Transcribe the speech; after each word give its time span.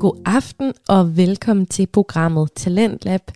God 0.00 0.22
aften 0.24 0.72
og 0.88 1.16
velkommen 1.16 1.66
til 1.66 1.86
programmet 1.86 2.52
Talentlab. 2.56 3.30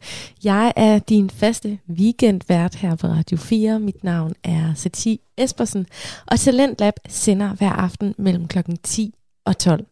Jeg 0.45 0.73
er 0.77 0.98
din 0.98 1.30
faste 1.30 1.79
weekendvært 1.88 2.75
her 2.75 2.95
på 2.95 3.07
Radio 3.07 3.37
4. 3.37 3.80
Mit 3.80 4.04
navn 4.04 4.35
er 4.45 4.75
Sati 4.75 5.21
Espersen, 5.39 5.86
og 6.27 6.40
Talentlab 6.40 6.95
sender 7.09 7.54
hver 7.54 7.71
aften 7.71 8.14
mellem 8.18 8.48
klokken 8.48 8.77
10 8.77 9.14
og 9.45 9.59
12. 9.59 9.86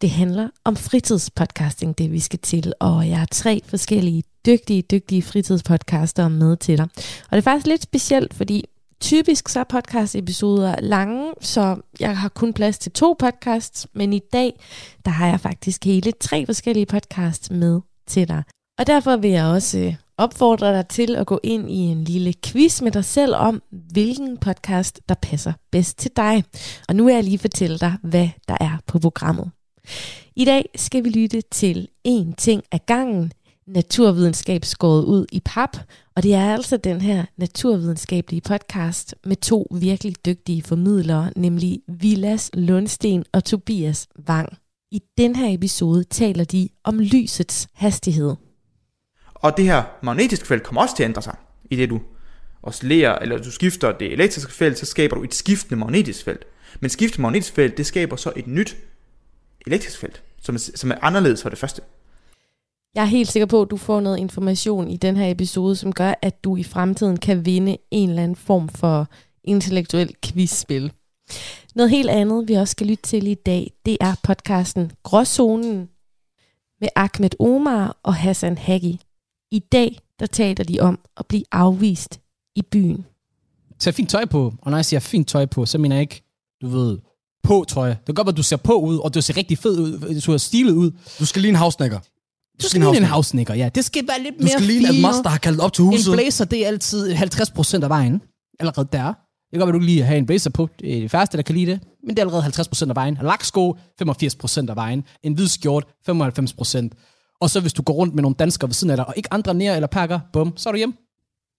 Det 0.00 0.10
handler 0.10 0.48
om 0.64 0.76
fritidspodcasting, 0.76 1.98
det 1.98 2.12
vi 2.12 2.20
skal 2.20 2.38
til, 2.38 2.72
og 2.80 3.08
jeg 3.08 3.18
har 3.18 3.28
tre 3.30 3.62
forskellige 3.66 4.22
dygtige, 4.46 4.82
dygtige 4.82 5.22
fritidspodcaster 5.22 6.28
med 6.28 6.56
til 6.56 6.78
dig. 6.78 6.88
Og 7.30 7.30
det 7.30 7.38
er 7.38 7.40
faktisk 7.40 7.66
lidt 7.66 7.82
specielt, 7.82 8.34
fordi 8.34 8.64
Typisk 9.02 9.48
så 9.48 9.60
er 9.60 9.64
podcast-episoder 9.64 10.80
lange, 10.80 11.32
så 11.40 11.76
jeg 12.00 12.18
har 12.18 12.28
kun 12.28 12.52
plads 12.52 12.78
til 12.78 12.92
to 12.92 13.16
podcasts, 13.18 13.86
men 13.94 14.12
i 14.12 14.20
dag, 14.32 14.60
der 15.04 15.10
har 15.10 15.26
jeg 15.26 15.40
faktisk 15.40 15.84
hele 15.84 16.12
tre 16.20 16.46
forskellige 16.46 16.86
podcasts 16.86 17.50
med 17.50 17.80
til 18.06 18.28
dig. 18.28 18.42
Og 18.78 18.86
derfor 18.86 19.16
vil 19.16 19.30
jeg 19.30 19.44
også 19.44 19.78
øh, 19.78 19.94
opfordre 20.18 20.76
dig 20.76 20.88
til 20.88 21.16
at 21.16 21.26
gå 21.26 21.40
ind 21.42 21.70
i 21.70 21.76
en 21.76 22.04
lille 22.04 22.34
quiz 22.44 22.82
med 22.82 22.92
dig 22.92 23.04
selv 23.04 23.34
om, 23.34 23.62
hvilken 23.92 24.38
podcast, 24.38 25.00
der 25.08 25.14
passer 25.14 25.52
bedst 25.72 25.98
til 25.98 26.10
dig. 26.16 26.44
Og 26.88 26.96
nu 26.96 27.04
vil 27.04 27.14
jeg 27.14 27.24
lige 27.24 27.38
fortælle 27.38 27.78
dig, 27.78 27.96
hvad 28.02 28.28
der 28.48 28.56
er 28.60 28.78
på 28.86 28.98
programmet. 28.98 29.50
I 30.36 30.44
dag 30.44 30.68
skal 30.76 31.04
vi 31.04 31.08
lytte 31.08 31.40
til 31.40 31.88
en 32.04 32.32
ting 32.32 32.62
af 32.72 32.86
gangen, 32.86 33.32
naturvidenskab 33.66 34.64
skåret 34.64 35.04
ud 35.04 35.26
i 35.32 35.40
pap, 35.44 35.76
og 36.16 36.22
det 36.22 36.34
er 36.34 36.52
altså 36.52 36.76
den 36.76 37.00
her 37.00 37.24
naturvidenskabelige 37.36 38.40
podcast 38.40 39.14
med 39.24 39.36
to 39.36 39.66
virkelig 39.80 40.14
dygtige 40.26 40.62
formidlere, 40.62 41.32
nemlig 41.36 41.80
Vilas 41.88 42.50
Lundsten 42.54 43.24
og 43.32 43.44
Tobias 43.44 44.08
Wang. 44.28 44.48
I 44.90 45.02
den 45.18 45.36
her 45.36 45.54
episode 45.54 46.04
taler 46.04 46.44
de 46.44 46.68
om 46.84 46.98
lysets 46.98 47.68
hastighed. 47.74 48.34
Og 49.34 49.56
det 49.56 49.64
her 49.64 49.82
magnetiske 50.02 50.46
felt 50.46 50.62
kommer 50.62 50.82
også 50.82 50.96
til 50.96 51.02
at 51.02 51.08
ændre 51.08 51.22
sig, 51.22 51.36
i 51.70 51.76
det 51.76 51.90
du 51.90 52.00
oscillerer, 52.62 53.18
eller 53.18 53.38
du 53.38 53.50
skifter 53.50 53.92
det 53.92 54.12
elektriske 54.12 54.52
felt, 54.52 54.78
så 54.78 54.86
skaber 54.86 55.16
du 55.16 55.22
et 55.22 55.34
skiftende 55.34 55.80
magnetisk 55.80 56.24
felt. 56.24 56.44
Men 56.80 56.90
skiftende 56.90 57.22
magnetisk 57.22 57.54
felt, 57.54 57.76
det 57.76 57.86
skaber 57.86 58.16
så 58.16 58.32
et 58.36 58.46
nyt 58.46 58.76
elektrisk 59.66 59.98
felt, 59.98 60.22
som 60.42 60.54
er, 60.54 60.58
som 60.58 60.90
er 60.90 60.94
anderledes 61.02 61.42
fra 61.42 61.50
det 61.50 61.58
første. 61.58 61.82
Jeg 62.94 63.02
er 63.02 63.06
helt 63.06 63.28
sikker 63.28 63.46
på, 63.46 63.62
at 63.62 63.70
du 63.70 63.76
får 63.76 64.00
noget 64.00 64.18
information 64.18 64.88
i 64.88 64.96
den 64.96 65.16
her 65.16 65.30
episode, 65.30 65.76
som 65.76 65.92
gør, 65.92 66.14
at 66.22 66.44
du 66.44 66.56
i 66.56 66.62
fremtiden 66.62 67.16
kan 67.16 67.46
vinde 67.46 67.76
en 67.90 68.08
eller 68.08 68.22
anden 68.22 68.36
form 68.36 68.68
for 68.68 69.08
intellektuel 69.44 70.14
quizspil. 70.24 70.92
Noget 71.74 71.90
helt 71.90 72.10
andet, 72.10 72.48
vi 72.48 72.54
også 72.54 72.72
skal 72.72 72.86
lytte 72.86 73.02
til 73.02 73.26
i 73.26 73.34
dag, 73.34 73.72
det 73.86 73.96
er 74.00 74.14
podcasten 74.22 74.92
Gråzonen 75.02 75.88
med 76.80 76.88
Ahmed 76.96 77.30
Omar 77.40 77.96
og 78.02 78.14
Hassan 78.14 78.58
Hagi. 78.58 79.00
I 79.50 79.58
dag, 79.58 79.98
der 80.20 80.26
taler 80.26 80.64
de 80.64 80.80
om 80.80 80.98
at 81.16 81.26
blive 81.26 81.44
afvist 81.52 82.20
i 82.56 82.62
byen. 82.62 83.06
Tag 83.78 83.94
fint 83.94 84.10
tøj 84.10 84.24
på, 84.24 84.54
og 84.62 84.70
når 84.70 84.78
jeg 84.78 84.84
siger 84.84 85.00
fint 85.00 85.28
tøj 85.28 85.46
på, 85.46 85.66
så 85.66 85.78
mener 85.78 85.96
jeg 85.96 86.00
ikke, 86.00 86.22
du 86.62 86.68
ved, 86.68 86.98
på 87.42 87.64
tøj. 87.68 87.88
Det 87.88 88.06
kan 88.06 88.14
godt 88.14 88.28
at 88.28 88.36
du 88.36 88.42
ser 88.42 88.56
på 88.56 88.74
ud, 88.74 88.98
og 88.98 89.14
du 89.14 89.20
ser 89.20 89.36
rigtig 89.36 89.58
fed 89.58 89.78
ud, 89.78 90.14
du 90.14 90.20
ser 90.20 90.36
stilet 90.36 90.72
ud. 90.72 90.90
Du 91.18 91.26
skal 91.26 91.42
lige 91.42 91.48
en 91.50 91.56
havsnækker. 91.56 91.98
Du 92.62 92.68
skal 92.68 92.80
ligne 92.80 92.96
en 92.96 93.04
havsnikker, 93.04 93.54
ja. 93.54 93.68
Det 93.74 93.84
skal 93.84 94.04
være 94.08 94.22
lidt 94.22 94.34
Du 94.38 94.42
mere 94.42 94.52
skal 94.52 94.62
ligne, 94.62 94.88
at 94.88 94.94
feel. 94.94 95.02
Master 95.02 95.28
har 95.30 95.38
kaldt 95.38 95.60
op 95.60 95.72
til 95.72 95.84
huset. 95.84 96.06
En 96.06 96.12
blazer, 96.12 96.44
det 96.44 96.62
er 96.64 96.66
altid 96.66 97.14
50% 97.14 97.82
af 97.82 97.88
vejen. 97.88 98.22
Allerede 98.60 98.88
der. 98.92 99.04
Det 99.06 99.58
kan 99.58 99.60
godt 99.60 99.66
være, 99.66 99.72
du 99.72 99.78
kan 99.78 99.86
lige 99.86 100.02
have 100.02 100.18
en 100.18 100.26
blazer 100.26 100.50
på. 100.50 100.68
Det 100.80 100.96
er 100.96 101.00
de 101.00 101.08
færreste, 101.08 101.36
der 101.36 101.42
kan 101.42 101.54
lide 101.54 101.70
det. 101.70 101.80
Men 102.06 102.16
det 102.16 102.18
er 102.18 102.26
allerede 102.26 102.44
50% 102.86 102.88
af 102.90 102.96
vejen. 102.96 103.18
Laksko, 103.22 103.76
85% 104.02 104.70
af 104.70 104.76
vejen. 104.76 105.04
En 105.22 105.32
hvid 105.32 105.48
skjort, 105.48 105.84
95%. 106.10 106.88
Og 107.40 107.50
så 107.50 107.60
hvis 107.60 107.72
du 107.72 107.82
går 107.82 107.94
rundt 107.94 108.14
med 108.14 108.22
nogle 108.22 108.34
danskere 108.38 108.68
ved 108.68 108.74
siden 108.74 108.90
af 108.90 108.96
dig, 108.96 109.06
og 109.06 109.14
ikke 109.16 109.32
andre 109.32 109.54
nær 109.54 109.74
eller 109.74 109.86
pakker, 109.86 110.20
bum, 110.32 110.52
så 110.56 110.68
er 110.68 110.72
du 110.72 110.76
hjemme. 110.76 110.94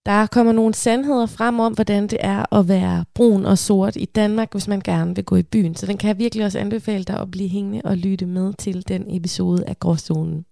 Der 0.06 0.26
kommer 0.26 0.52
nogle 0.52 0.74
sandheder 0.74 1.26
frem 1.26 1.60
om, 1.60 1.72
hvordan 1.72 2.06
det 2.06 2.18
er 2.20 2.54
at 2.54 2.68
være 2.68 3.04
brun 3.14 3.46
og 3.46 3.58
sort 3.58 3.96
i 3.96 4.04
Danmark, 4.04 4.52
hvis 4.52 4.68
man 4.68 4.80
gerne 4.80 5.14
vil 5.14 5.24
gå 5.24 5.36
i 5.36 5.42
byen. 5.42 5.76
Så 5.76 5.86
den 5.86 5.96
kan 5.96 6.08
jeg 6.08 6.18
virkelig 6.18 6.44
også 6.44 6.58
anbefale 6.58 7.04
dig 7.04 7.20
at 7.20 7.30
blive 7.30 7.48
hængende 7.48 7.80
og 7.84 7.96
lytte 7.96 8.26
med 8.26 8.52
til 8.58 8.88
den 8.88 9.16
episode 9.16 9.64
af 9.66 9.78
Gråzonen. 9.78 10.44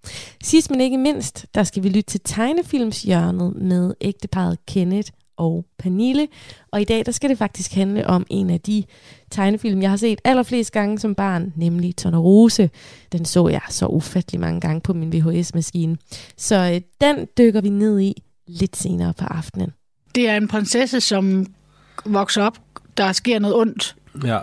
Sidst 0.43 0.71
men 0.71 0.81
ikke 0.81 0.99
mindst, 0.99 1.47
der 1.55 1.63
skal 1.63 1.83
vi 1.83 1.89
lytte 1.89 2.11
til 2.11 2.21
tegnefilmshjørnet 2.25 3.57
med 3.57 3.95
ægteparet 4.01 4.67
Kenneth 4.67 5.11
og 5.37 5.65
Pernille. 5.79 6.29
Og 6.71 6.81
i 6.81 6.85
dag, 6.85 7.07
der 7.07 7.13
skal 7.13 7.31
det 7.31 7.39
faktisk 7.39 7.75
handle 7.75 8.07
om 8.07 8.27
en 8.31 8.51
af 8.51 8.61
de 8.61 8.85
tegnefilm, 9.31 9.83
jeg 9.83 9.91
har 9.91 9.97
set 9.97 10.21
allerflest 10.25 10.73
gange 10.73 10.99
som 10.99 11.15
barn, 11.15 11.53
nemlig 11.57 11.97
Tornerose. 11.97 12.71
Den 13.13 13.25
så 13.25 13.49
jeg 13.49 13.63
så 13.69 13.87
ufattelig 13.87 14.41
mange 14.41 14.61
gange 14.61 14.81
på 14.81 14.93
min 14.93 15.13
VHS-maskine. 15.13 15.97
Så 16.37 16.73
øh, 16.75 16.81
den 17.01 17.27
dykker 17.39 17.61
vi 17.61 17.69
ned 17.69 18.01
i 18.01 18.23
lidt 18.61 18.77
senere 18.77 19.13
på 19.19 19.25
aftenen. 19.25 19.73
Det 20.15 20.29
er 20.29 20.37
en 20.37 20.49
prinsesse, 20.49 21.01
som 21.01 21.47
vokser 22.05 22.43
op. 22.45 22.59
Der 22.97 23.13
sker 23.13 23.39
noget 23.39 23.57
ondt. 23.57 23.97
Ja. 24.25 24.39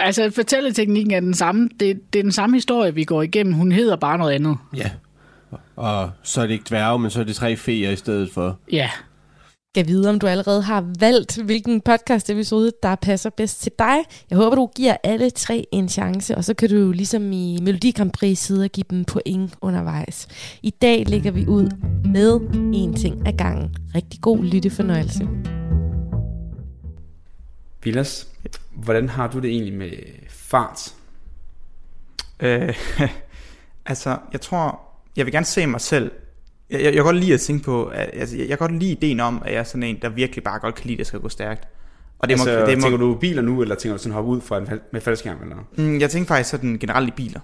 Altså, 0.00 0.30
fortælleteknikken 0.34 1.14
er 1.14 1.20
den 1.20 1.34
samme. 1.34 1.68
Det, 1.80 2.12
det 2.12 2.18
er 2.18 2.22
den 2.22 2.32
samme 2.32 2.56
historie, 2.56 2.94
vi 2.94 3.04
går 3.04 3.22
igennem. 3.22 3.52
Hun 3.54 3.72
hedder 3.72 3.96
bare 3.96 4.18
noget 4.18 4.32
andet. 4.32 4.56
ja. 4.76 4.90
Og 5.76 6.10
så 6.22 6.40
er 6.42 6.46
det 6.46 6.52
ikke 6.52 6.64
dværge, 6.68 6.98
men 6.98 7.10
så 7.10 7.20
er 7.20 7.24
det 7.24 7.36
tre 7.36 7.56
feer 7.56 7.90
i 7.90 7.96
stedet 7.96 8.30
for. 8.32 8.58
Ja. 8.72 8.90
Skal 9.74 9.86
vide, 9.86 10.10
om 10.10 10.18
du 10.18 10.26
allerede 10.26 10.62
har 10.62 10.92
valgt, 10.98 11.42
hvilken 11.42 11.80
podcast-episode, 11.80 12.72
der 12.82 12.94
passer 12.94 13.30
bedst 13.30 13.62
til 13.62 13.72
dig. 13.78 13.96
Jeg 14.30 14.38
håber, 14.38 14.56
du 14.56 14.70
giver 14.76 14.96
alle 15.04 15.30
tre 15.30 15.66
en 15.72 15.88
chance, 15.88 16.36
og 16.36 16.44
så 16.44 16.54
kan 16.54 16.68
du 16.68 16.76
jo 16.76 16.92
ligesom 16.92 17.32
i 17.32 17.58
Melodi 17.62 17.90
Grand 17.90 18.10
Prix 18.10 18.38
sidde 18.38 18.64
og 18.64 18.70
give 18.70 18.84
dem 18.90 19.04
point 19.04 19.54
undervejs. 19.60 20.28
I 20.62 20.70
dag 20.70 21.04
lægger 21.06 21.30
vi 21.30 21.46
ud 21.46 21.70
med 22.04 22.40
en 22.74 22.94
ting 22.94 23.26
ad 23.28 23.32
gangen. 23.32 23.76
Rigtig 23.94 24.20
god 24.20 24.44
lyttefornøjelse. 24.44 25.28
Vilas, 27.84 28.28
hvordan 28.74 29.08
har 29.08 29.28
du 29.28 29.38
det 29.38 29.50
egentlig 29.50 29.74
med 29.74 29.92
fart? 30.28 30.94
Øh, 32.40 32.76
altså, 33.86 34.18
jeg 34.32 34.40
tror, 34.40 34.80
jeg 35.16 35.26
vil 35.26 35.32
gerne 35.32 35.46
se 35.46 35.66
mig 35.66 35.80
selv. 35.80 36.10
Jeg, 36.72 36.78
jeg, 36.80 36.84
jeg 36.84 36.94
kan 36.94 37.04
godt 37.04 37.16
lide 37.16 37.34
at 37.34 37.40
tænke 37.40 37.64
på, 37.64 37.84
at, 37.84 38.10
altså, 38.12 38.36
jeg, 38.36 38.48
jeg 38.48 38.58
kan 38.58 38.68
godt 38.68 38.78
lide 38.80 38.92
ideen 38.92 39.20
om, 39.20 39.42
at 39.44 39.52
jeg 39.52 39.58
er 39.58 39.64
sådan 39.64 39.82
en, 39.82 39.98
der 40.02 40.08
virkelig 40.08 40.44
bare 40.44 40.58
godt 40.58 40.74
kan 40.74 40.84
lide, 40.86 40.94
at 40.94 40.98
det 40.98 41.06
skal 41.06 41.20
gå 41.20 41.28
stærkt. 41.28 41.68
Og 42.18 42.28
det 42.28 42.34
altså, 42.34 42.58
må, 42.60 42.66
det 42.66 42.78
må, 42.78 42.82
tænker 42.82 42.98
du 42.98 43.14
biler 43.14 43.42
nu, 43.42 43.62
eller 43.62 43.74
tænker 43.74 43.96
du 43.96 44.02
sådan 44.02 44.14
hoppe 44.14 44.30
ud 44.30 44.40
fra 44.40 44.58
en 44.58 44.68
med 44.92 45.00
faldskærm? 45.00 45.36
Eller? 45.42 45.56
Mm, 45.76 46.00
jeg 46.00 46.10
tænker 46.10 46.28
faktisk 46.28 46.50
sådan 46.50 46.78
generelt 46.78 47.08
i 47.08 47.12
biler. 47.16 47.40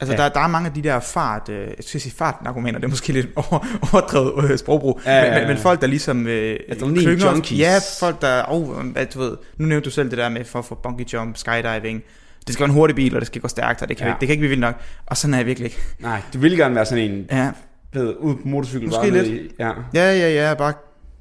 Altså, 0.00 0.16
Ja. 0.16 0.22
der, 0.22 0.28
der 0.28 0.40
er 0.40 0.48
mange 0.48 0.68
af 0.68 0.74
de 0.74 0.82
der 0.82 1.00
fart, 1.00 1.48
øh, 1.48 1.60
jeg 1.60 1.74
skal 1.80 2.00
sige 2.00 2.12
fartargumenter, 2.12 2.80
det 2.80 2.86
er 2.86 2.90
måske 2.90 3.12
lidt 3.12 3.26
over, 3.50 3.66
overdrevet 3.92 4.50
øh, 4.50 4.58
sprogbrug, 4.58 5.00
Ja, 5.06 5.16
ja, 5.16 5.22
men, 5.24 5.32
ja. 5.32 5.38
men, 5.38 5.48
men 5.48 5.56
folk, 5.56 5.80
der 5.80 5.86
ligesom 5.86 6.26
øh, 6.26 6.56
Adrenalin 6.68 7.18
junkies. 7.18 7.58
ja, 7.58 7.78
folk, 8.00 8.22
der, 8.22 8.42
oh, 8.48 8.76
hvad, 8.86 9.06
du 9.06 9.18
ved, 9.18 9.36
nu 9.56 9.66
nævnte 9.66 9.84
du 9.84 9.90
selv 9.90 10.10
det 10.10 10.18
der 10.18 10.28
med 10.28 10.44
for, 10.44 10.62
for 10.62 10.74
bungee 10.74 11.06
jump, 11.12 11.36
skydiving, 11.36 12.02
det 12.46 12.52
skal 12.54 12.60
være 12.60 12.68
en 12.68 12.74
hurtig 12.74 12.96
bil, 12.96 13.14
og 13.14 13.20
det 13.20 13.26
skal 13.26 13.40
gå 13.40 13.48
stærkt, 13.48 13.82
og 13.82 13.88
det 13.88 13.96
kan, 13.96 14.06
ja. 14.06 14.12
det 14.20 14.28
kan 14.28 14.30
ikke 14.30 14.40
blive 14.40 14.48
vildt 14.48 14.60
nok, 14.60 14.74
og 15.06 15.16
sådan 15.16 15.34
er 15.34 15.38
jeg 15.38 15.46
virkelig 15.46 15.64
ikke. 15.66 15.78
Nej, 15.98 16.22
du 16.34 16.38
vil 16.38 16.56
gerne 16.56 16.74
være 16.74 16.86
sådan 16.86 17.10
en, 17.10 17.26
Ja, 17.30 17.50
ved, 17.92 18.14
ud 18.18 18.34
på 18.34 18.40
motorcykel. 18.44 18.88
Måske 18.88 19.10
lidt. 19.10 19.26
I, 19.26 19.54
ja. 19.58 19.68
ja, 19.94 20.12
ja, 20.18 20.48
ja, 20.48 20.54
bare 20.54 20.72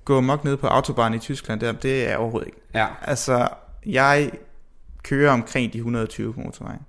gå 0.05 0.21
mok 0.21 0.43
ned 0.43 0.57
på 0.57 0.67
autobahn 0.67 1.13
i 1.13 1.19
Tyskland, 1.19 1.59
der, 1.59 1.71
det 1.71 2.03
er 2.03 2.09
jeg 2.09 2.17
overhovedet 2.17 2.47
ikke. 2.47 2.59
ja. 2.75 2.87
Altså, 3.01 3.47
jeg 3.85 4.31
kører 5.03 5.31
omkring 5.31 5.73
de 5.73 5.77
120 5.77 6.33
på 6.33 6.39
motorvejen. 6.39 6.79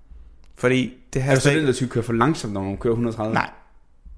Fordi 0.57 0.95
det 1.13 1.21
Er 1.21 1.25
her 1.25 1.35
du 1.35 1.41
så 1.41 1.51
den 1.51 1.67
der 1.67 1.73
type 1.73 1.91
kører 1.91 2.05
for 2.05 2.13
langsomt, 2.13 2.53
når 2.53 2.63
man 2.63 2.77
kører 2.77 2.93
130? 2.93 3.35
Nej, 3.35 3.51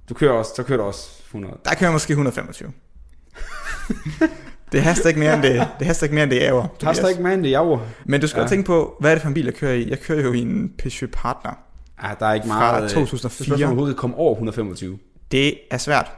Du 0.09 0.15
kører 0.15 0.33
også, 0.33 0.53
så 0.57 0.63
kører 0.63 0.79
du 0.79 0.85
også 0.85 1.09
100. 1.27 1.55
der 1.65 1.71
kører 1.75 1.89
jeg 1.89 1.93
måske 1.93 2.11
125. 2.11 2.73
det 4.73 4.83
haster 4.83 5.09
ikke 5.09 5.21
mere 5.21 5.35
end 5.35 5.43
det, 5.43 5.69
det 5.79 5.87
haster 5.87 6.05
ikke 6.05 6.15
mere 6.15 6.25
end 6.25 6.31
det 6.31 6.47
er. 6.47 6.53
Du 6.53 6.87
har 6.87 6.93
stadig 6.93 7.11
ikke 7.11 7.23
mand, 7.23 7.43
det 7.43 7.55
er 7.55 7.59
over. 7.59 7.79
Men 8.05 8.21
du 8.21 8.27
skal 8.27 8.41
Ja. 8.43 8.47
tænke 8.49 8.67
på, 8.67 8.97
hvad 9.01 9.11
er 9.11 9.15
det 9.15 9.23
for 9.23 9.29
en 9.29 9.35
bil, 9.35 9.45
jeg 9.45 9.55
kører 9.55 9.73
i? 9.75 9.91
Jeg 9.91 10.01
kører 10.01 10.23
jo 10.23 10.33
i 10.33 10.39
en 10.41 10.73
Peugeot 10.79 11.11
Partner. 11.11 11.51
Ja, 12.03 12.09
der 12.21 12.27
er 12.27 12.35
ikke 12.35 12.47
Fra 12.47 12.59
meget... 12.73 12.85
øh, 12.85 12.91
2004. 12.91 13.29
Det 13.29 13.41
er 13.41 13.45
spørgsmålet, 13.45 13.67
overhovedet 13.67 13.97
komme 13.97 14.17
over 14.17 14.33
125. 14.35 14.99
Det 15.31 15.55
er 15.71 15.79
svært. 15.79 16.11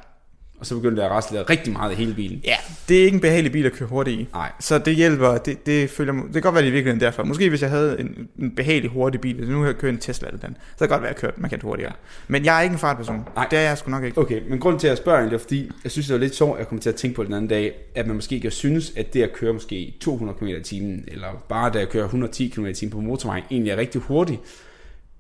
Og 0.63 0.67
så 0.67 0.75
begynder 0.75 0.97
det 0.97 1.03
at 1.03 1.11
rasle 1.11 1.43
rigtig 1.43 1.73
meget 1.73 1.93
i 1.93 1.95
hele 1.95 2.15
bilen. 2.15 2.41
Ja, 2.45 2.57
det 2.89 3.01
er 3.01 3.05
ikke 3.05 3.15
en 3.15 3.21
behagelig 3.21 3.53
bil 3.53 3.67
at 3.67 3.73
køre 3.73 3.89
hurtigt 3.89 4.21
i. 4.21 4.29
Nej. 4.33 4.53
Så 4.61 4.79
det 4.79 4.95
hjælper, 4.95 5.39
det, 5.39 5.67
det 5.67 5.91
føler 5.91 6.13
mig, 6.13 6.25
det 6.25 6.33
kan 6.33 6.43
godt 6.43 6.55
være, 6.55 6.63
det 6.63 6.69
er 6.69 6.73
virkelig 6.73 7.01
derfor. 7.01 7.25
Måske 7.25 7.49
hvis 7.49 7.63
jeg 7.63 7.71
havde 7.71 8.01
en, 8.01 8.29
en 8.39 8.55
behagelig 8.55 8.91
hurtig 8.91 9.21
bil, 9.21 9.37
hvis 9.37 9.49
nu 9.49 9.61
har 9.61 9.67
jeg 9.67 9.77
kørt 9.77 9.95
en 9.95 10.01
Tesla 10.01 10.29
eller 10.29 10.41
den, 10.41 10.57
så 10.57 10.79
kan 10.79 10.85
det 10.85 10.89
godt 10.89 11.03
være, 11.03 11.11
at 11.11 11.15
jeg 11.15 11.21
kørt 11.21 11.39
markant 11.39 11.63
hurtigere. 11.63 11.93
Ja. 11.93 11.97
Men 12.29 12.45
jeg 12.45 12.59
er 12.59 12.63
ikke 12.63 12.73
en 12.73 12.79
fartperson. 12.79 13.25
Nej. 13.37 13.47
Det 13.51 13.59
er 13.59 13.63
jeg 13.63 13.79
sgu 13.79 13.91
nok 13.91 14.05
ikke. 14.05 14.21
Okay, 14.21 14.41
men 14.49 14.59
grunden 14.59 14.81
til 14.81 14.87
at 14.87 14.91
jeg 14.91 14.99
spørger 14.99 15.19
egentlig, 15.19 15.37
er 15.37 15.41
fordi 15.41 15.71
jeg 15.85 15.93
synes, 15.93 16.07
det 16.07 16.15
var 16.15 16.21
lidt 16.21 16.35
sjovt, 16.35 16.53
at 16.53 16.59
jeg 16.59 16.69
kom 16.69 16.79
til 16.79 16.89
at 16.89 16.95
tænke 16.95 17.17
på 17.17 17.25
den 17.25 17.33
anden 17.33 17.49
dag, 17.49 17.75
at 17.95 18.07
man 18.07 18.17
måske 18.17 18.41
kan 18.41 18.51
synes, 18.51 18.93
at 18.97 19.15
det 19.15 19.23
at 19.23 19.33
køre 19.33 19.53
måske 19.53 19.95
200 20.01 20.39
km 20.39 20.47
i 20.47 20.63
timen, 20.63 21.05
eller 21.09 21.45
bare 21.49 21.73
det 21.73 21.79
at 21.79 21.89
køre 21.89 22.05
110 22.05 22.49
km 22.49 22.67
i 22.67 22.75
timen 22.75 22.91
på 22.91 23.01
motorvejen, 23.01 23.45
egentlig 23.51 23.71
er 23.71 23.77
rigtig 23.77 24.01
hurtigt. 24.01 24.41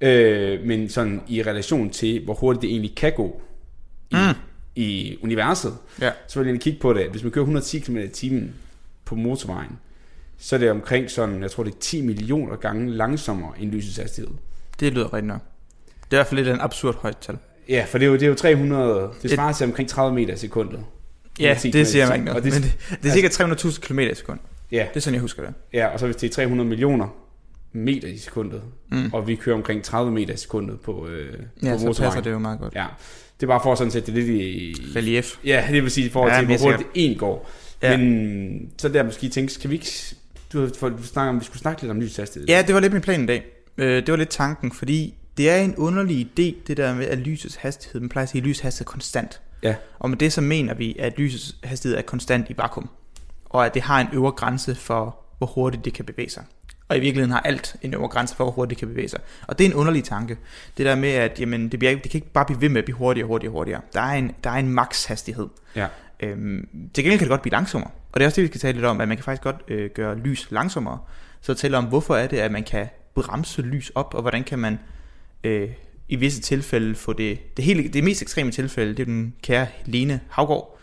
Øh, 0.01 0.61
men 0.65 0.89
sådan 0.89 1.23
i 1.29 1.43
relation 1.43 1.91
til, 1.91 2.25
hvor 2.25 2.35
hurtigt 2.35 2.63
det 2.63 2.71
egentlig 2.71 2.95
kan 2.97 3.13
gå 3.17 3.43
i, 4.13 4.17
Mm. 4.29 4.35
i 4.77 5.17
universet, 5.23 5.75
Ja. 6.01 6.11
så 6.29 6.43
vil 6.43 6.49
jeg 6.53 6.61
kigge 6.61 6.79
på 6.81 6.93
det. 6.93 7.11
Hvis 7.11 7.23
man 7.23 7.33
kører 7.33 7.43
110 7.45 7.79
km 7.79 7.97
i 7.97 8.09
timen 8.09 8.55
på 9.05 9.15
motorvejen, 9.15 9.79
så 10.39 10.57
er 10.57 10.61
det 10.61 10.71
omkring 10.71 11.11
sådan, 11.11 11.43
jeg 11.43 11.51
tror 11.51 11.63
det 11.65 11.75
er 11.75 11.79
10 11.81 12.03
millioner 12.03 12.57
gange 12.57 12.91
langsommere 12.91 13.53
end 13.61 13.71
lysets 13.73 13.97
hastighed. 13.97 14.31
Det 14.81 14.93
lyder 14.93 15.13
rigtigt 15.13 15.27
nok. 15.27 15.41
Det 15.87 15.93
er 16.13 16.17
i 16.17 16.19
hvert 16.19 16.27
fald 16.27 16.41
lidt 16.45 16.55
en 16.55 16.61
absurd 16.61 16.97
højt 17.03 17.19
tal. 17.19 17.39
Ja, 17.69 17.85
for 17.89 17.99
det 17.99 18.05
er 18.07 18.09
jo, 18.11 18.15
det 18.15 18.23
er 18.23 18.27
jo 18.27 18.35
300, 18.35 19.11
det 19.23 19.25
Et- 19.25 19.31
svarer 19.31 19.53
til 19.53 19.67
omkring 19.67 19.89
30 19.89 20.15
meter 20.15 20.35
i 20.35 20.37
sekundet. 20.37 20.85
Ja, 21.41 21.57
10 21.61 21.71
det 21.71 21.87
siger 21.89 22.07
man 22.07 22.15
ikke 22.15 22.25
noget. 22.25 22.37
Og 22.39 22.45
det- 22.45 22.53
Men 22.53 22.63
det, 22.63 22.99
det 23.03 23.09
er 23.09 23.13
cirka 23.15 23.29
300.000 23.29 23.81
km 23.81 23.99
i 23.99 24.15
sekund. 24.15 24.39
Ja, 24.73 24.87
Det 24.89 24.97
er 24.97 25.01
sådan, 25.01 25.15
jeg 25.15 25.21
husker 25.21 25.43
det. 25.45 25.55
ja, 25.73 25.87
og 25.87 26.01
så 26.01 26.07
hvis 26.07 26.17
det 26.17 26.31
er 26.31 26.35
300 26.35 26.69
millioner 26.69 27.07
meter 27.73 28.09
i 28.09 28.19
sekundet, 28.19 28.63
Mm. 28.91 29.11
og 29.13 29.27
vi 29.29 29.35
kører 29.35 29.57
omkring 29.57 29.83
30 29.85 30.13
meter 30.13 30.35
i 30.35 30.37
sekundet 30.37 30.81
på, 30.81 31.07
øh, 31.09 31.39
Ja, 31.63 31.73
på 31.87 31.93
så 31.95 32.03
passer 32.03 32.21
det 32.21 32.31
jo 32.31 32.39
meget 32.39 32.59
godt. 32.61 32.75
Ja, 32.75 32.87
det 33.41 33.47
er 33.47 33.49
bare 33.49 33.61
for 33.63 33.75
sådan 33.75 33.91
set 33.91 34.07
det 34.07 34.15
lidt 34.15 34.29
i... 34.29 34.75
Relief. 34.97 35.37
Ja, 35.45 35.67
det 35.71 35.83
vil 35.83 35.91
sige 35.91 36.07
i 36.07 36.11
forhold 36.11 36.33
Ja, 36.33 36.39
til, 36.39 36.47
hvor 36.47 36.57
hurtigt 36.59 36.89
det 36.95 37.11
en 37.13 37.19
går. 37.19 37.51
Ja. 37.83 37.97
Men 37.97 38.73
så 38.79 38.89
der 38.89 39.03
måske 39.03 39.29
tænke, 39.29 39.53
skal 39.53 39.71
vi 39.71 39.75
ikke... 39.75 39.91
Du, 40.53 40.61
har- 40.61 40.71
for, 40.79 40.89
du 40.89 41.03
snakker 41.03 41.31
om, 41.31 41.41
vi 41.41 41.45
skulle 41.45 41.59
snakke 41.59 41.83
lidt 41.83 41.91
om 41.91 42.01
lyshastighed. 42.01 42.49
Ja, 42.49 42.63
det 42.67 42.75
var 42.75 42.81
lidt 42.81 42.93
min 42.93 43.03
plan 43.03 43.23
i 43.23 43.27
dag. 43.27 43.45
Øh, 43.79 43.97
det 43.97 44.09
var 44.11 44.17
lidt 44.17 44.29
tanken, 44.29 44.73
fordi 44.73 45.15
det 45.37 45.51
er 45.51 45.57
en 45.57 45.77
underlig 45.77 46.27
idé, 46.27 46.55
det 46.67 46.77
der 46.77 46.95
med, 46.95 47.07
at 47.07 47.19
lysets 47.19 47.55
hastighed, 47.57 48.01
man 48.01 48.09
plejer 48.09 48.23
at 48.23 48.29
sige, 48.31 48.41
at 48.43 48.47
lysets 48.47 48.61
hastighed 48.61 48.87
er 48.87 48.91
konstant. 48.93 49.41
Ja. 49.63 49.75
Og 49.99 50.11
med 50.11 50.19
det 50.19 50.33
så 50.33 50.41
mener 50.41 50.75
vi, 50.75 50.97
at 50.99 51.19
lysets 51.19 51.57
hastighed 51.65 51.99
er 51.99 52.03
konstant 52.03 52.51
i 52.51 52.55
vakuum. 52.57 52.89
Og 53.45 53.67
at 53.67 53.75
det 53.75 53.83
har 53.83 54.01
en 54.01 54.07
øvre 54.13 54.31
grænse 54.33 54.75
for, 54.75 55.19
hvor 55.39 55.47
hurtigt 55.47 55.85
det 55.85 55.93
kan 55.93 56.05
bevæge 56.05 56.31
sig. 56.31 56.45
Og 56.93 56.99
i 56.99 57.01
virkeligheden 57.01 57.31
har 57.33 57.41
alt 57.41 57.77
en 57.83 57.95
øvre 57.95 58.09
grænse 58.09 58.37
for, 58.37 58.45
hvor 58.45 58.53
hurtigt 58.53 58.71
det 58.71 58.79
kan 58.79 58.89
bevæge 58.89 59.09
sig. 59.09 59.21
Og 59.49 59.59
det 59.59 59.65
er 59.67 59.71
en 59.71 59.75
underlig 59.77 60.05
tanke. 60.05 60.37
Det 60.77 60.87
der 60.87 60.95
med, 60.95 61.09
at 61.09 61.41
jamen, 61.41 61.69
det, 61.69 61.79
bliver, 61.79 61.91
ikke- 61.91 62.03
det 62.03 62.11
kan 62.11 62.19
ikke 62.19 62.33
bare 62.33 62.45
blive 62.45 62.61
ved 62.61 62.69
med 62.69 62.79
at 62.79 62.85
blive 62.85 62.97
hurtigere, 62.97 63.27
hurtigere, 63.27 63.53
hurtigere. 63.53 63.81
Der 63.95 64.01
er 64.01 64.13
en, 64.13 64.33
der 64.45 64.51
er 64.51 64.55
en 64.55 64.69
maks 64.69 65.05
hastighed. 65.05 65.49
Ja. 65.77 65.87
Øhm, 66.21 66.69
til 66.95 67.05
gengæld 67.05 67.19
kan 67.19 67.25
det 67.25 67.31
godt 67.31 67.43
blive 67.43 67.53
langsommere. 67.53 67.91
Og 68.13 68.21
det 68.21 68.25
er 68.25 68.29
også 68.29 68.37
det, 68.37 68.43
vi 68.43 68.49
skal 68.49 68.61
tale 68.61 68.73
lidt 68.73 68.85
om, 68.87 69.01
at 69.01 69.09
man 69.09 69.17
kan 69.17 69.25
faktisk 69.25 69.43
godt 69.43 69.57
øh, 69.69 69.91
gøre 69.95 70.19
lys 70.19 70.51
langsommere. 70.51 70.99
Så 71.41 71.55
tale 71.55 71.79
om, 71.79 71.85
hvorfor 71.85 72.17
er 72.17 72.27
det, 72.27 72.37
at 72.39 72.53
man 72.53 72.63
kan 72.65 72.87
bremse 73.15 73.63
lys 73.63 73.91
op, 73.95 74.15
og 74.15 74.21
hvordan 74.23 74.45
kan 74.45 74.59
man 74.59 74.79
øh, 75.45 75.69
i 76.09 76.17
visse 76.17 76.41
tilfælde 76.41 76.95
få 76.95 77.13
det... 77.13 77.57
Det, 77.57 77.65
hele, 77.65 77.89
det 77.89 78.05
mest 78.05 78.23
ekstreme 78.23 78.51
tilfælde, 78.51 78.91
det 78.93 79.01
er 79.01 79.05
den 79.05 79.35
kære 79.43 79.67
Lene 79.85 80.21
Havgård. 80.29 80.79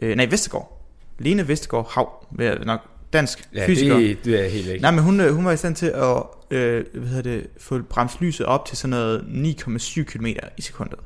Øh, 0.00 0.16
nej, 0.16 0.26
Vestergaard. 0.26 0.82
Lene 1.18 1.48
Vestergaard 1.48 1.90
Hav, 1.94 2.26
vil 2.30 2.46
jeg 2.46 2.58
nok 2.64 2.80
dansk 3.16 3.48
ja 3.54 3.66
fysiker. 3.66 3.96
det, 3.98 4.24
det 4.24 4.44
er 4.44 4.48
helt 4.48 4.66
ikke. 4.68 4.82
Nej, 4.82 4.90
men 4.90 5.04
hun, 5.04 5.20
øh, 5.20 5.34
hun 5.34 5.44
var 5.44 5.52
i 5.52 5.56
stand 5.56 5.76
til 5.76 5.86
at 5.86 6.22
øh, 6.50 6.84
hvad 6.94 7.08
hedder 7.08 7.22
det, 7.22 7.46
få 7.58 7.82
bremst 7.82 8.20
lyset 8.20 8.46
op 8.46 8.66
til 8.66 8.76
sådan 8.76 8.90
noget 8.90 9.18
9,7 9.58 10.02
km 10.02 10.26
i 10.56 10.62
sekundet. 10.62 10.98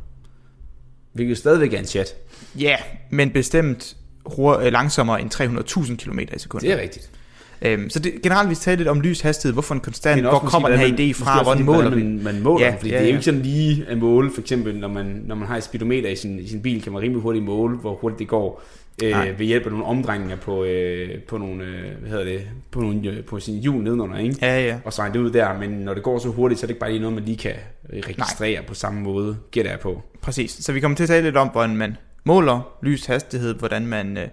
Hvilket 1.12 1.38
stadigvæk 1.38 1.72
er 1.72 1.78
en 1.78 1.84
chat. 1.86 2.14
Ja, 2.58 2.62
yeah, 2.68 2.78
men 3.10 3.30
bestemt 3.30 3.96
øh, 4.38 4.72
langsommere 4.72 5.20
end 5.20 5.34
300.000 5.34 5.96
km 5.96 6.18
i 6.18 6.26
sekundet. 6.38 6.68
Det 6.68 6.78
er 6.78 6.82
rigtigt. 6.82 7.10
Øhm, 7.62 7.90
så 7.90 7.98
det, 7.98 8.12
generelt 8.22 8.50
vi 8.50 8.54
taler 8.54 8.76
lidt 8.76 8.88
om 8.88 9.00
lyshastighed, 9.00 9.52
hvorfor 9.52 9.74
en 9.74 9.80
konstant, 9.80 10.20
hvor 10.22 10.38
kommer 10.38 10.68
den 10.68 10.78
her 10.78 10.88
man- 10.88 10.98
idé 10.98 11.12
fra, 11.12 11.42
hvordan 11.42 11.64
måler 11.64 11.90
man, 11.90 11.98
den? 11.98 12.24
man 12.24 12.40
måler 12.40 12.64
Ja, 12.66 12.70
den, 12.70 12.78
fordi 12.78 12.90
ja, 12.90 12.96
det 12.96 13.02
er 13.02 13.06
jo 13.06 13.10
ja. 13.10 13.16
ikke 13.16 13.24
sådan 13.24 13.40
lige 13.42 13.84
at 13.88 13.98
måle, 13.98 14.30
for 14.34 14.40
eksempel 14.40 14.76
når 14.76 14.88
man, 14.88 15.22
når 15.26 15.34
man 15.34 15.48
har 15.48 15.56
et 15.56 15.64
speedometer 15.64 16.08
i 16.08 16.16
sin, 16.16 16.38
i 16.38 16.48
sin 16.48 16.62
bil, 16.62 16.82
kan 16.82 16.92
man 16.92 17.02
rimelig 17.02 17.22
hurtigt 17.22 17.44
måle, 17.44 17.76
hvor 17.76 17.94
hurtigt 17.94 18.18
det 18.18 18.28
går, 18.28 18.62
Nej. 19.02 19.28
øh, 19.28 19.38
ved 19.38 19.46
hjælp 19.46 19.64
af 19.64 19.70
nogle 19.70 19.86
omdrejninger 19.86 20.36
på, 20.36 20.64
øh, 20.64 21.22
på 21.22 21.38
nogle, 21.38 21.64
øh, 21.64 21.98
hvad 22.00 22.10
hedder 22.10 22.24
det, 22.24 22.42
på, 22.70 22.80
nogle, 22.80 23.10
øh, 23.10 23.24
på 23.24 23.40
sin 23.40 23.60
hjul 23.60 23.82
nedenunder, 23.82 24.18
ikke? 24.18 24.36
Ja, 24.42 24.60
ja. 24.60 24.78
Og 24.84 24.92
så 24.92 25.02
det 25.12 25.20
ud 25.20 25.30
der, 25.30 25.58
men 25.58 25.70
når 25.70 25.94
det 25.94 26.02
går 26.02 26.18
så 26.18 26.28
hurtigt, 26.28 26.60
så 26.60 26.64
er 26.64 26.66
det 26.66 26.70
ikke 26.70 26.80
bare 26.80 26.90
lige 26.90 27.00
noget, 27.00 27.14
man 27.14 27.24
lige 27.24 27.36
kan 27.36 27.54
øh, 27.92 28.02
registrere 28.06 28.60
Nej. 28.60 28.66
på 28.66 28.74
samme 28.74 29.00
måde, 29.00 29.36
gætter 29.50 29.70
jeg 29.70 29.80
på. 29.80 30.02
Præcis. 30.20 30.50
Så 30.50 30.72
vi 30.72 30.80
kommer 30.80 30.96
til 30.96 31.04
at 31.04 31.08
tale 31.08 31.24
lidt 31.24 31.36
om, 31.36 31.48
hvordan 31.48 31.76
man 31.76 31.96
måler 32.24 32.78
lyshastighed, 32.82 33.54
hvordan 33.54 33.86
man 33.86 34.16
øh, 34.18 34.28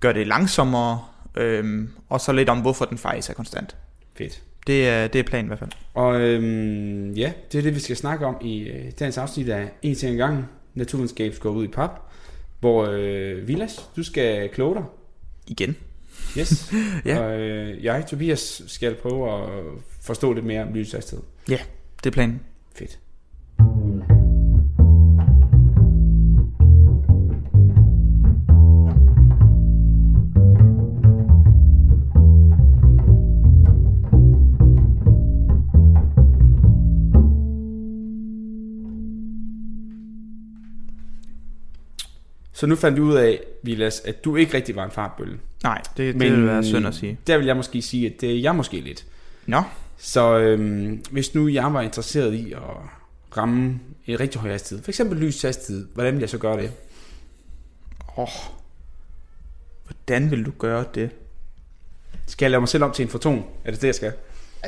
gør 0.00 0.12
det 0.12 0.26
langsommere, 0.26 1.00
øhm, 1.36 1.88
og 2.08 2.20
så 2.20 2.32
lidt 2.32 2.48
om, 2.48 2.60
hvorfor 2.60 2.84
den 2.84 2.98
faktisk 2.98 3.30
er 3.30 3.34
konstant. 3.34 3.76
Fedt. 4.18 4.42
Det 4.66 4.88
er, 4.88 5.06
det 5.06 5.18
er 5.18 5.22
planen 5.22 5.46
i 5.46 5.48
hvert 5.48 5.58
fald. 5.58 5.70
Og 5.94 6.20
øhm, 6.20 7.12
ja, 7.12 7.32
det 7.52 7.58
er 7.58 7.62
det, 7.62 7.74
vi 7.74 7.80
skal 7.80 7.96
snakke 7.96 8.26
om 8.26 8.36
i 8.40 8.68
øh, 8.68 8.84
dagens 8.98 9.18
afsnit 9.18 9.48
af 9.48 9.68
En 9.82 9.94
ting 9.94 10.12
ad 10.12 10.18
gangen. 10.18 10.44
Naturvidenskab 10.74 11.34
går 11.40 11.50
ud 11.50 11.64
i 11.64 11.68
pap. 11.68 12.10
Hvor 12.64 12.86
øh, 12.90 13.48
Vilas, 13.48 13.90
du 13.96 14.02
skal 14.02 14.48
kloge 14.48 14.74
dig. 14.74 14.84
Igen. 15.46 15.76
Yes. 16.38 16.72
Ja. 17.04 17.18
Og 17.18 17.40
øh, 17.40 17.84
jeg, 17.84 18.06
Tobias, 18.10 18.62
skal 18.66 18.94
prøve 18.94 19.32
at 19.32 19.48
forstå 20.00 20.32
lidt 20.32 20.46
mere 20.46 20.62
om 20.62 20.74
lyshastighed. 20.74 21.24
Det 22.04 22.06
er 22.06 22.10
planen. 22.10 22.40
Fedt. 22.74 22.98
Så 42.64 42.68
nu 42.68 42.76
fandt 42.76 42.96
vi 42.96 43.02
ud 43.02 43.14
af, 43.14 43.40
Vilas, 43.62 44.00
at 44.00 44.24
du 44.24 44.36
ikke 44.36 44.54
rigtig 44.56 44.76
var 44.76 44.84
en 44.84 44.90
fartbølge. 44.90 45.38
Nej, 45.62 45.80
det, 45.96 45.96
det 45.96 46.16
Men- 46.16 46.32
vil 46.32 46.46
være 46.46 46.64
synd 46.64 46.86
at 46.86 46.94
sige. 46.94 47.18
Der 47.26 47.36
vil 47.36 47.46
jeg 47.46 47.56
måske 47.56 47.82
sige, 47.82 48.06
at 48.06 48.20
det 48.20 48.30
er 48.36 48.40
jeg 48.40 48.54
måske 48.56 48.80
lidt. 48.80 49.04
Nå, 49.46 49.62
Så 49.98 50.38
øhm, 50.38 51.02
hvis 51.10 51.34
nu 51.34 51.48
jeg 51.48 51.74
var 51.74 51.80
interesseret 51.80 52.34
i 52.34 52.52
at 52.52 52.58
ramme 53.36 53.80
en 54.06 54.20
rigtig 54.20 54.40
høj 54.40 54.50
hastighed, 54.50 54.84
for 54.84 54.90
eksempel 54.90 55.18
lys 55.18 55.42
hastighed, 55.42 55.86
hvordan 55.94 56.14
vil 56.14 56.20
jeg 56.20 56.30
så 56.30 56.38
gøre 56.38 56.56
det? 56.62 56.72
åh, 58.18 58.28
hvordan 59.86 60.30
vil 60.30 60.46
du 60.46 60.50
gøre 60.58 60.84
det? 60.94 61.10
Skal 62.26 62.44
jeg 62.46 62.50
lave 62.50 62.60
mig 62.60 62.68
selv 62.68 62.84
om 62.84 62.92
til 62.92 63.02
en 63.02 63.08
foton? 63.08 63.44
Er 63.64 63.70
det 63.70 63.80
det, 63.80 63.86
jeg 63.86 63.94
skal? 63.94 64.12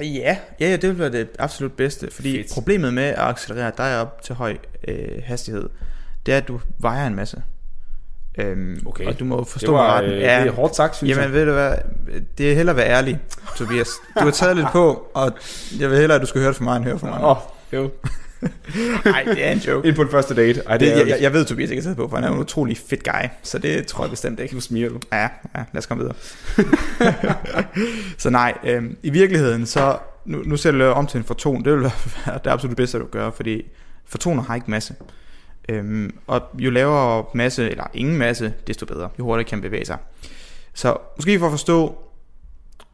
Ja, 0.01 0.05
ja, 0.05 0.39
ja, 0.71 0.77
det 0.77 0.89
vil 0.91 0.99
være 0.99 1.13
det 1.13 1.29
absolut 1.39 1.73
bedste, 1.73 2.11
fordi 2.11 2.37
Fedt. 2.43 2.53
problemet 2.55 2.95
med 2.95 3.03
at 3.05 3.19
accelerere 3.19 3.73
dig 3.77 4.01
op 4.01 4.23
til 4.23 4.35
høj 4.35 4.57
øh, 4.89 5.23
hastighed, 5.25 5.69
det 6.27 6.35
er, 6.35 6.39
at 6.39 6.49
du 6.49 6.61
vejer 6.79 7.07
en 7.07 7.15
masse. 7.15 7.43
Øhm, 8.39 8.83
Okay. 8.87 9.07
Og 9.07 9.19
du 9.19 9.25
må 9.25 9.45
forstå 9.45 9.67
Det, 9.67 9.75
var, 9.75 10.01
mig 10.03 10.11
ret. 10.11 10.15
øh, 10.15 10.21
det 10.21 10.29
er 10.31 10.51
hårdt 10.51 10.77
sagt, 10.77 10.97
synes 10.97 11.11
Jamen 11.11 11.25
jeg. 11.25 11.33
ved 11.33 11.47
du 11.47 11.53
hvad, 11.53 11.73
det 12.39 12.51
er 12.51 12.55
hellere 12.55 12.73
at 12.73 12.77
være 12.77 12.89
ærlig, 12.89 13.19
Tobias. 13.57 13.89
Du 14.21 14.25
har 14.25 14.31
taget 14.31 14.57
lidt 14.57 14.67
på, 14.73 15.07
og 15.15 15.33
jeg 15.81 15.91
vil 15.91 15.99
hellere, 15.99 16.15
at 16.17 16.23
du 16.23 16.27
skal 16.27 16.41
høre 16.41 16.49
det 16.49 16.57
fra 16.57 16.65
mig, 16.65 16.77
end 16.77 16.85
høre 16.85 16.99
fra 16.99 17.07
mig. 17.07 17.25
Åh, 17.25 17.31
oh, 17.31 17.37
jo. 17.73 17.91
Nej, 19.05 19.23
det 19.25 19.47
er 19.47 19.51
en 19.53 19.59
joke. 19.59 19.89
Ind 19.89 19.97
på 19.97 20.03
den 20.03 20.11
første 20.11 20.35
date. 20.35 20.63
Ej, 20.67 20.77
det, 20.77 20.81
Det, 20.89 20.95
er 20.95 20.99
jeg, 20.99 21.09
jeg, 21.09 21.23
jeg 21.23 21.33
ved, 21.33 21.45
Tobias 21.45 21.71
ikke 21.71 21.81
har 21.81 21.85
taget 21.85 21.97
på, 21.97 22.09
for 22.09 22.17
han 22.17 22.25
er 22.25 22.31
en 22.33 22.39
utrolig 22.39 22.79
fedt 22.79 23.05
guy, 23.05 23.29
så 23.43 23.59
det 23.59 23.87
tror 23.87 24.05
jeg 24.05 24.11
bestemt 24.11 24.41
ikke. 24.41 24.55
Nu 24.55 24.61
smiger 24.61 24.89
du. 24.89 24.99
Ja, 25.13 25.23
ja, 25.23 25.29
lad 25.73 25.79
os 25.79 25.87
komme 25.87 26.03
videre. 26.05 26.17
så 28.19 28.31
nej, 28.31 28.55
øhm, 28.65 28.97
i 29.03 29.11
virkeligheden, 29.11 29.67
så 29.67 29.99
nu, 30.25 30.43
nu 30.45 30.57
ser 30.57 30.71
du 30.73 30.85
om 30.85 31.07
til 31.07 31.19
en 31.19 31.25
foton, 31.25 31.65
det 31.65 31.73
vil 31.73 31.83
være 32.27 32.39
det 32.45 32.51
absolut 32.51 32.77
bedste, 32.77 32.99
du 32.99 33.07
gøre, 33.07 33.33
fordi 33.33 33.63
fotoner 34.07 34.43
har 34.43 34.55
ikke 34.55 34.71
masse. 34.71 34.95
Øhm, 35.69 36.19
og 36.27 36.43
jo 36.59 36.71
lavere 36.71 37.25
masse, 37.35 37.71
eller 37.71 37.85
ingen 37.95 38.17
masse, 38.17 38.55
desto 38.67 38.87
bedre, 38.87 39.09
jo 39.19 39.25
hurtigere 39.25 39.49
kan 39.49 39.61
bevæge 39.61 39.85
sig. 39.85 39.99
Så 40.75 40.97
måske 41.17 41.39
for 41.39 41.47
at 41.47 41.53
forstå, 41.53 41.99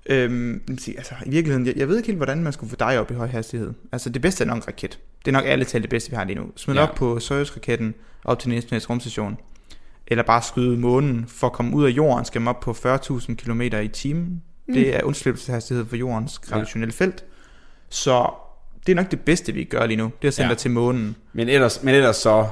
øhm, 0.06 0.62
altså 0.68 1.14
i 1.26 1.30
virkeligheden, 1.30 1.66
jeg, 1.66 1.76
jeg 1.76 1.88
ved 1.88 1.96
ikke 1.96 2.06
helt, 2.06 2.18
hvordan 2.18 2.42
man 2.42 2.52
skulle 2.52 2.70
få 2.70 2.76
dig 2.76 3.00
op 3.00 3.10
i 3.10 3.14
høj 3.14 3.26
hastighed. 3.26 3.72
Altså 3.92 4.10
det 4.10 4.22
bedste 4.22 4.44
er 4.44 4.48
nok 4.48 4.56
en 4.56 4.68
raket. 4.68 4.98
Det 5.24 5.28
er 5.28 5.32
nok 5.32 5.44
alle 5.46 5.64
tal 5.64 5.82
det 5.82 5.90
bedste, 5.90 6.10
vi 6.10 6.16
har 6.16 6.24
lige 6.24 6.36
nu. 6.36 6.46
Smid 6.56 6.76
ja. 6.76 6.82
Op 6.82 6.94
på 6.94 7.18
Soyuz-raketten, 7.20 7.94
op 8.24 8.38
til 8.38 8.50
den 8.50 8.56
internationale 8.56 8.90
rumstation 8.90 9.38
eller 10.06 10.22
bare 10.22 10.42
skyde 10.42 10.76
månen 10.76 11.24
for 11.28 11.46
at 11.46 11.52
komme 11.52 11.76
ud 11.76 11.84
af 11.84 11.90
jorden, 11.90 12.24
skal 12.24 12.40
man 12.40 12.48
op 12.48 12.60
på 12.60 12.70
40.000 12.70 13.34
km 13.34 13.60
i 13.60 13.88
timen. 13.88 14.42
Mm. 14.66 14.74
Det 14.74 14.96
er 14.96 15.02
undslippelseshastighed 15.02 15.86
for 15.86 15.96
jordens 15.96 16.38
gravitationelle 16.38 16.94
ja. 17.00 17.04
felt. 17.04 17.24
Så 17.88 18.30
det 18.86 18.92
er 18.92 18.96
nok 18.96 19.10
det 19.10 19.20
bedste, 19.20 19.52
vi 19.54 19.64
gør 19.64 19.86
lige 19.86 19.96
nu. 19.96 20.04
Det 20.04 20.24
er 20.24 20.28
at 20.28 20.34
sende 20.34 20.46
Ja. 20.48 20.54
dig 20.54 20.58
til 20.58 20.70
månen. 20.70 21.16
Men 21.32 21.48
ellers, 21.48 21.82
men 21.82 21.94
ellers 21.94 22.16
så 22.16 22.46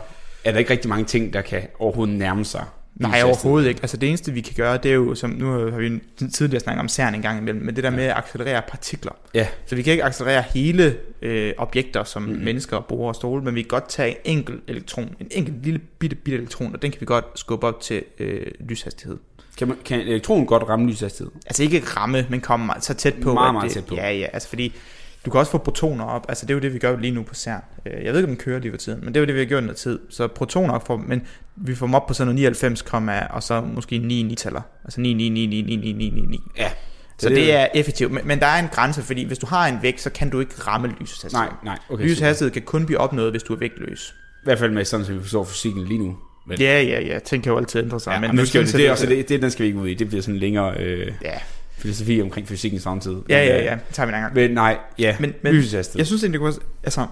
er 0.45 0.53
der 0.53 0.59
ikke 0.59 0.71
rigtig 0.73 0.89
mange 0.89 1.05
ting, 1.05 1.33
der 1.33 1.41
kan 1.41 1.63
overhovedet 1.79 2.15
nærme 2.17 2.45
sig. 2.45 2.65
Nej, 2.95 3.23
overhovedet 3.25 3.69
ikke. 3.69 3.79
Altså 3.83 3.97
det 3.97 4.09
eneste, 4.09 4.33
vi 4.33 4.41
kan 4.41 4.55
gøre, 4.57 4.77
det 4.77 4.91
er 4.91 4.95
jo, 4.95 5.15
som 5.15 5.31
nu 5.31 5.53
har 5.53 5.79
vi 5.79 6.01
tidligere 6.35 6.61
snakket 6.61 6.81
om 6.81 6.89
CERN 6.89 7.15
en 7.15 7.23
gang 7.23 7.39
imellem, 7.39 7.65
men 7.65 7.77
det 7.77 7.85
der 7.85 7.91
med 7.91 8.05
at 8.05 8.17
accelerere 8.17 8.63
partikler. 8.69 9.13
Ja. 9.35 9.47
Så 9.67 9.75
vi 9.77 9.83
kan 9.83 9.91
ikke 9.91 10.05
accelerere 10.05 10.45
hele 10.55 10.97
øh, 11.23 11.53
objekter, 11.59 12.05
som 12.05 12.23
mm. 12.23 12.29
mennesker 12.29 12.81
bruger 12.81 13.09
og 13.09 13.15
stole, 13.15 13.43
men 13.45 13.55
vi 13.55 13.63
kan 13.63 13.69
godt 13.69 13.89
tage 13.89 14.11
en 14.11 14.39
enkelt 14.39 14.61
elektron, 14.69 15.15
en 15.21 15.27
enkelt 15.31 15.65
lille 15.65 15.81
bitte, 15.99 16.17
bitte 16.17 16.39
elektron, 16.39 16.75
og 16.75 16.83
den 16.83 16.91
kan 16.91 17.01
vi 17.01 17.07
godt 17.07 17.25
skubbe 17.35 17.67
op 17.67 17.81
til 17.81 18.03
øh, 18.19 18.47
lyshastighed. 18.69 19.17
Kan, 19.59 19.69
man, 19.69 19.77
kan 19.85 20.01
elektronen 20.01 20.47
godt 20.47 20.63
ramme 20.69 20.91
lyshastighed? 20.91 21.33
Altså 21.47 21.63
ikke 21.63 21.83
ramme, 21.97 22.27
men 22.31 22.41
komme 22.41 22.67
meget- 22.67 22.85
så 22.85 22.95
tæt 22.95 23.15
på. 23.23 23.35
Meget, 23.35 23.55
meget 23.55 23.65
det, 23.69 23.75
tæt 23.75 23.85
på. 23.85 23.95
Ja, 23.95 24.11
ja, 24.13 24.27
altså 24.33 24.49
fordi 24.49 24.75
du 25.25 25.31
kan 25.31 25.39
også 25.41 25.53
få 25.53 25.59
protoner 25.59 26.05
op. 26.05 26.27
Altså 26.29 26.47
det 26.47 26.51
er 26.51 26.55
jo 26.55 26.61
det, 26.61 26.75
vi 26.75 26.79
gør 26.79 26.97
lige 26.97 27.11
nu 27.11 27.23
på 27.23 27.35
CERN. 27.35 27.63
Øh, 27.87 27.93
Jeg 28.05 28.13
ved 28.13 28.21
ikke, 28.21 28.31
om 28.31 28.37
den 28.37 28.37
kører 28.37 28.61
lige 28.61 28.73
for 28.73 28.79
tiden, 28.79 28.99
men 29.01 29.09
det 29.09 29.17
er 29.17 29.21
jo 29.21 29.27
det, 29.27 29.35
vi 29.35 29.41
har 29.41 29.47
gjort 29.47 29.63
i 29.63 29.67
noget 29.67 29.77
tid. 29.77 29.99
Så 30.11 30.27
protoner 30.27 30.79
får, 30.87 30.97
men 30.97 31.23
vi 31.57 31.75
får 31.75 31.87
dem 31.87 31.95
op 31.95 32.07
på 32.07 32.15
sådan 32.15 32.27
noget 32.27 32.35
99, 32.37 32.85
og 33.31 33.43
så 33.43 33.61
måske 33.61 33.99
9 33.99 34.23
nitaller. 34.23 34.61
Altså 34.85 35.01
9, 35.01 35.13
9, 35.13 35.29
9, 35.29 35.47
9, 35.47 35.63
9, 35.63 35.77
9, 35.77 35.93
9, 35.93 36.11
9, 36.11 36.21
9. 36.27 36.39
Ja. 36.59 36.71
Så 37.19 37.29
det- 37.29 37.37
det 37.37 37.53
er 37.55 37.67
effektivt, 37.75 38.13
men, 38.13 38.27
men 38.27 38.39
der 38.41 38.47
er 38.47 38.59
en 38.63 38.69
grænse, 38.73 39.03
fordi 39.03 39.25
hvis 39.25 39.39
du 39.39 39.47
har 39.47 39.67
en 39.67 39.79
vægt, 39.83 40.01
så 40.01 40.11
kan 40.11 40.31
du 40.31 40.41
ikke 40.41 40.53
ramme 40.67 40.89
lyshastighed. 41.01 41.33
Nej, 41.33 41.49
nej. 41.65 41.79
Okay, 41.91 42.03
super. 42.03 42.05
lyshastighed 42.11 42.53
kan 42.53 42.63
kun 42.63 42.87
blive 42.87 42.99
opnået, 42.99 43.31
hvis 43.31 43.43
du 43.43 43.55
er 43.55 43.59
vægtløs. 43.59 44.15
I 44.43 44.45
hvert 44.45 44.59
fald 44.59 44.71
med 44.73 44.85
sådan, 44.85 45.07
som 45.07 45.15
vi 45.15 45.21
forstår 45.21 45.45
fysikken 45.45 45.85
lige 45.89 45.99
nu. 45.99 46.17
Men, 46.49 46.61
Ja, 46.61 46.83
ja, 46.83 47.01
ja, 47.01 47.19
ting 47.19 47.43
kan 47.43 47.53
jo 47.53 47.59
altid 47.59 47.81
ændre 47.83 48.01
sig. 48.01 48.11
ja, 48.13 48.21
men, 48.21 48.29
men 48.29 48.37
nu 48.37 48.47
skal 48.47 48.61
det, 48.61 48.69
er 48.75 48.79
set- 48.79 48.91
også, 48.91 49.07
det, 49.07 49.29
det, 49.29 49.43
den 49.43 49.51
skal 49.51 49.63
vi 49.63 49.67
ikke 49.67 49.79
ud 49.81 49.89
i. 49.89 49.95
Det 49.95 50.09
bliver 50.09 50.23
sådan 50.23 50.39
længere 50.39 50.77
øh, 50.79 51.13
Ja, 51.23 51.39
filosofi 51.81 52.23
omkring 52.23 52.49
fysikkens 52.49 52.83
fremtid. 52.83 53.17
ja, 53.29 53.45
ja, 53.45 53.59
øh, 53.59 53.65
ja, 53.65 53.71
det 53.71 53.95
tager 53.95 54.07
vi 54.07 54.13
en 54.13 54.21
gang. 54.21 54.35
Men 54.35 54.51
nej, 54.51 54.79
ja, 54.99 55.17
Men, 55.21 55.35
men, 55.43 55.55
jeg 55.55 55.63
synes 56.07 56.23
egentlig, 56.23 56.33
det 56.33 56.41
kunne, 56.41 56.55
altså, 56.85 57.07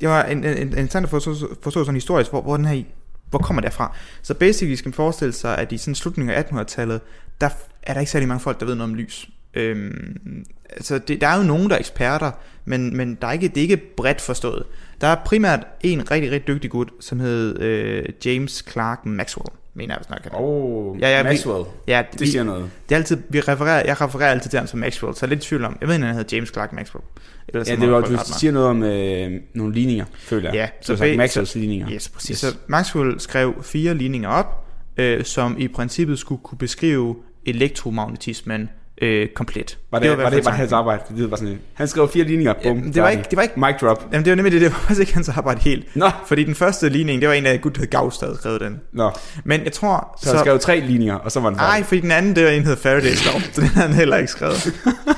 det 0.00 0.08
var 0.08 0.22
en, 0.22 0.44
en, 0.44 0.56
en, 0.56 0.58
interessant 0.58 1.04
at 1.04 1.10
forstå, 1.10 1.34
forstå 1.62 1.84
sådan 1.84 1.94
historisk, 1.94 2.30
hvor, 2.30 2.42
hvor 2.42 2.56
den 2.56 2.66
her, 2.66 2.82
hvor 3.30 3.38
kommer 3.38 3.60
det 3.62 3.72
fra. 3.72 3.96
Så 4.22 4.34
basically 4.34 4.74
skal 4.74 4.88
man 4.88 4.94
forestille 4.94 5.32
sig, 5.32 5.58
at 5.58 5.72
i 5.72 5.78
sådan 5.78 5.94
slutningen 5.94 6.34
af 6.34 6.42
1800-tallet, 6.42 7.00
der 7.40 7.48
er 7.82 7.92
der 7.92 8.00
ikke 8.00 8.12
særlig 8.12 8.28
mange 8.28 8.40
folk, 8.40 8.60
der 8.60 8.66
ved 8.66 8.74
noget 8.74 8.90
om 8.90 8.96
lys. 8.96 9.28
Øhm, 9.54 10.44
altså 10.74 10.98
det, 10.98 11.20
der 11.20 11.26
er 11.28 11.36
jo 11.36 11.42
nogen, 11.42 11.68
der 11.68 11.74
er 11.74 11.78
eksperter, 11.80 12.30
men, 12.64 12.96
men 12.96 13.18
der 13.20 13.26
er 13.28 13.32
ikke, 13.32 13.48
det 13.48 13.56
er 13.56 13.62
ikke 13.62 13.76
bredt 13.76 14.20
forstået. 14.20 14.62
Der 15.00 15.06
er 15.06 15.16
primært 15.24 15.66
en 15.80 16.10
rigtig, 16.10 16.30
rigtig 16.30 16.48
dygtig 16.54 16.70
gut, 16.70 16.90
som 17.00 17.20
hed 17.20 17.60
øh, 17.60 18.04
James 18.24 18.64
Clark 18.70 19.06
Maxwell, 19.06 19.48
mener 19.74 19.94
jeg, 19.94 20.04
han 20.08 20.18
hedder. 20.24 20.38
Oh, 20.40 21.00
Ja, 21.00 21.08
ja, 21.16 21.22
vi- 21.22 21.28
Maxwell. 21.28 21.64
Ja, 21.88 22.02
Det 22.12 22.20
vi, 22.20 22.26
siger 22.26 22.44
noget. 22.44 22.70
det 22.88 22.94
er 22.94 22.98
altid, 22.98 23.16
vi 23.28 23.40
refererer, 23.40 23.82
jeg 23.86 24.00
refererer 24.00 24.30
altid 24.30 24.50
til 24.50 24.58
ham 24.58 24.66
som 24.66 24.78
Maxwell, 24.80 25.14
så 25.14 25.18
jeg 25.26 25.28
er 25.28 25.34
lidt 25.34 25.44
i 25.44 25.48
tvivl 25.48 25.64
om. 25.64 25.76
Jeg 25.80 25.88
ved, 25.88 25.94
at 25.94 26.02
han 26.02 26.14
hedder 26.14 26.36
James 26.36 26.52
Clark 26.52 26.72
Maxwell. 26.72 27.04
Ellers 27.48 27.68
Ja, 27.68 27.74
så 27.74 27.80
det 27.80 27.90
var, 27.90 28.00
du 28.00 28.16
siger 28.38 28.52
noget 28.52 28.68
om 28.68 28.82
øh, 28.82 29.30
nogle 29.54 29.74
ligninger, 29.74 30.04
føler 30.18 30.48
jeg. 30.48 30.54
Ja, 30.54 30.68
så, 30.80 30.86
så 30.86 30.96
så 30.96 31.04
sagt 31.04 31.16
Maxwells 31.16 31.54
ligninger. 31.54 31.88
Yes, 31.90 32.08
præcis. 32.08 32.30
Yes. 32.30 32.38
Så 32.52 32.56
Maxwell 32.66 33.20
skrev 33.20 33.62
fire 33.62 33.94
ligninger 33.94 34.28
op, 34.28 34.66
øh, 34.96 35.24
som 35.24 35.56
i 35.58 35.68
princippet 35.68 36.18
skulle 36.18 36.40
kunne 36.42 36.58
beskrive 36.58 37.16
elektromagnetismen 37.46 38.68
øh, 39.04 39.28
komplet. 39.28 39.78
Var 39.90 39.98
det, 39.98 40.06
i 40.06 40.10
var, 40.10 40.16
var 40.16 40.30
det 40.30 40.44
bare 40.44 40.54
hans 40.54 40.72
arbejde? 40.72 41.02
Det 41.16 41.30
bare 41.30 41.38
sådan, 41.38 41.58
han 41.74 41.88
skrev 41.88 42.08
fire 42.08 42.24
ligninger, 42.24 42.52
bum, 42.52 42.62
Jamen, 42.76 42.92
det 42.94 43.02
var 43.02 43.08
ikke- 43.08 43.24
det 43.30 43.36
var 43.36 43.42
ikke- 43.42 43.60
Mic 43.60 43.74
drop. 43.80 44.06
Jamen 44.12 44.24
det 44.24 44.30
var 44.30 44.36
nemlig 44.36 44.52
det, 44.52 44.60
det 44.60 44.70
var 44.72 44.78
faktisk 44.78 45.00
ikke 45.00 45.14
hans 45.14 45.28
arbejde 45.28 45.60
helt. 45.60 45.96
Nå, 45.96 46.10
Fordi 46.26 46.44
den 46.44 46.54
første 46.54 46.88
ligning, 46.88 47.20
det 47.20 47.28
var 47.28 47.34
en 47.34 47.46
af 47.46 47.60
Gud, 47.60 47.70
der 47.70 47.80
hed 47.80 47.88
Gauss, 47.90 48.18
der 48.18 48.26
havde 48.26 48.38
skrevet 48.38 48.60
den. 48.60 48.80
nå. 48.92 49.10
Men 49.44 49.64
jeg 49.64 49.72
tror... 49.72 50.18
Så, 50.22 50.30
han 50.30 50.38
skrev 50.38 50.58
tre 50.58 50.80
ligninger, 50.80 51.14
og 51.14 51.32
så 51.32 51.40
var 51.40 51.48
den 51.48 51.56
Nej, 51.58 51.82
fordi 51.82 52.00
den 52.00 52.10
anden, 52.10 52.36
det 52.36 52.44
var 52.44 52.50
en, 52.50 52.62
der 52.62 52.68
hed 52.68 52.76
Faraday's 52.76 53.32
lov, 53.32 53.40
så 53.52 53.60
den 53.60 53.68
har 53.70 53.82
han 53.82 53.92
heller 53.94 54.16
ikke 54.16 54.30
skrevet. 54.30 54.72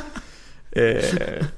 øh, 0.77 0.95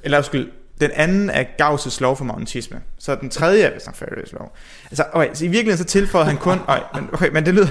eller 0.02 0.18
undskyld, 0.18 0.48
den 0.80 0.90
anden 0.94 1.30
er 1.30 1.44
Gauss' 1.62 2.00
lov 2.00 2.16
for 2.16 2.24
magnetisme. 2.24 2.80
Så 2.98 3.14
den 3.14 3.30
tredje 3.30 3.62
er 3.62 3.74
vist 3.74 3.86
nok 3.86 3.96
Faraday's 3.96 4.32
lov. 4.38 4.56
Altså, 4.90 5.04
okay, 5.12 5.28
så 5.34 5.44
i 5.44 5.48
virkeligheden 5.48 5.78
så 5.78 5.84
tilføjede 5.84 6.28
han 6.28 6.38
kun... 6.38 6.58
Okay, 6.68 6.82
men, 6.94 7.08
okay, 7.12 7.30
men 7.32 7.46
det 7.46 7.54
lyder... 7.54 7.66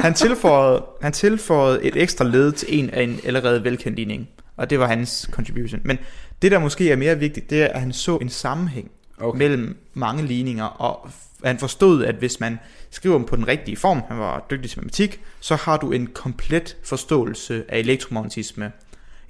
Han 0.00 0.14
tilføjede, 0.14 0.84
han 1.02 1.12
tilføjede 1.12 1.84
et 1.84 1.96
ekstra 1.96 2.24
led 2.24 2.52
til 2.52 2.78
en 2.78 2.90
af 2.90 3.02
en 3.02 3.20
allerede 3.24 3.64
velkendt 3.64 3.96
ligning. 3.96 4.28
Og 4.56 4.70
det 4.70 4.78
var 4.78 4.86
hans 4.86 5.28
contribution. 5.32 5.80
Men 5.84 5.98
det, 6.42 6.50
der 6.50 6.58
måske 6.58 6.90
er 6.90 6.96
mere 6.96 7.18
vigtigt, 7.18 7.50
det 7.50 7.62
er, 7.62 7.66
at 7.66 7.80
han 7.80 7.92
så 7.92 8.16
en 8.16 8.28
sammenhæng 8.28 8.90
Okay. 9.22 9.38
mellem 9.38 9.76
mange 9.94 10.26
ligninger, 10.26 10.64
og 10.64 11.10
han 11.44 11.58
forstod, 11.58 12.04
at 12.04 12.14
hvis 12.14 12.40
man 12.40 12.58
skriver 12.90 13.16
dem 13.16 13.26
på 13.26 13.36
den 13.36 13.48
rigtige 13.48 13.76
form, 13.76 14.02
han 14.08 14.18
var 14.18 14.46
dygtig 14.50 14.70
til 14.70 14.78
matematik, 14.78 15.20
så 15.40 15.56
har 15.56 15.76
du 15.76 15.92
en 15.92 16.06
komplet 16.06 16.76
forståelse 16.84 17.64
af 17.68 17.78
elektromagnetisme, 17.78 18.72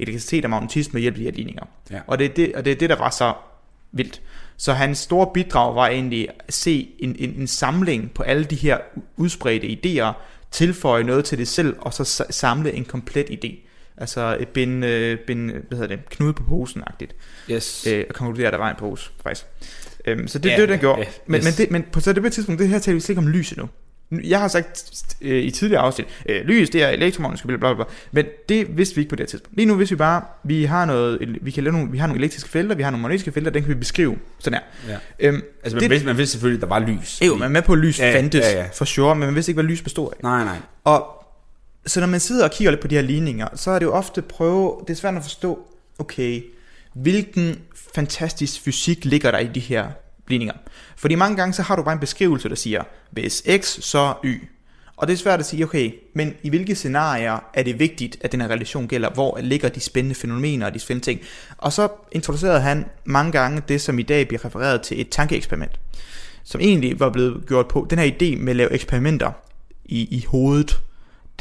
elektricitet 0.03 0.45
og 0.45 0.51
magnetisme 0.51 1.01
hjælp 1.01 1.17
af 1.27 1.33
ligninger. 1.37 1.65
Ja. 1.91 2.01
Og, 2.07 2.19
det 2.19 2.25
er 2.25 2.35
det, 2.35 2.55
og 2.55 2.65
det 2.65 2.71
er 2.71 2.77
det, 2.77 2.91
der 2.91 2.97
var 2.97 3.11
så 3.11 3.35
vildt. 3.93 4.23
Så 4.57 4.73
hans 4.73 4.99
store 4.99 5.27
bidrag 5.35 5.75
var 5.75 5.87
egentlig 5.89 6.29
at 6.49 6.55
se 6.55 6.89
en, 6.99 7.17
en, 7.19 7.35
en 7.39 7.47
samling 7.47 8.11
på 8.15 8.23
alle 8.23 8.45
de 8.45 8.57
her 8.57 8.79
udspredte 9.17 9.67
idéer, 9.67 10.13
tilføje 10.51 11.05
noget 11.05 11.25
til 11.25 11.39
det 11.39 11.49
selv, 11.49 11.77
og 11.79 11.95
så 11.95 12.03
sa- 12.03 12.31
samle 12.33 12.73
en 12.73 12.85
komplet 12.85 13.31
idé. 13.31 13.69
Altså 13.97 14.37
et 14.41 14.49
bind, 14.49 14.85
øh, 14.85 15.19
bind 15.19 15.51
hvad 15.51 15.79
hedder 15.79 15.97
det, 15.97 16.09
knude 16.11 16.33
på 16.33 16.43
posen-agtigt 16.43 17.15
Yes. 17.51 17.87
øh, 17.87 18.05
og 18.09 18.15
konkludere, 18.15 18.47
at 18.47 18.53
der 18.53 18.59
var 18.59 18.71
en 18.71 18.77
pose, 18.79 19.11
faktisk. 19.23 19.47
Øhm, 20.07 20.29
så 20.29 20.39
det 20.39 20.49
er 20.53 20.55
Ja, 20.57 20.61
det, 20.61 20.69
den 20.69 20.79
gjorde. 20.79 21.01
ja, 21.01 21.07
men, 21.27 21.39
yes. 21.39 21.45
men, 21.45 21.53
det, 21.53 21.71
men 21.71 21.83
på 21.93 22.01
så 22.01 22.13
det 22.13 22.33
tidspunkt, 22.33 22.59
det 22.61 22.69
her 22.69 22.79
taler 22.79 22.95
vi 22.95 23.01
slet 23.01 23.09
ikke 23.09 23.19
om 23.21 23.29
lys 23.29 23.51
endnu. 23.53 23.65
Nu- 23.65 23.71
Jeg 24.25 24.41
har 24.41 24.49
sagt 24.49 24.91
øh, 25.21 25.43
i 25.43 25.51
tidligere 25.51 25.83
afsnit, 25.83 26.07
øh, 26.29 26.45
lys 26.45 26.71
det 26.71 26.83
er 26.83 26.89
elektromagnetisk, 26.89 27.47
bla, 27.47 27.57
bla, 27.57 27.75
bla, 27.75 27.85
men 28.13 28.25
det 28.49 28.77
vidste 28.77 28.95
vi 28.95 29.01
ikke 29.01 29.11
på 29.11 29.17
det 29.17 29.29
tidspunkt. 29.29 29.57
Lige 29.57 29.67
nu 29.67 29.75
vidste 29.75 29.95
vi 29.95 29.99
bare, 29.99 30.23
vi 30.45 30.65
har 30.65 30.85
noget, 30.85 31.39
vi 31.43 31.51
kan 31.51 31.65
lave 31.65 31.73
nogle, 31.73 31.91
vi 31.91 31.99
har 31.99 32.07
nogle 32.07 32.21
elektriske 32.21 32.49
felter, 32.51 32.75
vi 32.77 32.83
har 32.83 32.91
nogle 32.91 33.03
magnetiske 33.03 33.33
felter, 33.33 33.51
den 33.51 33.63
kan 33.63 33.69
vi 33.69 33.75
beskrive 33.75 34.17
sådan 34.39 34.59
her. 34.87 34.93
Ja. 34.93 35.29
Øhm, 35.29 35.43
Altså, 35.63 35.77
man, 35.77 35.83
det- 35.83 35.91
vidste, 35.91 36.07
man 36.07 36.17
vidste 36.19 36.33
selvfølgelig, 36.33 36.59
at 36.65 36.69
der 36.71 36.75
var 36.79 36.87
lys. 36.87 37.21
jo, 37.27 37.35
man 37.35 37.43
er 37.49 37.53
med 37.53 37.63
på, 37.63 37.73
at 37.73 37.79
lys 37.79 37.99
Ja, 37.99 38.15
fandtes, 38.17 38.41
ja. 38.41 38.59
ja. 38.61 38.67
for 38.75 38.85
sure, 38.85 39.15
men 39.15 39.27
man 39.27 39.35
vidste 39.35 39.51
ikke, 39.51 39.63
hvad 39.63 39.71
lys 39.71 39.83
bestod 39.83 40.11
af. 40.13 40.23
Nej, 40.23 40.45
nej. 40.45 40.57
Og 40.85 41.25
så 41.87 42.01
når 42.01 42.07
man 42.07 42.21
sidder 42.21 42.45
og 42.45 42.51
kigger 42.51 42.71
lidt 42.71 42.81
på 42.81 42.87
de 42.89 42.95
her 42.95 43.03
ligninger, 43.03 43.49
så 43.55 43.71
er 43.71 43.79
det 43.79 43.87
jo 43.87 43.93
ofte 43.93 44.23
prøve, 44.23 44.77
det 44.87 44.91
er 44.93 44.97
svært 44.97 45.15
at 45.15 45.23
forstå, 45.23 45.59
okay, 45.99 46.43
hvilken 46.95 47.59
fantastisk 47.95 48.61
fysik 48.61 49.05
ligger 49.05 49.31
der 49.31 49.39
i 49.39 49.47
de 49.55 49.61
her 49.61 49.87
ligninger. 50.29 50.55
Fordi 50.97 51.15
mange 51.15 51.37
gange 51.37 51.53
så 51.53 51.63
har 51.63 51.77
du 51.77 51.83
bare 51.83 51.93
en 51.93 52.01
beskrivelse, 52.01 52.49
der 52.49 52.55
siger, 52.55 52.83
hvis 53.11 53.43
x, 53.61 53.67
så 53.81 54.15
y. 54.25 54.49
Og 54.97 55.09
det 55.09 55.15
er 55.15 55.19
svært 55.19 55.41
at 55.41 55.47
sige, 55.47 55.65
okay, 55.65 55.93
men 56.15 56.35
i 56.43 56.49
hvilke 56.49 56.75
scenarier 56.75 57.39
er 57.55 57.63
det 57.63 57.79
vigtigt, 57.79 58.17
at 58.21 58.33
den 58.33 58.41
her 58.41 58.49
relation 58.49 58.89
gælder? 58.89 59.11
Hvor 59.11 59.39
ligger 59.41 59.69
de 59.69 59.81
spændende 59.81 60.15
fænomener 60.15 60.67
og 60.67 60.75
de 60.75 60.79
spændende 60.79 61.05
ting? 61.07 61.21
Og 61.59 61.73
så 61.73 61.89
introducerede 62.13 62.61
han 62.61 62.85
mange 63.05 63.33
gange 63.33 63.63
det, 63.69 63.81
som 63.81 63.99
i 63.99 64.03
dag 64.03 64.29
bliver 64.29 64.45
refereret 64.45 64.83
til 64.83 65.01
et 65.01 65.09
tankeeksperiment. 65.09 65.81
Som 66.45 66.61
egentlig 66.61 67.01
var 67.01 67.11
blevet 67.11 67.47
gjort 67.47 67.69
på, 67.69 67.87
den 67.91 67.99
her 67.99 68.07
idé 68.07 68.39
med 68.39 68.51
at 68.51 68.57
lave 68.57 68.73
eksperimenter 68.73 69.33
i, 69.85 70.17
i 70.17 70.25
hovedet, 70.29 70.81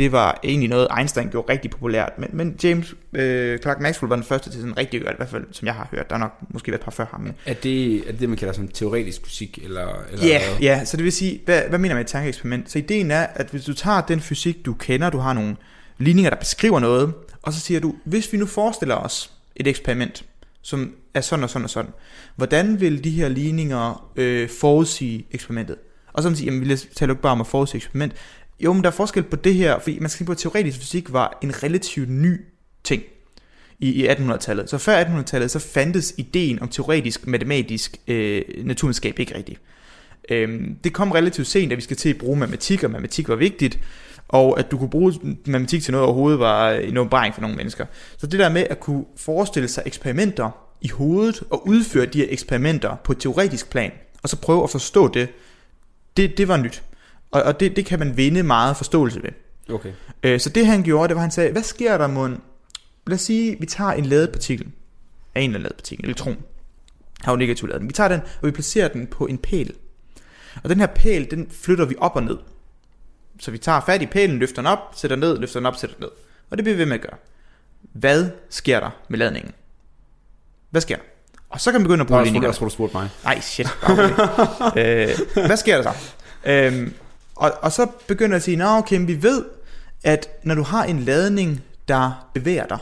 det 0.01 0.11
var 0.11 0.39
egentlig 0.43 0.69
noget, 0.69 0.87
Einstein 0.97 1.29
gjorde 1.29 1.51
rigtig 1.53 1.71
populært. 1.71 2.11
Men, 2.17 2.29
men 2.33 2.55
James 2.63 2.95
øh, 3.13 3.59
Clark 3.59 3.79
Maxwell 3.79 4.09
var 4.09 4.15
den 4.15 4.25
første 4.25 4.49
til 4.51 4.59
sådan 4.59 4.77
rigtig 4.77 5.01
gøre 5.01 5.13
i 5.13 5.15
hvert 5.17 5.29
fald 5.29 5.45
som 5.51 5.65
jeg 5.65 5.75
har 5.75 5.87
hørt. 5.91 6.09
Der 6.09 6.15
er 6.15 6.19
nok 6.19 6.37
måske 6.49 6.71
været 6.71 6.79
et 6.79 6.83
par 6.85 6.91
før 6.91 7.05
ham. 7.11 7.21
Men 7.21 7.33
Er 7.45 7.53
det, 7.53 7.95
er 8.07 8.11
det 8.11 8.19
det, 8.19 8.29
man 8.29 8.37
kalder 8.37 8.53
sådan 8.53 8.67
teoretisk 8.67 9.25
fysik? 9.25 9.59
Eller, 9.63 9.87
eller 10.11 10.25
Ja, 10.27 10.41
hvad? 10.49 10.57
ja, 10.61 10.85
så 10.85 10.97
det 10.97 11.03
vil 11.03 11.11
sige, 11.11 11.41
hvad, 11.45 11.61
hvad 11.69 11.79
mener 11.79 11.95
man 11.95 11.99
med 11.99 12.05
et 12.05 12.07
tankeeksperiment? 12.07 12.71
Så 12.71 12.77
ideen 12.79 13.11
er, 13.11 13.19
at 13.35 13.47
hvis 13.51 13.65
du 13.65 13.73
tager 13.73 14.01
den 14.01 14.19
fysik, 14.19 14.65
du 14.65 14.73
kender, 14.73 15.09
du 15.09 15.17
har 15.17 15.33
nogle 15.33 15.55
ligninger, 15.97 16.29
der 16.29 16.37
beskriver 16.37 16.79
noget, 16.79 17.13
og 17.41 17.53
så 17.53 17.59
siger 17.59 17.79
du, 17.79 17.95
hvis 18.05 18.33
vi 18.33 18.37
nu 18.37 18.45
forestiller 18.45 18.95
os 18.95 19.31
et 19.55 19.67
eksperiment, 19.67 20.25
som 20.61 20.93
er 21.13 21.21
sådan 21.21 21.43
og 21.43 21.49
sådan 21.49 21.63
og 21.63 21.69
sådan, 21.69 21.91
hvordan 22.35 22.81
vil 22.81 23.03
de 23.03 23.09
her 23.11 23.27
ligninger 23.29 24.11
øh, 24.15 24.49
forudsige 24.49 25.25
eksperimentet? 25.31 25.75
Og 26.13 26.23
så 26.23 26.29
man 26.29 26.35
siger, 26.35 26.51
jamen 26.53 26.69
vi 26.69 26.75
taler 26.75 27.07
jo 27.07 27.13
ikke 27.13 27.21
bare 27.21 27.31
om 27.31 27.41
at 27.41 27.47
forudsige 27.47 27.77
eksperiment. 27.77 28.13
Jo, 28.63 28.73
men 28.73 28.83
der 28.83 28.89
er 28.89 28.93
forskel 28.93 29.23
på 29.23 29.35
det 29.35 29.53
her, 29.53 29.79
fordi 29.79 29.99
man 29.99 30.09
skal 30.09 30.17
tænke 30.17 30.27
på, 30.27 30.31
at 30.31 30.37
teoretisk 30.37 30.79
fysik 30.79 31.13
var 31.13 31.37
en 31.41 31.63
relativt 31.63 32.09
ny 32.09 32.41
ting 32.83 33.03
i, 33.79 33.89
i 33.89 34.07
1800-tallet. 34.07 34.69
Så 34.69 34.77
før 34.77 35.03
1800-tallet, 35.03 35.51
så 35.51 35.59
fandtes 35.59 36.13
ideen 36.17 36.61
om 36.61 36.67
teoretisk 36.67 37.27
matematisk 37.27 37.97
øh, 38.07 38.41
naturvidenskab 38.63 39.19
ikke 39.19 39.35
rigtigt. 39.35 39.61
Øhm, 40.29 40.75
det 40.83 40.93
kom 40.93 41.11
relativt 41.11 41.47
sent, 41.47 41.71
at 41.71 41.77
vi 41.77 41.81
skal 41.81 41.97
til 41.97 42.09
at 42.09 42.17
bruge 42.17 42.37
matematik, 42.37 42.83
og 42.83 42.91
matematik 42.91 43.29
var 43.29 43.35
vigtigt, 43.35 43.79
og 44.27 44.59
at 44.59 44.71
du 44.71 44.77
kunne 44.77 44.89
bruge 44.89 45.13
matematik 45.45 45.83
til 45.83 45.91
noget 45.91 46.05
overhovedet 46.05 46.39
var 46.39 46.71
en 46.71 46.97
åbenbaring 46.97 47.33
for 47.33 47.41
nogle 47.41 47.57
mennesker. 47.57 47.85
Så 48.17 48.27
det 48.27 48.39
der 48.39 48.49
med 48.49 48.67
at 48.69 48.79
kunne 48.79 49.05
forestille 49.17 49.67
sig 49.67 49.83
eksperimenter 49.85 50.49
i 50.81 50.87
hovedet, 50.87 51.43
og 51.49 51.67
udføre 51.67 52.05
de 52.05 52.17
her 52.17 52.27
eksperimenter 52.29 52.95
på 53.03 53.11
et 53.11 53.17
teoretisk 53.17 53.69
plan, 53.69 53.91
og 54.23 54.29
så 54.29 54.37
prøve 54.37 54.63
at 54.63 54.69
forstå 54.69 55.07
det, 55.07 55.29
det, 56.17 56.37
det 56.37 56.47
var 56.47 56.57
nyt. 56.57 56.83
Og, 57.31 57.43
og 57.43 57.59
det, 57.59 57.75
det 57.75 57.85
kan 57.85 57.99
man 57.99 58.17
vinde 58.17 58.43
meget 58.43 58.77
forståelse 58.77 59.23
ved. 59.23 59.29
Okay. 59.69 59.91
Øh, 60.23 60.39
så 60.39 60.49
det 60.49 60.65
han 60.65 60.83
gjorde, 60.83 61.07
det 61.07 61.15
var, 61.15 61.21
han 61.21 61.31
sagde, 61.31 61.51
hvad 61.51 61.63
sker 61.63 61.97
der, 61.97 62.07
mon? 62.07 62.41
Lad 63.07 63.15
os 63.15 63.21
sige, 63.21 63.57
vi 63.59 63.65
tager 63.65 63.91
en 63.91 64.05
ladet 64.05 64.31
partikel, 64.31 64.67
af 65.35 65.41
en 65.41 65.51
ladet 65.51 65.75
partikel, 65.75 66.05
elektron, 66.05 66.37
har 67.21 67.31
jo 67.31 67.35
negativ 67.35 67.67
ladning. 67.67 67.89
Vi 67.89 67.93
tager 67.93 68.07
den, 68.07 68.19
og 68.41 68.47
vi 68.47 68.51
placerer 68.51 68.87
den 68.87 69.07
på 69.07 69.25
en 69.25 69.37
pæl. 69.37 69.73
Og 70.63 70.69
den 70.69 70.79
her 70.79 70.87
pæl, 70.87 71.31
den 71.31 71.47
flytter 71.51 71.85
vi 71.85 71.95
op 71.97 72.15
og 72.15 72.23
ned. 72.23 72.37
Så 73.39 73.51
vi 73.51 73.57
tager 73.57 73.81
fat 73.85 74.01
i 74.01 74.05
pælen, 74.05 74.39
løfter 74.39 74.55
den 74.55 74.67
op, 74.67 74.79
sætter 74.95 75.15
den 75.15 75.21
ned, 75.21 75.37
løfter 75.37 75.59
den 75.59 75.65
op, 75.65 75.75
sætter 75.75 75.95
den 75.95 76.03
ned. 76.03 76.11
Og 76.49 76.57
det 76.57 76.63
bliver 76.63 76.75
vi 76.75 76.79
ved 76.79 76.85
med 76.85 76.95
at 76.95 77.01
gøre. 77.01 77.17
Hvad 77.81 78.29
sker 78.49 78.79
der 78.79 78.89
med 79.07 79.19
ladningen? 79.19 79.51
Hvad 80.69 80.81
sker 80.81 80.95
der? 80.95 81.03
Og 81.49 81.61
så 81.61 81.71
kan 81.71 81.81
man 81.81 81.87
begynde 81.87 82.01
at 82.01 82.07
bruge 82.07 82.23
ligninger. 82.23 82.47
jeg 82.47 82.55
troede, 82.55 82.69
du 82.69 82.73
spurgte 82.73 82.97
mig. 82.97 83.09
Nej, 83.23 83.39
shit. 83.41 83.67
øh, 84.77 85.09
hvad 85.47 85.57
sker 85.57 85.81
der 85.81 85.83
så? 85.83 85.93
Øhm, 86.45 86.93
og, 87.41 87.51
og 87.61 87.71
så 87.71 87.87
begynder 88.07 88.33
jeg 88.33 88.35
at 88.35 88.43
sige, 88.43 88.57
nå 88.57 88.65
okay, 88.65 88.97
men 88.97 89.07
vi 89.07 89.23
ved, 89.23 89.45
at 90.03 90.29
når 90.43 90.55
du 90.55 90.63
har 90.63 90.83
en 90.83 90.99
ladning, 90.99 91.61
der 91.87 92.29
bevæger 92.33 92.65
dig, 92.67 92.77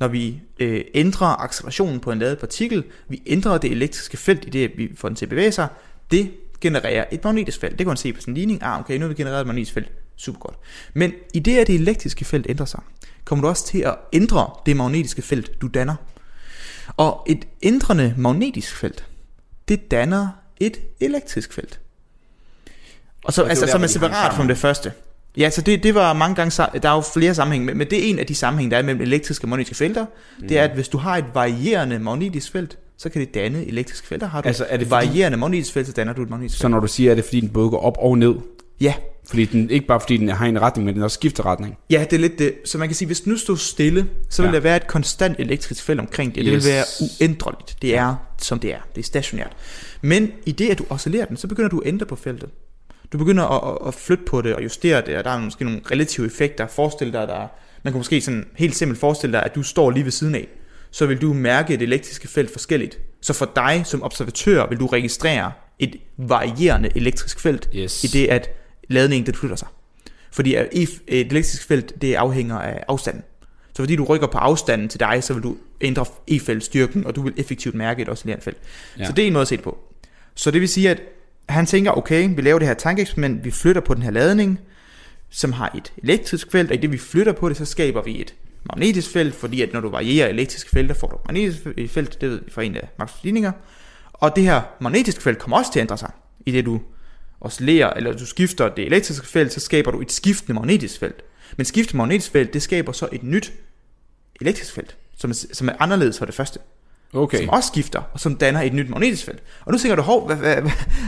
når 0.00 0.08
vi 0.08 0.40
øh, 0.58 0.84
ændrer 0.94 1.26
accelerationen 1.26 2.00
på 2.00 2.12
en 2.12 2.18
ladet 2.18 2.38
partikel, 2.38 2.84
vi 3.08 3.22
ændrer 3.26 3.58
det 3.58 3.70
elektriske 3.70 4.16
felt 4.16 4.44
i 4.44 4.50
det, 4.50 4.70
vi 4.76 4.92
får 4.96 5.08
den 5.08 5.16
til 5.16 5.24
at 5.24 5.28
bevæge 5.28 5.52
sig, 5.52 5.68
det 6.10 6.30
genererer 6.60 7.04
et 7.12 7.24
magnetisk 7.24 7.60
felt. 7.60 7.72
Det 7.72 7.78
kan 7.78 7.86
man 7.86 7.96
se 7.96 8.12
på 8.12 8.20
sådan 8.20 8.32
en 8.32 8.36
ligning. 8.36 8.62
Ah, 8.62 8.80
okay, 8.80 8.94
nu 8.94 9.00
har 9.00 9.08
vi 9.08 9.14
genereret 9.14 9.40
et 9.40 9.46
magnetisk 9.46 9.74
felt. 9.74 9.92
Super 10.16 10.38
godt. 10.38 10.56
Men 10.94 11.12
i 11.34 11.38
det, 11.38 11.58
at 11.58 11.66
det 11.66 11.74
elektriske 11.74 12.24
felt 12.24 12.46
ændrer 12.48 12.66
sig, 12.66 12.80
kommer 13.24 13.42
du 13.42 13.48
også 13.48 13.66
til 13.66 13.78
at 13.78 13.96
ændre 14.12 14.50
det 14.66 14.76
magnetiske 14.76 15.22
felt, 15.22 15.60
du 15.60 15.66
danner. 15.66 15.94
Og 16.96 17.26
et 17.28 17.46
ændrende 17.62 18.14
magnetisk 18.16 18.76
felt, 18.76 19.06
det 19.68 19.90
danner 19.90 20.28
et 20.60 20.78
elektrisk 21.00 21.52
felt. 21.52 21.80
Og 23.28 23.32
så, 23.34 23.42
Og 23.42 23.48
altså, 23.50 23.66
jo 23.66 23.70
som 23.72 23.82
er 23.82 23.86
separat 23.86 24.34
fra 24.34 24.46
det 24.46 24.56
første. 24.58 24.92
Ja, 25.36 25.50
så 25.50 25.60
det, 25.62 25.82
det 25.82 25.94
var 25.94 26.12
mange 26.12 26.34
gange, 26.34 26.62
der 26.82 26.88
er 26.90 26.94
jo 26.94 27.00
flere 27.00 27.34
sammenhæng, 27.34 27.64
men, 27.76 27.78
det 27.90 27.92
er 28.06 28.10
en 28.10 28.18
af 28.18 28.26
de 28.26 28.34
sammenhæng, 28.34 28.70
der 28.70 28.76
er 28.78 28.82
mellem 28.82 29.02
elektriske 29.02 29.44
og 29.44 29.48
magnetiske 29.48 29.74
felter. 29.76 30.06
Mm. 30.38 30.48
Det 30.48 30.58
er, 30.58 30.64
at 30.64 30.70
hvis 30.74 30.88
du 30.88 30.98
har 30.98 31.16
et 31.16 31.24
varierende 31.34 31.98
magnetisk 31.98 32.52
felt, 32.52 32.78
så 32.98 33.08
kan 33.08 33.20
det 33.20 33.34
danne 33.34 33.66
elektriske 33.66 34.06
felter. 34.06 34.26
Har 34.28 34.40
du 34.40 34.48
Altså, 34.48 34.64
er 34.68 34.76
det 34.76 34.82
et 34.86 34.88
fordi- 34.88 35.06
varierende 35.08 35.38
magnetisk 35.38 35.72
felt, 35.72 35.86
så 35.86 35.92
danner 35.92 36.12
du 36.12 36.22
et 36.22 36.30
magnetisk 36.30 36.58
Så 36.58 36.62
felt. 36.62 36.70
når 36.70 36.80
du 36.80 36.86
siger, 36.86 37.10
at 37.10 37.16
det 37.16 37.22
er 37.22 37.26
fordi, 37.26 37.40
den 37.40 37.48
både 37.48 37.70
går 37.70 37.80
op 37.80 37.96
og 37.98 38.18
ned, 38.18 38.34
Ja, 38.80 38.94
Fordi 39.28 39.44
den, 39.44 39.70
ikke 39.70 39.86
bare 39.86 40.00
fordi 40.00 40.16
den 40.16 40.28
har 40.28 40.46
en 40.46 40.60
retning, 40.62 40.84
men 40.86 40.94
den 40.94 41.02
også 41.02 41.14
skifter 41.14 41.46
retning. 41.46 41.76
Ja, 41.90 42.04
det 42.10 42.16
er 42.16 42.20
lidt 42.20 42.38
det. 42.38 42.54
Så 42.64 42.78
man 42.78 42.88
kan 42.88 42.94
sige, 42.94 43.06
hvis 43.06 43.20
den 43.20 43.32
nu 43.32 43.38
stod 43.38 43.56
stille, 43.56 44.06
så 44.30 44.42
vil 44.42 44.48
Ja. 44.48 44.54
der 44.54 44.60
være 44.60 44.76
et 44.76 44.86
konstant 44.86 45.36
elektrisk 45.38 45.82
felt 45.84 46.00
omkring 46.00 46.34
det. 46.34 46.44
Det 46.44 46.52
Yes. 46.54 46.64
vil 46.64 46.72
være 46.72 46.84
uændreligt. 47.00 47.76
Det 47.82 47.96
er, 47.96 48.14
som 48.42 48.58
det 48.58 48.74
er. 48.74 48.78
Det 48.94 49.00
er 49.00 49.04
stationært. 49.04 49.52
Men 50.02 50.30
i 50.46 50.52
det, 50.52 50.68
at 50.70 50.78
du 50.78 50.84
oscillerer 50.90 51.24
den, 51.24 51.36
så 51.36 51.46
begynder 51.46 51.68
du 51.70 51.78
at 51.80 51.88
ændre 51.88 52.06
på 52.06 52.16
feltet. 52.16 52.48
Du 53.12 53.18
begynder 53.18 53.44
at, 53.44 53.88
at, 53.88 53.94
flytte 53.94 54.24
på 54.24 54.42
det 54.42 54.54
og 54.54 54.62
justere 54.64 55.00
det, 55.06 55.16
og 55.16 55.24
der 55.24 55.30
er 55.30 55.40
måske 55.40 55.64
nogle 55.64 55.80
relative 55.90 56.26
effekter. 56.26 56.66
Forestil 56.66 57.12
dig, 57.12 57.28
der 57.28 57.46
man 57.82 57.92
kan 57.92 57.98
måske 57.98 58.20
sådan 58.20 58.46
helt 58.56 58.76
simpelt 58.76 59.00
forestille 59.00 59.32
dig, 59.32 59.42
at 59.42 59.54
du 59.54 59.62
står 59.62 59.90
lige 59.90 60.04
ved 60.04 60.12
siden 60.12 60.34
af. 60.34 60.48
Så 60.90 61.06
vil 61.06 61.20
du 61.20 61.32
mærke 61.32 61.72
det 61.72 61.82
elektriske 61.82 62.28
felt 62.28 62.50
forskelligt. 62.52 62.98
Så 63.20 63.32
for 63.32 63.50
dig 63.56 63.82
som 63.84 64.02
observatør 64.02 64.66
vil 64.68 64.78
du 64.80 64.86
registrere 64.86 65.52
et 65.78 65.96
varierende 66.16 66.90
elektrisk 66.94 67.40
felt, 67.40 67.68
Yes. 67.76 68.04
i 68.04 68.06
det 68.06 68.26
at 68.26 68.50
ladningen 68.88 69.26
den 69.26 69.34
flytter 69.34 69.56
sig. 69.56 69.68
Fordi 70.32 70.56
et 70.68 71.00
elektrisk 71.08 71.66
felt, 71.68 72.02
det 72.02 72.14
afhænger 72.14 72.58
af 72.58 72.84
afstanden. 72.88 73.22
Så 73.74 73.82
fordi 73.82 73.96
du 73.96 74.04
rykker 74.04 74.26
på 74.26 74.38
afstanden 74.38 74.88
til 74.88 75.00
dig, 75.00 75.24
så 75.24 75.34
vil 75.34 75.42
du 75.42 75.56
ændre 75.80 76.04
E-feltstyrken, 76.30 77.06
og 77.06 77.16
du 77.16 77.22
vil 77.22 77.34
effektivt 77.36 77.74
mærke 77.74 78.02
et 78.02 78.08
oscillerende 78.08 78.44
felt. 78.44 78.56
Ja. 78.98 79.06
Så 79.06 79.12
det 79.12 79.22
er 79.22 79.26
en 79.26 79.32
måde 79.32 79.42
at 79.42 79.48
se 79.48 79.56
det 79.56 79.64
på. 79.64 79.78
Så 80.34 80.50
det 80.50 80.60
vil 80.60 80.68
sige, 80.68 80.90
at 80.90 81.02
han 81.48 81.66
tænker, 81.66 81.90
okay, 81.90 82.34
vi 82.36 82.42
laver 82.42 82.58
det 82.58 82.68
her 82.68 82.74
tankeeksperiment, 82.74 83.44
vi 83.44 83.50
flytter 83.50 83.80
på 83.80 83.94
den 83.94 84.02
her 84.02 84.10
ladning, 84.10 84.60
som 85.30 85.52
har 85.52 85.72
et 85.76 85.92
elektrisk 86.02 86.52
felt, 86.52 86.70
og 86.70 86.76
i 86.76 86.80
det 86.80 86.92
vi 86.92 86.98
flytter 86.98 87.32
på 87.32 87.48
det, 87.48 87.56
så 87.56 87.64
skaber 87.64 88.02
vi 88.02 88.20
et 88.20 88.34
magnetisk 88.64 89.12
felt, 89.12 89.34
fordi 89.34 89.62
at 89.62 89.72
når 89.72 89.80
du 89.80 89.88
varierer 89.88 90.28
elektriske 90.28 90.70
felter, 90.70 90.94
får 90.94 91.08
du 91.08 91.16
et 91.16 91.22
magnetisk 91.26 91.92
felt, 91.94 92.20
det 92.20 92.30
ved 92.30 92.40
vi 92.44 92.50
fra 92.50 92.62
en 92.62 92.76
af 92.76 92.88
Maxwell's 93.02 93.20
ligninger. 93.22 93.52
Og 94.12 94.36
det 94.36 94.44
her 94.44 94.62
magnetiske 94.80 95.22
felt 95.22 95.38
kommer 95.38 95.56
også 95.56 95.72
til 95.72 95.80
at 95.80 95.84
ændre 95.84 95.98
sig, 95.98 96.10
i 96.46 96.50
det 96.50 96.64
du 96.64 96.80
oscillerer, 97.40 97.90
eller 97.90 98.12
du 98.12 98.26
skifter 98.26 98.68
det 98.68 98.86
elektriske 98.86 99.26
felt, 99.26 99.52
så 99.52 99.60
skaber 99.60 99.90
du 99.90 100.00
et 100.00 100.12
skiftende 100.12 100.54
magnetisk 100.54 101.00
felt. 101.00 101.22
Men 101.56 101.64
skiftende 101.64 101.96
magnetisk 101.96 102.32
felt, 102.32 102.54
det 102.54 102.62
skaber 102.62 102.92
så 102.92 103.08
et 103.12 103.22
nyt 103.22 103.52
elektrisk 104.40 104.74
felt, 104.74 104.96
som 105.16 105.30
er, 105.30 105.34
som 105.52 105.68
er 105.68 105.72
anderledes 105.78 106.18
fra 106.18 106.26
det 106.26 106.34
første 106.34 106.58
Okay. 107.14 107.38
som 107.38 107.48
også 107.48 107.66
skifter, 107.66 108.00
og 108.12 108.20
som 108.20 108.36
danner 108.36 108.62
et 108.62 108.74
nyt 108.74 108.90
magnetisk 108.90 109.24
felt. 109.24 109.38
Og 109.64 109.72
nu 109.72 109.78
tænker 109.78 109.96
du, 109.96 110.02
hov, 110.02 110.26
hvad, 110.26 110.36
hvad, 110.36 110.56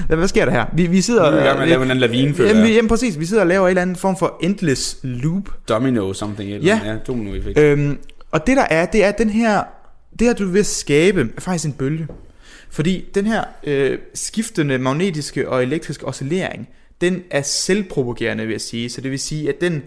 hvad, 0.07 0.17
hvad, 0.17 0.29
sker 0.29 0.45
der 0.45 0.53
her? 0.53 0.65
Vi, 0.73 0.87
vi 0.87 1.01
sidder... 1.01 1.31
Nu 1.31 1.37
er 1.37 1.41
vi 1.41 1.41
i 1.41 1.45
gang 1.47 1.57
med 1.59 1.63
at 1.63 1.69
lave 1.69 1.83
en 1.83 1.91
anden 1.91 2.01
lavine, 2.01 2.35
føler 2.35 2.51
jamen, 2.57 2.73
jamen, 2.73 2.89
præcis, 2.89 3.19
vi 3.19 3.25
sidder 3.27 3.43
og 3.43 3.47
laver 3.49 3.67
en 3.67 3.69
eller 3.69 3.83
anden 3.83 3.97
form 3.97 4.17
for 4.17 4.39
endless 4.43 4.97
loop. 5.03 5.43
Domino 5.69 6.13
something. 6.13 6.51
Eller, 6.51 6.67
Ja. 6.67 6.81
ja. 6.93 6.97
domino 7.07 7.35
effekt. 7.35 7.59
Øhm, 7.59 7.99
og 8.31 8.47
det 8.47 8.57
der 8.57 8.67
er, 8.71 8.87
det 8.87 9.05
er 9.05 9.09
at 9.09 9.19
den 9.19 9.31
her, 9.31 9.63
det 10.19 10.27
her 10.27 10.35
du 10.35 10.47
vil 10.47 10.65
skabe, 10.65 11.29
er 11.37 11.41
faktisk 11.41 11.65
en 11.65 11.73
bølge. 11.73 12.07
Fordi 12.71 13.05
den 13.15 13.27
her 13.27 13.45
øh, 13.65 13.99
skiftende 14.15 14.79
magnetiske 14.79 15.49
og 15.49 15.63
elektriske 15.63 16.07
oscillering, 16.07 16.69
den 17.01 17.23
er 17.31 17.43
selvpropagerende, 17.43 18.45
vil 18.45 18.53
jeg 18.53 18.61
sige. 18.61 18.91
Så 18.91 19.01
det 19.01 19.11
vil 19.11 19.19
sige, 19.19 19.49
at 19.49 19.61
den 19.61 19.83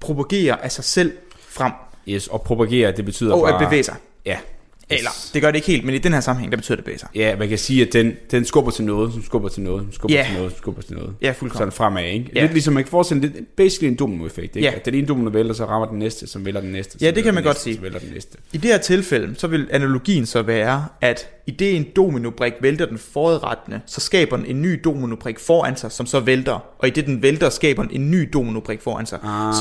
propagerer 0.00 0.56
af 0.56 0.72
sig 0.72 0.84
selv 0.84 1.12
frem, 1.48 1.72
Yes, 2.08 2.26
og 2.28 2.42
propagere, 2.42 2.92
det 2.92 3.04
betyder 3.04 3.34
og 3.34 3.40
bare... 3.40 3.62
at 3.62 3.68
bevæge 3.68 3.82
sig. 3.82 3.94
Ja. 4.26 4.38
Eller, 4.90 5.10
det 5.34 5.42
gør 5.42 5.50
det 5.50 5.56
ikke 5.56 5.66
helt, 5.66 5.84
men 5.84 5.94
i 5.94 5.98
den 5.98 6.12
her 6.12 6.20
sammenhæng, 6.20 6.52
der 6.52 6.56
betyder 6.58 6.82
det 6.82 7.00
sig. 7.00 7.08
Ja, 7.14 7.36
man 7.36 7.48
kan 7.48 7.58
sige, 7.58 7.86
at 7.86 7.92
den, 7.92 8.12
den 8.30 8.44
skubber 8.44 8.70
til 8.70 8.84
noget, 8.84 9.12
som 9.12 9.22
skubber 9.24 9.48
til 9.48 9.62
noget, 9.62 9.82
som 9.82 9.92
skubber 9.92 10.16
Ja. 10.16 10.24
til 10.28 10.34
noget, 10.36 10.52
som 10.52 10.58
skubber 10.58 10.82
til 10.82 10.94
noget. 10.94 11.14
Ja, 11.22 11.30
fuldkommen. 11.30 11.58
Sådan 11.58 11.72
fremad, 11.72 12.04
ikke? 12.04 12.30
Ja. 12.34 12.40
Lidt 12.40 12.52
ligesom 12.52 12.74
man 12.74 12.82
kan 12.84 12.90
forestille 12.90 13.20
lidt, 13.20 13.56
basically 13.56 13.90
en 13.90 13.96
dominoeffekt, 13.98 14.56
ikke? 14.56 14.68
Ja. 14.68 14.74
At 14.74 14.84
den 14.84 14.94
ene 14.94 15.06
domino 15.06 15.30
vælter, 15.30 15.54
så 15.54 15.64
rammer 15.64 15.88
den 15.88 15.98
næste, 15.98 16.26
som 16.26 16.44
vælter 16.46 16.60
den 16.60 16.72
næste. 16.72 16.98
Ja, 17.00 17.10
det 17.10 17.24
kan 17.24 17.34
man 17.34 17.42
den 17.42 17.48
godt 17.48 17.54
næste, 17.56 17.62
sige. 17.64 17.82
Vælter 17.82 17.98
den 17.98 18.10
næste. 18.14 18.38
I 18.52 18.56
det 18.56 18.70
her 18.70 18.78
tilfælde, 18.78 19.34
så 19.38 19.46
vil 19.46 19.68
analogien 19.70 20.26
så 20.26 20.42
være, 20.42 20.84
at 21.00 21.26
i 21.46 21.50
det 21.50 21.76
en 21.76 21.86
dominobrik 21.96 22.52
vælter 22.60 22.86
den 22.86 22.98
foradrettende, 22.98 23.80
så 23.86 24.00
skaber 24.00 24.36
den 24.36 24.46
en 24.46 24.62
ny 24.62 24.80
dominobrik 24.84 25.38
foran 25.38 25.76
sig, 25.76 25.92
som 25.92 26.06
så 26.06 26.20
vælter. 26.20 26.64
Og 26.78 26.88
i 26.88 26.90
det 26.90 27.06
den 27.06 27.22
vælter, 27.22 27.50
skaber 27.50 27.82
den 27.82 27.92
en 27.92 28.10
ny 28.10 28.28
dominobrik 28.32 28.80
foran 28.82 29.06
sig. 29.06 29.18
Ah, 29.24 29.54
så, 29.54 29.58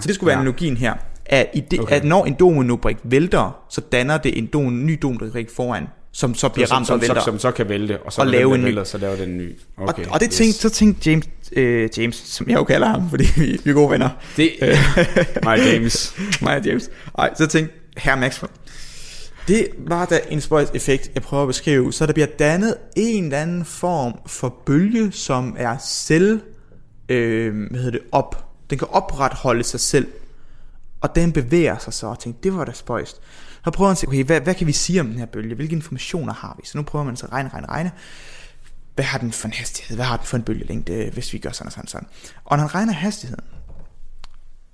så 0.00 0.06
det 0.06 0.14
skulle 0.14 0.28
være 0.28 0.36
ja. 0.36 0.40
analogien 0.40 0.76
her. 0.76 0.94
At, 1.32 1.46
i 1.54 1.60
det, 1.60 1.80
Okay. 1.80 1.96
at 1.96 2.04
når 2.04 2.24
en 2.24 2.36
dominobrik 2.40 2.96
vælter, 3.04 3.62
så 3.68 3.80
danner 3.80 4.18
det 4.18 4.38
en 4.38 4.46
do, 4.46 4.70
ny 4.70 4.98
dominobrik 5.02 5.50
foran, 5.56 5.86
som 6.12 6.34
så 6.34 6.48
bliver 6.48 6.66
som, 6.66 6.74
ramt 6.74 6.86
som, 6.86 6.94
og 6.94 7.00
vælter. 7.00 7.14
som, 7.14 7.24
som, 7.24 7.38
så 7.38 7.50
kan 7.50 7.68
vælte, 7.68 7.98
og 8.02 8.12
så 8.12 8.20
Og 8.20 8.26
lave 8.26 8.50
den 8.50 8.54
en 8.54 8.60
ny. 8.60 8.64
vælter, 8.64 8.84
så 8.84 8.98
laver 8.98 9.16
den 9.16 9.28
en 9.28 9.38
ny. 9.38 9.56
Okay, 9.76 10.04
og, 10.06 10.12
og 10.12 10.20
det 10.20 10.30
tænkte, 10.30 10.58
så 10.60 10.70
tænkte 10.70 11.10
James, 11.10 11.26
øh, 11.52 11.88
James, 11.98 12.16
som 12.16 12.48
jeg 12.48 12.56
jo 12.56 12.64
kalder 12.64 12.86
ham, 12.88 13.10
fordi 13.10 13.24
vi, 13.36 13.60
vi 13.64 13.70
er 13.70 13.74
gode 13.74 13.90
venner. 13.90 14.08
Det, 14.36 14.50
mig 15.44 15.58
James. 15.72 16.14
mig 16.42 16.56
og 16.56 16.66
James. 16.66 16.90
Ej, 17.18 17.30
så 17.34 17.46
tænkte 17.46 17.74
herr 17.96 18.16
Maxwell. 18.16 18.52
Det 19.48 19.68
var 19.78 20.04
da 20.04 20.20
en 20.30 20.40
spøjs 20.40 20.68
effekt, 20.74 21.10
jeg 21.14 21.22
prøver 21.22 21.42
at 21.42 21.46
beskrive. 21.46 21.92
Så 21.92 22.06
der 22.06 22.12
bliver 22.12 22.26
dannet 22.38 22.74
en 22.96 23.24
eller 23.24 23.38
anden 23.38 23.64
form 23.64 24.14
for 24.26 24.54
bølge, 24.66 25.12
som 25.12 25.54
er 25.58 25.76
selv, 25.88 26.40
øh, 27.08 27.54
hvad 27.70 27.78
hedder 27.80 27.90
det, 27.98 28.00
op. 28.12 28.44
Den 28.70 28.78
kan 28.78 28.88
opretholde 28.90 29.64
sig 29.64 29.80
selv. 29.80 30.06
Og 31.00 31.14
den 31.14 31.32
bevæger 31.32 31.78
sig 31.78 31.92
så, 31.92 32.06
og 32.06 32.18
tænkte, 32.18 32.42
det 32.42 32.56
var 32.56 32.64
da 32.64 32.72
spøjst. 32.72 33.20
Så 33.64 33.70
prøver 33.70 33.88
man 33.88 33.92
at 33.92 33.98
se, 33.98 34.06
okay, 34.06 34.24
hvad, 34.24 34.40
hvad 34.40 34.54
kan 34.54 34.66
vi 34.66 34.72
sige 34.72 35.00
om 35.00 35.06
den 35.06 35.18
her 35.18 35.26
bølge? 35.26 35.54
Hvilke 35.54 35.74
informationer 35.74 36.32
har 36.32 36.56
vi? 36.60 36.66
Så 36.66 36.78
nu 36.78 36.84
prøver 36.84 37.04
man 37.04 37.16
så 37.16 37.26
at 37.26 37.32
regne, 37.32 37.48
regne, 37.48 37.68
regne. 37.68 37.92
Hvad 38.94 39.04
har 39.04 39.18
den 39.18 39.32
for 39.32 39.48
en 39.48 39.52
hastighed? 39.52 39.96
Hvad 39.96 40.06
har 40.06 40.16
den 40.16 40.26
for 40.26 40.36
en 40.36 40.42
bølgelængde, 40.42 41.10
hvis 41.12 41.32
vi 41.32 41.38
gør 41.38 41.50
sådan 41.50 41.66
og 41.66 41.72
sådan, 41.72 41.88
sådan? 41.88 42.08
Og 42.44 42.56
når 42.56 42.64
han 42.64 42.74
regner 42.74 42.92
hastigheden, 42.92 43.44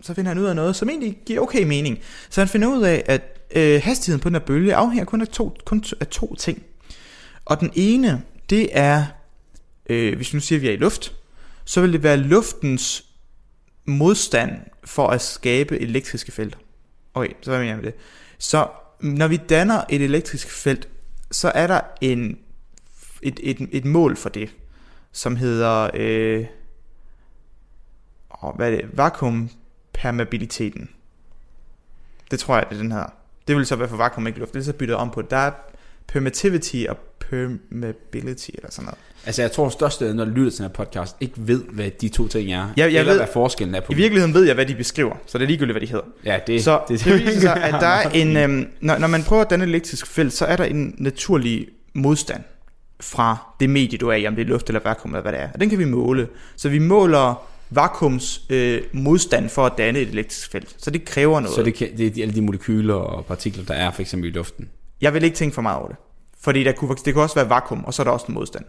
så 0.00 0.14
finder 0.14 0.30
han 0.30 0.38
ud 0.38 0.44
af 0.44 0.56
noget, 0.56 0.76
som 0.76 0.88
egentlig 0.88 1.18
giver 1.26 1.40
okay 1.40 1.62
mening. 1.62 1.98
Så 2.30 2.40
han 2.40 2.48
finder 2.48 2.68
ud 2.68 2.82
af, 2.82 3.04
at 3.06 3.22
øh, 3.56 3.82
hastigheden 3.82 4.20
på 4.20 4.28
den 4.28 4.34
her 4.34 4.44
bølge 4.44 4.74
afhænger 4.74 5.04
kun 5.04 5.20
af 5.20 5.28
to, 5.28 5.56
kun 5.64 5.84
af 6.00 6.06
to 6.06 6.34
ting. 6.34 6.62
Og 7.44 7.60
den 7.60 7.70
ene, 7.74 8.22
det 8.50 8.68
er, 8.72 9.04
øh, 9.90 10.16
hvis 10.16 10.34
nu 10.34 10.40
siger, 10.40 10.58
at 10.58 10.62
vi 10.62 10.68
er 10.68 10.72
i 10.72 10.76
luft, 10.76 11.12
så 11.64 11.80
vil 11.80 11.92
det 11.92 12.02
være 12.02 12.16
luftens 12.16 13.05
modstand 13.86 14.60
for 14.84 15.08
at 15.08 15.20
skabe 15.20 15.78
elektriske 15.80 16.32
felter. 16.32 16.58
Okay, 17.14 17.32
så 17.42 17.50
hvad 17.50 17.58
mener 17.58 17.72
jeg 17.72 17.82
med 17.82 17.92
det? 17.92 17.94
Så 18.38 18.68
når 19.00 19.28
vi 19.28 19.36
danner 19.36 19.84
et 19.88 20.02
elektrisk 20.02 20.50
felt, 20.50 20.88
så 21.30 21.52
er 21.54 21.66
der 21.66 21.80
en, 22.00 22.38
et, 23.22 23.40
et, 23.42 23.68
et 23.72 23.84
mål 23.84 24.16
for 24.16 24.28
det, 24.28 24.54
som 25.12 25.36
hedder, 25.36 25.90
øh, 25.94 26.46
hvad 28.56 28.72
er 28.72 28.76
det, 28.76 28.90
vakuumpermeabiliteten. 28.92 30.90
Det 32.30 32.38
tror 32.38 32.56
jeg, 32.56 32.66
det 32.70 32.76
er 32.76 32.82
den 32.82 32.92
her. 32.92 33.06
Det 33.48 33.56
vil 33.56 33.66
så 33.66 33.76
være 33.76 33.88
for 33.88 33.96
vakuum, 33.96 34.26
ikke 34.26 34.38
luft. 34.38 34.54
Det 34.54 34.60
er 34.60 34.64
så 34.64 34.72
byttet 34.72 34.96
om 34.96 35.10
på. 35.10 35.22
Der 35.22 35.36
er 35.36 35.52
permittivity 36.06 36.84
og 36.88 36.96
permeability 37.18 38.50
eller 38.54 38.70
sådan 38.70 38.84
noget. 38.84 38.98
Altså, 39.26 39.42
jeg 39.42 39.52
tror 39.52 39.68
størstedelen, 39.68 40.16
når 40.16 40.24
du 40.24 40.30
lytter 40.30 40.50
til 40.50 40.58
den 40.58 40.64
her 40.66 40.72
podcast, 40.84 41.16
ikke 41.20 41.34
ved, 41.36 41.62
hvad 41.72 41.90
de 42.00 42.08
to 42.08 42.28
ting 42.28 42.52
er. 42.52 42.68
jeg 42.76 42.86
eller 42.86 43.04
ved- 43.04 43.16
hvad 43.16 43.26
forskellen 43.32 43.74
er 43.74 43.80
på 43.80 43.92
I 43.92 43.94
dem. 43.94 43.98
virkeligheden 43.98 44.34
ved 44.34 44.44
jeg, 44.44 44.54
hvad 44.54 44.66
de 44.66 44.74
beskriver, 44.74 45.14
så 45.26 45.38
det 45.38 45.44
er 45.44 45.48
ligegyldigt, 45.48 45.72
hvad 45.78 45.80
de 45.80 45.86
hedder. 45.92 46.04
Ja, 46.24 46.38
det, 46.46 46.64
Så 46.64 46.80
det, 46.88 47.04
det 47.04 47.26
viser 47.26 47.40
sig, 47.40 47.56
at 47.64 47.72
der 47.72 47.86
er 47.86 48.08
en, 48.10 48.36
øhm, 48.36 48.68
når, 48.80 48.98
når 48.98 49.08
man 49.08 49.22
prøver 49.22 49.42
at 49.42 49.50
danne 49.50 49.64
et 49.64 49.68
elektrisk 49.68 50.06
felt, 50.06 50.32
så 50.32 50.44
er 50.44 50.56
der 50.56 50.64
en 50.64 50.94
naturlig 50.98 51.68
modstand 51.94 52.42
fra 53.00 53.36
det 53.60 53.70
medie, 53.70 53.98
du 53.98 54.08
er 54.08 54.14
i, 54.14 54.26
om 54.26 54.34
det 54.36 54.42
er 54.42 54.46
luft 54.46 54.68
eller 54.68 54.80
vakuum 54.84 55.12
eller 55.12 55.22
hvad 55.22 55.32
det 55.32 55.40
er. 55.40 55.48
Og 55.54 55.60
den 55.60 55.70
kan 55.70 55.78
vi 55.78 55.84
måle. 55.84 56.28
Så 56.56 56.68
vi 56.68 56.78
måler 56.78 57.46
vakuums 57.70 58.40
øh, 58.50 58.82
modstand 58.92 59.48
for 59.48 59.66
at 59.66 59.72
danne 59.78 59.98
et 60.00 60.08
elektrisk 60.08 60.52
felt. 60.52 60.74
Så 60.78 60.90
det 60.90 61.04
kræver 61.04 61.40
noget. 61.40 61.54
Så 61.56 61.62
det, 61.62 61.74
kan, 61.74 61.88
det 61.96 62.06
er 62.06 62.10
de- 62.10 62.22
alle 62.22 62.34
de 62.34 62.42
molekyler 62.42 62.94
og 62.94 63.26
partikler, 63.26 63.64
der 63.64 63.74
er 63.74 63.90
for 63.90 64.00
eksempel 64.02 64.30
i 64.30 64.32
luften. 64.32 64.68
Jeg 65.00 65.14
vil 65.14 65.22
ikke 65.24 65.36
tænke 65.36 65.54
for 65.54 65.62
meget 65.62 65.78
over 65.78 65.88
det. 65.88 65.96
Fordi 66.40 66.64
der 66.64 66.72
kunne, 66.72 66.96
det 67.04 67.14
kunne 67.14 67.24
også 67.24 67.34
være 67.34 67.48
vakuum, 67.50 67.84
og 67.84 67.94
så 67.94 68.02
er 68.02 68.04
der 68.04 68.10
også 68.10 68.26
en 68.28 68.34
modstand. 68.34 68.64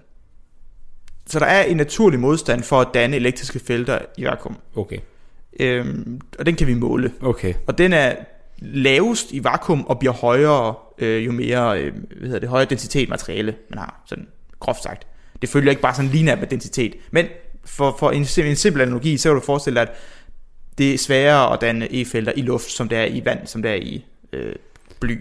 Så 1.30 1.40
der 1.40 1.46
er 1.46 1.64
en 1.64 1.78
naturlig 1.78 2.20
modstand 2.20 2.64
for 2.64 2.82
at 2.82 2.88
danne 2.94 3.16
elektriske 3.16 3.60
felter 3.60 4.00
i 4.18 4.26
vakuum. 4.26 4.58
Okay. 4.76 4.98
Øhm, 5.60 6.22
og 6.40 6.46
den 6.46 6.56
kan 6.56 6.68
vi 6.68 6.74
måle. 6.74 7.14
Okay. 7.22 7.54
Og 7.68 7.78
den 7.78 7.94
er 7.94 8.16
lavest 8.60 9.32
i 9.32 9.44
vakuum 9.44 9.86
og 9.86 10.00
bliver 10.00 10.14
højere, 10.14 10.76
øh, 10.98 11.26
jo 11.26 11.32
mere 11.32 11.82
øh, 11.82 11.94
hvad 11.94 12.28
hedder 12.28 12.40
det, 12.40 12.50
højere 12.50 12.70
densitet 12.70 13.10
materiale 13.10 13.56
man 13.70 13.80
har, 13.80 14.04
sådan 14.06 14.28
groft 14.60 14.84
sagt. 14.84 15.08
Det 15.42 15.50
følger 15.50 15.70
ikke 15.70 15.82
bare 15.82 15.96
sådan 15.96 16.12
lineær 16.12 16.36
med 16.36 16.48
densitet. 16.48 16.96
Men 17.12 17.26
for, 17.66 17.96
for 18.00 18.12
en, 18.12 18.22
en 18.22 18.56
simpel 18.56 18.82
analogi, 18.82 19.18
så 19.18 19.30
kan 19.30 19.36
du 19.36 19.46
forestille 19.46 19.80
dig, 19.80 19.90
at 19.90 19.96
det 20.78 20.94
er 20.94 20.98
sværere 20.98 21.54
at 21.54 21.62
danne 21.62 21.88
E-felter 21.92 22.32
i 22.36 22.42
luft, 22.42 22.72
som 22.72 22.90
det 22.90 22.98
er 22.98 23.06
i 23.06 23.22
vand, 23.26 23.48
som 23.48 23.62
det 23.62 23.72
er 23.72 23.76
i 23.76 24.06
øh, 24.34 24.56
bly. 25.00 25.18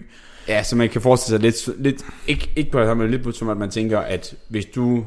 Ja, 0.47 0.63
så 0.63 0.75
man 0.75 0.89
kan 0.89 1.01
forestille 1.01 1.53
sig 1.53 1.71
lidt, 1.71 1.83
lidt 1.83 2.05
ikke, 2.27 2.51
ikke 2.55 2.71
på 2.71 2.79
det 2.79 2.97
men 2.97 3.11
lidt 3.11 3.35
som 3.35 3.49
at 3.49 3.57
man 3.57 3.69
tænker, 3.69 3.99
at 3.99 4.35
hvis 4.47 4.65
du 4.65 5.05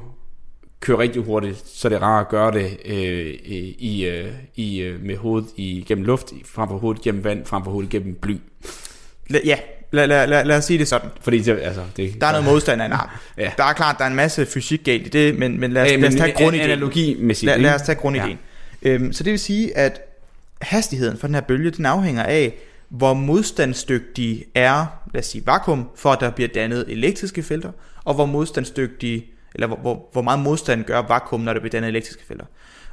kører 0.80 0.98
rigtig 0.98 1.22
hurtigt, 1.22 1.62
så 1.68 1.88
er 1.88 1.90
det 1.92 2.02
rart 2.02 2.20
at 2.26 2.28
gøre 2.28 2.52
det 2.52 2.78
øh, 2.84 3.34
i, 3.78 4.06
øh, 4.06 4.32
i, 4.56 4.80
øh, 4.80 5.02
med 5.02 5.16
hovedet 5.16 5.48
i, 5.56 5.84
gennem 5.88 6.04
luft, 6.04 6.32
frem 6.44 6.68
for 6.68 6.78
hovedet 6.78 7.02
gennem 7.02 7.24
vand, 7.24 7.46
frem 7.46 7.64
for 7.64 7.70
hovedet 7.70 7.90
gennem 7.90 8.14
bly. 8.14 8.36
La, 9.28 9.38
ja, 9.44 9.56
lad, 9.92 10.06
lad, 10.06 10.26
lad, 10.26 10.44
lad 10.44 10.56
os 10.56 10.64
sige 10.64 10.78
det 10.78 10.88
sådan. 10.88 11.10
Fordi 11.20 11.38
det, 11.38 11.58
altså, 11.62 11.82
det, 11.96 12.20
Der 12.20 12.26
er 12.26 12.30
noget 12.32 12.44
modstand 12.46 12.82
af 12.82 12.86
en 12.86 12.92
art. 12.92 13.08
Ja. 13.38 13.50
Der 13.56 13.64
er 13.64 13.72
klart, 13.72 13.96
der 13.98 14.04
er 14.04 14.08
en 14.08 14.16
masse 14.16 14.46
fysik 14.46 14.84
galt 14.84 15.06
i 15.06 15.08
det, 15.08 15.38
men, 15.38 15.60
men 15.60 15.72
lad, 15.72 15.82
os, 15.82 15.90
Ja, 15.90 15.96
lad 15.96 16.08
os 16.08 16.12
men 16.14 16.18
tage 16.20 16.30
en- 16.30 16.36
grundideen. 16.44 16.70
analogimæssigt, 16.70 17.46
Lad, 17.46 17.58
lad 17.58 17.74
os 17.74 17.82
tage 17.82 17.96
grundideen. 17.96 18.38
Ja. 18.84 18.88
Øhm, 18.90 19.12
så 19.12 19.24
det 19.24 19.30
vil 19.30 19.38
sige, 19.40 19.76
at 19.76 20.00
hastigheden 20.62 21.18
for 21.18 21.26
den 21.26 21.34
her 21.34 21.42
bølge, 21.42 21.70
den 21.70 21.86
afhænger 21.86 22.22
af, 22.22 22.54
hvor 22.88 23.14
modstandsdygtig 23.14 24.44
er, 24.54 24.86
lad 25.14 25.20
os 25.20 25.26
sige, 25.26 25.46
vakuum, 25.46 25.88
for 25.96 26.12
at 26.12 26.20
der 26.20 26.30
bliver 26.30 26.48
dannet 26.48 26.84
elektriske 26.88 27.42
felter, 27.42 27.72
og 28.04 28.14
hvor 28.14 28.26
modstandsdygtig, 28.26 29.29
eller 29.54 29.66
hvor, 29.66 29.76
hvor, 29.76 30.08
hvor 30.12 30.22
meget 30.22 30.40
modstand 30.40 30.84
gør 30.84 31.02
vakuum, 31.02 31.40
når 31.40 31.52
der 31.52 31.60
bliver 31.60 31.70
dannet 31.70 31.88
elektriske 31.88 32.22
felter. 32.26 32.44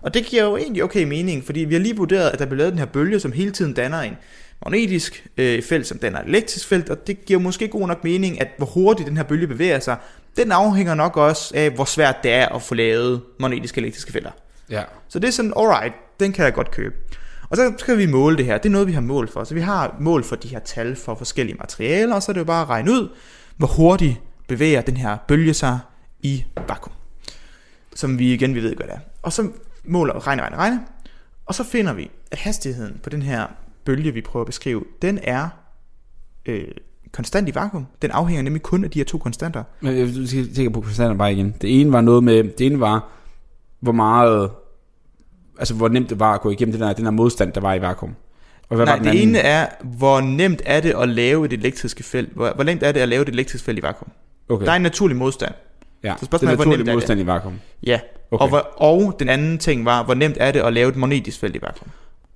Og 0.02 0.14
det 0.14 0.26
giver 0.26 0.44
jo 0.44 0.58
egentlig 0.58 0.84
okay 0.84 1.04
mening, 1.04 1.46
fordi 1.46 1.60
vi 1.60 1.74
har 1.74 1.82
lige 1.82 1.96
vurderet, 1.96 2.30
at 2.30 2.40
der 2.40 2.46
bliver 2.46 2.58
lavet 2.58 2.72
den 2.72 2.80
her 2.80 2.86
bølge, 2.86 3.20
som 3.20 3.32
hele 3.32 3.52
tiden 3.52 3.74
danner 3.74 4.00
en 4.00 4.18
magnetisk 4.64 5.28
øh, 5.38 5.64
felt, 5.64 5.88
som 5.88 5.98
danner 5.98 6.20
et 6.20 6.28
elektrisk 6.28 6.68
felt, 6.68 6.90
og 6.90 7.08
det 7.08 7.26
giver 7.26 7.40
måske 7.40 7.68
god 7.68 7.88
nok 7.88 8.04
mening, 8.04 8.42
at 8.42 8.48
hvor 8.58 8.66
hurtigt 8.66 9.10
den 9.10 9.18
her 9.18 9.24
bølge 9.24 9.48
bevæger 9.48 9.80
sig, 9.80 9.98
den 10.38 10.52
afhænger 10.52 10.96
nok 10.96 11.18
også 11.18 11.52
af, 11.56 11.72
hvor 11.72 11.86
svært 11.86 12.16
det 12.24 12.34
er 12.34 12.48
at 12.56 12.62
få 12.62 12.76
lavet 12.76 13.22
magnetiske 13.40 13.82
elektriske 13.82 14.12
felter. 14.12 14.32
Ja. 14.70 14.84
Så 15.10 15.20
det 15.20 15.28
er 15.28 15.32
sådan, 15.32 15.54
alright, 15.58 15.94
den 16.20 16.32
kan 16.32 16.46
jeg 16.46 16.54
godt 16.54 16.72
købe. 16.72 16.96
Og 17.50 17.58
så 17.58 17.74
skal 17.78 17.98
vi 17.98 18.06
måle 18.06 18.38
det 18.38 18.46
her. 18.46 18.58
Det 18.58 18.66
er 18.66 18.72
noget, 18.72 18.88
vi 18.88 18.94
har 18.94 19.02
mål 19.02 19.28
for. 19.28 19.44
Så 19.44 19.54
vi 19.54 19.62
har 19.62 19.96
mål 20.00 20.24
for 20.24 20.36
de 20.36 20.48
her 20.48 20.60
tal 20.60 20.96
for 20.96 21.16
forskellige 21.16 21.58
materialer, 21.60 22.16
og 22.16 22.24
så 22.24 22.32
er 22.32 22.34
det 22.34 22.40
jo 22.40 22.46
bare 22.46 22.62
at 22.62 22.70
regne 22.70 22.92
ud, 22.92 23.10
hvor 23.58 23.68
hurtigt 23.68 24.16
bevæger 24.48 24.82
den 24.82 24.98
her 24.98 25.18
bølge 25.28 25.54
sig 25.54 25.80
i 26.22 26.46
vakuum. 26.68 26.94
Som 27.96 28.20
vi 28.20 28.34
igen, 28.34 28.56
vi 28.56 28.64
ved 28.64 28.76
hvad 28.76 28.88
det 28.88 28.96
er. 28.96 29.00
Og 29.22 29.34
så 29.34 29.50
måler, 29.84 30.28
regne, 30.28 30.42
regne, 30.42 30.58
regne. 30.58 30.80
Og 31.46 31.56
så 31.56 31.64
finder 31.64 31.94
vi, 31.94 32.12
at 32.32 32.38
hastigheden 32.38 33.00
på 33.04 33.10
den 33.10 33.22
her 33.22 33.48
bølge, 33.86 34.14
vi 34.14 34.22
prøver 34.22 34.42
at 34.44 34.48
beskrive, 34.48 34.84
den 35.02 35.20
er 35.24 35.50
øh, 36.46 36.68
konstant 37.12 37.50
i 37.50 37.56
vakuum. 37.56 37.86
Den 38.02 38.12
afhænger 38.12 38.44
nemlig 38.44 38.62
kun 38.62 38.84
af 38.84 38.92
de 38.92 39.00
her 39.00 39.06
to 39.06 39.18
konstanter. 39.18 39.64
Men 39.82 39.98
jeg 39.98 40.28
skal 40.28 40.54
tænke 40.54 40.72
på 40.72 40.82
konstanter 40.82 41.18
bare 41.18 41.34
igen. 41.34 41.56
Det 41.62 41.82
ene 41.82 41.92
var 41.92 42.02
noget 42.02 42.24
med, 42.24 42.44
det 42.44 42.66
ene 42.66 42.80
var, 42.80 43.10
hvor 43.80 43.92
meget, 43.92 44.52
altså 45.60 45.74
hvor 45.74 45.88
nemt 45.88 46.10
det 46.10 46.20
var 46.20 46.34
at 46.34 46.42
gå 46.42 46.50
igennem 46.52 46.74
den 46.78 46.88
her, 46.88 46.94
den 46.94 47.04
her 47.06 47.12
modstand, 47.12 47.54
der 47.54 47.62
var 47.62 47.74
i 47.74 47.82
vakuum. 47.82 48.16
Og 48.70 48.76
hvad 48.76 48.86
Nej, 48.86 48.94
var 48.96 49.04
den 49.04 49.06
det 49.14 49.20
anden? 49.20 49.30
ene 49.30 49.40
er, 49.40 49.68
hvor 49.84 50.22
nemt 50.22 50.62
er 50.66 50.80
det 50.82 50.94
at 51.02 51.10
lave 51.10 51.46
et 51.46 51.54
elektrisk 51.54 52.04
felt. 52.04 52.34
Hvor, 52.34 52.52
hvor 52.56 52.64
nemt 52.64 52.84
er 52.84 52.92
det 52.92 53.00
at 53.00 53.10
lave 53.10 53.22
et 53.22 53.30
elektrisk 53.30 53.64
felt 53.64 53.80
i 53.80 53.82
vakuum? 53.82 54.12
okay. 54.50 54.66
Der 54.66 54.72
er 54.72 54.76
en 54.76 54.82
naturlig 54.82 55.18
modstand. 55.18 55.54
Ja. 56.04 56.14
så 56.20 56.26
spørgsmålet 56.26 56.60
det 56.60 56.60
er, 56.60 56.64
er 56.64 56.66
hvor 56.66 56.66
nemt 56.66 56.82
er 56.82 56.86
det? 56.86 56.94
modstand 56.94 57.20
i 57.22 57.26
vakuum. 57.26 57.60
Ja. 57.84 58.00
Okay. 58.32 58.44
Og, 58.44 58.50
hvor, 58.50 58.68
og 58.78 59.16
den 59.20 59.30
anden 59.30 59.58
ting 59.58 59.86
var, 59.86 60.04
hvor 60.04 60.14
nemt 60.14 60.38
er 60.40 60.52
det 60.52 60.60
at 60.60 60.74
lave 60.74 60.90
et 60.90 60.96
magnetisk 60.96 61.40
felt 61.40 61.56
i 61.56 61.62
vakuum? 61.62 61.90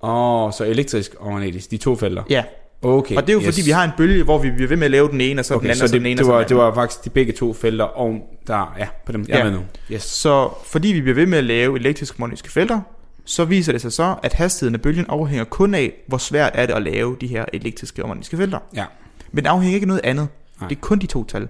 Åh, 0.04 0.46
oh, 0.46 0.52
så 0.54 0.64
elektrisk 0.64 1.16
og 1.20 1.32
magnetisk, 1.32 1.72
de 1.72 1.78
to 1.78 1.96
felter. 1.96 2.24
Ja. 2.30 2.44
Okay. 2.84 3.16
Og 3.16 3.22
det 3.22 3.30
er 3.30 3.34
jo 3.34 3.40
yes. 3.40 3.46
fordi, 3.46 3.62
vi 3.66 3.72
har 3.72 3.84
en 3.84 3.92
bølge, 3.98 4.24
hvor 4.24 4.38
vi 4.38 4.52
bliver 4.52 4.68
ved 4.68 4.78
med 4.78 4.86
at 4.86 4.92
lave 4.92 5.08
den 5.12 5.22
ene, 5.22 5.42
og 5.42 5.46
så 5.46 5.54
Okay, 5.54 5.62
den 5.64 5.70
anden, 5.70 5.78
så 5.78 5.84
og 5.84 5.90
så 5.90 5.94
det, 5.94 6.02
den 6.02 6.06
ene, 6.06 6.18
det, 6.18 6.26
og 6.26 6.34
var, 6.34 6.40
den 6.40 6.50
det 6.50 6.58
var 6.58 6.74
faktisk 6.74 7.06
de 7.06 7.10
begge 7.10 7.34
to 7.34 7.54
felter, 7.54 7.86
og 7.86 8.20
der, 8.48 8.76
ja, 8.80 8.88
på 9.06 9.12
dem, 9.12 9.26
jeg 9.28 9.38
Ja. 9.38 9.44
ved 9.44 9.52
nu. 9.52 9.60
Yes. 9.92 10.04
Så 10.04 10.50
fordi 10.66 10.88
vi 10.88 11.02
bliver 11.02 11.16
ved 11.16 11.26
med 11.26 11.38
at 11.38 11.44
lave 11.44 11.80
elektriske 11.80 12.16
magnetiske 12.20 12.52
felter, 12.52 12.82
så 13.26 13.46
viser 13.46 13.72
det 13.72 13.82
sig 13.82 13.92
så, 13.92 14.16
at 14.24 14.34
hastigheden 14.34 14.76
af 14.76 14.82
bølgen 14.82 15.06
afhænger 15.10 15.46
kun 15.46 15.74
af, 15.74 15.94
hvor 16.08 16.18
svært 16.18 16.52
er 16.56 16.66
det 16.66 16.74
at 16.74 16.82
lave 16.82 17.18
de 17.22 17.28
her 17.28 17.46
elektriske 17.54 18.04
og 18.04 18.08
magnetiske 18.08 18.38
felter. 18.38 18.60
Ja. 18.76 18.86
Men 19.32 19.44
det 19.44 19.50
afhænger 19.50 19.76
ikke 19.76 19.84
af 19.84 19.88
noget 19.88 20.02
andet. 20.04 20.28
Nej. 20.60 20.70
Det 20.70 20.76
er 20.76 20.80
kun 20.80 21.00
de 21.00 21.06
to 21.06 21.24
tal. 21.24 21.48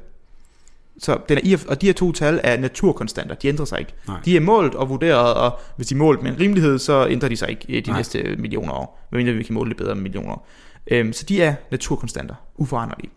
Så 1.02 1.18
den 1.30 1.38
er, 1.38 1.64
og 1.68 1.82
de 1.82 1.86
her 1.86 1.94
to 1.94 2.12
tal 2.12 2.40
er 2.44 2.58
naturkonstanter, 2.58 3.36
de 3.36 3.48
ændrer 3.48 3.66
sig 3.66 3.80
ikke. 3.80 3.94
Nej. 4.08 4.20
De 4.26 4.36
er 4.36 4.40
målt 4.42 4.76
og 4.76 4.90
vurderet, 4.90 5.34
og 5.34 5.60
hvis 5.76 5.88
de 5.88 5.96
er 5.96 5.98
målt 5.98 6.24
med 6.24 6.32
en 6.32 6.40
rimelighed, 6.40 6.80
så 6.80 7.08
ændrer 7.08 7.30
de 7.30 7.38
sig 7.38 7.50
ikke 7.50 7.66
i 7.68 7.80
de 7.80 7.90
Nej. 7.90 8.00
næste 8.00 8.36
millioner 8.40 8.74
år. 8.74 9.08
Medmindre 9.12 9.34
vi 9.34 9.44
kan 9.44 9.54
måle 9.54 9.70
det 9.70 9.78
bedre 9.78 9.96
med 9.96 10.04
millioner 10.04 10.32
år. 10.32 10.48
Øhm, 10.92 11.14
så 11.14 11.26
de 11.26 11.42
er 11.42 11.56
naturkonstanter, 11.72 12.36
uforanderlige. 12.56 13.12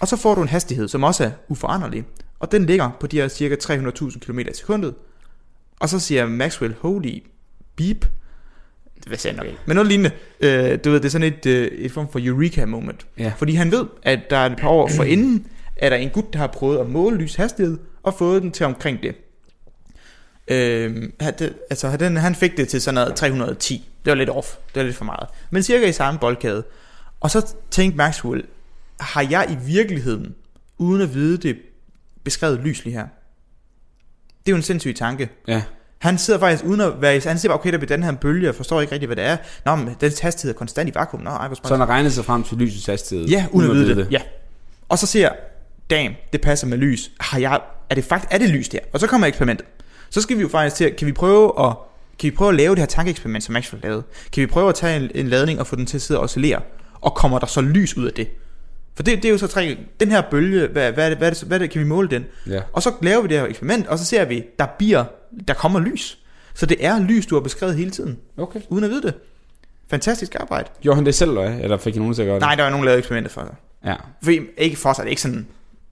Og 0.00 0.08
så 0.08 0.16
får 0.16 0.34
du 0.34 0.42
en 0.42 0.48
hastighed, 0.48 0.88
som 0.88 1.04
også 1.04 1.24
er 1.24 1.30
uforanderlig. 1.48 2.04
Og 2.40 2.52
den 2.52 2.66
ligger 2.66 2.90
på 3.00 3.06
de 3.06 3.16
her 3.16 3.28
cirka 3.28 3.56
300.000 3.62 4.18
km 4.18 4.38
i 4.38 4.44
sekundet. 4.54 4.94
Og 5.80 5.88
så 5.88 5.98
siger 5.98 6.26
Maxwell, 6.26 6.74
holy 6.80 7.22
beep. 7.76 8.06
Det 8.96 9.10
vil 9.10 9.20
jeg 9.24 9.32
nok 9.32 9.46
ikke. 9.46 9.58
Men 9.66 9.74
noget 9.74 9.88
lignende. 9.88 10.10
Øh, 10.40 10.78
du 10.84 10.90
ved, 10.90 11.00
det 11.00 11.04
er 11.04 11.08
sådan 11.08 11.32
et, 11.32 11.46
øh, 11.46 11.66
et 11.66 11.92
form 11.92 12.08
for 12.12 12.20
eureka 12.22 12.66
moment. 12.66 13.06
Ja. 13.18 13.32
Fordi 13.36 13.54
han 13.54 13.70
ved, 13.72 13.86
at 14.02 14.20
der 14.30 14.36
er 14.36 14.46
et 14.46 14.58
par 14.58 14.68
år 14.68 14.90
forinden, 14.96 15.46
er 15.76 15.88
der 15.88 15.96
en 15.96 16.10
gut, 16.10 16.32
der 16.32 16.38
har 16.38 16.46
prøvet 16.46 16.78
at 16.78 16.88
måle 16.88 17.16
lys 17.16 17.34
hastighed, 17.34 17.78
og 18.02 18.14
fået 18.14 18.42
den 18.42 18.52
til 18.52 18.66
omkring 18.66 19.02
det. 19.02 19.14
Øh, 20.48 21.10
det, 21.38 21.54
altså 21.70 21.88
han, 21.88 22.16
han 22.16 22.34
fik 22.34 22.56
det 22.56 22.68
til 22.68 22.80
sådan 22.80 22.94
noget 22.94 23.14
310. 23.14 23.88
Det 24.04 24.10
var 24.10 24.14
lidt 24.14 24.30
off. 24.30 24.54
Det 24.74 24.80
var 24.80 24.82
lidt 24.82 24.96
for 24.96 25.04
meget. 25.04 25.28
Men 25.50 25.62
cirka 25.62 25.86
i 25.86 25.92
samme 25.92 26.20
boldkade. 26.20 26.64
Og 27.20 27.30
så 27.30 27.54
tænkte 27.70 27.96
Maxwell, 27.96 28.44
har 29.00 29.26
jeg 29.30 29.46
i 29.50 29.66
virkeligheden, 29.66 30.34
uden 30.78 31.02
at 31.02 31.14
vide 31.14 31.36
det, 31.36 31.56
beskrevet 32.24 32.60
lys 32.60 32.84
lige 32.84 32.94
her? 32.96 33.06
Det 34.46 34.52
er 34.52 34.52
jo 34.52 34.56
en 34.56 34.62
sindssyg 34.62 34.96
tanke. 34.96 35.30
Ja. 35.48 35.62
Han 35.98 36.18
sidder 36.18 36.40
faktisk 36.40 36.64
uden 36.64 36.80
at 36.80 37.00
være 37.00 37.20
han 37.20 37.38
siger 37.38 37.50
bare, 37.50 37.58
okay, 37.58 37.72
der 37.72 37.78
bliver 37.78 37.96
den 37.96 38.02
her 38.02 38.12
bølge, 38.12 38.46
jeg 38.46 38.54
forstår 38.54 38.80
ikke 38.80 38.92
rigtig, 38.92 39.06
hvad 39.06 39.16
det 39.16 39.24
er. 39.24 39.36
Nå, 39.64 39.74
men 39.74 39.96
den 40.00 40.12
hastighed 40.22 40.54
er 40.54 40.58
konstant 40.58 40.88
i 40.88 40.94
vakuum. 40.94 41.22
Nå, 41.22 41.30
ej, 41.30 41.46
hvor. 41.46 41.54
Så 41.54 41.74
han 41.74 41.80
har 41.80 41.86
regnet 41.86 42.12
sig 42.12 42.24
frem 42.24 42.42
til 42.42 42.56
lysets 42.56 42.86
hastighed. 42.86 43.26
Ja, 43.26 43.46
uden 43.52 43.70
at 43.70 43.76
vide 43.76 43.94
det. 43.94 44.08
Ja. 44.10 44.20
Og 44.88 44.98
så 44.98 45.06
siger 45.06 45.22
jeg, 45.22 45.36
damn, 45.90 46.14
det 46.32 46.40
passer 46.40 46.66
med 46.66 46.78
lys. 46.78 47.10
Har 47.20 47.38
jeg, 47.38 47.60
er 47.90 47.94
det 47.94 48.04
faktisk, 48.04 48.28
er 48.32 48.38
det 48.38 48.48
lys 48.50 48.68
der? 48.68 48.78
Og 48.92 49.00
så 49.00 49.06
kommer 49.06 49.26
eksperimentet. 49.26 49.66
Så 50.10 50.20
skal 50.20 50.36
vi 50.36 50.42
jo 50.42 50.48
faktisk 50.48 50.76
til, 50.76 50.94
kan 50.98 51.06
vi 51.06 51.12
prøve 51.12 51.66
at, 51.66 51.76
kan 52.18 52.30
vi 52.30 52.36
prøve 52.36 52.48
at 52.48 52.54
lave 52.54 52.70
det 52.70 52.78
her 52.78 52.86
tankeeksperiment, 52.86 53.44
som 53.44 53.52
Maxwell 53.52 53.82
lavede? 53.82 54.02
Kan 54.32 54.40
vi 54.40 54.46
prøve 54.46 54.68
at 54.68 54.74
tage 54.74 54.96
en, 54.96 55.10
en 55.14 55.28
ladning 55.28 55.60
og 55.60 55.66
få 55.66 55.76
den 55.76 55.86
til 55.86 55.96
at 55.98 56.02
sidde 56.02 56.20
og 56.20 56.24
oscillere? 56.24 56.60
Og 57.00 57.14
kommer 57.14 57.38
der 57.38 57.46
så 57.46 57.60
lys 57.60 57.96
ud 57.96 58.06
af 58.06 58.12
det? 58.12 58.28
For 58.96 59.02
det, 59.02 59.16
det 59.16 59.24
er 59.24 59.32
jo 59.32 59.38
så 59.38 59.46
tre, 59.46 59.78
den 60.00 60.10
her 60.10 60.22
bølge, 60.30 60.66
hvad, 60.66 60.92
hvad, 60.92 61.04
er 61.04 61.08
det, 61.08 61.18
hvad, 61.18 61.28
er 61.28 61.32
det, 61.34 61.42
hvad 61.42 61.56
er 61.56 61.58
det, 61.58 61.70
kan 61.70 61.80
vi 61.80 61.86
måle 61.86 62.08
den? 62.08 62.24
Ja. 62.46 62.60
Og 62.72 62.82
så 62.82 62.92
laver 63.02 63.22
vi 63.22 63.28
det 63.28 63.38
her 63.38 63.46
eksperiment, 63.46 63.86
og 63.86 63.98
så 63.98 64.04
ser 64.04 64.24
vi, 64.24 64.44
der 64.58 64.66
bliver, 64.78 65.04
der 65.48 65.54
kommer 65.54 65.80
lys. 65.80 66.18
Så 66.54 66.66
det 66.66 66.84
er 66.86 67.00
lys, 67.00 67.26
du 67.26 67.34
har 67.34 67.40
beskrevet 67.40 67.76
hele 67.76 67.90
tiden, 67.90 68.18
Okay. 68.36 68.60
uden 68.68 68.84
at 68.84 68.90
vide 68.90 69.02
det. 69.02 69.14
Fantastisk 69.90 70.34
arbejde. 70.40 70.68
Gjorde 70.80 70.94
han 70.96 71.06
det 71.06 71.14
selv, 71.14 71.30
eller 71.38 71.76
fik 71.76 71.96
I 71.96 71.98
nogen 71.98 72.14
til 72.14 72.22
at 72.22 72.26
gøre 72.26 72.34
det? 72.34 72.40
Nej, 72.40 72.54
der 72.54 72.62
var 72.62 72.70
nogen, 72.70 72.82
der 72.82 72.88
lavede 72.88 72.98
eksperimenter 72.98 73.30
for 73.30 73.40
sig. 73.40 73.54
Ja. 73.84 73.94
For 74.22 74.30
ikke 74.58 74.76
for 74.76 74.92
sig, 74.92 75.02
det 75.02 75.08
er 75.08 75.10
ikke 75.10 75.22
sådan 75.22 75.46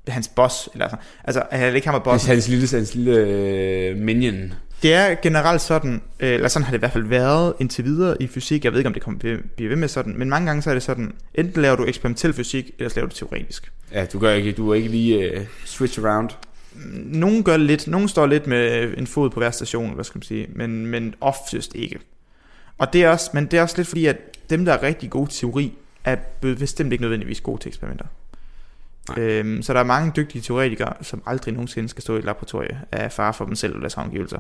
hans 0.08 0.28
boss, 0.28 0.68
eller. 0.72 0.88
Altså, 1.24 1.42
han 1.50 1.74
ikke 1.74 1.88
ham 1.88 1.94
er 1.94 1.98
Hans, 1.98 2.04
boss. 2.04 2.26
hans 2.26 2.48
lille, 2.48 2.68
hans 2.68 2.94
lille 2.94 3.16
øh, 3.16 3.96
minion. 3.96 4.52
Det 4.82 4.94
er 4.94 5.14
generelt 5.22 5.60
sådan, 5.60 6.02
øh, 6.20 6.32
eller 6.32 6.48
sådan 6.48 6.64
har 6.64 6.70
det 6.70 6.78
i 6.78 6.80
hvert 6.80 6.92
fald 6.92 7.04
været 7.04 7.54
indtil 7.60 7.84
videre 7.84 8.22
i 8.22 8.26
fysik. 8.26 8.64
Jeg 8.64 8.72
ved 8.72 8.78
ikke, 8.78 8.88
om 8.88 8.94
det 8.94 9.02
kommer 9.02 9.38
blive 9.56 9.70
ved 9.70 9.76
med 9.76 9.88
sådan, 9.88 10.18
men 10.18 10.28
mange 10.30 10.46
gange 10.46 10.62
så 10.62 10.70
er 10.70 10.74
det 10.74 10.82
sådan, 10.82 11.12
enten 11.34 11.62
laver 11.62 11.76
du 11.76 11.84
eksperimentel 11.84 12.32
fysik, 12.32 12.70
eller 12.78 12.88
så 12.88 12.96
laver 12.96 13.08
du 13.08 13.14
teoretisk. 13.14 13.72
Ja, 13.92 14.06
du 14.06 14.18
gør 14.18 14.32
ikke, 14.32 14.52
du 14.52 14.70
er 14.70 14.74
ikke 14.74 14.88
lige 14.88 15.36
uh, 15.36 15.42
switch 15.64 16.00
around. 16.04 16.30
Nogle 16.94 17.42
gør 17.42 17.56
lidt, 17.56 17.86
nogle 17.86 18.08
står 18.08 18.26
lidt 18.26 18.46
med 18.46 18.94
en 18.98 19.06
fod 19.06 19.30
på 19.30 19.40
hver 19.40 19.50
station, 19.50 19.94
hvad 19.94 20.04
skal 20.04 20.18
man 20.18 20.22
sige, 20.22 20.46
men, 20.54 20.86
men 20.86 21.14
oftest 21.20 21.74
ikke. 21.74 21.98
Og 22.78 22.92
det 22.92 23.02
er 23.02 23.08
også, 23.08 23.30
men 23.34 23.46
det 23.46 23.58
er 23.58 23.62
også 23.62 23.76
lidt 23.76 23.88
fordi, 23.88 24.06
at 24.06 24.16
dem, 24.50 24.64
der 24.64 24.72
er 24.72 24.82
rigtig 24.82 25.10
gode 25.10 25.30
til 25.30 25.40
teori, 25.40 25.72
er 26.04 26.16
bestemt 26.40 26.92
ikke 26.92 27.02
nødvendigvis 27.02 27.40
gode 27.40 27.62
til 27.62 27.68
eksperimenter. 27.68 28.06
Øhm, 29.16 29.62
så 29.62 29.72
der 29.72 29.80
er 29.80 29.84
mange 29.84 30.12
dygtige 30.16 30.42
teoretikere, 30.42 30.92
som 31.00 31.22
aldrig 31.26 31.54
nogensinde 31.54 31.88
skal 31.88 32.02
stå 32.02 32.14
i 32.14 32.18
et 32.18 32.24
laboratorie 32.24 32.80
af 32.92 33.12
far 33.12 33.32
for 33.32 33.44
dem 33.44 33.54
selv 33.54 33.72
eller 33.72 33.80
deres 33.80 33.96
omgivelser. 33.96 34.38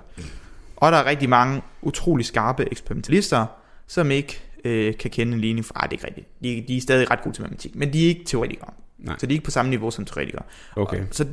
Og 0.76 0.92
der 0.92 0.98
er 0.98 1.04
rigtig 1.04 1.28
mange 1.28 1.62
utrolig 1.82 2.26
skarpe 2.26 2.68
eksperimentalister, 2.70 3.46
som 3.86 4.10
ikke 4.10 4.42
øh, 4.64 4.96
kan 4.96 5.10
kende 5.10 5.32
en 5.32 5.40
ligning 5.40 5.66
fra, 5.66 5.74
ah, 5.76 5.90
det 5.90 5.90
er 5.90 5.92
ikke 5.92 6.06
rigtigt. 6.06 6.28
De, 6.42 6.64
de 6.68 6.76
er 6.76 6.80
stadig 6.80 7.10
ret 7.10 7.22
gode 7.22 7.36
til 7.36 7.42
matematik, 7.42 7.74
men 7.74 7.92
de 7.92 8.04
er 8.04 8.08
ikke 8.08 8.24
teoretikere. 8.24 8.70
Nej. 8.98 9.16
Så 9.18 9.26
de 9.26 9.32
er 9.32 9.34
ikke 9.34 9.44
på 9.44 9.50
samme 9.50 9.70
niveau 9.70 9.90
som 9.90 10.04
teoretikere. 10.04 10.42
Okay. 10.76 11.02
Så, 11.10 11.26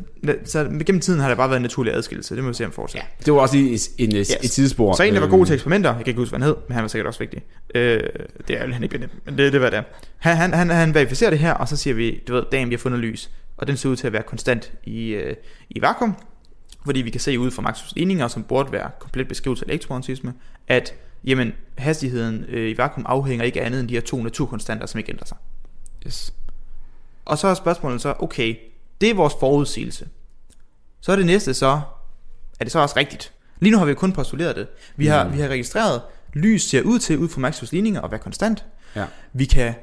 så 0.45 0.63
gennem 0.85 1.01
tiden 1.01 1.19
har 1.19 1.27
der 1.29 1.35
bare 1.35 1.49
været 1.49 1.57
en 1.57 1.61
naturlig 1.61 1.93
adskillelse. 1.93 2.35
Det 2.35 2.43
må 2.43 2.49
vi 2.49 2.53
se 2.53 2.65
om 2.65 2.71
fortsat. 2.71 3.01
Ja. 3.01 3.05
Det 3.25 3.33
var 3.33 3.39
også 3.39 3.55
lige 3.55 3.79
en, 3.97 4.09
en, 4.09 4.15
yes. 4.15 4.31
Et 4.43 4.51
tidsspor. 4.51 4.93
Så 4.93 5.03
en, 5.03 5.13
der 5.13 5.19
var 5.19 5.27
Øhm, 5.27 5.37
god 5.37 5.45
til 5.45 5.53
eksperimenter, 5.53 5.89
jeg 5.89 5.97
kan 5.97 6.07
ikke 6.07 6.19
huske, 6.19 6.31
hvad 6.31 6.39
han 6.39 6.47
hed, 6.47 6.55
men 6.67 6.73
han 6.73 6.81
var 6.81 6.87
sikkert 6.87 7.07
også 7.07 7.19
vigtig. 7.19 7.41
Øh, 7.75 8.03
det 8.47 8.61
er 8.61 8.65
jo 8.65 8.73
han 8.73 8.83
ikke 8.83 8.97
blevet 8.97 9.11
nemt, 9.13 9.25
men 9.25 9.37
det, 9.37 9.53
det 9.53 9.61
var 9.61 9.69
det. 9.69 9.83
Han, 10.17 10.37
han, 10.37 10.53
han, 10.53 10.69
han 10.69 10.93
verificerer 10.93 11.29
det 11.29 11.39
her, 11.39 11.53
og 11.53 11.67
så 11.67 11.77
siger 11.77 11.93
vi, 11.93 12.23
du 12.27 12.33
ved, 12.33 12.43
damn, 12.51 12.69
vi 12.69 12.75
har 12.75 12.79
fundet 12.79 12.99
lys. 12.99 13.31
Og 13.57 13.67
den 13.67 13.77
ser 13.77 13.89
ud 13.89 13.95
til 13.95 14.07
at 14.07 14.13
være 14.13 14.23
konstant 14.23 14.71
i, 14.83 15.07
øh, 15.07 15.35
i 15.69 15.81
vakuum, 15.81 16.15
fordi 16.85 17.01
vi 17.01 17.09
kan 17.09 17.21
se 17.21 17.39
ud 17.39 17.51
fra 17.51 17.61
Maxwells 17.61 17.95
ligninger, 17.95 18.27
som 18.27 18.43
burde 18.43 18.71
være 18.71 18.89
komplet 18.99 19.27
beskrivelse 19.27 19.65
af 19.65 19.69
elektromagnetisme, 19.69 20.33
at 20.67 20.93
jamen, 21.23 21.53
hastigheden 21.77 22.45
øh, 22.49 22.69
i 22.69 22.77
vakuum 22.77 23.05
afhænger 23.09 23.45
ikke 23.45 23.61
af 23.61 23.65
andet 23.65 23.79
end 23.79 23.89
de 23.89 23.93
her 23.93 24.01
to 24.01 24.23
naturkonstanter, 24.23 24.85
som 24.85 24.97
ikke 24.97 25.11
ændrer 25.11 25.25
sig. 25.25 25.37
Yes. 26.07 26.33
Og 27.25 27.37
så 27.37 27.47
er 27.47 27.53
spørgsmålet 27.53 28.01
så, 28.01 28.13
okay, 28.19 28.55
det 29.01 29.09
er 29.09 29.13
vores 29.13 29.33
forudsigelse. 29.39 30.07
Så 31.01 31.11
er 31.11 31.15
det 31.15 31.25
næste 31.25 31.53
så, 31.53 31.81
er 32.59 32.63
det 32.63 32.71
så 32.71 32.79
også 32.79 32.95
rigtigt? 32.97 33.33
Lige 33.59 33.71
nu 33.71 33.77
har 33.77 33.85
vi 33.85 33.93
kun 33.93 34.11
postuleret 34.11 34.55
det. 34.55 34.67
Vi 34.95 35.07
har, 35.07 35.27
mm. 35.27 35.33
vi 35.33 35.39
har 35.39 35.47
registreret, 35.47 36.01
lys 36.33 36.63
ser 36.63 36.81
ud 36.81 36.99
til, 36.99 37.17
ud 37.17 37.29
fra 37.29 37.41
Maxwells 37.41 37.71
ligninger, 37.71 38.01
at 38.01 38.11
være 38.11 38.19
konstant. 38.19 38.65
Ja. 38.95 39.05
Vi 39.33 39.45
kan, 39.45 39.73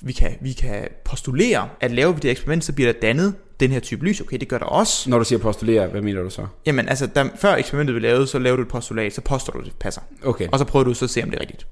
vi 0.00 0.12
kan, 0.12 0.36
vi 0.40 0.52
kan 0.52 0.88
postulere, 1.04 1.68
at 1.80 1.90
laver 1.90 2.12
vi 2.12 2.20
det 2.20 2.30
eksperiment, 2.30 2.64
så 2.64 2.72
bliver 2.72 2.92
der 2.92 3.00
dannet 3.00 3.34
den 3.60 3.70
her 3.70 3.80
type 3.80 4.04
lys. 4.04 4.20
Okay, 4.20 4.38
det 4.38 4.48
gør 4.48 4.58
der 4.58 4.66
også. 4.66 5.10
Når 5.10 5.18
du 5.18 5.24
siger 5.24 5.38
postulere, 5.38 5.86
hvad 5.86 6.02
mener 6.02 6.22
du 6.22 6.30
så? 6.30 6.46
Jamen 6.66 6.88
altså, 6.88 7.06
der, 7.06 7.28
før 7.36 7.54
eksperimentet 7.54 7.94
blev 7.94 8.02
lavet, 8.02 8.28
så 8.28 8.38
lavede 8.38 8.56
du 8.56 8.62
et 8.62 8.68
postulat, 8.68 9.14
så 9.14 9.20
påstår 9.20 9.52
du, 9.52 9.58
at 9.58 9.64
det 9.64 9.74
passer. 9.74 10.00
Okay. 10.24 10.48
Og 10.52 10.58
så 10.58 10.64
prøver 10.64 10.84
du 10.84 10.94
så 10.94 11.04
at 11.04 11.10
se, 11.10 11.22
om 11.22 11.30
det 11.30 11.36
er 11.36 11.40
rigtigt. 11.40 11.66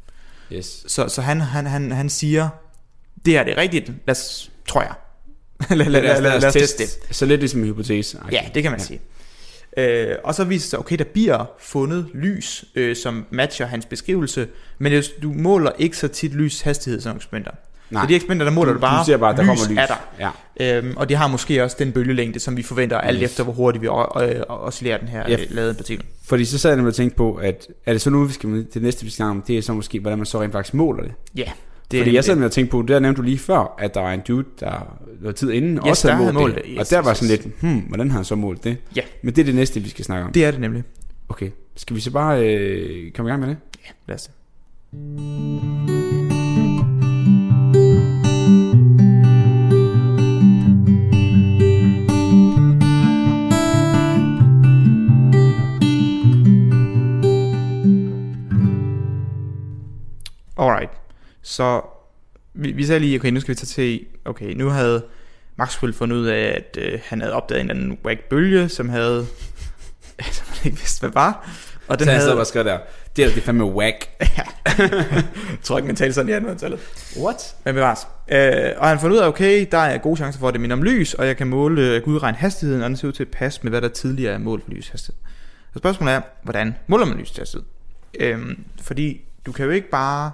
Yes. 0.52 0.84
Så, 0.88 1.08
så 1.08 1.22
han, 1.22 1.40
han, 1.40 1.66
han, 1.66 1.92
han 1.92 2.10
siger, 2.10 2.48
det 3.24 3.36
er 3.36 3.44
det 3.44 3.56
rigtigt, 3.56 3.88
lad 4.06 4.16
os, 4.16 4.50
tror 4.66 4.82
jeg. 4.82 4.94
Lad, 5.70 5.76
lad, 5.76 5.86
lad, 6.02 6.20
lad, 6.20 6.40
lad 6.40 6.44
os 6.48 6.52
teste 6.52 6.82
det. 6.82 6.98
Så 7.10 7.26
lidt 7.26 7.40
ligesom 7.40 7.60
en 7.60 7.66
hypotese. 7.66 8.18
Ja, 8.32 8.40
det 8.54 8.62
kan 8.62 8.72
man 8.72 8.80
ja. 8.80 8.86
sige. 8.86 9.00
Øh, 9.76 10.16
og 10.24 10.34
så 10.34 10.44
viser 10.44 10.64
det 10.64 10.70
sig, 10.70 10.78
okay, 10.78 10.98
der 10.98 11.04
bliver 11.04 11.44
fundet 11.60 12.06
lys, 12.14 12.64
øh, 12.74 12.96
som 12.96 13.26
matcher 13.30 13.66
hans 13.66 13.86
beskrivelse, 13.86 14.48
men 14.78 15.02
du 15.22 15.32
måler 15.32 15.70
ikke 15.78 15.96
så 15.96 16.08
tit 16.08 16.34
lys 16.34 16.60
hastighed 16.60 17.00
som 17.00 17.16
eksperimenter. 17.16 17.50
Nej. 17.90 18.02
Så 18.02 18.08
de 18.08 18.14
eksperimenter, 18.14 18.44
der 18.44 18.52
måler 18.52 18.72
du, 18.72 18.78
bare, 18.78 19.00
du 19.00 19.06
ser 19.06 19.16
bare, 19.16 19.36
der 19.36 19.42
lys 19.42 19.46
kommer 19.46 19.68
lys. 19.68 19.78
er 19.78 19.86
der. 19.86 20.30
Ja. 20.60 20.76
Øhm, 20.78 20.96
og 20.96 21.08
de 21.08 21.14
har 21.14 21.28
måske 21.28 21.64
også 21.64 21.76
den 21.78 21.92
bølgelængde, 21.92 22.40
som 22.40 22.56
vi 22.56 22.62
forventer, 22.62 22.98
alt 22.98 23.18
Yes. 23.22 23.30
efter 23.30 23.44
hvor 23.44 23.52
hurtigt 23.52 23.82
vi 23.82 23.86
øh, 23.86 24.40
oscillerer 24.48 24.98
den 24.98 25.08
her 25.08 25.24
Ja. 25.28 25.68
øh, 25.68 25.74
partikel. 25.74 26.06
Fordi 26.24 26.44
så 26.44 26.58
sad 26.58 26.76
jeg 26.76 26.86
og 26.86 26.94
tænkte 26.94 27.16
på, 27.16 27.34
at 27.34 27.66
er 27.86 27.92
det 27.92 28.00
så 28.02 28.10
nu, 28.10 28.24
vi 28.24 28.32
skal, 28.32 28.66
det 28.74 28.82
næste, 28.82 29.04
vi 29.04 29.10
skal 29.10 29.24
om, 29.24 29.42
det 29.42 29.58
er 29.58 29.62
så 29.62 29.72
måske, 29.72 30.00
hvordan 30.00 30.18
man 30.18 30.26
så 30.26 30.42
rent 30.42 30.52
faktisk 30.52 30.74
måler 30.74 31.02
det. 31.02 31.12
Ja, 31.36 31.50
Det 31.90 32.00
Fordi 32.00 32.14
jeg 32.14 32.24
sad 32.24 32.34
nemlig 32.34 32.46
og 32.46 32.52
tænkte 32.52 32.70
på, 32.70 32.82
der 32.88 32.98
nævnte 32.98 33.18
du 33.18 33.22
lige 33.22 33.38
før, 33.38 33.74
at 33.78 33.94
der 33.94 34.00
var 34.00 34.12
en 34.12 34.20
dude, 34.28 34.44
der 34.60 34.96
noget 35.20 35.36
tid 35.36 35.50
inden 35.50 35.74
Yes, 35.76 35.82
også 35.84 36.08
der 36.08 36.14
havde 36.14 36.32
målt, 36.32 36.42
målt 36.42 36.54
det. 36.54 36.64
det. 36.64 36.72
og 36.74 36.80
Yes, 36.80 36.88
der 36.88 36.98
yes, 37.00 37.06
var 37.06 37.14
sådan 37.14 37.28
lidt, 37.28 37.60
hmm, 37.60 37.78
hvordan 37.80 38.10
har 38.10 38.18
han 38.18 38.24
så 38.24 38.34
målt 38.34 38.64
det? 38.64 38.76
Ja. 38.96 39.02
Men 39.22 39.34
det 39.34 39.42
er 39.42 39.46
det 39.46 39.54
næste, 39.54 39.80
vi 39.80 39.88
skal 39.88 40.04
snakke 40.04 40.26
om. 40.26 40.32
det 40.32 40.44
er 40.44 40.50
det 40.50 40.60
nemlig. 40.60 40.82
Okay, 41.28 41.50
skal 41.76 41.96
vi 41.96 42.00
så 42.00 42.10
bare 42.10 42.46
øh, 42.54 43.12
komme 43.12 43.28
i 43.28 43.30
gang 43.30 43.40
med 43.40 43.48
det? 43.48 43.56
Lad 44.08 44.14
os 44.16 44.22
det. 44.22 44.32
Alright, 60.56 60.90
så 61.50 61.82
vi, 62.54 62.72
vi 62.72 62.84
sagde 62.84 63.00
lige, 63.00 63.18
okay, 63.18 63.30
nu 63.30 63.40
skal 63.40 63.54
vi 63.54 63.54
tage 63.54 63.66
til, 63.66 64.06
okay, 64.24 64.52
nu 64.54 64.68
havde 64.68 65.04
Maxwell 65.56 65.94
fundet 65.94 66.16
ud 66.16 66.26
af, 66.26 66.40
at 66.56 66.78
øh, 66.82 67.00
han 67.04 67.20
havde 67.20 67.34
opdaget 67.34 67.60
en 67.60 67.70
eller 67.70 67.82
anden 67.82 67.98
whack 68.04 68.20
bølge, 68.20 68.68
som 68.68 68.88
havde, 68.88 69.26
som 70.36 70.46
han 70.48 70.64
ikke 70.64 70.78
vidste, 70.78 71.00
hvad 71.00 71.10
var. 71.10 71.50
Og 71.88 71.98
den 71.98 72.04
så 72.04 72.10
jeg 72.10 72.20
havde, 72.20 72.38
og 72.38 72.46
skriver 72.46 72.64
der, 72.64 72.78
det 73.16 73.24
er 73.24 73.30
det 73.30 73.42
fandme 73.42 73.64
whack. 73.64 74.08
jeg 74.78 75.58
tror 75.62 75.78
ikke, 75.78 75.86
man 75.86 75.96
talte 75.96 76.14
sådan 76.14 76.44
i 76.44 76.48
1800-tallet. 76.48 76.80
What? 77.20 77.56
Men 77.64 77.74
bevares. 77.74 78.06
Øh, 78.28 78.72
og 78.76 78.88
han 78.88 79.00
fandt 79.00 79.14
ud 79.14 79.18
af, 79.18 79.26
okay, 79.26 79.66
der 79.72 79.78
er 79.78 79.98
gode 79.98 80.16
chancer 80.16 80.40
for, 80.40 80.48
at 80.48 80.54
det 80.54 80.60
minder 80.60 80.76
om 80.76 80.82
lys, 80.82 81.14
og 81.14 81.26
jeg 81.26 81.36
kan 81.36 81.46
måle, 81.46 81.82
jeg 81.82 82.02
kan 82.02 82.12
udregne 82.12 82.38
hastigheden, 82.38 82.82
og 82.82 82.88
den 82.88 82.96
ser 82.96 83.08
ud 83.08 83.12
til 83.12 83.22
at 83.22 83.30
passe 83.30 83.60
med, 83.62 83.70
hvad 83.70 83.80
der 83.80 83.88
tidligere 83.88 84.34
er 84.34 84.38
målt 84.38 84.64
for 84.64 84.70
lyshastighed. 84.70 85.20
Så 85.72 85.78
spørgsmålet 85.78 86.14
er, 86.14 86.20
hvordan 86.42 86.76
måler 86.86 87.06
man 87.06 87.18
lyshastighed? 87.18 87.66
Øhm, 88.20 88.64
fordi 88.82 89.20
du 89.46 89.52
kan 89.52 89.64
jo 89.64 89.70
ikke 89.70 89.90
bare, 89.90 90.30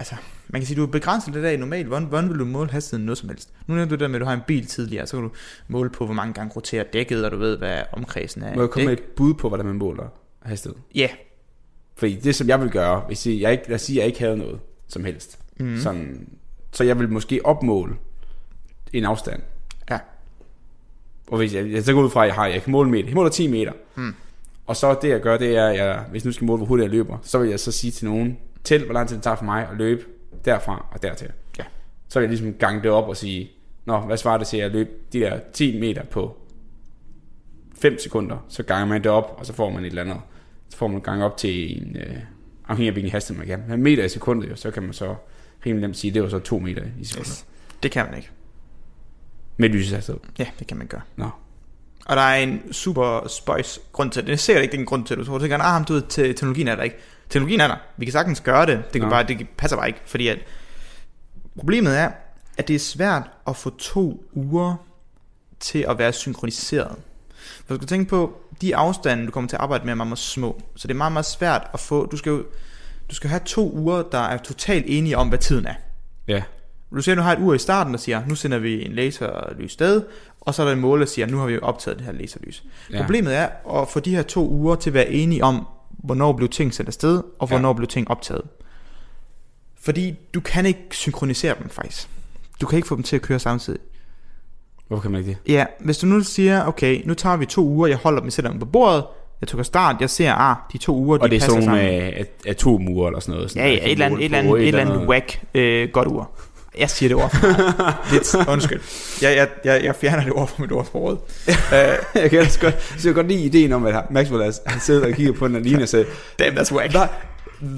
altså, 0.00 0.14
man 0.48 0.60
kan 0.60 0.66
sige, 0.66 0.76
du 0.76 0.82
er 0.82 0.86
begrænset 0.86 1.34
lidt 1.34 1.44
af 1.44 1.58
normalt, 1.58 1.86
hvordan, 1.86 2.08
hvordan 2.08 2.28
vil 2.28 2.38
du 2.38 2.44
måle 2.44 2.70
hastigheden 2.70 3.06
noget 3.06 3.18
som 3.18 3.28
helst? 3.28 3.52
Nu 3.66 3.74
nævnte 3.74 3.96
du 3.96 4.00
det 4.00 4.10
med, 4.10 4.16
at 4.16 4.20
du 4.20 4.26
har 4.26 4.34
en 4.34 4.42
bil 4.46 4.66
tidligere, 4.66 5.06
så 5.06 5.16
kan 5.16 5.24
du 5.24 5.30
måle 5.68 5.90
på, 5.90 6.04
hvor 6.04 6.14
mange 6.14 6.34
gange 6.34 6.52
roterer 6.56 6.84
dækket, 6.84 7.24
og 7.24 7.30
du 7.30 7.36
ved, 7.36 7.58
hvad 7.58 7.82
omkredsen 7.92 8.42
er. 8.42 8.54
Må 8.54 8.60
jeg 8.60 8.70
komme 8.70 8.86
med 8.86 8.92
et 8.92 9.02
bud 9.02 9.34
på, 9.34 9.48
hvordan 9.48 9.66
man 9.66 9.74
måler 9.74 10.04
hastighed? 10.42 10.78
Ja, 10.94 11.08
Fordi 11.96 12.14
det, 12.14 12.34
som 12.34 12.48
jeg 12.48 12.60
vil 12.60 12.70
gøre, 12.70 13.00
hvis 13.00 13.26
jeg, 13.26 13.40
jeg 13.40 13.52
ikke, 13.52 13.64
lad 13.68 13.74
os 13.74 13.82
sige, 13.82 13.96
at 13.96 14.00
jeg 14.00 14.06
ikke 14.06 14.20
havde 14.20 14.36
noget 14.36 14.60
som 14.88 15.04
helst, 15.04 15.38
mm. 15.60 15.78
sådan, 15.78 16.28
så 16.72 16.84
jeg 16.84 16.98
vil 16.98 17.08
måske 17.08 17.40
opmåle 17.44 17.94
en 18.92 19.04
afstand. 19.04 19.42
ja, 19.90 19.98
Og 21.26 21.38
hvis 21.38 21.54
jeg, 21.54 21.70
jeg 21.70 21.84
så 21.84 21.92
går 21.92 22.02
ud 22.02 22.10
fra, 22.10 22.22
at 22.22 22.26
jeg 22.26 22.34
har, 22.34 22.46
jeg 22.46 22.62
kan 22.62 22.72
måle 22.72 22.90
meter. 22.90 23.08
Jeg 23.08 23.14
måler 23.14 23.30
10 23.30 23.46
meter. 23.48 23.72
Mm. 23.94 24.14
Og 24.66 24.76
så 24.76 24.98
det 25.02 25.08
jeg 25.08 25.20
gør, 25.20 25.36
det 25.36 25.56
er, 25.56 25.66
at 25.66 25.76
jeg, 25.76 26.04
hvis 26.10 26.24
nu 26.24 26.32
skal 26.32 26.44
måle, 26.44 26.56
hvor 26.56 26.66
hurtigt 26.66 26.84
jeg 26.84 26.90
løber, 26.90 27.18
så 27.22 27.38
vil 27.38 27.50
jeg 27.50 27.60
så 27.60 27.72
sige 27.72 27.90
til 27.90 28.06
nogen, 28.06 28.38
tæl, 28.64 28.84
hvor 28.84 28.94
lang 28.94 29.08
tid 29.08 29.16
det 29.16 29.22
tager 29.24 29.36
for 29.36 29.44
mig 29.44 29.68
at 29.70 29.76
løbe 29.76 30.04
derfra 30.44 30.86
og 30.92 31.02
dertil. 31.02 31.28
Ja. 31.58 31.64
Så 32.08 32.18
vil 32.18 32.24
jeg 32.26 32.30
ligesom 32.38 32.54
gange 32.54 32.82
det 32.82 32.90
op 32.90 33.08
og 33.08 33.16
sige, 33.16 33.50
Nå, 33.84 33.98
hvad 33.98 34.16
svarer 34.16 34.38
det 34.38 34.46
til 34.46 34.56
at 34.56 34.72
løbe 34.72 34.90
de 35.12 35.20
der 35.20 35.38
10 35.52 35.80
meter 35.80 36.04
på 36.04 36.36
5 37.78 37.98
sekunder? 37.98 38.36
Så 38.48 38.62
ganger 38.62 38.86
man 38.86 39.02
det 39.02 39.10
op, 39.10 39.34
og 39.38 39.46
så 39.46 39.52
får 39.52 39.70
man 39.70 39.84
et 39.84 39.88
eller 39.88 40.02
andet. 40.02 40.16
Så 40.68 40.76
får 40.76 40.88
man 40.88 41.00
gang 41.00 41.24
op 41.24 41.36
til 41.36 41.82
en, 41.82 41.96
øh, 41.96 42.16
afhængig 42.68 42.88
af 42.88 42.92
hvilken 42.92 43.12
hastighed 43.12 43.38
man 43.38 43.46
kan. 43.46 43.64
Men 43.68 43.82
meter 43.82 44.04
i 44.04 44.08
sekundet, 44.08 44.50
jo, 44.50 44.56
så 44.56 44.70
kan 44.70 44.82
man 44.82 44.92
så 44.92 45.14
rimelig 45.66 45.80
nemt 45.80 45.96
sige, 45.96 46.14
det 46.14 46.22
var 46.22 46.28
så 46.28 46.38
2 46.38 46.58
meter 46.58 46.82
i 47.00 47.04
sekundet. 47.04 47.28
Yes. 47.30 47.46
det 47.82 47.90
kan 47.90 48.06
man 48.06 48.16
ikke. 48.16 48.30
Med 49.56 49.68
lyshastighed. 49.68 50.20
Ja, 50.38 50.46
det 50.58 50.66
kan 50.66 50.76
man 50.76 50.86
gøre. 50.86 51.00
Nå. 51.16 51.30
Og 52.06 52.16
der 52.16 52.22
er 52.22 52.36
en 52.36 52.72
super 52.72 53.28
spøjs 53.28 53.80
grund 53.92 54.10
til 54.10 54.22
det. 54.22 54.26
Det 54.26 54.32
er 54.32 54.36
sikkert 54.36 54.62
ikke 54.62 54.76
den 54.76 54.86
grund 54.86 55.06
til, 55.06 55.14
at 55.14 55.26
du 55.26 55.38
tænker, 55.38 55.58
ah, 55.58 55.88
du 55.88 55.92
ved, 55.92 56.02
te- 56.08 56.32
teknologien 56.32 56.68
er 56.68 56.76
der 56.76 56.82
ikke. 56.82 56.96
Teknologien 57.30 57.60
er 57.60 57.68
der. 57.68 57.76
Vi 57.96 58.04
kan 58.04 58.12
sagtens 58.12 58.40
gøre 58.40 58.66
det. 58.66 58.76
Det, 58.92 58.92
kan 58.92 59.02
Nå. 59.02 59.10
bare, 59.10 59.22
det 59.22 59.48
passer 59.56 59.76
bare 59.76 59.86
ikke, 59.88 60.00
fordi 60.06 60.28
at 60.28 60.38
problemet 61.58 61.98
er, 61.98 62.10
at 62.58 62.68
det 62.68 62.76
er 62.76 62.80
svært 62.80 63.30
at 63.46 63.56
få 63.56 63.70
to 63.70 64.24
uger 64.32 64.74
til 65.60 65.84
at 65.88 65.98
være 65.98 66.12
synkroniseret. 66.12 66.96
For 67.66 67.74
du 67.74 67.78
skal 67.78 67.88
tænke 67.88 68.10
på, 68.10 68.40
de 68.60 68.76
afstande, 68.76 69.26
du 69.26 69.30
kommer 69.30 69.48
til 69.48 69.56
at 69.56 69.62
arbejde 69.62 69.84
med, 69.84 69.92
er 69.92 69.96
meget, 69.96 70.08
meget 70.08 70.18
små. 70.18 70.60
Så 70.76 70.88
det 70.88 70.94
er 70.94 70.98
meget, 70.98 71.12
meget 71.12 71.26
svært 71.26 71.62
at 71.72 71.80
få... 71.80 72.06
Du 72.06 72.16
skal 72.16 72.30
jo 72.30 72.44
du 73.10 73.14
skal 73.14 73.30
have 73.30 73.40
to 73.44 73.72
uger, 73.72 74.02
der 74.02 74.18
er 74.18 74.36
totalt 74.36 74.84
enige 74.88 75.16
om, 75.16 75.28
hvad 75.28 75.38
tiden 75.38 75.66
er. 75.66 75.74
Ja. 76.28 76.42
Du 76.94 77.02
ser, 77.02 77.12
at 77.12 77.18
du 77.18 77.22
har 77.22 77.32
et 77.32 77.38
ur 77.38 77.54
i 77.54 77.58
starten, 77.58 77.92
der 77.92 77.98
siger, 77.98 78.26
nu 78.26 78.34
sender 78.34 78.58
vi 78.58 78.84
en 78.84 78.92
laserlys 78.92 79.72
sted, 79.72 80.02
og 80.40 80.54
så 80.54 80.62
er 80.62 80.66
der 80.66 80.72
en 80.72 80.80
måler, 80.80 81.04
der 81.04 81.10
siger, 81.10 81.26
nu 81.26 81.38
har 81.38 81.46
vi 81.46 81.58
optaget 81.62 81.98
det 81.98 82.06
her 82.06 82.12
laserlys. 82.12 82.64
Ja. 82.90 82.96
Ja. 82.96 83.02
Problemet 83.02 83.36
er 83.36 83.48
at 83.80 83.88
få 83.88 84.00
de 84.00 84.16
her 84.16 84.22
to 84.22 84.48
uger 84.48 84.74
til 84.74 84.90
at 84.90 84.94
være 84.94 85.10
enige 85.10 85.44
om, 85.44 85.66
hvornår 86.04 86.32
blev 86.32 86.48
ting 86.48 86.74
sendt 86.74 86.88
afsted, 86.88 87.22
og 87.38 87.46
hvornår 87.48 87.68
ja. 87.68 87.72
blev 87.72 87.88
ting 87.88 88.10
optaget. 88.10 88.42
Fordi 89.80 90.14
du 90.34 90.40
kan 90.40 90.66
ikke 90.66 90.86
synkronisere 90.90 91.54
dem 91.58 91.68
faktisk. 91.68 92.08
Du 92.60 92.66
kan 92.66 92.76
ikke 92.76 92.88
få 92.88 92.96
dem 92.96 93.02
til 93.02 93.16
at 93.16 93.22
køre 93.22 93.38
samtidig. 93.38 93.80
Hvorfor 94.88 95.02
kan 95.02 95.10
man 95.10 95.20
ikke 95.20 95.30
det? 95.30 95.52
Ja, 95.52 95.66
hvis 95.80 95.98
du 95.98 96.06
nu 96.06 96.20
siger, 96.20 96.64
okay, 96.66 97.02
nu 97.04 97.14
tager 97.14 97.36
vi 97.36 97.46
to 97.46 97.64
uger, 97.64 97.86
jeg 97.86 97.96
holder 97.96 98.20
dem, 98.20 98.30
sætter 98.30 98.50
dem 98.50 98.60
på 98.60 98.66
bordet, 98.66 99.04
jeg 99.40 99.48
trykker 99.48 99.64
start, 99.64 99.96
jeg 100.00 100.10
ser, 100.10 100.32
ah, 100.32 100.56
de 100.72 100.78
to 100.78 100.96
uger, 100.96 101.16
de 101.16 101.22
Og 101.22 101.30
det 101.30 101.36
er 101.36 101.40
passer 101.40 101.50
sådan 101.60 101.68
nogle 101.68 102.12
sammen. 102.12 102.26
atomure 102.46 103.06
eller 103.08 103.20
sådan 103.20 103.34
noget. 103.34 103.50
Sådan, 103.50 103.62
Ja, 103.62 103.72
ja, 103.74 103.84
et 103.84 103.92
eller 103.92 104.06
andet, 104.06 104.18
et 104.18 104.24
eller 104.24 104.38
andet, 104.38 104.60
et 104.62 104.68
eller 104.68 104.80
andet 104.80 105.08
whack 105.08 105.42
øh, 105.54 105.88
godt 105.92 106.08
ur. 106.08 106.30
Jeg 106.78 106.90
siger 106.90 107.08
det 107.08 107.16
ord 107.16 107.30
for 107.30 107.46
meget. 107.46 107.94
Lidt, 108.12 108.48
undskyld. 108.48 108.80
Jeg, 109.22 109.36
jeg, 109.36 109.48
jeg, 109.64 109.84
jeg 109.84 109.94
fjerner 109.96 110.24
det 110.24 110.32
ord 110.32 110.48
fra 110.48 110.62
mit 110.62 110.72
ordsprog. 110.72 111.12
uh, 111.12 111.52
jeg 112.14 112.30
kan 112.30 112.32
ellers 112.38 112.58
godt, 112.58 112.94
så 112.98 113.08
jeg 113.08 113.14
godt 113.14 113.28
lide 113.28 113.40
ideen 113.44 113.72
om, 113.72 113.86
at 113.86 114.10
Maxwell 114.10 114.42
er- 114.42 114.58
han 114.70 114.80
sidder 114.80 115.06
og 115.06 115.12
kigger 115.12 115.32
på 115.32 115.48
den 115.48 115.56
alene 115.56 115.82
og 115.82 115.88
siger, 115.88 116.04
damn, 116.38 116.58
that's 116.58 116.72
whack. 116.74 116.92
thy, 116.92 117.06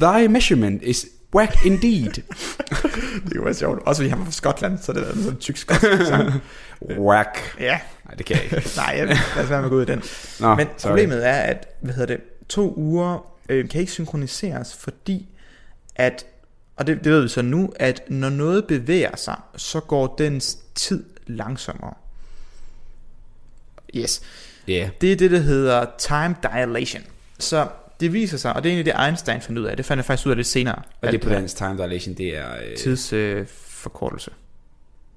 thy 0.00 0.26
measurement 0.26 0.82
is 0.82 1.06
whack 1.34 1.64
indeed. 1.66 2.10
Det 3.24 3.36
kunne 3.36 3.44
være 3.44 3.54
sjovt. 3.54 3.82
Også 3.86 3.98
fordi 4.02 4.08
han 4.08 4.18
var 4.18 4.24
fra 4.24 4.32
Skotland, 4.32 4.78
så 4.82 4.92
det 4.92 5.02
er 5.02 5.06
sådan 5.06 5.22
en 5.22 5.36
tyk 5.36 5.56
skotsk 5.56 5.86
sang. 6.06 6.32
whack. 6.98 7.56
Ja, 7.60 7.78
Nej, 8.06 8.14
det 8.14 8.26
kan 8.26 8.36
jeg 8.36 8.44
ikke. 8.44 8.68
nej, 8.76 8.94
jeg, 8.98 9.06
lad 9.06 9.44
os 9.44 9.50
være 9.50 9.58
med 9.60 9.64
at 9.66 9.70
gå 9.70 9.76
ud 9.76 9.82
i 9.82 9.86
den. 9.86 10.02
Nå, 10.40 10.54
Men 10.54 10.66
sorry. 10.76 10.90
problemet 10.90 11.26
er, 11.28 11.32
at 11.32 11.66
hvad 11.80 11.94
hedder 11.94 12.14
det, 12.14 12.24
to 12.48 12.74
uger 12.76 13.26
øh, 13.48 13.68
kan 13.68 13.80
ikke 13.80 13.92
synkroniseres, 13.92 14.74
fordi 14.80 15.28
at, 15.96 16.26
og 16.76 16.86
det, 16.86 17.04
det 17.04 17.12
ved 17.12 17.22
vi 17.22 17.28
så 17.28 17.42
nu, 17.42 17.72
at 17.76 18.02
når 18.10 18.30
noget 18.30 18.66
bevæger 18.66 19.16
sig, 19.16 19.36
så 19.56 19.80
går 19.80 20.14
dens 20.18 20.58
tid 20.74 21.04
langsommere. 21.26 21.94
Yes. 23.96 24.22
Ja. 24.68 24.90
Det 25.00 25.12
er 25.12 25.16
det, 25.16 25.30
der 25.30 25.38
hedder 25.38 25.86
time 25.98 26.36
dilation. 26.42 27.02
Så 27.38 27.68
det 28.00 28.12
viser 28.12 28.36
sig, 28.36 28.52
og 28.52 28.62
det 28.62 28.68
er 28.68 28.74
egentlig 28.74 28.94
det 28.94 29.04
Einstein 29.06 29.40
fandt 29.40 29.58
ud 29.58 29.64
af, 29.64 29.76
det 29.76 29.86
fandt 29.86 29.98
jeg 29.98 30.04
faktisk 30.04 30.26
ud 30.26 30.32
af 30.32 30.36
det 30.36 30.46
senere. 30.46 30.82
Og 31.02 31.12
det 31.12 31.20
på 31.20 31.28
dansk 31.28 31.56
time 31.56 31.82
dilation, 31.82 32.14
det 32.14 32.36
er... 32.36 32.54
Øh, 32.54 32.76
Tidsforkortelse. 32.76 34.30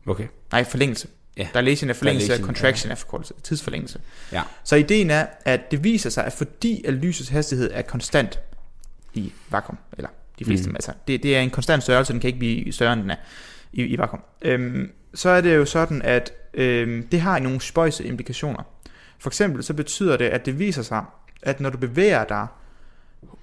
Øh, 0.05 0.11
okay. 0.11 0.27
Nej, 0.51 0.63
forlængelse. 0.63 1.07
Ja. 1.37 1.47
Dilation 1.53 1.89
er 1.89 1.93
forlængelse, 1.93 2.27
Dilation, 2.27 2.45
contraction 2.45 2.91
er 2.91 2.95
forkortelse. 2.95 3.33
Tidsforlængelse. 3.43 3.99
Ja. 4.31 4.43
Så 4.63 4.75
ideen 4.75 5.09
er, 5.09 5.27
at 5.45 5.71
det 5.71 5.83
viser 5.83 6.09
sig, 6.09 6.25
at 6.25 6.33
fordi 6.33 6.85
at 6.85 6.93
lysets 6.93 7.29
hastighed 7.29 7.71
er 7.73 7.81
konstant 7.81 8.39
i 9.13 9.33
vakuum, 9.49 9.77
eller 9.97 10.09
de 10.39 10.45
fleste, 10.45 10.69
Mm. 10.69 10.75
altså, 10.75 10.91
det, 11.07 11.23
det 11.23 11.35
er 11.37 11.41
en 11.41 11.49
konstant 11.49 11.83
størrelse, 11.83 12.13
den 12.13 12.19
kan 12.19 12.27
ikke 12.27 12.39
blive 12.39 12.71
større 12.71 12.93
end 12.93 13.01
den 13.01 13.09
er 13.11 13.15
i, 13.73 13.81
i 13.83 13.97
vakuum. 13.97 14.21
Øhm, 14.41 14.91
så 15.13 15.29
er 15.29 15.41
det 15.41 15.55
jo 15.55 15.65
sådan, 15.65 16.01
at 16.01 16.33
øhm, 16.53 17.07
det 17.07 17.21
har 17.21 17.39
nogle 17.39 17.61
spøjse 17.61 18.05
implikationer. 18.05 18.63
For 19.19 19.29
eksempel 19.29 19.63
så 19.63 19.73
betyder 19.73 20.17
det, 20.17 20.25
at 20.25 20.45
det 20.45 20.59
viser 20.59 20.81
sig, 20.81 21.03
at 21.41 21.59
når 21.59 21.69
du 21.69 21.77
bevæger 21.77 22.23
dig, 22.23 22.47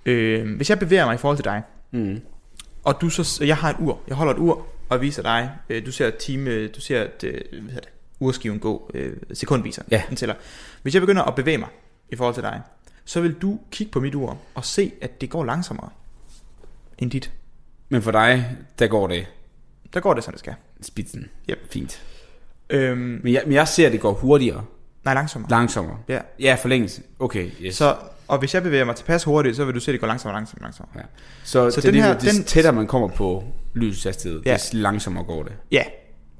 øh, 0.07 0.57
hvis 0.57 0.70
jeg 0.70 0.78
bevæger 0.78 1.05
mig 1.05 1.14
i 1.14 1.18
forhold 1.18 1.37
til 1.38 1.44
dig, 1.44 1.62
Mm. 1.90 2.20
og 2.85 3.00
du 3.00 3.11
så, 3.11 3.44
jeg 3.44 3.57
har 3.57 3.70
et 3.70 3.76
ur, 3.81 4.00
jeg 4.09 4.16
holder 4.16 4.33
et 4.35 4.38
ur 4.38 4.66
og 4.88 5.00
viser 5.00 5.22
dig, 5.22 5.50
øh, 5.68 5.87
du 5.87 5.92
ser 5.92 6.11
time, 6.11 6.66
du 6.66 6.81
ser 6.81 7.02
et, 7.02 7.24
øh, 7.24 7.40
hvad 7.50 7.61
hedder 7.61 7.81
det, 7.81 7.88
urskiven 8.20 8.59
gå, 8.59 8.90
øh, 8.94 9.16
sekundviser, 9.33 9.83
Ja. 9.90 10.02
den 10.09 10.16
tæller. 10.16 10.35
Hvis 10.83 10.94
jeg 10.94 11.02
begynder 11.02 11.22
at 11.22 11.35
bevæge 11.35 11.59
mig 11.59 11.68
i 12.09 12.16
forhold 12.16 12.35
til 12.35 12.42
dig, 12.42 12.61
så 13.05 13.20
vil 13.20 13.33
du 13.35 13.59
kigge 13.70 13.92
på 13.92 14.00
mit 14.00 14.14
ur 14.14 14.38
og 14.55 14.64
se, 14.64 14.92
at 15.00 15.20
det 15.20 15.31
går 15.31 15.44
langsommere 15.44 15.88
end 17.03 17.11
dit. 17.11 17.33
Men 17.88 18.03
for 18.03 18.11
dig, 18.11 18.47
der 18.79 18.87
går 18.87 19.07
det 19.07 19.27
Der 19.95 20.01
går 20.01 20.15
det, 20.15 20.25
som 20.25 20.33
det 20.33 20.38
skal. 20.41 20.55
spidsen. 20.83 21.29
Yep. 21.51 21.59
Fint. 21.73 22.03
Øhm, 22.71 23.21
Men 23.23 23.33
jeg, 23.33 23.43
men 23.47 23.53
jeg 23.53 23.69
ser, 23.69 23.87
at 23.87 23.93
det 23.93 24.01
går 24.01 24.12
hurtigere. 24.12 24.65
nej, 25.05 25.15
langsommere. 25.15 25.51
Langsommere. 25.51 25.97
Ja. 26.09 26.19
Ja, 26.41 26.55
forlængelse. 26.62 27.03
Okay, 27.19 27.51
yes. 27.61 27.75
Så, 27.77 27.97
og 28.29 28.38
hvis 28.38 28.55
jeg 28.55 28.62
bevæger 28.62 28.85
mig 28.85 28.97
tilpas 28.97 29.25
hurtigt, 29.25 29.57
så 29.57 29.65
vil 29.65 29.75
du 29.75 29.81
se, 29.81 29.91
at 29.91 29.93
det 29.93 30.01
går 30.01 30.07
langsommere, 30.07 30.37
langsommere, 30.37 30.62
langsommere. 30.65 30.99
Ja. 30.99 31.03
Så, 31.45 31.71
Så 31.71 31.81
den 31.81 31.95
her, 31.95 32.19
det, 32.19 32.35
den... 32.35 32.45
tættere 32.45 32.73
man 32.73 32.87
kommer 32.87 33.09
på 33.09 33.45
lyshastighed, 33.75 34.43
Ja. 34.45 34.51
ja. 34.51 34.57
des 34.57 34.71
langsommere 34.75 35.25
går 35.25 35.43
det. 35.43 35.53
Ja, 35.71 35.83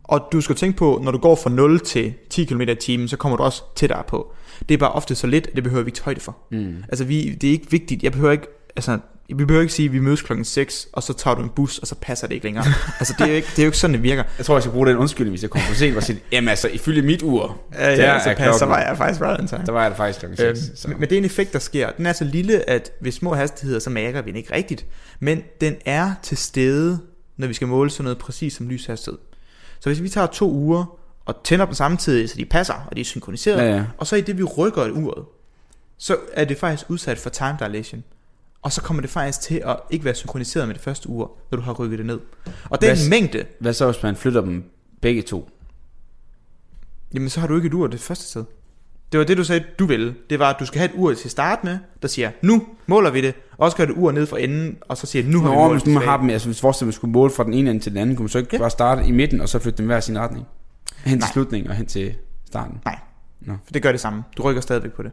og 0.05 0.29
du 0.33 0.41
skal 0.41 0.57
tænke 0.57 0.79
på, 0.79 1.01
når 1.05 1.11
du 1.13 1.19
går 1.19 1.35
fra 1.35 1.51
0 1.51 1.81
til 1.81 2.15
10 2.31 2.45
km 2.45 2.61
i 2.61 2.75
timen, 2.75 3.09
så 3.09 3.17
kommer 3.17 3.37
du 3.37 3.43
også 3.43 3.63
tættere 3.77 4.03
på. 4.09 4.35
Det 4.69 4.75
er 4.75 4.79
bare 4.79 4.93
ofte 4.93 5.15
så 5.15 5.27
lidt, 5.27 5.47
at 5.47 5.55
det 5.57 5.65
behøver 5.65 5.83
vi 5.85 5.89
ikke 5.89 6.01
højde 6.03 6.21
for. 6.21 6.37
Mm. 6.51 6.85
Altså, 6.89 7.05
vi, 7.05 7.35
det 7.35 7.49
er 7.49 7.53
ikke 7.53 7.71
vigtigt. 7.71 8.03
Jeg 8.03 8.13
behøver 8.13 8.33
ikke, 8.33 8.47
altså, 8.77 8.99
vi 9.29 9.45
behøver 9.45 9.61
ikke 9.63 9.73
sige, 9.75 9.87
at 9.87 9.93
vi 9.93 9.99
mødes 10.01 10.23
klokken 10.23 10.45
6, 10.45 10.89
og 10.93 11.03
så 11.03 11.13
tager 11.13 11.35
du 11.35 11.43
en 11.43 11.49
bus, 11.49 11.79
og 11.79 11.87
så 11.87 11.95
passer 11.95 12.27
det 12.27 12.35
ikke 12.35 12.47
længere. 12.47 12.65
altså, 13.01 13.15
det 13.19 13.25
er 13.25 13.29
jo 13.29 13.35
ikke, 13.35 13.49
det 13.51 13.59
er 13.59 13.63
jo 13.63 13.69
ikke 13.69 13.79
sådan, 13.79 13.95
det 13.95 14.03
virker. 14.03 14.23
Jeg 14.39 14.47
tror, 14.47 14.55
jeg 14.57 14.63
skal 14.63 14.73
bruge 14.73 14.87
den 14.87 14.97
undskyldning, 14.97 15.33
hvis 15.33 15.43
jeg 15.43 15.51
kommer 15.51 15.69
for 15.69 15.75
sent, 15.75 15.97
og 15.97 16.03
sige, 16.03 16.21
jamen 16.33 16.49
altså, 16.49 16.69
ifølge 16.69 17.03
mit 17.03 17.23
ur, 17.23 17.61
Ja, 17.75 17.97
der 17.97 18.13
ja, 18.13 18.23
så, 18.25 18.31
er 18.31 18.35
passer, 18.35 18.59
så 18.59 18.67
var 18.67 18.81
jeg 18.83 18.97
faktisk 18.97 19.21
right 19.21 19.41
on 19.41 19.47
time. 19.49 19.63
der 19.67 19.73
var 19.73 19.85
jeg 19.85 19.97
faktisk 19.97 20.19
klokken 20.19 20.47
Øhm, 20.47 20.57
6. 20.57 20.81
Så. 20.81 20.89
men 20.89 21.01
men 21.01 21.09
det 21.09 21.15
er 21.15 21.19
en 21.19 21.25
effekt, 21.25 21.53
der 21.53 21.59
sker. 21.59 21.91
Den 21.91 22.07
er 22.07 22.13
så 22.13 22.25
lille, 22.25 22.71
at 22.71 22.91
ved 23.01 23.13
små 23.13 23.35
hastigheder, 23.35 23.81
så 23.81 23.91
mærker 23.91 24.23
vi 24.23 24.31
den 24.31 24.37
ikke 24.37 24.55
rigtigt. 24.55 24.87
Men 25.21 25.43
den 25.61 25.77
er 25.87 26.15
til 26.23 26.37
stede, 26.37 26.99
når 27.37 27.47
vi 27.47 27.55
skal 27.55 27.69
måle 27.69 27.91
sådan 27.91 28.05
noget 28.05 28.19
præcis 28.19 28.53
som 28.55 28.69
lyshastighed. 28.69 29.19
Så 29.81 29.89
hvis 29.89 30.03
vi 30.03 30.09
tager 30.09 30.27
to 30.27 30.51
uger, 30.53 30.99
og 31.27 31.35
tænder 31.45 31.65
dem 31.65 31.75
samtidig, 31.75 32.29
så 32.31 32.37
de 32.39 32.45
passer, 32.45 32.75
og 32.91 32.97
de 32.97 33.01
er 33.01 33.05
synkroniseret, 33.05 33.59
Ja, 33.59 33.75
ja. 33.77 33.85
og 33.99 34.07
så 34.07 34.17
i 34.17 34.21
det, 34.21 34.39
vi 34.39 34.43
rykker 34.43 34.83
et 34.83 34.91
uret, 34.91 35.25
så 35.99 36.17
er 36.33 36.45
det 36.45 36.59
faktisk 36.59 36.91
udsat 36.91 37.19
for 37.19 37.31
time 37.31 37.57
dilation. 37.61 38.05
Og 38.63 38.73
så 38.73 38.81
kommer 38.83 39.01
det 39.01 39.11
faktisk 39.11 39.41
til 39.41 39.63
at 39.67 39.77
ikke 39.91 40.05
være 40.05 40.15
synkroniseret 40.15 40.67
med 40.69 40.75
det 40.75 40.83
første 40.83 41.09
ur, 41.09 41.37
når 41.51 41.57
du 41.57 41.63
har 41.63 41.73
rykket 41.73 41.99
det 41.99 42.07
ned. 42.07 42.21
Og 42.71 42.81
den 42.81 42.89
Hvad 42.97 43.09
mængde, 43.11 43.45
Hvad 43.61 43.73
så, 43.73 43.91
hvis 43.93 44.03
man 44.03 44.17
flytter 44.17 44.41
dem 44.41 44.65
begge 45.01 45.23
to? 45.23 45.49
jamen 47.15 47.29
så 47.29 47.41
har 47.41 47.47
du 47.47 47.57
ikke 47.57 47.67
et 47.67 47.75
ur 47.75 47.87
det 47.87 48.01
første 48.01 48.25
sted. 48.25 48.45
Det 49.13 49.19
var 49.21 49.25
det, 49.27 49.37
du 49.37 49.45
sagde, 49.45 49.65
du 49.79 49.87
ville. 49.87 50.15
Det 50.31 50.39
var, 50.39 50.51
at 50.51 50.57
du 50.61 50.67
skal 50.67 50.79
have 50.79 50.91
et 50.91 50.95
ur 50.97 51.15
til 51.15 51.25
at 51.25 51.31
starte 51.31 51.67
med, 51.67 51.79
der 52.03 52.09
siger, 52.09 52.31
nu 52.43 52.67
måler 52.87 53.11
vi 53.11 53.21
det. 53.21 53.35
Og 53.59 53.71
så 53.71 53.77
gør 53.77 53.85
det 53.85 53.95
ur 53.97 54.13
ned 54.13 54.27
for 54.27 54.37
enden, 54.37 54.77
og 54.81 54.97
så 54.97 55.07
siger, 55.07 55.25
nu 55.25 55.41
har 55.41 55.49
vi 55.51 55.55
Nå, 55.57 55.63
målt 55.63 55.75
hvis 55.75 55.87
nu 55.87 55.93
man 55.95 56.03
har 56.03 56.17
dem, 56.17 56.31
altså 56.31 56.49
hvis 56.49 56.61
forestiller 56.61 56.87
man 56.87 56.93
skulle 56.93 57.13
måle 57.13 57.31
fra 57.33 57.45
den 57.45 57.55
ene 57.55 57.71
ende 57.71 57.83
til 57.83 57.93
den 57.93 57.99
anden, 58.01 58.17
kunne 58.17 58.25
man 58.25 58.29
så 58.29 58.39
ikke 58.39 58.51
Ja. 58.53 58.59
bare 58.59 58.71
starte 58.71 59.07
i 59.07 59.11
midten, 59.11 59.41
og 59.41 59.49
så 59.49 59.59
flytte 59.59 59.77
dem 59.79 59.87
hver 59.87 60.01
sin 60.01 60.19
retning? 60.19 60.47
Hen 61.05 61.13
til 61.13 61.19
Nej. 61.19 61.29
slutningen 61.33 61.71
og 61.71 61.77
hen 61.77 61.87
til 61.87 62.15
starten. 62.47 62.79
Nej. 62.85 62.99
Nå. 63.41 63.53
For 63.65 63.73
det 63.73 63.83
gør 63.83 63.93
det 63.93 64.01
samme. 64.01 64.23
Du 64.37 64.43
rykker 64.43 64.63
stadigvæk 64.63 64.93
på 64.93 65.03
det. 65.03 65.11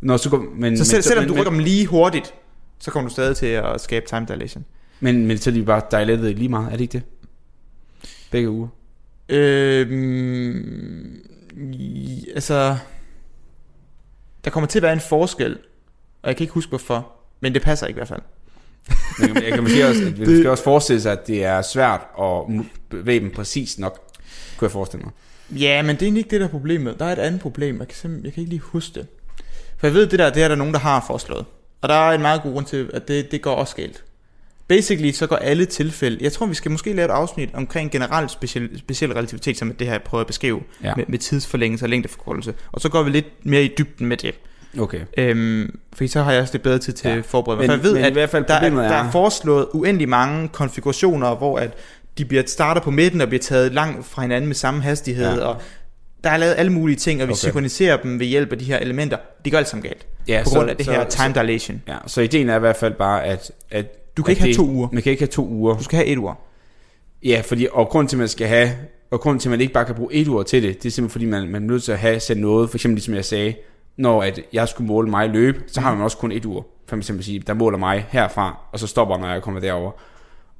Nå, 0.00 0.16
så 0.18 0.30
går, 0.30 0.44
men, 0.56 0.78
Så 0.78 0.84
selv, 0.84 1.02
selvom 1.02 1.22
men, 1.22 1.28
du 1.28 1.34
men, 1.34 1.40
rykker 1.40 1.50
dem 1.50 1.58
lige 1.60 1.86
hurtigt, 1.86 2.34
så 2.82 2.90
kommer 2.90 3.08
du 3.08 3.12
stadig 3.12 3.36
til 3.36 3.46
at 3.46 3.80
skabe 3.80 4.06
time 4.06 4.26
dilation. 4.28 4.64
Men, 5.00 5.26
men 5.26 5.38
så 5.38 5.50
er 5.50 5.54
de 5.54 5.64
bare 5.64 5.82
dilated 5.90 6.34
lige 6.34 6.48
meget, 6.48 6.66
er 6.66 6.70
det 6.70 6.80
ikke 6.80 6.92
det? 6.92 7.02
Begge 8.30 8.50
uger. 8.50 8.68
Øhm, 9.28 11.16
altså, 12.34 12.76
der 14.44 14.50
kommer 14.50 14.66
til 14.66 14.78
at 14.78 14.82
være 14.82 14.92
en 14.92 15.00
forskel, 15.00 15.58
og 16.22 16.28
jeg 16.28 16.36
kan 16.36 16.44
ikke 16.44 16.54
huske 16.54 16.68
hvorfor, 16.68 17.12
men 17.40 17.54
det 17.54 17.62
passer 17.62 17.86
ikke 17.86 17.98
i 17.98 18.00
hvert 18.00 18.08
fald. 18.08 18.22
Men 19.18 19.42
jeg 19.42 19.52
kan 19.52 19.62
måske 19.62 19.86
også, 19.86 20.04
det... 20.16 20.38
Skal 20.38 20.50
også 20.50 20.64
forestille 20.64 21.00
sig, 21.02 21.12
at 21.12 21.26
det 21.26 21.44
er 21.44 21.62
svært 21.62 22.00
at 22.20 22.64
bevæge 22.88 23.20
dem 23.20 23.30
præcis 23.30 23.78
nok, 23.78 24.00
kunne 24.56 24.66
jeg 24.66 24.72
forestille 24.72 25.04
mig. 25.04 25.12
Ja, 25.60 25.82
men 25.82 25.96
det 25.96 26.08
er 26.08 26.16
ikke 26.16 26.30
det, 26.30 26.40
der 26.40 26.46
er 26.46 26.50
problemet. 26.50 26.98
Der 26.98 27.04
er 27.04 27.12
et 27.12 27.18
andet 27.18 27.40
problem. 27.40 27.78
Jeg 27.78 27.88
kan, 27.88 28.20
jeg 28.24 28.32
kan 28.32 28.40
ikke 28.40 28.50
lige 28.50 28.60
huske 28.60 28.94
det. 28.94 29.06
For 29.78 29.86
jeg 29.86 29.94
ved, 29.94 30.06
det 30.06 30.18
der, 30.18 30.30
det 30.30 30.42
er 30.42 30.48
der 30.48 30.54
nogen, 30.54 30.74
der 30.74 30.80
har 30.80 31.04
foreslået. 31.06 31.44
Og 31.82 31.88
der 31.88 31.94
er 31.94 32.14
en 32.14 32.22
meget 32.22 32.42
god 32.42 32.52
grund 32.52 32.66
til, 32.66 32.90
at 32.94 33.08
det, 33.08 33.30
det 33.32 33.42
går 33.42 33.54
også 33.54 33.76
galt. 33.76 34.04
Basically, 34.68 35.12
så 35.12 35.26
går 35.26 35.36
alle 35.36 35.64
tilfælde... 35.64 36.18
Jeg 36.20 36.32
tror, 36.32 36.46
vi 36.46 36.54
skal 36.54 36.70
måske 36.70 36.92
lave 36.92 37.04
et 37.06 37.10
afsnit 37.10 37.50
omkring 37.54 37.90
generelt 37.90 38.30
speciel, 38.30 38.78
speciel 38.78 39.12
relativitet, 39.12 39.58
som 39.58 39.72
det 39.74 39.86
her, 39.86 39.94
jeg 39.94 40.02
prøver 40.02 40.20
at 40.20 40.26
beskrive, 40.26 40.60
Ja. 40.84 40.94
med, 40.96 41.04
med 41.08 41.18
tidsforlængelse 41.18 41.84
og 41.84 41.88
længdeforkortelse. 41.88 42.54
Og 42.72 42.80
så 42.80 42.88
går 42.88 43.02
vi 43.02 43.10
lidt 43.10 43.46
mere 43.46 43.64
i 43.64 43.74
dybden 43.78 44.06
med 44.06 44.16
det. 44.16 44.34
Okay. 44.80 45.00
Øhm, 45.18 45.78
fordi 45.92 46.08
så 46.08 46.22
har 46.22 46.32
jeg 46.32 46.40
også 46.42 46.54
lidt 46.54 46.62
bedre 46.62 46.78
tid 46.78 46.92
til 46.92 47.10
Ja. 47.10 47.16
at 47.16 47.24
forberede 47.24 47.56
mig. 47.58 47.62
Men- 47.66 47.70
For 47.70 47.76
jeg 47.76 47.84
ved, 47.84 47.92
men 47.94 48.02
i 48.04 48.06
at 48.06 48.12
hvert 48.12 48.30
fald 48.30 48.44
der, 48.44 48.54
er, 48.54 48.70
der 48.70 48.82
er- 48.82 49.10
foreslået 49.10 49.66
uendelig 49.72 50.08
mange 50.08 50.48
konfigurationer, 50.48 51.34
hvor 51.34 51.58
at 51.58 51.70
de 52.18 52.24
bliver 52.24 52.42
starter 52.46 52.80
på 52.80 52.90
midten 52.90 53.20
og 53.20 53.28
bliver 53.28 53.42
taget 53.42 53.72
langt 53.74 54.06
fra 54.06 54.22
hinanden 54.22 54.48
med 54.48 54.54
samme 54.54 54.82
hastighed, 54.82 55.38
ja. 55.38 55.44
og 55.46 55.62
der 56.24 56.30
er 56.30 56.36
lavet 56.36 56.54
alle 56.58 56.72
mulige 56.72 56.96
ting, 56.96 57.22
og 57.22 57.28
vi 57.28 57.32
Okay. 57.32 57.38
synkroniserer 57.38 57.96
dem 57.96 58.18
ved 58.20 58.26
hjælp 58.26 58.52
af 58.52 58.58
de 58.58 58.64
her 58.64 58.78
elementer. 58.78 59.16
Det 59.44 59.52
gør 59.52 59.58
alt 59.58 59.68
sammen 59.68 59.82
galt. 59.82 60.06
Ja, 60.28 60.42
på 60.44 60.50
grund 60.50 60.70
af 60.70 60.76
det 60.76 60.86
her 60.86 61.10
så, 61.10 61.16
time 61.18 61.34
dilation. 61.34 61.82
Ja, 61.88 61.96
så 62.06 62.20
ideen 62.20 62.48
er 62.48 62.56
i 62.56 62.60
hvert 62.60 62.76
fald 62.76 62.94
bare, 62.94 63.24
at... 63.24 63.52
at 63.70 64.16
Du 64.16 64.22
kan 64.22 64.30
at 64.30 64.32
ikke 64.32 64.40
have 64.42 64.48
det- 64.48 64.56
to 64.56 64.66
uger. 64.68 64.88
Man 64.92 65.02
kan 65.02 65.10
ikke 65.12 65.20
have 65.22 65.28
to 65.28 65.46
uger. 65.48 65.76
Du 65.76 65.82
skal 65.84 65.96
have 65.96 66.06
et 66.06 66.18
ur. 66.18 66.38
Ja, 67.24 67.42
fordi, 67.44 67.66
og 67.72 67.88
grund 67.88 68.08
til, 68.08 68.16
at 68.16 68.18
man 68.18 68.28
skal 68.28 68.46
have, 68.46 68.70
og 69.10 69.20
grund 69.20 69.40
til, 69.40 69.48
at 69.48 69.50
man 69.50 69.60
ikke 69.60 69.72
bare 69.72 69.84
kan 69.84 69.94
bruge 69.94 70.12
et 70.14 70.28
ord 70.28 70.46
til 70.46 70.62
det, 70.62 70.82
det 70.82 70.88
er 70.88 70.92
simpelthen, 70.92 71.10
fordi 71.12 71.24
man, 71.24 71.48
man 71.48 71.62
er 71.62 71.66
nødt 71.66 71.82
til 71.82 71.92
at 71.92 71.98
have 71.98 72.20
sendt 72.20 72.42
noget, 72.42 72.70
for 72.70 72.76
eksempel 72.76 72.94
ligesom 72.94 73.14
jeg 73.14 73.24
sagde, 73.24 73.54
når 73.96 74.22
at 74.22 74.40
jeg 74.52 74.68
skulle 74.68 74.88
måle 74.88 75.10
mig 75.10 75.28
løbe, 75.28 75.60
så 75.66 75.80
har 75.80 75.94
man 75.94 76.04
også 76.04 76.16
kun 76.16 76.32
et 76.32 76.44
ur. 76.44 76.66
For 76.88 76.96
eksempel 76.96 77.24
sige, 77.24 77.38
der 77.46 77.54
måler 77.54 77.78
mig 77.78 78.06
herfra, 78.10 78.58
og 78.72 78.78
så 78.78 78.86
stopper, 78.86 79.18
når 79.18 79.32
jeg 79.32 79.42
kommer 79.42 79.60
derover. 79.60 79.90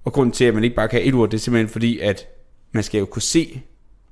Og 0.05 0.13
grunden 0.13 0.33
til, 0.33 0.45
at 0.45 0.55
man 0.55 0.65
ikke 0.65 0.77
bare 0.77 0.89
kan 0.89 0.99
have 0.99 1.09
et 1.09 1.15
ur, 1.15 1.27
det 1.27 1.35
er 1.37 1.41
simpelthen 1.41 1.69
fordi, 1.69 1.99
at 1.99 2.27
man 2.73 2.83
skal 2.83 2.99
jo 2.99 3.05
kunne 3.05 3.23
se, 3.23 3.63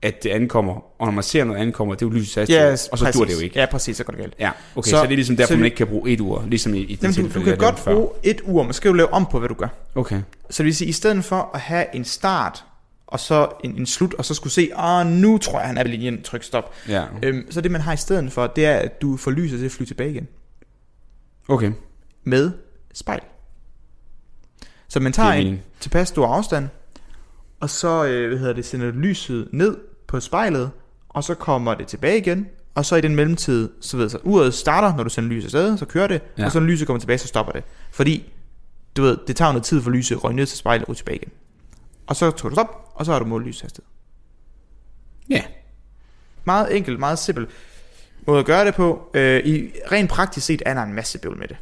at 0.03 0.23
det 0.23 0.31
ankommer, 0.31 0.73
og 1.01 1.07
når 1.07 1.11
man 1.13 1.25
ser 1.25 1.45
noget 1.45 1.61
ankommer, 1.61 1.95
det 1.95 2.03
er 2.03 2.07
jo 2.07 2.13
lysets 2.13 2.35
hastighed, 2.35 2.71
og 2.93 2.99
så 2.99 3.11
dur 3.15 3.25
det 3.25 3.35
jo 3.35 3.39
ikke. 3.39 3.59
Ja, 3.59 3.67
præcis, 3.67 3.97
så 3.97 4.05
går 4.05 4.11
det 4.11 4.21
galt. 4.21 4.35
Ja, 4.39 4.51
okay, 4.77 4.91
så, 4.91 4.97
Så- 4.97 5.03
det 5.03 5.11
er 5.13 5.17
ligesom 5.17 5.37
derfor, 5.37 5.49
så 5.53 5.57
man 5.57 5.65
ikke 5.65 5.77
kan 5.77 5.87
bruge 5.87 6.11
et 6.11 6.21
ur, 6.21 6.45
ligesom 6.49 6.75
i, 6.75 6.79
i 6.79 6.95
det 6.95 7.15
tilfælde, 7.15 7.35
du 7.41 7.45
kan 7.45 7.57
godt 7.59 7.79
før. 7.79 7.95
bruge 7.95 8.09
et 8.23 8.41
ur, 8.45 8.63
men 8.63 8.73
skal 8.73 8.89
du 8.91 8.95
lave 8.97 9.13
om 9.13 9.27
på, 9.31 9.39
hvad 9.39 9.49
du 9.49 9.55
gør. 9.55 9.69
Okay, 9.95 10.21
Så 10.51 10.63
det 10.63 10.65
vil 10.65 10.75
sige, 10.77 10.89
i 10.89 10.93
stedet 10.93 11.25
for 11.25 11.51
at 11.55 11.61
have 11.61 11.87
en 11.95 12.05
start, 12.05 12.65
og 13.07 13.21
så 13.21 13.49
en, 13.65 13.77
en 13.77 13.87
slut, 13.87 14.15
og 14.15 14.25
så 14.25 14.35
skulle 14.35 14.53
se, 14.53 14.71
ah, 14.77 15.07
nu 15.07 15.39
tror 15.39 15.59
jeg, 15.59 15.67
han 15.69 15.79
er 15.79 15.83
ved 15.85 15.91
linjen, 15.91 16.23
tryk 16.23 16.43
stop. 16.43 16.75
ja, 16.89 17.05
Øhm, 17.23 17.47
så 17.51 17.61
det, 17.61 17.71
man 17.71 17.81
har 17.81 17.93
i 17.93 17.97
stedet 17.97 18.33
for, 18.33 18.47
det 18.47 18.65
er, 18.67 18.77
at 18.77 19.03
du 19.03 19.17
får 19.17 19.31
lyset 19.31 19.59
til 19.59 19.67
at 19.67 19.73
flyve 19.73 19.87
tilbage 19.87 20.11
igen. 20.11 20.29
okay, 21.49 21.73
Med 22.25 22.51
spejl. 22.95 23.21
Så 24.89 25.01
man 25.01 25.13
tager 25.13 25.29
er 25.29 25.33
en 25.35 25.61
tilpas 25.81 26.09
stor 26.09 26.27
afstand, 26.27 26.69
og 27.61 27.71
så 27.71 28.05
øh, 28.05 28.29
hvad 28.29 28.39
hedder 28.39 28.53
det, 28.55 28.65
sender 28.65 28.91
lyset 28.91 29.49
ned 29.53 29.77
på 30.11 30.21
spejlet, 30.21 30.71
og 31.09 31.25
så 31.25 31.35
kommer 31.35 31.75
det 31.75 31.87
tilbage 31.87 32.19
igen, 32.19 32.47
og 32.75 32.85
så 32.85 32.97
i 32.97 33.01
den 33.01 33.17
mellemtid, 33.17 33.71
så 33.81 33.97
ved 33.97 34.05
du, 34.05 34.11
så 34.11 34.19
uret 34.23 34.55
starter, 34.55 34.97
når 34.97 35.03
du 35.05 35.11
sender 35.11 35.31
lyset 35.31 35.45
afsted, 35.47 35.79
så 35.79 35.85
kører 35.87 36.07
det, 36.07 36.23
Ja. 36.39 36.45
og 36.45 36.53
så 36.53 36.61
når 36.61 36.67
lyset 36.67 36.87
kommer 36.87 37.01
tilbage, 37.01 37.19
så 37.19 37.29
stopper 37.29 37.53
det. 37.53 37.65
Fordi, 37.93 38.33
du 38.97 39.03
ved, 39.03 39.19
det 39.27 39.37
tager 39.37 39.53
noget 39.53 39.65
tid 39.65 39.83
for 39.83 39.91
lyset 39.91 40.17
at 40.17 40.25
røge 40.25 40.37
ned 40.37 40.47
til 40.47 40.59
spejlet 40.59 40.89
og 40.89 40.97
tilbage 40.97 41.17
igen. 41.17 41.33
Og 42.07 42.17
så 42.17 42.31
trykker 42.31 42.49
du 42.49 42.55
stop, 42.55 42.93
og 42.95 43.07
så 43.07 43.13
har 43.13 43.19
du 43.19 43.25
målt 43.25 43.47
lyshastighed. 43.47 43.87
ja, 45.31 45.43
Meget 46.45 46.77
enkelt, 46.77 46.99
meget 46.99 47.19
simpelt 47.19 47.49
måde 48.27 48.39
at 48.39 48.47
gøre 48.47 48.65
det 48.67 48.75
på. 48.75 49.11
Øh, 49.15 49.47
I 49.47 49.71
rent 49.93 50.11
praktisk 50.11 50.47
set 50.47 50.63
er 50.67 50.75
der 50.75 50.83
en 50.83 50.93
masse 50.93 51.19
bøvl 51.19 51.39
med 51.39 51.49
det. 51.49 51.57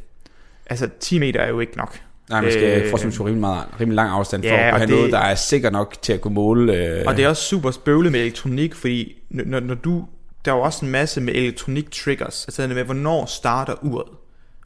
Altså 0.65 0.89
10 0.99 1.19
meter 1.19 1.39
er 1.41 1.47
jo 1.49 1.59
ikke 1.59 1.77
nok. 1.77 1.99
Nej, 2.29 2.41
man 2.41 2.51
skal 2.51 2.81
Øh, 2.83 2.89
forstå 2.91 3.09
rimelig, 3.25 3.39
meget, 3.39 3.65
rimelig 3.79 3.95
lang 3.95 4.09
afstand 4.11 4.43
for 4.43 4.49
Ja, 4.49 4.67
at 4.67 4.73
have 4.73 4.87
det- 4.87 4.89
noget, 4.95 5.11
der 5.11 5.19
er 5.19 5.35
sikker 5.35 5.69
nok 5.69 5.95
til 6.01 6.13
at 6.13 6.21
kunne 6.21 6.33
måle. 6.33 6.73
Øh, 6.75 7.03
Og 7.07 7.17
det 7.17 7.25
er 7.25 7.29
også 7.29 7.43
super 7.43 7.71
bøvlet 7.85 8.11
med 8.11 8.19
elektronik, 8.19 8.75
fordi 8.75 9.21
når, 9.29 9.59
når 9.59 9.75
du, 9.75 10.05
der 10.45 10.51
er 10.51 10.55
jo 10.55 10.61
også 10.61 10.85
en 10.85 10.91
masse 10.91 11.21
med 11.21 11.33
elektronik 11.35 11.91
triggers, 11.91 12.45
altså 12.47 12.61
det 12.67 12.75
med, 12.75 12.83
hvornår 12.83 13.25
starter 13.25 13.73
uret. 13.81 14.07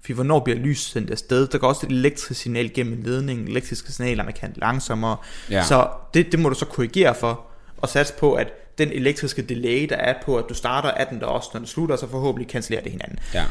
Fordi 0.01 0.13
hvornår 0.13 0.39
bliver 0.39 0.59
lys 0.59 0.79
sendt 0.81 1.11
afsted? 1.11 1.47
Der 1.47 1.57
går 1.57 1.67
også 1.67 1.85
et 1.85 1.91
elektrisk 1.91 2.41
signal 2.41 2.73
gennem 2.73 2.93
en 2.93 3.03
ledning. 3.03 3.49
Elektriske 3.49 3.91
signaler 3.91 4.23
man 4.23 4.33
kan 4.33 4.53
langsommere. 4.55 5.17
Ja. 5.51 5.63
Så 5.63 5.87
det, 6.13 6.31
det 6.31 6.39
må 6.39 6.49
du 6.49 6.55
så 6.55 6.65
korrigere 6.65 7.15
for, 7.15 7.41
og 7.77 7.89
satse 7.89 8.13
på, 8.13 8.33
at 8.33 8.47
den 8.77 8.89
elektriske 8.91 9.41
delay, 9.41 9.87
der 9.89 9.95
er 9.95 10.13
på, 10.25 10.37
at 10.37 10.45
du 10.49 10.53
starter, 10.53 10.89
er 10.89 11.05
den 11.05 11.19
der 11.19 11.25
også, 11.25 11.49
når 11.53 11.59
den 11.59 11.67
slutter, 11.67 11.95
så 11.95 12.07
forhåbentlig 12.09 12.49
cancellerer 12.51 12.83
det 12.83 12.91
hinanden. 12.91 13.19
ja. 13.33 13.43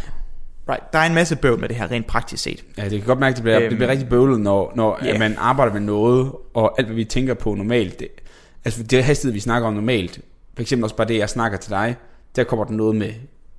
Right. 0.68 0.92
Der 0.92 0.98
er 0.98 1.06
en 1.06 1.14
masse 1.14 1.36
bøvl 1.36 1.60
med 1.60 1.68
det 1.68 1.76
her, 1.76 1.90
rent 1.90 2.06
praktisk 2.06 2.42
set. 2.42 2.64
ja, 2.78 2.82
det 2.84 2.90
kan 2.90 3.00
godt 3.06 3.18
mærke, 3.20 3.32
at 3.32 3.36
det 3.36 3.42
bliver, 3.42 3.60
øhm, 3.60 3.68
det 3.68 3.78
bliver 3.78 3.90
rigtig 3.90 4.08
bøvlet, 4.08 4.40
når, 4.40 4.72
når 4.76 5.00
yeah. 5.06 5.18
man 5.18 5.34
arbejder 5.38 5.72
med 5.72 5.80
noget, 5.80 6.32
og 6.54 6.74
alt, 6.78 6.86
hvad 6.88 6.96
vi 6.96 7.04
tænker 7.04 7.34
på 7.34 7.54
normalt. 7.54 8.00
Det, 8.00 8.08
altså 8.64 8.82
det 8.82 9.04
hastighed, 9.04 9.32
vi 9.32 9.40
snakker 9.40 9.68
om 9.68 9.74
normalt, 9.74 10.20
for 10.54 10.62
eksempel 10.62 10.84
også 10.84 10.96
bare 10.96 11.08
det, 11.08 11.18
jeg 11.18 11.28
snakker 11.30 11.58
til 11.58 11.70
dig, 11.70 11.96
der 12.36 12.44
kommer 12.44 12.64
der 12.64 12.72
noget 12.72 12.96
med, 12.96 13.10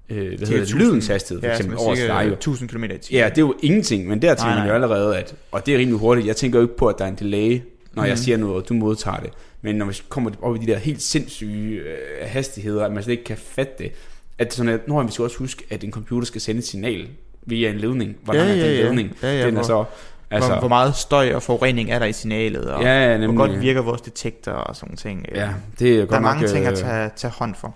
øh, 0.09 0.17
hvad 0.17 0.27
hedder 0.27 0.45
det, 0.45 0.61
1000. 0.61 0.79
lydens 0.81 1.07
hastighed, 1.07 1.41
for 1.41 1.47
Ja, 1.47 1.53
eksempel, 1.53 1.75
er 1.77 1.81
over 1.81 1.95
til 1.95 2.07
dig 2.07 2.15
cirka 2.15 2.27
jo. 2.27 2.33
1000 2.33 2.69
km 2.69 2.83
i 2.83 2.87
timen. 2.87 2.99
Ja, 3.11 3.29
det 3.29 3.37
er 3.37 3.41
jo 3.41 3.55
ingenting, 3.63 4.07
men 4.07 4.21
der 4.21 4.35
tænker 4.35 4.55
man 4.55 4.67
jo 4.67 4.73
allerede, 4.73 5.17
at, 5.17 5.35
og 5.51 5.65
det 5.65 5.73
er 5.73 5.77
rimelig 5.77 5.99
hurtigt, 5.99 6.27
jeg 6.27 6.35
tænker 6.35 6.59
jo 6.59 6.63
ikke 6.65 6.77
på, 6.77 6.87
at 6.87 6.95
der 6.97 7.05
er 7.05 7.09
en 7.09 7.15
delay, 7.15 7.61
når 7.93 8.01
mm. 8.01 8.07
jeg 8.07 8.13
Mhm. 8.13 8.17
siger 8.17 8.37
noget, 8.37 8.55
og 8.55 8.69
du 8.69 8.73
modtager 8.73 9.17
det. 9.17 9.29
Men 9.61 9.75
når 9.75 9.85
vi 9.85 10.01
kommer 10.09 10.31
op 10.41 10.55
i 10.55 10.59
de 10.59 10.67
der 10.67 10.77
helt 10.77 11.01
sindssyge 11.01 11.79
øh, 11.79 11.97
hastigheder, 12.21 12.85
at 12.85 12.91
man 12.91 13.03
slet 13.03 13.11
ikke 13.11 13.23
kan 13.23 13.37
fatte 13.37 13.73
det, 13.77 13.91
at 14.37 14.53
sådan, 14.53 14.73
at 14.73 14.87
når 14.87 15.03
vi 15.03 15.11
skal 15.11 15.23
også 15.23 15.37
huske, 15.37 15.63
at 15.69 15.83
en 15.83 15.91
computer 15.91 16.25
skal 16.25 16.41
sende 16.41 16.59
et 16.59 16.67
signal 16.67 17.07
via 17.45 17.69
en 17.69 17.77
ledning. 17.77 18.15
Hvor 18.23 18.33
Ja, 18.33 18.39
lang 18.39 18.51
er 18.51 18.55
ja, 18.55 18.69
den 18.69 18.77
ja. 18.77 18.83
ledning? 18.83 19.17
Ja, 19.23 19.39
ja, 19.39 19.45
den 19.45 19.57
er 19.57 19.63
så... 19.63 19.85
Altså, 20.31 20.49
hvor, 20.49 20.59
hvor 20.59 20.67
meget 20.67 20.95
støj 20.95 21.33
og 21.33 21.43
forurening 21.43 21.91
er 21.91 21.99
der 21.99 22.05
i 22.05 22.13
signalet, 22.13 22.71
og 22.71 22.83
ja, 22.83 23.11
ja, 23.11 23.25
hvor 23.25 23.35
godt 23.35 23.61
virker 23.61 23.81
vores 23.81 24.01
detektor 24.01 24.51
og 24.51 24.75
sådan 24.75 24.95
ting. 24.95 25.25
Ja, 25.35 25.49
det 25.79 25.95
er 25.95 25.99
godt 25.99 26.09
der 26.09 26.15
er 26.15 26.19
mange 26.19 26.41
nok, 26.41 26.51
ting 26.51 26.65
at 26.65 26.71
øh, 26.71 26.77
tage, 26.77 27.09
tage 27.15 27.31
hånd 27.31 27.55
for. 27.55 27.75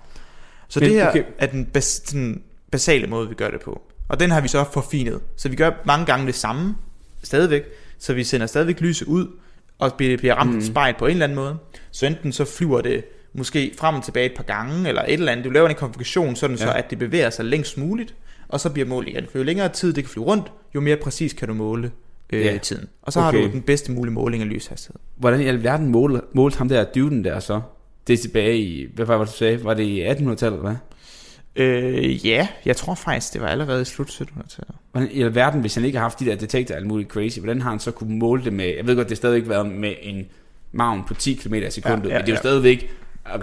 Så 0.68 0.80
Men 0.80 0.90
det 0.90 0.98
her 0.98 1.10
okay. 1.10 1.24
er 1.38 1.46
den 1.46 1.66
bas, 1.66 2.02
sådan 2.06 2.42
basale 2.72 3.08
måde, 3.08 3.30
vi 3.30 3.36
gør 3.36 3.50
det 3.50 3.62
på. 3.62 3.82
Og 4.10 4.20
den 4.20 4.32
har 4.32 4.42
vi 4.42 4.48
så 4.48 4.66
forfinet. 4.74 5.20
Så 5.36 5.50
vi 5.50 5.56
gør 5.56 5.72
mange 5.86 6.06
gange 6.06 6.28
det 6.28 6.36
samme, 6.36 6.76
stadigvæk. 7.24 7.64
Så 8.00 8.14
vi 8.14 8.24
sender 8.24 8.48
stadigvæk 8.48 8.82
lyset 8.82 9.06
ud, 9.06 9.28
og 9.80 9.94
bliver, 9.98 10.36
ramt 10.36 10.56
mm. 10.56 10.62
spejl 10.62 10.96
på 11.00 11.06
en 11.06 11.12
eller 11.12 11.24
anden 11.24 11.36
måde. 11.36 11.58
Så 11.92 12.06
enten 12.06 12.32
så 12.32 12.46
flyver 12.46 12.82
det 12.82 13.06
måske 13.38 13.74
frem 13.78 13.96
og 13.96 14.04
tilbage 14.04 14.26
et 14.26 14.36
par 14.36 14.44
gange, 14.44 14.88
eller 14.88 15.02
et 15.02 15.14
eller 15.14 15.32
andet. 15.32 15.46
Du 15.46 15.50
laver 15.50 15.70
en 15.70 15.76
konfiguration, 15.76 16.36
sådan 16.36 16.56
ja. 16.56 16.64
så 16.64 16.72
at 16.72 16.90
det 16.90 17.00
bevæger 17.00 17.30
sig 17.30 17.46
længst 17.46 17.78
muligt, 17.78 18.16
og 18.48 18.60
så 18.60 18.70
bliver 18.70 18.88
målet 18.88 19.10
igen. 19.10 19.26
For 19.32 19.38
jo 19.38 19.44
længere 19.44 19.70
tid 19.70 19.94
det 19.94 20.04
kan 20.04 20.12
flyve 20.12 20.26
rundt, 20.26 20.52
jo 20.76 20.82
mere 20.82 20.98
præcis 20.98 21.34
kan 21.34 21.48
du 21.48 21.54
måle 21.54 21.92
øh, 22.34 22.46
Ja. 22.46 22.58
tiden. 22.58 22.88
Og 23.02 23.14
så 23.14 23.20
okay. 23.20 23.40
Har 23.40 23.48
du 23.48 23.52
den 23.54 23.62
bedste 23.62 23.92
mulige 23.92 24.14
måling 24.14 24.44
af 24.44 24.50
lyshastighed. 24.50 25.00
Hvordan 25.16 25.42
i 25.42 25.46
alverden 25.46 25.88
målte, 25.88 26.22
målte 26.34 26.58
ham 26.58 26.70
der 26.70 26.84
dyven 26.84 27.24
der 27.24 27.40
så? 27.40 27.62
Det 28.08 28.14
er 28.14 28.18
tilbage 28.18 28.58
i, 28.58 28.88
hvad 28.96 29.06
var 29.06 29.18
det, 29.18 29.28
du 29.28 29.34
sagde? 29.38 29.64
Var 29.64 29.74
det 29.74 29.84
i 29.84 30.06
1800-tallet, 30.06 30.42
eller 30.42 30.62
hvad? 30.62 30.76
Øh, 31.56 32.28
ja, 32.28 32.48
jeg 32.66 32.78
tror 32.78 32.96
faktisk, 32.96 33.34
det 33.34 33.42
var 33.42 33.48
allerede 33.48 33.82
i 33.82 33.86
slut 33.86 34.10
1700-tallet. 34.10 34.76
Hvordan 34.92 35.12
i 35.12 35.22
alverden, 35.22 35.62
hvis 35.62 35.76
han 35.76 35.86
ikke 35.86 35.98
har 35.98 36.06
haft 36.06 36.20
de 36.20 36.26
der 36.26 36.36
detektorer 36.36 36.78
alt 36.78 36.88
muligt 36.88 37.10
crazy, 37.10 37.40
hvordan 37.40 37.62
har 37.62 37.70
han 37.70 37.80
så 37.80 37.92
kunne 37.92 38.20
måle 38.20 38.44
det 38.44 38.54
med, 38.54 38.66
jeg 38.66 38.88
ved 38.88 38.96
godt, 38.96 39.10
det 39.10 39.12
har 39.12 39.16
stadigvæk 39.16 39.50
været 39.50 39.66
med 39.66 39.94
en 40.02 40.26
maven 40.72 41.04
på 41.08 41.14
10 41.14 41.34
km 41.34 41.54
i 41.54 41.72
sekundet, 41.72 42.10
ja, 42.10 42.14
ja, 42.14 42.20
men 42.20 42.26
det 42.26 42.28
er 42.28 42.28
jo 42.28 42.34
ja. 42.34 42.40
stadigvæk 42.40 42.90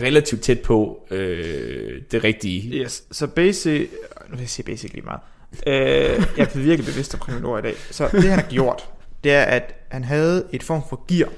relativt 0.00 0.42
tæt 0.42 0.60
på 0.60 1.06
øh, 1.10 2.02
det 2.10 2.24
rigtige. 2.24 2.74
Yes, 2.82 3.04
så 3.12 3.26
basic... 3.26 3.88
Nu 4.30 4.36
vil 4.36 4.40
jeg 4.40 4.48
sige 4.48 4.64
basic 4.66 4.92
lige 4.92 5.04
meget. 5.04 5.20
Øh, 5.66 6.26
jeg 6.36 6.48
er 6.54 6.58
virkelig 6.58 6.86
bevidst 6.86 7.14
omkring 7.14 7.38
min 7.38 7.44
ord 7.44 7.58
i 7.58 7.62
dag. 7.62 7.74
Så 7.90 8.08
det 8.12 8.22
han 8.24 8.38
har 8.38 8.46
gjort, 8.50 8.84
det 9.24 9.32
er, 9.32 9.42
at 9.42 9.74
han 9.90 10.04
havde 10.04 10.44
et 10.52 10.62
form 10.62 10.82
for 10.88 11.04
gear. 11.08 11.28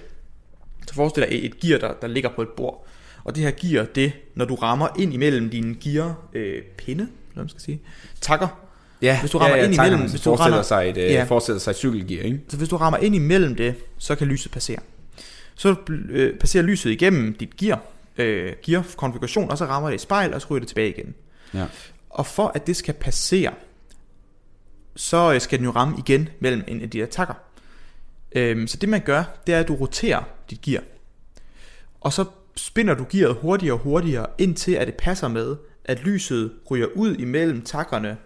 Så 0.88 0.94
forestil 0.94 1.22
dig 1.22 1.44
et 1.46 1.60
gear, 1.60 1.78
der, 1.78 1.92
der 2.02 2.06
ligger 2.08 2.30
på 2.36 2.42
et 2.42 2.48
bord. 2.56 2.86
Og 3.24 3.34
det 3.36 3.42
her 3.44 3.50
gear, 3.50 3.84
det, 3.94 4.12
når 4.34 4.44
du 4.44 4.54
rammer 4.54 4.88
ind 4.98 5.14
imellem 5.14 5.50
dine 5.50 5.74
gear 5.74 6.14
øh, 6.32 6.62
pinde, 6.62 7.02
eller 7.30 7.42
man 7.42 7.48
skal 7.48 7.62
sige, 7.62 7.80
takker. 8.20 8.62
Ja, 9.02 9.20
Hvis 9.20 9.30
du 9.30 9.38
rammer 9.38 9.56
ind 9.56 9.74
imellem- 9.74 10.00
hvis 10.00 10.20
du 10.20 10.24
forestiller 10.24 10.46
render- 10.56 10.62
sig 10.62 10.88
et, 10.90 10.96
øh, 10.96 11.02
Ja. 11.12 11.24
forestiller 11.24 11.60
sig 11.60 11.70
et 11.70 11.76
cykelgear, 11.76 12.22
ikke? 12.22 12.40
Så 12.48 12.56
hvis 12.56 12.68
du 12.68 12.76
rammer 12.76 12.98
ind 12.98 13.14
imellem 13.14 13.54
det, 13.54 13.74
så 13.98 14.14
kan 14.14 14.26
lyset 14.26 14.52
passere. 14.52 14.78
Så 15.54 15.74
øh, 16.08 16.38
passerer 16.38 16.62
lyset 16.64 16.90
igennem 16.90 17.34
dit 17.34 17.56
gear, 17.56 17.82
øh, 18.18 18.52
gear-konfiguration, 18.62 19.50
og 19.50 19.58
så 19.58 19.64
rammer 19.64 19.88
det 19.88 19.94
et 19.94 20.00
spejl, 20.00 20.34
og 20.34 20.40
så 20.40 20.46
ryger 20.50 20.60
det 20.60 20.68
tilbage 20.68 20.88
igen. 20.88 21.14
Ja. 21.54 21.66
Og 22.10 22.26
for 22.26 22.52
at 22.54 22.66
det 22.66 22.76
skal 22.76 22.94
passere, 22.94 23.52
så 24.96 25.32
øh, 25.34 25.40
skal 25.40 25.58
den 25.58 25.64
jo 25.64 25.70
ramme 25.70 25.94
igen 25.98 26.28
mellem 26.40 26.62
en 26.68 26.82
af 26.82 26.90
de 26.90 26.98
der 26.98 27.06
takker. 27.06 27.34
Øhm, 28.32 28.66
så 28.66 28.76
det 28.76 28.88
man 28.88 29.00
gør, 29.00 29.24
det 29.46 29.54
er, 29.54 29.60
at 29.60 29.68
du 29.68 29.74
roterer 29.74 30.22
dit 30.50 30.60
gear. 30.60 30.82
Og 32.00 32.12
så 32.12 32.24
spinder 32.56 32.94
du 32.94 33.06
gearet 33.10 33.36
hurtigere 33.36 33.74
og 33.74 33.80
hurtigere, 33.80 34.26
indtil 34.38 34.72
at 34.72 34.86
det 34.86 34.94
passer 34.94 35.28
med, 35.28 35.56
at 35.84 36.00
lyset 36.04 36.52
ryger 36.70 36.86
ud 36.94 37.16
imellem 37.16 37.62
takkerne, 37.62 38.16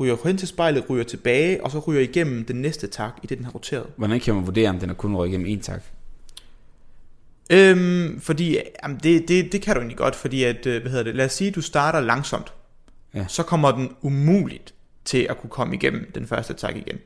ryger 0.00 0.16
hen 0.24 0.36
til 0.36 0.48
spejlet, 0.48 0.90
ryger 0.90 1.04
tilbage, 1.04 1.64
og 1.64 1.70
så 1.70 1.78
ryger 1.78 2.00
igennem 2.00 2.44
den 2.44 2.56
næste 2.56 2.86
tak, 2.86 3.12
i 3.22 3.26
det 3.26 3.38
den 3.38 3.44
har 3.44 3.52
roteret. 3.52 3.86
Hvordan 3.96 4.20
kan 4.20 4.34
man 4.34 4.46
vurdere, 4.46 4.68
om 4.68 4.78
den 4.78 4.90
er 4.90 4.94
kun 4.94 5.16
røget 5.16 5.28
igennem 5.28 5.46
en 5.46 5.60
tak? 5.60 5.82
Øhm, 7.50 8.20
fordi, 8.20 8.58
jamen 8.82 9.00
det, 9.02 9.28
det, 9.28 9.52
det 9.52 9.62
kan 9.62 9.74
du 9.74 9.80
egentlig 9.80 9.98
godt, 9.98 10.16
fordi 10.16 10.44
at, 10.44 10.66
øh, 10.66 10.80
hvad 10.82 10.90
hedder 10.90 11.04
det, 11.04 11.14
lad 11.14 11.24
os 11.24 11.32
sige, 11.32 11.48
at 11.48 11.54
du 11.54 11.60
starter 11.60 12.00
langsomt. 12.00 12.52
Ja. 13.14 13.24
Så 13.28 13.42
kommer 13.42 13.72
den 13.72 13.90
umuligt 14.02 14.74
til 15.04 15.26
at 15.30 15.38
kunne 15.40 15.50
komme 15.50 15.74
igennem 15.74 16.10
den 16.14 16.26
første 16.26 16.54
tak 16.54 16.76
igen. 16.76 16.98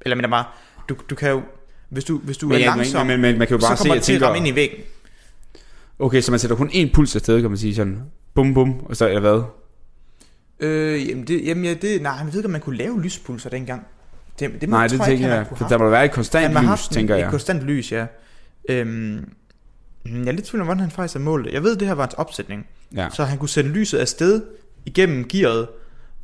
Eller 0.00 0.16
men 0.16 0.30
bare, 0.30 0.44
du, 0.88 0.96
du 1.10 1.14
kan 1.14 1.30
jo, 1.30 1.42
hvis 1.88 2.04
du, 2.04 2.18
hvis 2.18 2.36
du 2.38 2.48
Men 2.48 2.54
er 2.54 2.58
ja, 2.60 2.66
langsom, 2.66 3.06
men- 3.06 3.20
men 3.20 3.38
man 3.38 3.46
kan 3.48 3.56
jo 3.56 3.60
bare 3.66 3.76
så 3.76 3.82
kommer 3.82 3.94
se, 3.94 3.98
det 3.98 4.04
til 4.04 4.12
jeg 4.12 4.16
at 4.16 4.20
tænker- 4.20 4.26
ramme 4.26 4.38
ind 4.38 4.48
i 4.48 4.54
væggen. 4.54 4.78
Okay, 5.98 6.20
så 6.20 6.30
man 6.30 6.40
sætter 6.40 6.56
kun 6.56 6.68
én 6.68 6.92
puls 6.92 7.16
afsted, 7.16 7.40
kan 7.40 7.50
man 7.50 7.58
sige 7.58 7.74
sådan, 7.74 8.02
bum 8.34 8.54
bum, 8.54 8.80
og 8.80 8.96
så 8.96 9.08
eller 9.08 9.20
hvad? 9.20 9.42
Øh, 10.60 11.08
jamen, 11.08 11.26
det, 11.26 11.44
jamen 11.46 11.64
ja, 11.64 11.74
det, 11.74 12.02
nej, 12.02 12.12
jeg 12.12 12.26
ved 12.26 12.34
ikke, 12.36 12.46
om 12.46 12.50
man 12.52 12.60
kunne 12.60 12.76
lave 12.76 13.02
lyspulser 13.02 13.50
dengang. 13.50 13.86
Det, 14.38 14.60
det 14.60 14.68
Nej, 14.68 14.86
det 14.86 14.98
tror 14.98 15.06
tænker 15.06 15.28
jeg, 15.34 15.46
for 15.56 15.68
der 15.68 15.78
må 15.78 15.88
være 15.90 16.04
et 16.04 16.12
konstant 16.12 16.52
har 16.54 16.60
lys, 16.62 16.68
haft 16.68 16.90
en- 16.90 16.94
tænker 16.94 17.14
et 17.14 17.20
jeg. 17.20 17.30
konstant 17.30 17.62
lys, 17.62 17.92
ja. 17.92 18.06
Øhm, 18.68 19.28
jeg 20.06 20.26
er 20.28 20.32
lidt 20.32 20.44
tvivl 20.46 20.60
om, 20.60 20.66
hvordan 20.66 20.80
han 20.80 20.90
faktisk 20.90 21.14
har 21.14 21.20
målt 21.20 21.44
det. 21.46 21.52
Jeg 21.52 21.62
ved, 21.62 21.76
det 21.76 21.88
her 21.88 21.94
var 21.94 22.02
hans 22.02 22.14
opsætning. 22.14 22.66
Ja. 22.96 23.08
Så 23.12 23.24
han 23.24 23.38
kunne 23.38 23.48
sende 23.48 23.70
lyset 23.70 23.98
afsted 23.98 24.42
igennem 24.86 25.24
gearet, 25.28 25.66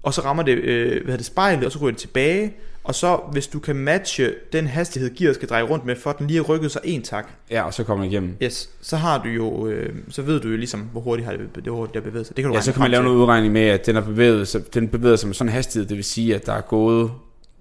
og 0.02 0.14
så 0.14 0.20
rammer 0.20 0.42
det, 0.42 0.52
øh, 0.58 1.04
hvad 1.04 1.18
det 1.18 1.26
spejlet, 1.26 1.64
og 1.64 1.72
så 1.72 1.78
ryger 1.78 1.90
det 1.90 2.00
tilbage. 2.00 2.52
Og 2.84 2.94
så, 2.94 3.20
hvis 3.32 3.46
du 3.46 3.58
kan 3.58 3.76
matche 3.76 4.34
den 4.52 4.66
hastighed, 4.66 5.14
gearet 5.16 5.34
skal 5.34 5.48
dreje 5.48 5.62
rundt 5.62 5.86
med, 5.86 5.96
for 5.96 6.10
at 6.10 6.18
den 6.18 6.26
lige 6.26 6.36
har 6.36 6.42
rykket 6.44 6.70
sig 6.70 6.80
en 6.84 7.02
tak, 7.02 7.28
Ja, 7.50 7.62
og 7.62 7.74
så 7.74 7.84
kommer 7.84 8.04
den 8.04 8.12
igennem. 8.12 8.36
yes, 8.42 8.70
så 8.80 8.96
har 8.96 9.22
du 9.22 9.28
jo, 9.28 9.66
øh, 9.66 9.94
så 10.08 10.22
ved 10.22 10.40
du 10.40 10.48
jo 10.48 10.56
ligesom, 10.56 10.80
hvor 10.80 11.00
hurtigt 11.00 11.26
har 11.28 11.36
det, 11.36 11.40
hvor 11.64 11.72
hurtigt 11.76 11.94
det 11.94 12.02
har 12.02 12.10
bevæget 12.10 12.26
sig. 12.26 12.36
Det 12.36 12.42
kan 12.44 12.50
du 12.50 12.56
Ja, 12.56 12.62
så 12.62 12.72
kan 12.72 12.80
man 12.82 12.90
lave 12.90 13.00
til. 13.00 13.04
noget 13.04 13.18
udregning 13.24 13.52
med, 13.52 13.60
at 13.62 13.86
den, 13.86 13.96
er 13.96 14.00
bevæget, 14.00 14.48
sig, 14.48 14.74
den 14.74 14.88
bevæger 14.88 15.16
sig 15.16 15.26
med 15.28 15.34
sådan 15.34 15.48
en 15.48 15.52
hastighed, 15.54 15.88
det 15.88 15.96
vil 15.96 16.04
sige, 16.04 16.34
at 16.34 16.46
der 16.46 16.52
er 16.52 16.60
gået 16.60 17.10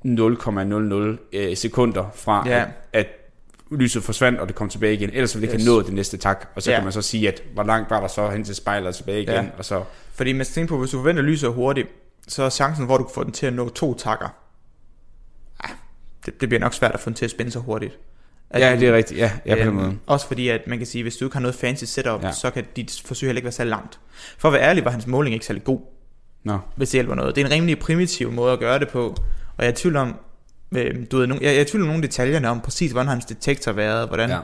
0,00 0.05 1.17
øh, 1.34 1.57
sekunder 1.57 2.05
fra, 2.15 2.43
Ja. 2.47 2.59
at, 2.59 2.67
at 2.93 3.07
lyset 3.72 4.03
forsvandt, 4.03 4.39
og 4.39 4.47
det 4.47 4.55
kom 4.55 4.70
tilbage 4.70 4.93
igen. 4.93 5.09
Ellers 5.13 5.36
ville 5.36 5.47
det 5.47 5.53
ikke 5.53 5.61
Yes. 5.61 5.67
have 5.67 5.76
nået 5.76 5.86
det 5.86 5.93
næste 5.93 6.17
tak. 6.17 6.47
Og 6.55 6.61
så 6.61 6.72
Ja. 6.72 6.78
kan 6.78 6.84
man 6.84 6.93
så 6.93 7.01
sige, 7.01 7.28
at 7.28 7.43
hvor 7.53 7.63
langt 7.63 7.89
var 7.89 7.99
der 7.99 8.07
så 8.07 8.30
hen 8.30 8.43
til 8.43 8.55
spejlet 8.55 8.88
og 8.88 8.95
tilbage 8.95 9.22
igen. 9.22 9.34
Ja. 9.34 9.45
Og 9.57 9.65
så, 9.65 9.84
Fordi 10.13 10.34
man 10.34 10.45
skal 10.45 10.53
tænke 10.53 10.70
på, 10.70 10.78
hvis 10.78 10.91
du 10.91 10.97
forventer 10.97 11.22
lyset 11.24 11.53
hurtigt, 11.53 11.88
så 12.28 12.43
er 12.43 12.49
chancen, 12.49 12.86
hvor 12.86 12.97
du 12.97 13.03
kan 13.03 13.13
få 13.13 13.24
den 13.24 13.32
til 13.32 13.45
at 13.45 13.53
nå 13.53 13.70
to 13.70 13.93
takker. 13.97 14.28
Ah, 15.63 15.70
det, 16.26 16.41
det 16.41 16.49
bliver 16.49 16.59
nok 16.59 16.74
svært 16.74 16.91
at 16.91 16.99
få 16.99 17.09
den 17.09 17.15
til 17.15 17.26
at 17.26 17.32
spænde 17.32 17.51
så 17.51 17.59
hurtigt. 17.59 17.97
At 18.49 18.61
ja, 18.61 18.76
det 18.80 18.88
er 18.88 18.93
rigtigt. 18.93 19.20
Ja, 19.20 19.32
ja 19.45 19.53
på 19.55 19.59
den 19.59 19.67
Øhm, 19.67 19.76
måde. 19.76 19.97
Også 20.07 20.28
fordi, 20.28 20.47
at 20.49 20.61
man 20.67 20.78
kan 20.78 20.88
sige, 20.88 21.01
hvis 21.03 21.17
du 21.17 21.26
ikke 21.26 21.36
har 21.36 21.41
noget 21.41 21.55
fancy 21.55 21.84
setup, 21.84 22.24
ja. 22.24 22.32
så 22.32 22.49
kan 22.51 22.65
dit 22.76 23.01
forsøg 23.05 23.28
heller 23.28 23.38
ikke 23.38 23.45
være 23.45 23.51
særlig 23.51 23.70
langt. 23.70 23.99
For 24.38 24.47
at 24.49 24.53
være 24.53 24.61
ærlig, 24.61 24.86
var 24.86 24.91
hans 24.91 25.07
måling 25.07 25.34
ikke 25.34 25.45
særlig 25.45 25.63
god, 25.63 25.80
Nå. 26.43 26.59
hvis 26.76 26.89
det 26.89 26.93
hjælper 26.97 27.15
noget. 27.15 27.36
Det 27.36 27.41
er 27.41 27.45
en 27.45 27.51
rimelig 27.51 27.80
primitiv 27.80 28.32
måde 28.32 28.53
at 28.53 28.59
gøre 28.59 28.80
det 28.80 28.88
på, 28.89 29.05
og 29.57 29.63
jeg 29.63 29.67
er 29.67 29.72
i 29.72 29.76
tvivl 29.76 29.95
om, 29.95 30.15
øh, 30.78 30.95
du 31.11 31.17
ved, 31.17 31.28
jeg, 31.28 31.41
jeg 31.41 31.55
er 31.55 31.61
i 31.61 31.65
tvivl 31.65 31.82
om 31.84 31.88
nogle 31.88 32.03
detaljerne 32.03 32.49
om 32.49 32.61
præcis, 32.61 32.91
hvordan 32.91 33.07
hans 33.07 33.26
detektor 33.26 33.72
været, 33.72 34.07
hvordan, 34.07 34.30
Ja. 34.30 34.38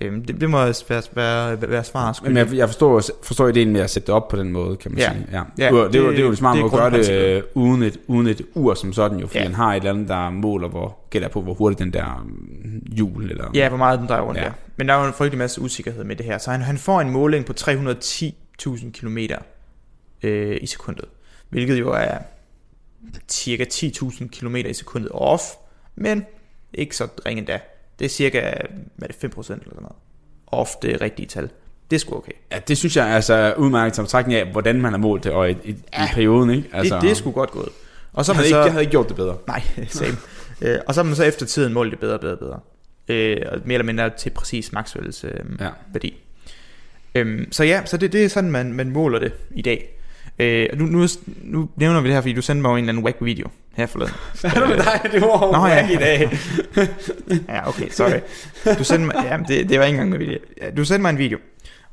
øhm, 0.00 0.24
det, 0.24 0.40
det 0.40 0.50
må 0.50 0.58
være, 0.64 1.02
være, 1.14 1.70
være, 1.70 1.84
svar 1.84 2.20
Men 2.24 2.36
jeg, 2.36 2.52
jeg 2.54 2.68
forstår, 2.68 3.02
forstår 3.22 3.48
ideen 3.48 3.72
med 3.72 3.80
at 3.80 3.90
sætte 3.90 4.06
det 4.06 4.14
op 4.14 4.28
på 4.28 4.36
den 4.36 4.52
måde, 4.52 4.76
kan 4.76 4.90
man 4.90 4.98
Ja. 4.98 5.10
sige. 5.12 5.26
Ja. 5.32 5.42
Ja, 5.58 5.74
det, 5.76 5.84
det, 5.84 5.92
det, 5.92 5.98
er 5.98 6.02
jo- 6.02 6.08
det- 6.10 6.16
det 6.16 6.22
jo 6.24 6.30
en 6.30 6.36
smart 6.36 6.56
måde 6.58 6.64
at 6.72 6.78
gøre 6.78 6.90
det 6.90 7.10
øh, 7.36 7.42
uden 7.54 7.82
et, 7.82 7.96
uden 8.06 8.26
et 8.26 8.42
ur 8.54 8.74
som 8.74 8.92
sådan 8.92 9.18
jo, 9.18 9.26
fordi 9.26 9.38
Ja. 9.38 9.44
han 9.44 9.54
har 9.54 9.72
et 9.72 9.76
eller 9.76 9.90
andet, 9.90 10.08
der 10.08 10.30
måler, 10.30 10.68
hvor 10.68 10.98
gætter 11.10 11.28
på, 11.28 11.40
hvor 11.42 11.54
hurtigt 11.54 11.78
den 11.78 11.92
der 11.92 12.26
mm, 12.64 12.82
hjul, 12.92 13.30
eller... 13.30 13.50
Ja, 13.54 13.68
hvor 13.68 13.78
meget 13.78 13.98
den 13.98 14.08
drejer 14.08 14.22
rundt, 14.22 14.38
Ja. 14.40 14.44
ja. 14.44 14.50
Men 14.76 14.88
der 14.88 14.94
er 14.94 15.00
jo 15.00 15.06
en 15.06 15.12
frygtelig 15.12 15.38
masse 15.38 15.60
usikkerhed 15.60 16.04
med 16.04 16.16
det 16.16 16.26
her. 16.26 16.38
Så 16.38 16.50
han, 16.50 16.60
han 16.60 16.78
får 16.78 17.00
en 17.00 17.10
måling 17.10 17.44
på 17.44 17.52
310.000 17.60 18.90
km 18.92 19.18
øh, 20.22 20.58
i 20.62 20.66
sekundet. 20.66 21.04
Hvilket 21.48 21.78
jo 21.80 21.90
er 21.92 22.18
cirka 23.28 23.64
10.000 23.74 24.28
km 24.28 24.56
i 24.56 24.74
sekundet 24.74 25.10
off. 25.14 25.42
Men 26.00 26.26
ikke 26.74 26.96
så 26.96 27.08
ringe 27.26 27.38
endda. 27.38 27.58
Det 27.98 28.04
er 28.04 28.08
cirka, 28.08 28.40
hvad 28.96 29.08
er 29.08 29.12
det, 29.12 29.34
5% 29.36 29.52
eller 29.52 29.64
sådan 29.64 29.64
noget. 29.74 29.96
Off 30.46 30.70
det 30.82 31.00
rigtige 31.00 31.26
tal. 31.26 31.50
Det 31.90 31.96
er 31.96 32.00
sgu 32.00 32.16
okay. 32.16 32.32
Ja, 32.52 32.58
det 32.58 32.78
synes 32.78 32.96
jeg 32.96 33.10
er 33.10 33.14
altså 33.14 33.54
udmærket 33.58 33.96
som 33.96 34.04
betragtning 34.04 34.40
af, 34.40 34.46
hvordan 34.46 34.80
man 34.80 34.92
har 34.92 34.98
målt 34.98 35.24
det, 35.24 35.32
og 35.32 35.50
i, 35.50 35.56
i, 35.64 35.76
ja. 35.92 36.04
i 36.04 36.08
perioden, 36.14 36.50
ikke? 36.50 36.68
Altså, 36.72 36.94
det, 36.94 37.02
det 37.02 37.10
er 37.10 37.14
sgu 37.14 37.30
godt 37.30 37.50
gået. 37.50 37.68
Og 38.12 38.24
så 38.24 38.32
jeg 38.32 38.36
har 38.36 38.42
havde, 38.42 38.54
man 38.54 38.58
ikke, 38.58 38.64
så... 38.64 38.64
jeg 38.64 38.72
havde 38.72 38.82
ikke 38.82 38.90
gjort 38.90 39.08
det 39.08 39.16
bedre. 39.16 39.36
Nej, 39.46 39.62
same. 39.88 40.16
øh, 40.62 40.78
og 40.86 40.94
så 40.94 41.00
har 41.02 41.06
man 41.06 41.16
så 41.16 41.24
efter 41.24 41.46
tiden 41.46 41.72
målt 41.72 41.90
det 41.90 41.98
bedre 41.98 42.14
og 42.14 42.20
bedre 42.20 42.36
bedre. 42.36 42.60
Øh, 43.08 43.36
og 43.52 43.60
mere 43.64 43.74
eller 43.74 43.84
mindre 43.84 44.10
til 44.10 44.30
præcis 44.30 44.72
Maxwells 44.72 45.24
øh, 45.24 45.30
ja. 45.60 45.68
værdi. 45.92 46.22
Øhm, 47.14 47.52
så 47.52 47.64
ja, 47.64 47.82
så 47.84 47.96
det, 47.96 48.12
det 48.12 48.24
er 48.24 48.28
sådan, 48.28 48.50
man, 48.50 48.72
man 48.72 48.90
måler 48.90 49.18
det 49.18 49.32
i 49.50 49.62
dag. 49.62 49.99
Øh, 50.38 50.68
nu, 50.74 50.86
nu, 50.86 51.06
nu 51.42 51.68
nævner 51.76 52.00
vi 52.00 52.08
det 52.08 52.14
her, 52.14 52.20
fordi 52.20 52.32
du 52.32 52.42
sendte 52.42 52.62
mig 52.62 52.68
jo 52.68 52.74
en 52.74 52.78
eller 52.78 52.92
anden 52.92 53.04
whack 53.04 53.16
video 53.20 53.48
her 53.76 53.86
forleden. 53.86 54.14
Hvad 54.40 54.50
er 54.56 54.60
det 54.60 54.68
med 54.68 54.76
dig? 54.76 55.00
Det 55.12 55.20
var 55.20 55.52
Nå, 55.52 55.66
ja. 55.66 55.88
i 55.90 55.96
dag. 55.96 56.30
Ja, 57.48 57.68
okay, 57.68 57.88
sorry. 57.90 58.20
Du 58.78 58.84
sendte 58.84 59.06
mig, 59.06 59.14
ja, 59.24 59.38
det, 59.48 59.68
det 59.68 59.78
var 59.78 59.84
ikke 59.84 59.94
engang 59.94 60.10
med 60.10 60.18
video. 60.18 60.38
Du 60.76 60.84
sendte 60.84 61.02
mig 61.02 61.10
en 61.10 61.18
video. 61.18 61.38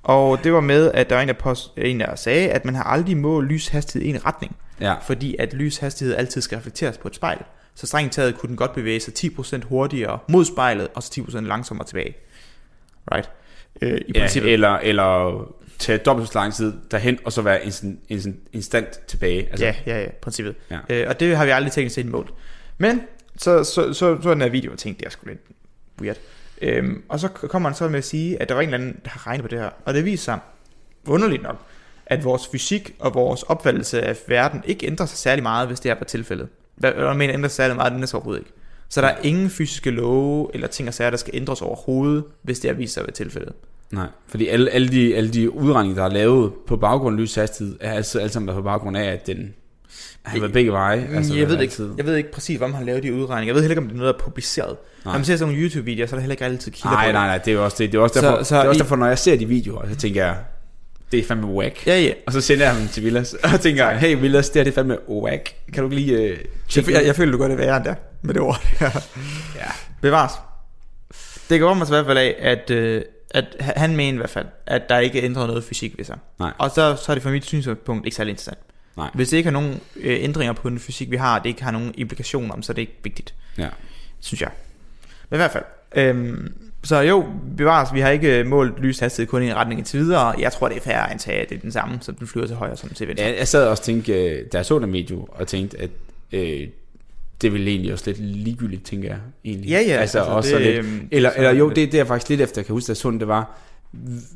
Og 0.04 0.44
det 0.44 0.54
var 0.54 0.62
med, 0.62 0.92
at 0.92 1.10
der 1.10 1.16
var 1.16 1.22
en, 1.22 1.28
der, 1.28 1.34
post, 1.34 1.72
en, 1.78 2.00
der 2.00 2.16
sagde, 2.16 2.50
at 2.50 2.66
man 2.66 2.76
har 2.76 2.84
aldrig 2.84 3.18
målt 3.18 3.48
lyshastighed 3.52 4.08
i 4.08 4.10
en 4.10 4.26
retning. 4.26 4.56
Ja. 4.82 4.96
fordi 5.02 5.36
at 5.40 5.54
lyshastighed 5.54 6.16
altid 6.16 6.42
skal 6.42 6.58
reflekteres 6.58 6.98
på 6.98 7.08
et 7.08 7.16
spejl. 7.16 7.38
Så 7.76 7.88
strengt 7.88 8.14
taget 8.14 8.38
kunne 8.38 8.48
den 8.48 8.58
godt 8.58 8.74
bevæge 8.74 9.00
sig 9.00 9.14
10% 9.20 9.66
hurtigere 9.66 10.20
mod 10.28 10.46
spejlet, 10.46 10.88
og 10.96 11.04
så 11.04 11.22
10% 11.30 11.40
langsommere 11.40 11.88
tilbage. 11.88 12.16
Right? 13.12 13.30
Øh, 13.82 13.98
I 14.08 14.12
ja 14.16 14.20
princippet. 14.20 14.54
eller, 14.54 14.78
eller 14.78 15.42
tage 15.80 15.98
dobbelt 15.98 16.28
så 16.28 16.40
lang 16.40 16.54
tid 16.54 16.74
derhen, 16.92 17.20
og 17.26 17.32
så 17.32 17.42
være 17.42 17.66
instant, 17.66 18.00
instant, 18.10 18.38
instant 18.54 19.00
tilbage. 19.08 19.48
Altså, 19.50 19.66
Ja, 19.66 19.76
ja, 19.86 20.02
ja, 20.02 20.08
princippet. 20.22 20.56
Ja. 20.72 20.80
Øh, 20.90 21.10
og 21.10 21.20
det 21.20 21.38
har 21.38 21.46
vi 21.46 21.52
aldrig 21.52 21.72
teknisk 21.72 21.96
set 21.96 22.06
målt. 22.06 22.30
Men 22.78 23.02
så, 23.38 23.64
så, 23.64 23.94
så, 23.94 24.22
så 24.22 24.32
den 24.32 24.42
her 24.42 24.50
video, 24.50 24.72
og 24.72 24.78
tænkte, 24.78 25.00
det 25.00 25.06
er 25.06 25.10
sgu 25.10 25.28
lidt 25.28 25.40
weird. 26.02 26.18
Øhm, 26.62 27.04
og 27.10 27.20
så 27.20 27.28
kommer 27.28 27.70
han 27.70 27.76
så 27.76 27.88
med 27.88 27.98
at 27.98 28.06
sige, 28.06 28.42
at 28.42 28.50
der 28.50 28.56
var 28.56 28.62
en 28.62 28.68
eller 28.70 28.78
anden, 28.78 29.00
der 29.04 29.10
har 29.10 29.28
regnet 29.28 29.42
på 29.44 29.48
det 29.48 29.60
her. 29.60 29.70
Og 29.86 29.94
det 29.94 30.06
viser 30.06 30.24
sig, 30.24 30.40
underligt 31.08 31.44
nok, 31.44 31.58
at 32.06 32.24
vores 32.24 32.48
fysik 32.48 32.96
og 33.00 33.14
vores 33.14 33.44
opfattelse 33.44 34.02
af 34.02 34.18
verden 34.28 34.62
ikke 34.66 34.88
ændrer 34.88 35.06
sig 35.06 35.18
særlig 35.18 35.44
meget, 35.44 35.68
hvis 35.68 35.80
det 35.80 35.92
er 35.92 35.96
på 35.96 36.04
tilfældet. 36.04 36.48
Hvad 36.76 36.94
jeg 36.98 37.16
mener 37.16 37.34
ændrer 37.34 37.50
sig 37.50 37.56
særlig 37.56 37.76
meget, 37.76 37.92
den 37.92 38.04
er 38.04 38.08
så 38.08 38.18
overhovedet 38.18 38.42
ikke. 38.42 38.52
Så 38.90 39.02
der 39.02 39.08
er 39.08 39.18
ingen 39.24 39.50
fysiske 39.50 39.90
love 39.92 40.50
eller 40.54 40.68
ting 40.68 40.88
og 40.88 40.94
sager, 40.94 41.10
der 41.10 41.18
skal 41.18 41.36
ændres 41.36 41.62
overhovedet, 41.62 42.24
hvis 42.42 42.60
det 42.60 42.70
er 42.70 42.74
vist 42.74 42.94
sig 42.94 43.02
at 43.02 43.08
være 43.08 43.14
tilfældet. 43.14 43.54
Nej, 43.92 44.08
fordi 44.28 44.48
alle, 44.48 44.70
alle, 44.72 44.88
de, 44.88 45.16
alle 45.16 45.30
de 45.30 45.52
udregninger, 45.54 46.02
der 46.04 46.10
er 46.10 46.14
lavet 46.14 46.54
på 46.68 46.78
baggrund 46.78 47.16
af 47.16 47.22
lyshastighed, 47.22 47.76
er 47.82 47.92
altid 47.94 48.20
alle 48.20 48.32
sammen 48.34 48.56
på 48.56 48.62
baggrund 48.62 48.98
af, 48.98 49.04
at 49.12 49.28
den 49.28 49.54
har 50.24 50.40
været 50.40 50.54
begge 50.54 50.72
veje. 50.72 51.10
Altså, 51.16 51.34
jeg, 51.36 51.48
ved 51.48 51.54
ikke, 51.62 51.72
altid- 51.72 51.90
jeg 51.98 52.06
ved 52.06 52.16
ikke 52.16 52.32
præcis, 52.32 52.58
hvordan 52.58 52.76
han 52.76 52.86
lavede 52.86 53.04
de 53.08 53.14
udregninger. 53.14 53.46
Jeg 53.50 53.56
ved 53.56 53.62
heller 53.62 53.72
ikke, 53.74 53.82
om 53.82 53.88
det 53.88 53.94
er 53.94 53.98
noget, 54.00 54.14
der 54.16 54.20
er 54.20 54.24
publiceret. 54.26 54.68
Nej. 54.68 54.76
Når 55.06 55.12
man 55.14 55.26
ser 55.26 55.36
sådan 55.38 55.54
nogle 55.54 55.64
YouTube-videoer, 55.70 56.08
så 56.08 56.16
er 56.16 56.18
der 56.18 56.22
heller 56.22 56.34
ikke 56.34 56.46
altid 56.46 56.72
kilder 56.72 56.90
Nej, 56.90 57.08
på 57.08 57.12
nej, 57.12 57.28
nej, 57.28 57.38
det 57.38 57.54
er 57.54 57.58
også, 57.60 57.78
det, 57.80 57.92
det 57.92 57.98
er 57.98 58.02
også 58.02 58.20
Så- 58.20 58.26
derfor, 58.28 58.44
så 58.44 58.56
det 58.56 58.64
er 58.64 58.68
også 58.70 58.84
derfor, 58.84 58.96
når 58.96 59.06
jeg 59.08 59.18
ser 59.20 59.38
de 59.38 59.46
videoer, 59.46 59.90
så 59.90 59.96
tænker 59.96 60.26
jeg, 60.26 60.36
det 61.12 61.20
er 61.20 61.24
fandme 61.24 61.48
whack. 61.48 61.88
Ja, 61.88 62.00
ja. 62.02 62.12
Og 62.28 62.34
så 62.34 62.42
sender 62.42 62.66
jeg 62.72 62.76
dem 62.80 62.88
til 62.88 63.04
Villas, 63.04 63.34
og 63.54 63.60
tænker, 63.62 63.92
hey 63.92 64.20
Villas, 64.22 64.50
det 64.50 64.60
her 64.60 64.64
det 64.64 64.72
er 64.72 64.76
fandme 64.76 64.98
whack. 65.10 65.54
Kan 65.74 65.84
du 65.84 65.90
lige 65.90 66.16
uh, 66.16 66.30
Jeg, 66.78 66.90
jeg, 66.92 67.06
jeg 67.06 67.16
føler, 67.16 67.32
du 67.32 67.38
gør 67.38 67.48
det 67.48 67.58
værre 67.58 67.78
end 67.78 67.86
der, 67.86 67.96
med 68.22 68.34
det 68.34 68.42
ord. 68.42 68.62
Ja. 68.82 68.92
Bevares. 70.02 70.32
Det 71.50 71.60
går 71.60 71.74
mig 71.74 71.86
i 71.88 71.90
hvert 71.90 72.06
fald 72.06 72.18
af, 72.18 72.36
at, 72.40 72.70
øh, 72.72 73.02
at 73.32 73.46
han 73.60 73.96
mener 73.96 74.14
i 74.14 74.18
hvert 74.18 74.30
fald, 74.30 74.46
at 74.66 74.90
der 74.90 75.00
ikke 75.00 75.20
er 75.20 75.26
ændret 75.26 75.48
noget 75.48 75.64
fysik 75.64 75.98
ved 75.98 76.06
sig. 76.06 76.18
Nej. 76.40 76.52
Og 76.58 76.70
så, 76.72 76.96
så 76.96 77.12
er 77.12 77.14
det 77.14 77.24
fra 77.24 77.30
mit 77.30 77.46
synspunkt 77.46 78.06
ikke 78.06 78.16
særlig 78.16 78.32
interessant. 78.32 78.58
Nej. 78.98 79.10
Hvis 79.14 79.30
det 79.30 79.38
ikke 79.38 79.48
har 79.48 79.54
nogen 79.60 79.80
øh, 79.96 80.24
ændringer 80.24 80.54
på 80.54 80.70
den 80.70 80.80
fysik, 80.80 81.12
vi 81.12 81.16
har, 81.16 81.38
og 81.38 81.44
det 81.44 81.50
ikke 81.50 81.64
har 81.64 81.72
nogen 81.72 81.94
implikationer, 81.98 82.62
så 82.62 82.72
er 82.72 82.74
det 82.74 82.82
ikke 82.82 82.98
vigtigt, 83.04 83.34
Ja. 83.58 83.68
synes 84.20 84.42
jeg. 84.42 84.50
Men 85.30 85.38
i 85.38 85.40
hvert 85.40 85.52
fald. 85.52 85.64
Øhm, 85.96 86.54
så 86.84 87.00
jo, 87.00 87.26
bevares, 87.58 87.94
vi 87.94 88.00
har 88.00 88.10
ikke 88.10 88.40
øh, 88.40 88.46
målt 88.46 88.80
lys 88.80 89.00
hastighed 89.00 89.30
kun 89.30 89.44
i 89.44 89.48
en 89.48 89.56
retning 89.56 89.80
indtil 89.80 90.00
videre. 90.00 90.36
Jeg 90.40 90.52
tror, 90.54 90.68
det 90.68 90.78
er 90.78 90.82
fair 90.82 90.96
at 90.98 91.12
antage, 91.12 91.42
at 91.42 91.50
det 91.50 91.56
er 91.58 91.60
den 91.62 91.72
samme, 91.72 91.98
så 92.02 92.12
den 92.12 92.28
flyver 92.28 92.48
til 92.48 92.56
højre 92.56 92.78
som 92.78 92.90
til 92.90 93.08
venstre. 93.08 93.26
Ja, 93.28 93.38
jeg 93.38 93.48
sad 93.48 93.68
også 93.68 93.82
og 93.82 93.86
tænkte, 93.86 94.14
øh, 94.14 94.46
da 94.52 94.58
jeg 94.58 94.66
så 94.66 94.80
den 94.80 94.94
video, 94.94 95.28
og 95.32 95.48
tænkte, 95.48 95.78
at 95.82 95.90
øh, 96.32 96.68
det 97.42 97.54
ville 97.54 97.72
egentlig 97.72 97.94
også 97.94 98.04
lidt 98.08 98.20
ligegyldigt, 98.20 98.84
tænker 98.86 99.10
jeg. 99.10 99.18
Egentlig. 99.46 99.70
Ja, 99.70 99.80
ja, 99.82 99.94
Altså, 99.96 100.20
altså, 100.20 100.32
også 100.34 100.56
det, 100.56 100.62
lidt, 100.66 100.78
øhm, 100.86 101.08
eller, 101.12 101.30
eller 101.32 101.50
er 101.50 101.54
jo, 101.54 101.68
det- 101.70 101.76
det, 101.76 101.92
det 101.92 102.00
er 102.00 102.04
faktisk 102.06 102.30
lidt 102.30 102.42
efter, 102.42 102.62
jeg 102.62 102.66
kan 102.66 102.74
huske, 102.74 102.96
så 102.96 103.12
den, 103.12 103.20
det 103.20 103.28
var, 103.28 103.58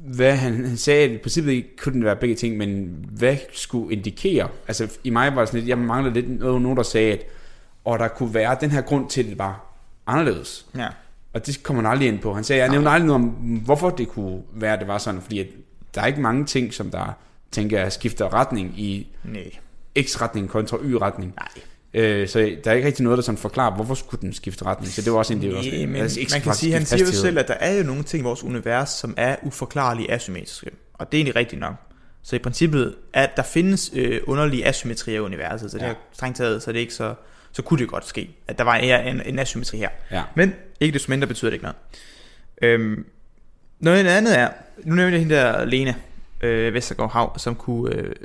hvad 0.06 0.36
han, 0.36 0.66
han 0.66 0.78
sagde, 0.78 1.04
at 1.04 1.12
i 1.12 1.18
princippet 1.18 1.66
kunne 1.84 1.94
den 1.94 2.06
være 2.06 2.16
begge 2.16 2.36
ting, 2.36 2.58
men 2.58 2.96
hvad 3.10 3.38
skulle 3.54 3.94
indikere? 3.96 4.48
Altså, 4.68 4.88
i 5.04 5.10
mig 5.10 5.36
var 5.36 5.42
det 5.42 5.50
sådan 5.50 5.60
lidt, 5.60 5.70
jeg 5.70 5.78
manglede 5.78 6.14
lidt 6.14 6.40
noget, 6.40 6.62
nogen, 6.62 6.78
der 6.78 6.84
sagde, 6.84 7.12
at 7.14 7.24
og 7.86 8.00
der 8.00 8.08
kunne 8.08 8.34
være 8.34 8.58
den 8.62 8.72
her 8.72 8.82
grund 8.82 9.10
til, 9.10 9.24
at 9.24 9.30
det 9.30 9.40
var 9.40 9.76
anderledes. 10.08 10.66
Ja. 10.78 10.88
Og 11.34 11.46
det 11.48 11.64
kommer 11.64 11.84
han 11.84 11.92
aldrig 11.92 12.08
ind 12.08 12.20
på. 12.20 12.34
Han 12.34 12.44
sagde, 12.44 12.62
jeg 12.62 12.72
nævnte 12.72 12.90
aldrig 12.90 13.08
noget 13.08 13.24
om, 13.24 13.30
hvorfor 13.66 13.90
det 13.90 14.08
kunne 14.08 14.42
være, 14.54 14.74
at 14.74 14.80
det 14.80 14.88
var 14.88 14.98
sådan, 14.98 15.22
fordi 15.22 15.40
at 15.40 15.48
der 15.96 16.02
er 16.02 16.06
ikke 16.06 16.22
mange 16.22 16.46
ting, 16.46 16.74
som 16.74 16.90
der, 16.92 17.18
tænker 17.52 17.80
jeg, 17.80 17.92
skifter 17.92 18.34
retning 18.34 18.74
i 18.80 19.08
Nej. 19.26 19.52
X-retning 20.00 20.48
kontra 20.48 20.78
Y-retning. 20.84 21.34
Nej. 21.38 21.48
Øh, 21.94 22.28
så 22.28 22.40
der 22.64 22.72
er 22.72 22.76
ikke 22.76 22.88
rigtig 22.88 23.04
noget, 23.04 23.18
der 23.18 23.24
sådan 23.24 23.38
forklarer, 23.38 23.76
hvorfor 23.76 23.94
skulle 23.94 24.22
den 24.22 24.34
skifte 24.34 24.66
retning. 24.66 24.92
Så 24.94 25.02
det 25.02 25.12
var 25.12 25.18
også 25.18 25.34
en 25.34 25.42
del. 25.42 25.56
også, 25.56 25.70
Nej, 25.70 25.86
men 25.86 25.96
altså, 25.96 26.20
ikke 26.20 26.32
man 26.36 26.42
kan 26.42 26.54
sige, 26.54 26.74
han 26.74 26.86
siger 26.86 27.06
jo 27.06 27.12
selv, 27.12 27.40
at 27.40 27.48
der 27.48 27.54
er 27.54 27.78
jo 27.78 27.84
nogle 27.84 28.04
ting 28.04 28.22
i 28.22 28.24
vores 28.24 28.44
univers, 28.44 28.90
som 28.90 29.14
er 29.18 29.36
uforklarlige 29.44 30.12
asymmetriske. 30.12 30.70
Og 30.94 31.12
det 31.12 31.18
er 31.18 31.20
egentlig 31.20 31.36
rigtigt 31.36 31.60
nok. 31.60 31.74
Så 32.24 32.36
i 32.36 32.40
princippet, 32.40 32.96
at 33.14 33.30
der 33.38 33.44
findes 33.44 33.92
øh, 33.96 34.22
underlige 34.28 34.66
asymmetrier 34.68 35.16
i 35.16 35.20
universet, 35.20 35.72
så 35.72 35.78
det 35.78 35.84
Ja. 35.84 35.90
er 35.90 35.94
strengt 36.14 36.38
taget, 36.38 36.64
så 36.64 36.72
det 36.72 36.78
er 36.78 36.82
ikke 36.82 36.94
så, 36.94 37.14
så 37.52 37.62
kunne 37.62 37.80
det 37.80 37.88
godt 37.88 38.08
ske, 38.08 38.30
at 38.48 38.58
der 38.58 38.64
var 38.64 38.76
en, 38.76 39.22
en, 39.26 39.40
asymmetri 39.40 39.78
her. 39.78 39.90
Ja. 40.12 40.24
Men 40.36 40.54
ikke 40.80 40.94
desto 40.94 41.10
mindre 41.12 41.28
betyder 41.28 41.50
det 41.52 41.54
ikke 41.56 41.64
noget. 41.64 41.76
Øhm, 42.62 43.06
noget 43.80 44.08
andet 44.08 44.40
er, 44.40 44.50
nu 44.84 44.96
nævnte 44.96 45.12
jeg 45.14 45.20
hende 45.20 45.36
der 45.36 45.66
Lene 45.66 45.96
øh, 46.42 46.74
Vestergaard 46.74 47.12
Hav, 47.12 47.40
som 47.40 47.56
kunne 47.56 47.96
øh, 47.96 48.16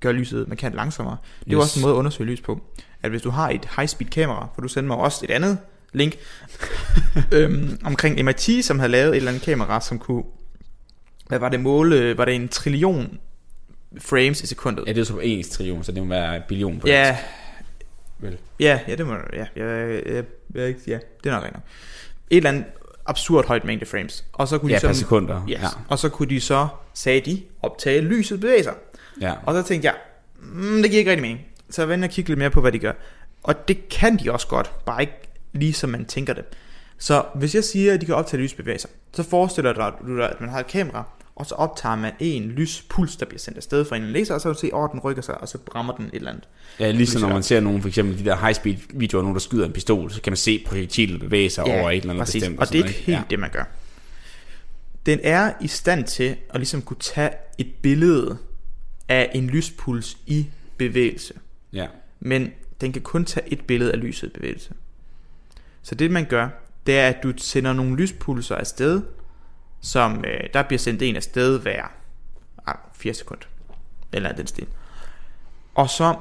gøre 0.00 0.12
lyset 0.12 0.48
markant 0.48 0.74
langsommere. 0.74 1.16
Det 1.44 1.52
er 1.52 1.58
Yes. 1.58 1.64
også 1.64 1.78
en 1.78 1.82
måde 1.82 1.94
at 1.94 1.98
undersøge 1.98 2.30
lys 2.30 2.40
på. 2.40 2.60
At 3.02 3.10
hvis 3.10 3.22
du 3.22 3.30
har 3.30 3.50
et 3.50 3.68
high-speed 3.76 4.10
kamera, 4.10 4.48
for 4.54 4.62
du 4.62 4.68
sender 4.68 4.88
mig 4.88 4.96
også 4.96 5.20
et 5.24 5.30
andet 5.30 5.58
link, 5.92 6.16
øhm, 7.32 7.78
omkring 7.84 8.24
MIT, 8.24 8.50
som 8.62 8.78
havde 8.78 8.92
lavet 8.92 9.08
et 9.10 9.16
eller 9.16 9.30
andet 9.30 9.42
kamera, 9.44 9.80
som 9.80 9.98
kunne, 9.98 10.22
hvad 11.28 11.38
var 11.38 11.48
det 11.48 11.60
måle, 11.60 12.18
var 12.18 12.24
det 12.24 12.34
en 12.34 12.48
trillion 12.48 13.18
frames 14.00 14.42
i 14.42 14.46
sekundet? 14.46 14.84
Ja, 14.86 14.92
det 14.92 15.00
er 15.00 15.04
så 15.04 15.12
på 15.12 15.20
en 15.22 15.44
trillion, 15.44 15.84
så 15.84 15.92
det 15.92 16.02
må 16.02 16.08
være 16.08 16.42
billion 16.48 16.80
på 16.80 16.86
Ja. 16.86 17.16
Vel. 18.18 18.38
ja, 18.60 18.80
ja, 18.88 18.94
det 18.94 19.06
må 19.06 19.14
ja, 19.32 19.46
ja, 19.56 19.86
ja, 19.86 20.22
ja, 20.54 20.66
ja, 20.86 20.98
det 21.24 21.26
er 21.26 21.30
nok 21.30 21.42
rigtigt. 21.42 21.54
nok. 21.54 21.62
Et 22.30 22.36
eller 22.36 22.50
andet 22.50 22.64
absurd 23.06 23.46
højt 23.46 23.64
mængde 23.64 23.86
frames. 23.86 24.24
Og 24.32 24.48
så 24.48 24.58
kunne 24.58 24.70
Ja, 24.70 24.76
de 24.76 24.80
så, 24.80 24.86
per 24.86 24.94
sekunder. 24.94 25.42
Yes. 25.48 25.60
Ja. 25.62 25.66
Og 25.88 25.98
så 25.98 26.08
kunne 26.08 26.28
de 26.30 26.40
så, 26.40 26.68
sagde 26.94 27.20
de, 27.20 27.42
optage 27.62 28.00
lyset 28.00 28.40
bevæge 28.40 28.62
sig. 28.62 28.74
ja. 29.20 29.32
Og 29.46 29.54
så 29.54 29.62
tænkte 29.62 29.86
jeg, 29.86 29.94
mm, 30.42 30.82
det 30.82 30.90
giver 30.90 30.98
ikke 30.98 31.10
rigtig 31.10 31.22
mening. 31.22 31.40
Så 31.70 31.86
jeg 31.86 32.02
og 32.04 32.10
kigge 32.10 32.30
lidt 32.30 32.38
mere 32.38 32.50
på, 32.50 32.60
hvad 32.60 32.72
de 32.72 32.78
gør. 32.78 32.92
Og 33.42 33.68
det 33.68 33.88
kan 33.88 34.18
de 34.18 34.32
også 34.32 34.46
godt, 34.46 34.84
bare 34.84 35.00
ikke 35.00 35.28
lige 35.52 35.72
som 35.72 35.90
man 35.90 36.04
tænker 36.04 36.32
det. 36.32 36.44
Så 36.98 37.24
hvis 37.34 37.54
jeg 37.54 37.64
siger, 37.64 37.94
at 37.94 38.00
de 38.00 38.06
kan 38.06 38.14
optage 38.14 38.42
lysbevægelser, 38.42 38.88
så 39.12 39.22
forestiller 39.22 39.72
du 39.72 39.80
dig, 40.16 40.30
at 40.30 40.40
man 40.40 40.48
har 40.48 40.60
et 40.60 40.66
kamera, 40.66 41.04
og 41.36 41.46
så 41.46 41.54
optager 41.54 41.96
man 41.96 42.12
en 42.20 42.42
lyspuls, 42.42 43.16
der 43.16 43.26
bliver 43.26 43.38
sendt 43.38 43.56
afsted 43.56 43.84
fra 43.84 43.96
en 43.96 44.02
laser, 44.02 44.34
og 44.34 44.40
så 44.40 44.48
kan 44.48 44.54
du 44.54 44.60
se, 44.60 44.70
at 44.74 44.90
den 44.92 45.00
rykker 45.00 45.22
sig, 45.22 45.40
og 45.40 45.48
så 45.48 45.58
rammer 45.74 45.96
den 45.96 46.06
et 46.06 46.14
eller 46.14 46.30
andet. 46.30 46.44
Ja, 46.80 46.90
ligesom 46.90 47.20
når 47.22 47.28
man 47.28 47.42
ser 47.42 47.60
nogle, 47.60 47.80
for 47.80 47.88
eksempel 47.88 48.18
de 48.18 48.24
der 48.24 48.36
high-speed 48.36 48.76
videoer, 48.94 49.22
nogen 49.22 49.34
der 49.34 49.40
skyder 49.40 49.66
en 49.66 49.72
pistol, 49.72 50.10
så 50.10 50.22
kan 50.22 50.30
man 50.30 50.36
se 50.36 50.64
projektilet 50.66 51.20
bevæge 51.20 51.50
sig 51.50 51.64
over 51.64 51.90
et 51.90 51.96
eller 51.96 52.10
andet 52.10 52.24
præcis. 52.24 52.42
bestemt. 52.42 52.60
Og 52.60 52.72
det 52.72 52.80
er 52.80 52.84
ikke 52.84 52.98
helt 52.98 53.30
det, 53.30 53.38
man 53.38 53.50
gør. 53.50 53.64
Den 55.06 55.20
er 55.22 55.52
i 55.60 55.68
stand 55.68 56.04
til 56.04 56.36
at 56.50 56.60
ligesom 56.60 56.82
kunne 56.82 56.96
tage 57.00 57.30
et 57.58 57.74
billede 57.82 58.38
af 59.08 59.30
en 59.34 59.46
lyspuls 59.46 60.16
i 60.26 60.46
bevægelse. 60.76 61.34
Ja. 61.72 61.86
Men 62.20 62.50
den 62.80 62.92
kan 62.92 63.02
kun 63.02 63.24
tage 63.24 63.52
et 63.52 63.64
billede 63.66 63.92
af 63.92 64.00
lyset 64.00 64.28
i 64.28 64.30
bevægelse. 64.30 64.70
Så 65.82 65.94
det 65.94 66.10
man 66.10 66.24
gør, 66.24 66.48
det 66.86 66.98
er 66.98 67.08
at 67.08 67.16
du 67.22 67.32
sender 67.36 67.72
nogle 67.72 67.96
lyspulser 67.96 68.54
afsted, 68.56 69.02
som 69.80 70.24
øh, 70.24 70.40
der 70.54 70.62
bliver 70.62 70.78
sendt 70.78 71.02
en 71.02 71.16
afsted 71.16 71.58
hver 71.60 71.84
ah, 72.66 72.74
4 72.94 73.14
sekunder. 73.14 73.46
Eller 74.12 74.32
den 74.32 74.46
stil. 74.46 74.66
Og 75.74 75.90
så 75.90 76.14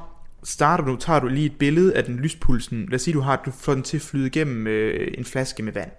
starter 0.43 0.83
du, 0.83 0.95
tager 0.95 1.19
du 1.19 1.27
lige 1.27 1.45
et 1.45 1.57
billede 1.57 1.95
af 1.95 2.03
den 2.03 2.15
lyspulsen. 2.15 2.85
Lad 2.85 2.95
os 2.95 3.01
sige, 3.01 3.13
du 3.13 3.19
har 3.21 3.41
du 3.45 3.51
får 3.51 3.73
den 3.73 3.83
til 3.83 3.97
at 3.97 4.01
flyde 4.01 4.27
igennem 4.27 4.67
øh, 4.67 5.07
en 5.17 5.25
flaske 5.25 5.63
med 5.63 5.73
vand. 5.73 5.91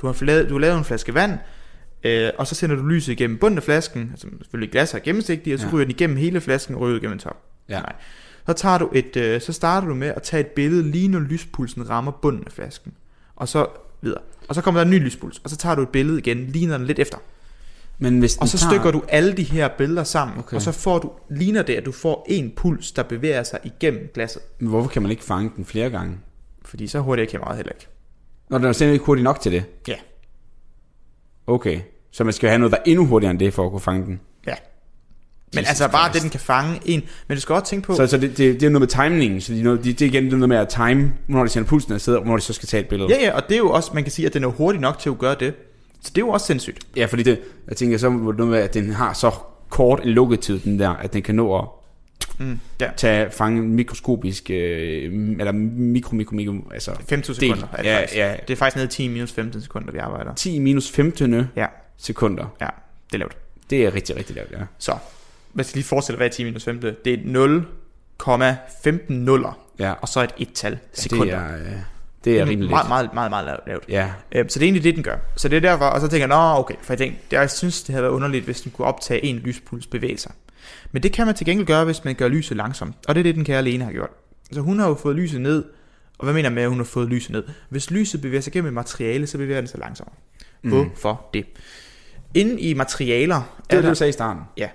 Du 0.00 0.06
har 0.06 0.24
lavet, 0.24 0.48
du 0.48 0.54
har 0.54 0.60
lavet 0.60 0.78
en 0.78 0.84
flaske 0.84 1.14
vand, 1.14 1.38
øh, 2.04 2.30
og 2.38 2.46
så 2.46 2.54
sender 2.54 2.76
du 2.76 2.86
lyset 2.86 3.12
igennem 3.12 3.38
bunden 3.38 3.58
af 3.58 3.62
flasken, 3.62 4.08
altså 4.10 4.28
selvfølgelig 4.42 4.72
glas 4.72 4.94
er 4.94 4.98
gennemsigtigt, 4.98 5.54
og 5.54 5.60
så 5.60 5.66
Ja. 5.66 5.72
ryger 5.72 5.84
den 5.84 5.90
igennem 5.90 6.16
hele 6.16 6.40
flasken 6.40 6.74
og 6.74 6.80
ryger 6.80 6.98
igennem 6.98 7.18
top. 7.18 7.42
Ja. 7.68 7.80
Nej. 7.80 7.92
Så, 8.46 8.52
tager 8.52 8.78
du 8.78 8.90
et, 8.94 9.16
øh, 9.16 9.40
så 9.40 9.52
starter 9.52 9.88
du 9.88 9.94
med 9.94 10.08
at 10.08 10.22
tage 10.22 10.40
et 10.40 10.46
billede 10.46 10.82
lige 10.90 11.08
når 11.08 11.20
lyspulsen 11.20 11.90
rammer 11.90 12.12
bunden 12.12 12.42
af 12.46 12.52
flasken. 12.52 12.92
Og 13.36 13.48
så 13.48 13.66
videre. 14.00 14.20
Og 14.48 14.54
så 14.54 14.60
kommer 14.62 14.80
der 14.80 14.84
en 14.84 14.90
ny 14.90 14.98
lyspuls, 15.04 15.40
og 15.44 15.50
så 15.50 15.56
tager 15.56 15.74
du 15.74 15.82
et 15.82 15.88
billede 15.88 16.18
igen, 16.18 16.46
ligner 16.46 16.78
den 16.78 16.86
lidt 16.86 16.98
efter. 16.98 17.18
Men 17.98 18.18
hvis 18.18 18.36
Og 18.36 18.48
så 18.48 18.58
tager- 18.58 18.70
stykker 18.70 18.90
du 18.90 19.02
alle 19.08 19.32
de 19.32 19.42
her 19.42 19.68
billeder 19.78 20.04
sammen, 20.04 20.38
Okay. 20.38 20.56
og 20.56 20.62
så 20.62 20.72
får 20.72 20.98
du, 20.98 21.10
ligner 21.30 21.62
det, 21.62 21.74
at 21.74 21.86
du 21.86 21.92
får 21.92 22.26
en 22.28 22.52
puls, 22.56 22.92
der 22.92 23.02
bevæger 23.02 23.42
sig 23.42 23.58
igennem 23.64 24.10
glasset. 24.14 24.42
Men 24.58 24.68
hvorfor 24.68 24.90
kan 24.90 25.02
man 25.02 25.10
ikke 25.10 25.24
fange 25.24 25.50
den 25.56 25.64
flere 25.64 25.90
gange? 25.90 26.18
Fordi 26.64 26.86
så 26.86 27.00
hurtigt 27.00 27.28
er 27.28 27.30
kameraet 27.30 27.56
heller 27.56 27.72
ikke. 27.72 27.86
Når 28.48 28.58
den 28.58 28.66
er 28.66 28.72
simpelthen 28.72 28.92
ikke 28.92 29.04
hurtig 29.04 29.24
nok 29.24 29.40
til 29.40 29.52
det? 29.52 29.64
Ja. 29.88 29.94
Okay. 31.46 31.80
Så 32.10 32.24
man 32.24 32.32
skal 32.32 32.48
have 32.48 32.58
noget, 32.58 32.72
der 32.72 32.78
er 32.78 32.82
endnu 32.86 33.06
hurtigere 33.06 33.30
end 33.30 33.38
det, 33.38 33.54
for 33.54 33.64
at 33.64 33.70
kunne 33.70 33.80
fange 33.80 34.06
den? 34.06 34.20
Ja. 34.46 34.54
Men 35.56 35.62
Jesus 35.64 35.68
altså 35.70 35.88
bare 35.88 36.04
Christ. 36.08 36.14
det, 36.14 36.22
den 36.22 36.30
kan 36.30 36.40
fange 36.40 36.80
en. 36.84 37.02
Men 37.28 37.36
du 37.36 37.40
skal 37.40 37.54
også 37.54 37.64
tænke 37.66 37.86
på, 37.86 37.94
Så, 37.94 38.06
så 38.06 38.16
det, 38.18 38.30
det, 38.38 38.60
det, 38.60 38.62
er 38.66 38.70
noget 38.70 38.80
med 38.98 39.08
timingen, 39.08 39.40
så 39.40 39.52
det 39.52 39.66
er, 39.66 39.70
det, 39.70 39.84
det 39.84 40.02
er 40.02 40.06
igen 40.06 40.24
det 40.24 40.32
er 40.32 40.36
noget 40.36 40.48
med 40.48 40.56
at 40.56 40.68
time, 40.68 41.12
hvornår 41.26 41.44
de 41.44 41.50
sender 41.50 41.68
pulsen 41.68 41.92
afsted, 41.92 42.14
og 42.14 42.22
hvornår 42.22 42.36
de 42.36 42.42
så 42.42 42.52
skal 42.52 42.68
tage 42.68 42.80
et 42.82 42.88
billede. 42.88 43.08
ja 43.14 43.24
ja, 43.24 43.32
og 43.36 43.42
det 43.48 43.54
er 43.54 43.58
jo 43.58 43.70
også, 43.70 43.90
man 43.94 44.02
kan 44.02 44.12
sige, 44.12 44.26
at 44.26 44.34
den 44.34 44.44
er 44.44 44.48
hurtig 44.48 44.80
nok 44.80 44.98
til 44.98 45.10
at 45.10 45.18
gøre 45.18 45.36
det. 45.40 45.54
Så 46.02 46.10
det 46.14 46.18
er 46.22 46.26
jo 46.26 46.28
også 46.28 46.46
sindssygt. 46.46 46.78
Ja, 46.96 47.04
fordi 47.06 47.22
det, 47.22 47.40
jeg 47.68 47.76
tænker 47.76 47.98
så 47.98 48.10
noget 48.10 48.48
med, 48.48 48.58
at 48.58 48.74
den 48.74 48.92
har 48.92 49.12
så 49.12 49.30
kort 49.68 50.00
en 50.04 50.08
lukketid, 50.10 50.58
den 50.58 50.78
der, 50.78 50.90
at 50.90 51.12
den 51.12 51.22
kan 51.22 51.34
nå 51.34 51.58
at 51.58 51.64
Mm. 52.38 52.58
Ja. 52.80 52.90
tage, 52.96 53.30
fange 53.30 53.62
en 53.62 53.74
mikroskopisk, 53.74 54.50
øh, 54.50 55.36
eller 55.38 55.52
mikro, 55.52 56.14
mikro, 56.16 56.34
mikro, 56.34 56.52
altså 56.74 56.90
15 57.08 57.34
Del. 57.34 57.34
sekunder 57.34 57.66
er 57.72 57.82
det 57.82 57.88
Ja, 57.88 57.98
faktisk. 58.00 58.16
ja. 58.16 58.34
Det 58.48 58.50
er 58.54 58.56
faktisk 58.56 58.76
nede 58.76 58.86
i 58.86 58.88
10 58.88 59.08
minus 59.08 59.32
15 59.32 59.62
sekunder, 59.62 59.92
vi 59.92 59.98
arbejder. 59.98 60.34
10 60.34 60.58
minus 60.58 60.90
15 60.90 61.48
Ja, 61.56 61.66
sekunder. 61.98 62.44
ja, 62.60 62.66
det 63.06 63.14
er 63.14 63.18
lavt. 63.18 63.36
Det 63.70 63.84
er 63.84 63.94
rigtig, 63.94 64.16
rigtig 64.16 64.36
lavt, 64.36 64.50
ja. 64.52 64.56
Så, 64.78 64.92
hvis 65.56 65.68
jeg 65.70 65.74
lige 65.74 65.84
forestiller, 65.84 66.16
hvad 66.16 66.26
er 66.26 66.30
10 66.30 66.44
minus 66.44 66.64
15? 66.64 66.94
Det 67.04 67.12
er 67.14 67.18
0,15 68.86 69.12
nuller, 69.12 69.58
Ja, 69.78 69.92
og 69.92 70.08
så 70.08 70.22
et 70.22 70.30
et-tal 70.38 70.72
det 70.72 70.80
sekunder. 70.92 71.36
er, 71.36 71.56
øh, 71.58 71.72
det 72.24 72.40
er 72.40 72.46
rimelig 72.46 72.70
meget, 72.70 72.88
meget, 72.88 73.10
meget, 73.14 73.30
meget 73.30 73.60
lavt-. 73.66 73.84
Ja, 73.88 74.10
Øhm, 74.32 74.48
Så 74.48 74.58
det 74.58 74.64
er 74.64 74.66
egentlig 74.66 74.84
det, 74.84 74.94
den 74.94 75.02
gør. 75.02 75.16
Så 75.36 75.48
det 75.48 75.56
er 75.56 75.60
derfor, 75.60 75.84
og 75.84 76.00
så 76.00 76.08
tænker 76.08 76.26
jeg, 76.26 76.28
nå 76.54 76.58
okay, 76.60 76.74
for 76.82 76.92
jeg 76.92 76.98
tænkte, 76.98 77.20
jeg 77.32 77.50
synes, 77.50 77.82
det 77.82 77.92
havde 77.92 78.02
været 78.02 78.12
underligt, 78.12 78.44
hvis 78.44 78.60
den 78.60 78.72
kunne 78.72 78.86
optage 78.86 79.24
en 79.24 79.36
lyspuls 79.36 79.86
bevæge 79.86 80.18
sig. 80.18 80.32
Men 80.92 81.02
det 81.02 81.12
kan 81.12 81.26
man 81.26 81.34
til 81.34 81.46
gengæld 81.46 81.66
gøre, 81.66 81.84
hvis 81.84 82.04
man 82.04 82.14
gør 82.14 82.28
lyset 82.28 82.56
langsomt. 82.56 82.94
Og 83.08 83.14
det 83.14 83.18
er 83.20 83.22
det, 83.22 83.34
den 83.34 83.44
kære 83.44 83.62
Lene 83.62 83.84
har 83.84 83.92
gjort. 83.92 84.10
Så 84.52 84.60
hun 84.60 84.78
har 84.78 84.88
jo 84.88 84.94
fået 84.94 85.16
lyset 85.16 85.40
ned, 85.40 85.64
og 86.18 86.24
hvad 86.24 86.34
mener 86.34 86.48
jeg 86.48 86.54
med, 86.54 86.62
at 86.62 86.68
hun 86.68 86.78
har 86.78 86.84
fået 86.84 87.08
lyset 87.08 87.30
ned? 87.32 87.44
Hvis 87.68 87.90
lyset 87.90 88.20
bevæger 88.20 88.40
sig 88.40 88.52
gennem 88.52 88.68
et 88.68 88.74
materiale, 88.74 89.26
så 89.26 89.38
bevæger 89.38 89.60
den 89.60 89.68
sig 89.68 89.80
langsommere. 89.80 90.14
Mm. 90.62 90.70
Hvorfor 90.70 91.30
det? 91.34 91.46
Inde 92.34 92.60
i 92.60 92.74
materialer 92.74 93.56
det 93.70 93.76
er 93.76 93.80
det, 93.80 93.90
du 93.90 93.94
sagde 93.94 94.08
i 94.08 94.12
starten. 94.12 94.42
Ja. 94.56 94.68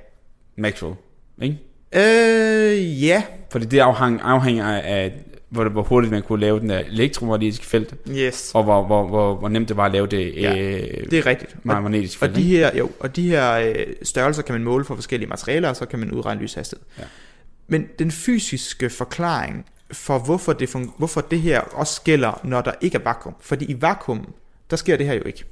Maxwell, 0.56 0.96
ikke? 1.42 1.58
Øh, 1.96 3.04
ja. 3.04 3.24
Fordi 3.52 3.66
det 3.66 3.80
afhang, 3.80 4.22
afhænger 4.22 4.66
af, 4.78 5.14
hvor, 5.50 5.70
hvor 5.70 5.84
hurtigt 5.84 6.12
man 6.12 6.22
kunne 6.22 6.40
lave 6.42 6.60
den 6.60 6.70
der 6.70 6.80
elektromagnetiske 6.80 7.66
felt, 7.66 7.94
Yes. 8.10 8.52
og 8.54 8.64
hvor, 8.64 8.84
hvor, 8.86 9.08
hvor, 9.08 9.36
hvor 9.36 9.50
nemt 9.50 9.70
det 9.70 9.78
var 9.78 9.86
at 9.86 9.92
lave 9.92 10.08
det, 10.08 10.34
Ja, 10.36 10.58
øh, 10.58 10.82
Det 11.12 11.14
er 11.14 11.26
rigtigt. 11.26 11.66
Magnetiske 11.66 12.20
felt. 12.20 12.32
og 12.32 12.38
de 12.38 12.44
her, 12.44 12.78
jo, 12.78 12.90
og 13.00 13.16
de 13.16 13.30
her 13.30 13.52
øh, 13.54 13.74
størrelser 14.04 14.42
kan 14.42 14.54
man 14.54 14.64
måle 14.64 14.86
for 14.86 14.96
forskellige 14.96 15.30
materialer, 15.30 15.70
og 15.70 15.76
så 15.76 15.86
kan 15.86 16.00
man 16.00 16.12
udregne 16.12 16.42
lyshastighed. 16.42 16.86
Ja. 17.00 17.04
Men 17.68 17.88
den 18.00 18.12
fysiske 18.12 18.90
forklaring 18.90 19.66
for, 19.92 20.20
hvorfor 20.20 20.54
det, 20.54 20.70
fun- 20.76 20.98
hvorfor 20.98 21.22
det 21.22 21.42
her 21.42 21.60
også 21.60 22.02
gælder, 22.02 22.42
når 22.44 22.62
der 22.62 22.72
ikke 22.82 22.98
er 22.98 23.02
vakuum. 23.04 23.36
Fordi 23.42 23.66
i 23.66 23.82
vakuum, 23.82 24.34
der 24.70 24.76
sker 24.76 24.98
det 24.98 25.06
her 25.06 25.14
jo 25.14 25.24
ikke. 25.26 25.44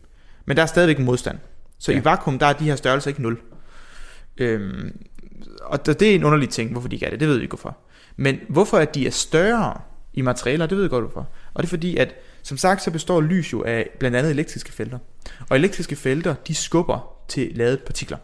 Men 0.45 0.57
der 0.57 0.63
er 0.63 0.67
stadigvæk 0.67 0.97
en 0.97 1.05
modstand. 1.05 1.37
Så 1.79 1.91
Ja. 1.91 1.95
ja. 1.97 2.01
i 2.01 2.05
vakuum, 2.05 2.39
der 2.39 2.45
er 2.45 2.53
de 2.53 2.63
her 2.63 2.75
størrelser 2.75 3.07
ikke 3.09 3.21
nul. 3.21 3.37
Øhm, 4.39 5.05
og 5.61 5.85
det 5.85 6.01
er 6.01 6.15
en 6.15 6.23
underlig 6.23 6.49
ting, 6.49 6.71
hvorfor 6.71 6.87
de 6.87 6.95
ikke 6.95 7.05
er 7.05 7.09
det, 7.09 7.19
det 7.19 7.27
ved 7.27 7.35
vi 7.35 7.41
ikke 7.41 7.51
hvorfor. 7.51 7.77
Men 8.15 8.39
hvorfor 8.49 8.77
at 8.77 8.95
de 8.95 9.07
er 9.07 9.11
større 9.11 9.73
i 10.13 10.21
materialer, 10.21 10.65
det 10.65 10.77
ved 10.77 10.83
jeg 10.83 10.89
godt 10.89 11.03
hvorfor. 11.03 11.29
Og 11.53 11.63
det 11.63 11.67
er 11.67 11.69
fordi, 11.69 11.97
at 11.97 12.15
som 12.43 12.57
sagt, 12.57 12.83
så 12.83 12.91
består 12.91 13.21
lys 13.21 13.53
jo 13.53 13.63
af 13.63 13.89
blandt 13.99 14.17
andet 14.17 14.31
elektriske 14.31 14.71
felter. 14.71 14.97
Og 15.49 15.57
elektriske 15.57 15.95
felter, 15.95 16.35
de 16.47 16.55
skubber 16.55 17.15
til 17.27 17.51
ladede 17.55 17.77
partikler. 17.77 18.17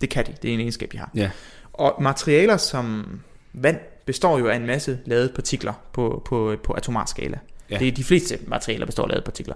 Det 0.00 0.10
kan 0.10 0.26
de, 0.26 0.34
det 0.42 0.50
er 0.50 0.54
en 0.54 0.60
egenskab, 0.60 0.92
de 0.92 0.98
har. 0.98 1.10
Ja. 1.14 1.30
Og 1.72 2.02
materialer 2.02 2.56
som 2.56 3.04
vand 3.52 3.80
består 4.06 4.38
jo 4.38 4.48
af 4.48 4.56
en 4.56 4.66
masse 4.66 4.98
ladede 5.04 5.32
partikler 5.34 5.72
på, 5.92 6.22
på, 6.24 6.56
på 6.64 6.72
atomar 6.72 7.04
skala. 7.06 7.38
Ja. 7.70 7.78
Det 7.78 7.88
er 7.88 7.92
de 7.92 8.04
fleste 8.04 8.38
materialer 8.46 8.86
består 8.86 9.02
af 9.02 9.08
ladede 9.08 9.24
partikler. 9.24 9.54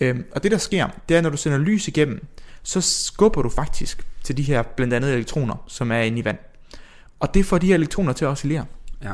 Øhm, 0.00 0.24
og 0.32 0.42
det 0.42 0.50
der 0.50 0.58
sker, 0.58 0.88
det 1.08 1.16
er, 1.16 1.20
når 1.20 1.30
du 1.30 1.36
sender 1.36 1.58
lys 1.58 1.88
igennem, 1.88 2.26
så 2.62 2.80
skubber 2.80 3.42
du 3.42 3.48
faktisk 3.48 4.06
til 4.22 4.36
de 4.36 4.42
her 4.42 4.62
blandt 4.62 4.94
andet 4.94 5.14
elektroner, 5.14 5.64
som 5.66 5.92
er 5.92 6.00
inde 6.00 6.18
i 6.18 6.24
vand. 6.24 6.38
Og 7.20 7.34
det 7.34 7.46
får 7.46 7.58
de 7.58 7.66
her 7.66 7.74
elektroner 7.74 8.12
til 8.12 8.24
at 8.24 8.28
oscillere. 8.28 8.64
Ja. 9.02 9.12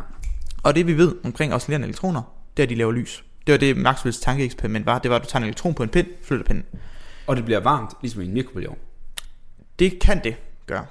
Og 0.63 0.75
det 0.75 0.87
vi 0.87 0.97
ved 0.97 1.17
omkring 1.25 1.55
oscillerende 1.55 1.87
elektroner, 1.87 2.23
det 2.57 2.63
er, 2.63 2.67
at 2.67 2.71
de 2.71 2.75
laver 2.75 2.93
lys. 2.93 3.25
Det 3.47 3.53
var 3.53 3.59
det 3.59 3.77
Maxwells 3.77 4.21
tankeeksperiment 4.21 4.87
var. 4.87 4.99
Det 4.99 5.11
var, 5.11 5.17
at 5.17 5.23
du 5.23 5.29
tager 5.29 5.41
en 5.41 5.45
elektron 5.45 5.75
på 5.75 5.83
en 5.83 5.89
pind, 5.89 6.07
flytter 6.23 6.47
pinden. 6.47 6.65
Og 7.27 7.37
det 7.37 7.45
bliver 7.45 7.61
varmt, 7.61 7.91
ligesom 8.03 8.21
i 8.23 8.25
en 8.25 8.33
mikrobølgeovn. 8.33 8.79
Det 9.79 9.99
kan 10.01 10.25
det 10.25 10.37
gøre. 10.67 10.87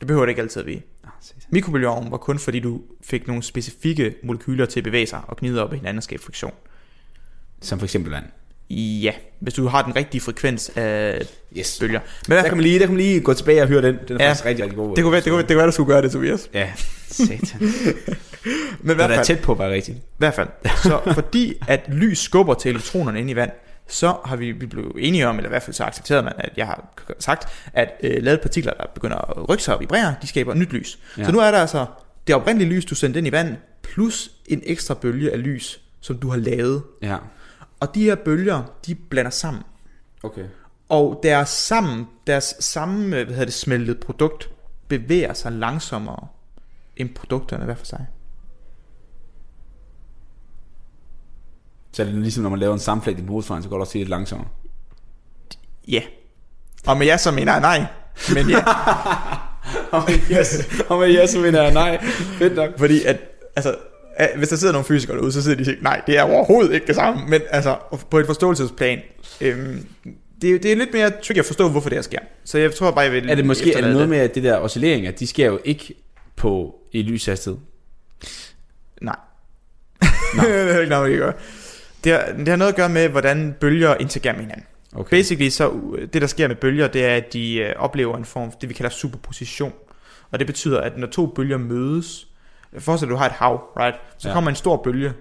Det 0.00 0.06
behøver 0.06 0.26
det 0.26 0.30
ikke 0.30 0.42
altid 0.42 0.60
at 0.60 0.64
blive. 0.64 0.80
Ah. 1.04 1.10
Mikrobølgeovnen 1.50 2.10
var 2.10 2.16
kun 2.16 2.38
fordi 2.38 2.60
du 2.60 2.82
fik 3.02 3.26
nogle 3.26 3.42
specifikke 3.42 4.14
molekyler 4.22 4.66
til 4.66 4.80
at 4.80 4.84
bevæge 4.84 5.06
sig 5.06 5.20
og 5.28 5.36
gnide 5.36 5.62
op 5.64 5.72
i 5.72 5.76
hinanden 5.76 5.98
og 5.98 6.02
skabe 6.02 6.22
friktion. 6.22 6.52
Som 7.60 7.78
for 7.78 7.86
eksempel 7.86 8.12
vand. 8.12 8.24
Ja, 8.70 9.12
hvis 9.40 9.54
du 9.54 9.66
har 9.66 9.82
den 9.82 9.96
rigtige 9.96 10.20
frekvens 10.20 10.70
af 10.76 11.22
Yes. 11.58 11.76
bølger. 11.80 12.00
Men 12.28 12.36
Der 12.38 12.42
kan 12.42 12.56
man 12.56 12.60
lige, 12.62 12.78
der 12.78 12.86
kan 12.86 12.94
man 12.94 13.02
lige 13.02 13.20
gå 13.20 13.34
tilbage 13.34 13.62
og 13.62 13.68
høre 13.68 13.82
den. 13.82 13.98
Den 14.08 14.16
er 14.20 14.24
Ja. 14.24 14.28
faktisk 14.30 14.44
rigtig, 14.46 14.62
rigtig 14.64 14.76
god. 14.76 14.96
det 14.96 15.02
kunne 15.04 15.12
være, 15.12 15.20
det 15.20 15.30
kunne, 15.30 15.38
det 15.42 15.48
kunne 15.48 15.56
være, 15.56 15.66
du 15.66 15.72
skulle 15.72 15.92
gøre 15.92 16.02
det, 16.02 16.12
Tobias. 16.12 16.50
Ja, 16.54 16.72
satan. 17.08 17.38
Men 17.60 17.70
i 18.84 18.88
Det 18.88 18.96
hvert 18.96 19.10
er 19.10 19.14
fald, 19.14 19.26
tæt 19.26 19.38
på 19.40 19.52
at 19.52 19.58
være 19.58 19.70
rigtigt. 19.72 19.98
I 19.98 20.00
hvert 20.18 20.34
fald. 20.34 20.48
Så 20.82 21.00
fordi 21.14 21.54
at 21.68 21.80
lys 21.92 22.18
skubber 22.18 22.54
til 22.54 22.70
elektronerne 22.70 23.20
inde 23.20 23.30
i 23.32 23.36
vand, 23.36 23.50
så 23.88 24.14
har 24.24 24.36
vi, 24.36 24.52
vi 24.52 24.66
blevet 24.66 24.92
enige 24.98 25.28
om, 25.28 25.36
eller 25.36 25.48
i 25.48 25.52
hvert 25.52 25.62
fald 25.62 25.74
så 25.74 25.84
accepteret 25.84 26.24
man, 26.24 26.32
at 26.38 26.50
jeg 26.56 26.66
har 26.66 26.94
sagt, 27.18 27.48
at 27.72 27.88
øh, 28.02 28.22
lavede 28.22 28.42
partikler, 28.42 28.72
der 28.72 28.84
begynder 28.94 29.16
at 29.16 29.48
rykke 29.48 29.62
sig 29.62 29.74
og 29.74 29.80
vibrere, 29.80 30.14
de 30.22 30.26
skaber 30.26 30.54
nyt 30.54 30.72
lys. 30.72 30.98
Ja. 31.18 31.24
Så 31.24 31.32
nu 31.32 31.38
er 31.38 31.50
der 31.50 31.58
altså 31.58 31.86
det 32.26 32.34
oprindelige 32.34 32.70
lys, 32.74 32.84
du 32.84 32.94
sendte 32.94 33.18
ind 33.18 33.26
i 33.26 33.32
vand, 33.32 33.56
plus 33.82 34.30
en 34.46 34.62
ekstra 34.66 34.94
bølge 34.94 35.32
af 35.32 35.42
lys, 35.42 35.80
som 36.00 36.18
du 36.18 36.28
har 36.30 36.38
lavet. 36.38 36.82
Ja. 37.02 37.16
Og 37.80 37.94
de 37.94 38.04
her 38.04 38.14
bølger, 38.14 38.62
de 38.86 38.94
blander 38.94 39.30
sammen. 39.30 39.62
Okay. 40.22 40.44
Og 40.88 41.20
deres, 41.22 41.48
sammen, 41.48 42.06
deres 42.26 42.54
samme 42.60 43.08
hvad 43.08 43.26
hedder 43.26 43.44
det, 43.44 43.54
smeltede 43.54 43.98
produkt 44.00 44.50
bevæger 44.88 45.32
sig 45.32 45.52
langsommere 45.52 46.28
end 46.96 47.14
produkterne 47.14 47.64
hver 47.64 47.74
for 47.74 47.86
sig. 47.86 48.06
Så 51.92 52.02
er 52.02 52.06
det 52.06 52.14
ligesom, 52.14 52.42
når 52.42 52.50
man 52.50 52.58
laver 52.58 52.74
en 52.74 52.80
sammenflægt 52.80 53.18
i 53.18 53.22
motorvejen, 53.22 53.62
så 53.62 53.68
går 53.68 53.76
det 53.76 53.80
også 53.80 53.98
lidt 53.98 54.08
langsommere. 54.08 54.48
Ja. 55.88 56.02
Og 56.86 56.96
med 56.96 57.06
ja, 57.06 57.16
så 57.16 57.30
mener 57.30 57.52
jeg 57.52 57.60
nej. 57.60 57.86
Men 58.34 58.50
ja. 58.50 58.58
Og 60.90 60.98
med 60.98 61.10
yes, 61.10 61.30
så 61.30 61.38
mener 61.38 61.62
jeg 61.62 61.72
nej. 61.72 62.04
Fedt 62.38 62.54
nok. 62.54 62.78
Fordi 62.78 63.04
at, 63.04 63.20
altså, 63.56 63.76
hvis 64.36 64.48
der 64.48 64.56
sidder 64.56 64.72
nogle 64.72 64.84
fysikere 64.86 65.16
derude, 65.16 65.32
så 65.32 65.42
sidder 65.42 65.56
de 65.56 65.60
og 65.62 65.64
siger, 65.66 65.78
nej, 65.82 66.00
det 66.06 66.18
er 66.18 66.22
overhovedet 66.22 66.74
ikke 66.74 66.86
det 66.86 66.94
samme. 66.94 67.22
Men 67.28 67.40
altså, 67.50 67.76
på 68.10 68.18
et 68.18 68.26
forståelsesplan, 68.26 69.00
øhm, 69.40 69.86
det, 70.42 70.54
er- 70.54 70.58
det 70.58 70.72
er 70.72 70.76
lidt 70.76 70.92
mere 70.92 71.10
tricky 71.24 71.38
at 71.38 71.44
forstå, 71.44 71.68
hvorfor 71.68 71.88
det 71.88 71.96
her 71.96 72.02
sker. 72.02 72.18
Så 72.44 72.58
jeg 72.58 72.74
tror 72.74 72.90
bare, 72.90 73.00
jeg 73.04 73.12
vil 73.12 73.30
Er 73.30 73.34
det 73.34 73.46
måske 73.46 73.72
er 73.74 73.80
det 73.80 73.92
noget 73.92 74.08
med, 74.08 74.18
at 74.18 74.34
det 74.34 74.42
der 74.42 74.56
oscilleringer, 74.56 75.10
de 75.10 75.26
sker 75.26 75.46
jo 75.46 75.60
ikke 75.64 75.94
på 76.36 76.74
i 76.92 77.02
lyshastighed? 77.02 77.58
Nej. 79.02 79.16
det 80.34 80.50
er 80.74 80.78
ikke 80.80 80.90
noget, 80.90 81.12
vi 81.12 81.16
gør. 81.16 81.32
Det 82.04 82.12
har, 82.12 82.24
det 82.38 82.48
har 82.48 82.56
noget 82.56 82.72
at 82.72 82.76
gøre 82.76 82.88
med, 82.88 83.08
hvordan 83.08 83.54
bølger 83.60 83.94
interagerer 84.00 84.32
med 84.34 84.40
hinanden. 84.42 84.64
Okay. 84.94 85.10
Basically, 85.10 85.48
så 85.50 85.72
det 86.12 86.22
der 86.22 86.26
sker 86.28 86.48
med 86.48 86.56
bølger, 86.56 86.88
det 86.88 87.04
er, 87.04 87.16
at 87.16 87.32
de 87.32 87.72
uh, 87.76 87.82
oplever 87.82 88.16
en 88.16 88.24
form, 88.24 88.52
det 88.60 88.68
vi 88.68 88.74
kalder 88.74 88.90
superposition. 88.90 89.72
Og 90.30 90.38
det 90.38 90.46
betyder, 90.46 90.80
at 90.80 90.98
når 90.98 91.06
to 91.06 91.26
bølger 91.26 91.58
mødes, 91.58 92.26
forestil 92.78 93.06
dig, 93.08 93.12
du 93.12 93.16
har 93.18 93.26
et 93.26 93.32
hav, 93.32 93.62
right? 93.80 93.96
Så 94.18 94.28
Ja. 94.28 94.34
kommer 94.34 94.50
en 94.50 94.56
stor 94.56 94.76
bølge 94.76 95.12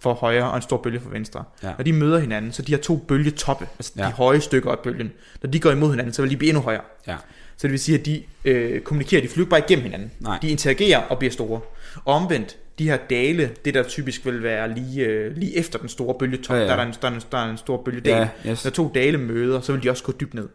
for 0.00 0.14
højre 0.14 0.50
og 0.50 0.56
en 0.56 0.62
stor 0.62 0.76
bølge 0.76 1.00
for 1.00 1.10
venstre. 1.10 1.44
Ja. 1.62 1.72
Når 1.78 1.84
de 1.84 1.92
møder 1.92 2.18
hinanden, 2.18 2.52
så 2.52 2.62
de 2.62 2.72
har 2.72 2.78
to 2.78 2.96
bølgetoppe, 2.96 3.66
altså 3.78 3.92
Ja. 3.96 4.06
de 4.06 4.10
høje 4.12 4.40
stykker 4.40 4.70
af 4.70 4.78
bølgen. 4.78 5.12
Når 5.42 5.50
de 5.50 5.60
går 5.60 5.70
imod 5.70 5.90
hinanden, 5.90 6.14
så 6.14 6.22
vil 6.22 6.30
de 6.30 6.36
blive 6.36 6.48
endnu 6.48 6.62
højere. 6.62 6.82
Ja. 7.06 7.16
Så 7.56 7.66
det 7.66 7.70
vil 7.70 7.80
sige, 7.80 7.98
at 7.98 8.06
de 8.06 8.22
øh, 8.44 8.80
kommunikerer, 8.80 9.22
de 9.22 9.28
flyver 9.28 9.48
bare 9.48 9.60
igennem 9.60 9.84
hinanden. 9.84 10.10
Nej. 10.20 10.38
De 10.42 10.48
interagerer 10.50 10.98
og 10.98 11.18
bliver 11.18 11.32
store. 11.32 11.60
Og 12.04 12.14
omvendt, 12.14 12.56
de 12.78 12.84
her 12.84 12.96
dale, 13.10 13.50
det 13.64 13.74
der 13.74 13.82
typisk 13.82 14.26
vil 14.26 14.42
være 14.42 14.74
lige, 14.74 15.06
øh, 15.06 15.36
lige 15.36 15.56
efter 15.56 15.78
den 15.78 15.88
store 15.88 16.14
bølgetop, 16.18 16.56
ja. 16.56 16.62
ja. 16.62 16.68
Der, 16.68 16.74
er 16.76 16.86
en, 16.86 16.94
der, 17.02 17.08
er 17.08 17.12
en, 17.14 17.22
der 17.32 17.38
er 17.38 17.50
en 17.50 17.56
stor 17.58 17.82
bølgedal. 17.84 18.28
Ja, 18.44 18.50
yes. 18.50 18.64
Når 18.64 18.70
to 18.70 18.90
dale 18.94 19.18
møder, 19.18 19.60
så 19.60 19.72
vil 19.72 19.82
de 19.82 19.90
også 19.90 20.04
gå 20.04 20.12
dybt 20.20 20.34
ned. 20.34 20.48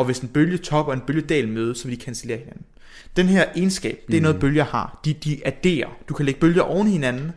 Og 0.00 0.06
hvis 0.06 0.18
en 0.18 0.28
bølgetop 0.28 0.88
og 0.88 0.94
en 0.94 1.00
bølgedal 1.00 1.48
mødes, 1.48 1.78
så 1.78 1.88
vil 1.88 1.98
de 2.00 2.04
cancellere 2.04 2.38
hinanden. 2.38 2.62
Den 3.16 3.26
her 3.26 3.44
egenskab, 3.56 4.00
det 4.06 4.14
er 4.16 4.20
Mm. 4.20 4.22
noget 4.22 4.40
bølger 4.40 4.64
har. 4.64 5.00
De, 5.04 5.12
de 5.14 5.40
adderer. 5.44 5.88
Du 6.08 6.14
kan 6.14 6.26
lægge 6.26 6.40
bølger 6.40 6.62
oven 6.62 6.88
i 6.88 6.90
hinanden, 6.90 7.32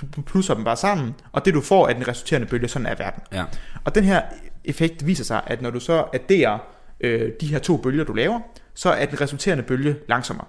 du 0.00 0.06
plusser 0.26 0.54
dem 0.54 0.64
bare 0.64 0.76
sammen, 0.76 1.14
og 1.32 1.44
det 1.44 1.54
du 1.54 1.60
får 1.60 1.88
af 1.88 1.94
den 1.94 2.08
resulterende 2.08 2.46
bølge, 2.46 2.68
sådan 2.68 2.86
er 2.86 2.94
verden. 2.94 3.22
Ja. 3.32 3.44
Og 3.84 3.94
den 3.94 4.04
her 4.04 4.22
effekt 4.64 5.06
viser 5.06 5.24
sig, 5.24 5.42
at 5.46 5.62
når 5.62 5.70
du 5.70 5.80
så 5.80 6.04
adderer 6.12 6.58
øh, 7.00 7.30
de 7.40 7.46
her 7.46 7.58
to 7.58 7.76
bølger, 7.76 8.04
du 8.04 8.12
laver, 8.12 8.40
så 8.74 8.90
er 8.90 9.06
den 9.06 9.20
resulterende 9.20 9.62
bølge 9.62 9.96
langsommere. 10.08 10.46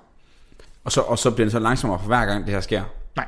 Og 0.83 0.91
så, 0.91 1.01
og 1.01 1.19
så 1.19 1.31
bliver 1.31 1.45
den 1.45 1.51
så 1.51 1.59
langsommere 1.59 1.99
for 1.99 2.07
hver 2.07 2.25
gang 2.25 2.45
det 2.45 2.53
her 2.53 2.61
sker. 2.61 2.83
Nej. 3.15 3.27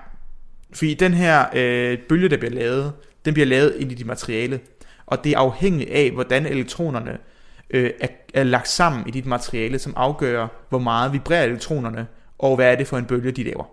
Fordi 0.74 0.94
den 0.94 1.14
her 1.14 1.46
øh, 1.54 1.98
bølge, 2.10 2.30
der 2.30 2.38
bliver 2.38 2.54
lavet, 2.54 2.94
den 3.26 3.34
bliver 3.34 3.48
lavet 3.48 3.76
ind 3.80 3.92
i 3.92 3.96
dit 3.96 4.06
materiale. 4.06 4.60
Og 5.06 5.24
det 5.24 5.32
er 5.32 5.38
afhængigt 5.40 5.90
af, 5.90 6.12
hvordan 6.12 6.46
elektronerne 6.46 7.18
øh, 7.70 7.92
er, 8.00 8.08
er 8.34 8.44
lagt 8.44 8.68
sammen 8.70 9.08
i 9.08 9.12
dit 9.12 9.26
materiale, 9.26 9.80
som 9.80 9.94
afgør, 9.96 10.48
hvor 10.70 10.80
meget 10.80 11.14
vibrerer 11.14 11.44
elektronerne, 11.44 12.08
og 12.40 12.56
hvad 12.56 12.72
er 12.72 12.76
det 12.76 12.88
for 12.88 12.98
en 12.98 13.06
bølge, 13.06 13.32
de 13.32 13.44
laver. 13.44 13.64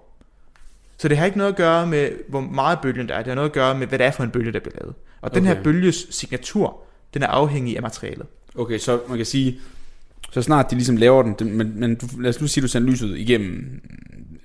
Så 0.99 1.09
det 1.09 1.17
har 1.19 1.27
ikke 1.27 1.39
noget 1.39 1.51
at 1.51 1.57
gøre 1.57 1.87
med, 1.87 2.11
hvor 2.29 2.41
meget 2.41 2.79
bølgen 2.83 3.09
der 3.09 3.15
er. 3.15 3.19
Det 3.19 3.27
har 3.27 3.35
noget 3.35 3.49
at 3.49 3.53
gøre 3.55 3.79
med, 3.79 3.87
hvad 3.87 3.99
det 3.99 4.07
er 4.07 4.11
for 4.11 4.25
en 4.25 4.31
bølge, 4.31 4.53
der 4.53 4.61
bliver 4.61 4.75
lavet. 4.81 4.95
Og 5.21 5.35
den 5.35 5.43
Okay. 5.47 5.55
her 5.57 5.63
bølges 5.63 6.07
signatur, 6.11 6.77
den 7.15 7.23
er 7.23 7.27
afhængig 7.27 7.77
af 7.77 7.83
materialet. 7.83 8.27
Okay, 8.59 8.79
så 8.79 9.01
man 9.09 9.17
kan 9.17 9.27
sige, 9.27 9.59
så 10.31 10.43
snart 10.43 10.71
de 10.71 10.75
ligesom 10.75 10.97
laver 10.97 11.23
den, 11.23 11.35
den 11.39 11.53
men, 11.59 11.81
men 11.81 11.95
du, 11.95 12.07
lad 12.21 12.31
os 12.31 12.41
nu 12.41 12.47
sige, 12.47 12.63
du 12.63 12.69
sender 12.69 12.91
lyset 12.91 13.19
igennem 13.19 13.81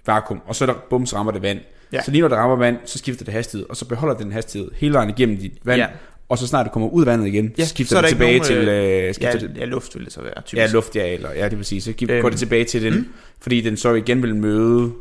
vakuum, 0.06 0.42
og 0.46 0.56
så 0.56 0.66
der 0.66 0.74
bums 0.90 1.16
rammer 1.16 1.32
det 1.32 1.42
vand. 1.42 1.60
Ja. 1.94 2.02
Så 2.02 2.12
lige 2.12 2.22
når 2.22 2.28
det 2.28 2.38
rammer 2.38 2.56
vand, 2.56 2.78
så 2.86 2.98
skifter 2.98 3.26
det 3.26 3.34
hastighed, 3.34 3.70
og 3.70 3.78
så 3.78 3.86
beholder 3.86 4.16
den 4.16 4.32
hastighed 4.32 4.72
hele 4.76 4.94
vejen 4.94 5.10
igennem 5.10 5.38
dit 5.38 5.54
vand, 5.64 5.82
Ja. 5.82 5.88
Og 6.30 6.38
så 6.38 6.48
snart 6.48 6.66
det 6.66 6.74
kommer 6.74 6.90
ud 6.90 7.02
af 7.02 7.06
vandet 7.06 7.28
igen, 7.28 7.54
Ja, 7.58 7.66
skifter 7.66 7.94
så 7.94 7.98
er 7.98 8.02
det 8.02 8.10
tilbage 8.10 8.32
nogen, 8.38 8.44
til, 8.44 8.58
øh, 8.68 9.08
øh, 9.08 9.14
skifter 9.14 9.40
Ja, 9.42 9.48
det, 9.48 9.58
ja, 9.58 9.66
luft 9.66 9.96
vil 9.96 10.06
det 10.06 10.14
så 10.14 10.22
være, 10.22 10.34
typisk. 10.46 10.54
ja, 10.56 10.68
luft, 10.68 10.96
ja, 10.96 11.14
eller, 11.14 11.30
ja, 11.34 11.50
det 11.50 11.58
vil 11.58 11.66
sige, 11.66 11.82
så 11.82 11.92
giv, 11.94 12.10
Øhm, 12.12 12.22
går 12.22 12.30
det 12.30 12.40
tilbage 12.40 12.64
til 12.64 12.84
den, 12.84 12.94
mm. 12.94 13.08
fordi 13.42 13.62
den 13.62 13.78
så 13.78 13.94
igen 13.94 14.22
vil 14.22 14.36
møde, 14.36 14.92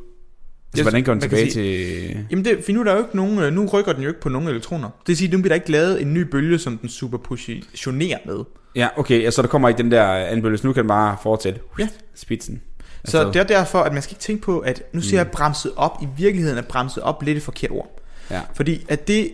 altså, 0.72 0.82
hvordan 0.82 1.02
går 1.04 1.12
den 1.12 1.20
tilbage 1.20 1.50
sige- 1.50 2.08
til, 2.08 2.16
Jamen 2.30 2.44
det, 2.44 2.58
for 2.64 2.72
nu 2.72 2.80
er 2.80 2.84
der 2.84 2.92
jo 2.92 2.98
ikke 2.98 3.16
nogen, 3.16 3.38
øh, 3.38 3.52
nu 3.52 3.66
rykker 3.66 3.92
den 3.92 4.02
jo 4.02 4.08
ikke 4.08 4.20
på 4.20 4.28
nogen 4.28 4.48
elektroner. 4.48 4.86
Det 4.88 5.08
vil 5.08 5.16
sige, 5.16 5.28
at 5.28 5.32
nu 5.32 5.38
bliver 5.38 5.48
der 5.50 5.54
ikke 5.54 5.72
lavet 5.72 6.02
en 6.02 6.14
ny 6.14 6.20
bølge, 6.20 6.58
som 6.58 6.78
den 6.78 6.88
superpositionerer 6.88 8.18
med. 8.26 8.38
ja, 8.76 8.88
okay, 8.96 9.22
ja, 9.22 9.30
så 9.30 9.42
der 9.42 9.48
kommer 9.48 9.68
ikke 9.68 9.82
den 9.82 9.90
der 9.90 10.04
anbølge, 10.04 10.58
så 10.58 10.66
nu 10.66 10.72
kan 10.72 10.82
den 10.82 10.88
bare 10.88 11.16
fortsætte, 11.22 11.60
Ja. 11.78 11.88
spidsen. 12.14 12.62
Så 13.04 13.24
det 13.28 13.36
er 13.36 13.42
derfor, 13.44 13.78
at 13.78 13.92
man 13.92 14.02
skal 14.02 14.12
ikke 14.14 14.20
tænke 14.22 14.42
på, 14.42 14.58
at 14.58 14.82
nu 14.92 15.00
siger 15.00 15.12
Mm. 15.22 15.26
jeg 15.26 15.32
bremset 15.32 15.72
op. 15.76 15.98
I 16.02 16.06
virkeligheden 16.18 16.58
er 16.58 16.62
bremset 16.62 17.02
op 17.02 17.22
lidt 17.22 17.36
et 17.36 17.42
forkert 17.42 17.70
ord. 17.70 18.00
Ja. 18.30 18.40
Fordi 18.54 18.84
at 18.88 19.08
det, 19.08 19.30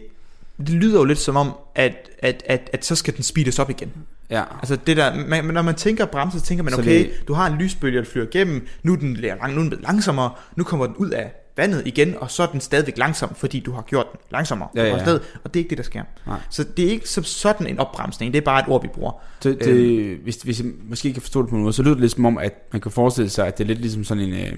det 0.59 0.69
lyder 0.69 0.99
jo 0.99 1.05
lidt 1.05 1.19
som 1.19 1.37
om, 1.37 1.53
at, 1.75 2.11
at, 2.19 2.43
at, 2.47 2.71
at 2.73 2.85
så 2.85 2.95
skal 2.97 3.15
den 3.17 3.23
speedes 3.23 3.59
op 3.59 3.71
igen. 3.71 3.93
Ja, 4.31 4.43
Altså 4.61 4.77
det 4.87 4.97
der, 4.97 5.27
man, 5.27 5.45
når 5.45 5.63
man 5.63 5.75
tænker 5.75 6.07
bremse, 6.07 6.39
så 6.41 6.45
tænker 6.47 6.65
man, 6.65 6.73
Så 6.75 6.81
okay, 6.81 6.99
det- 6.99 7.29
du 7.29 7.33
har 7.35 7.47
en 7.47 7.59
lysbølge, 7.59 7.99
der 7.99 8.05
flyver 8.05 8.27
igennem, 8.27 8.67
nu 8.83 8.93
er 8.93 8.97
den, 8.97 9.15
lang, 9.17 9.55
nu 9.55 9.61
er 9.61 9.69
den 9.69 9.81
langsommere, 9.81 10.31
nu 10.57 10.65
kommer 10.65 10.87
den 10.87 10.97
ud 10.97 11.11
af 11.11 11.33
vandet 11.57 11.83
igen, 11.87 12.15
og 12.21 12.31
så 12.31 12.43
er 12.43 12.47
den 12.47 12.61
stadigvæk 12.61 12.99
langsom, 12.99 13.35
fordi 13.35 13.61
du 13.61 13.73
har 13.73 13.83
gjort 13.83 14.07
den 14.13 14.19
langsommere. 14.33 14.69
Ja, 14.75 14.85
ja. 14.85 14.99
Sted, 15.05 15.21
og 15.45 15.55
det 15.55 15.61
er 15.61 15.65
ikke 15.65 15.71
det, 15.71 15.79
der 15.79 15.85
sker. 15.85 16.03
Nej. 16.27 16.39
Så 16.51 16.65
det 16.77 16.85
er 16.85 16.91
ikke 16.91 17.09
som 17.09 17.25
sådan 17.25 17.67
en 17.67 17.79
opbremsning, 17.79 18.33
det 18.33 18.39
er 18.41 18.45
bare 18.45 18.61
et 18.61 18.67
ord, 18.69 18.83
vi 18.83 18.89
bruger. 18.95 19.13
Det, 19.43 19.59
det, 19.65 20.17
hvis, 20.17 20.37
hvis 20.37 20.61
jeg 20.61 20.69
måske 20.89 21.07
ikke 21.09 21.15
kan 21.15 21.23
forstå 21.23 21.43
det 21.43 21.51
på 21.51 21.57
en 21.57 21.63
måde, 21.63 21.73
så 21.73 21.83
lyder 21.83 21.95
det 21.95 22.01
lidt 22.01 22.13
som 22.13 22.25
om, 22.25 22.39
at 22.39 22.53
man 22.73 22.81
kan 22.81 22.91
forestille 22.91 23.31
sig, 23.31 23.47
at 23.47 23.59
det 23.59 23.65
er 23.65 23.69
lidt 23.69 23.81
ligesom 23.81 24.05
sådan 24.05 24.23
en... 24.23 24.33
Øh, 24.33 24.53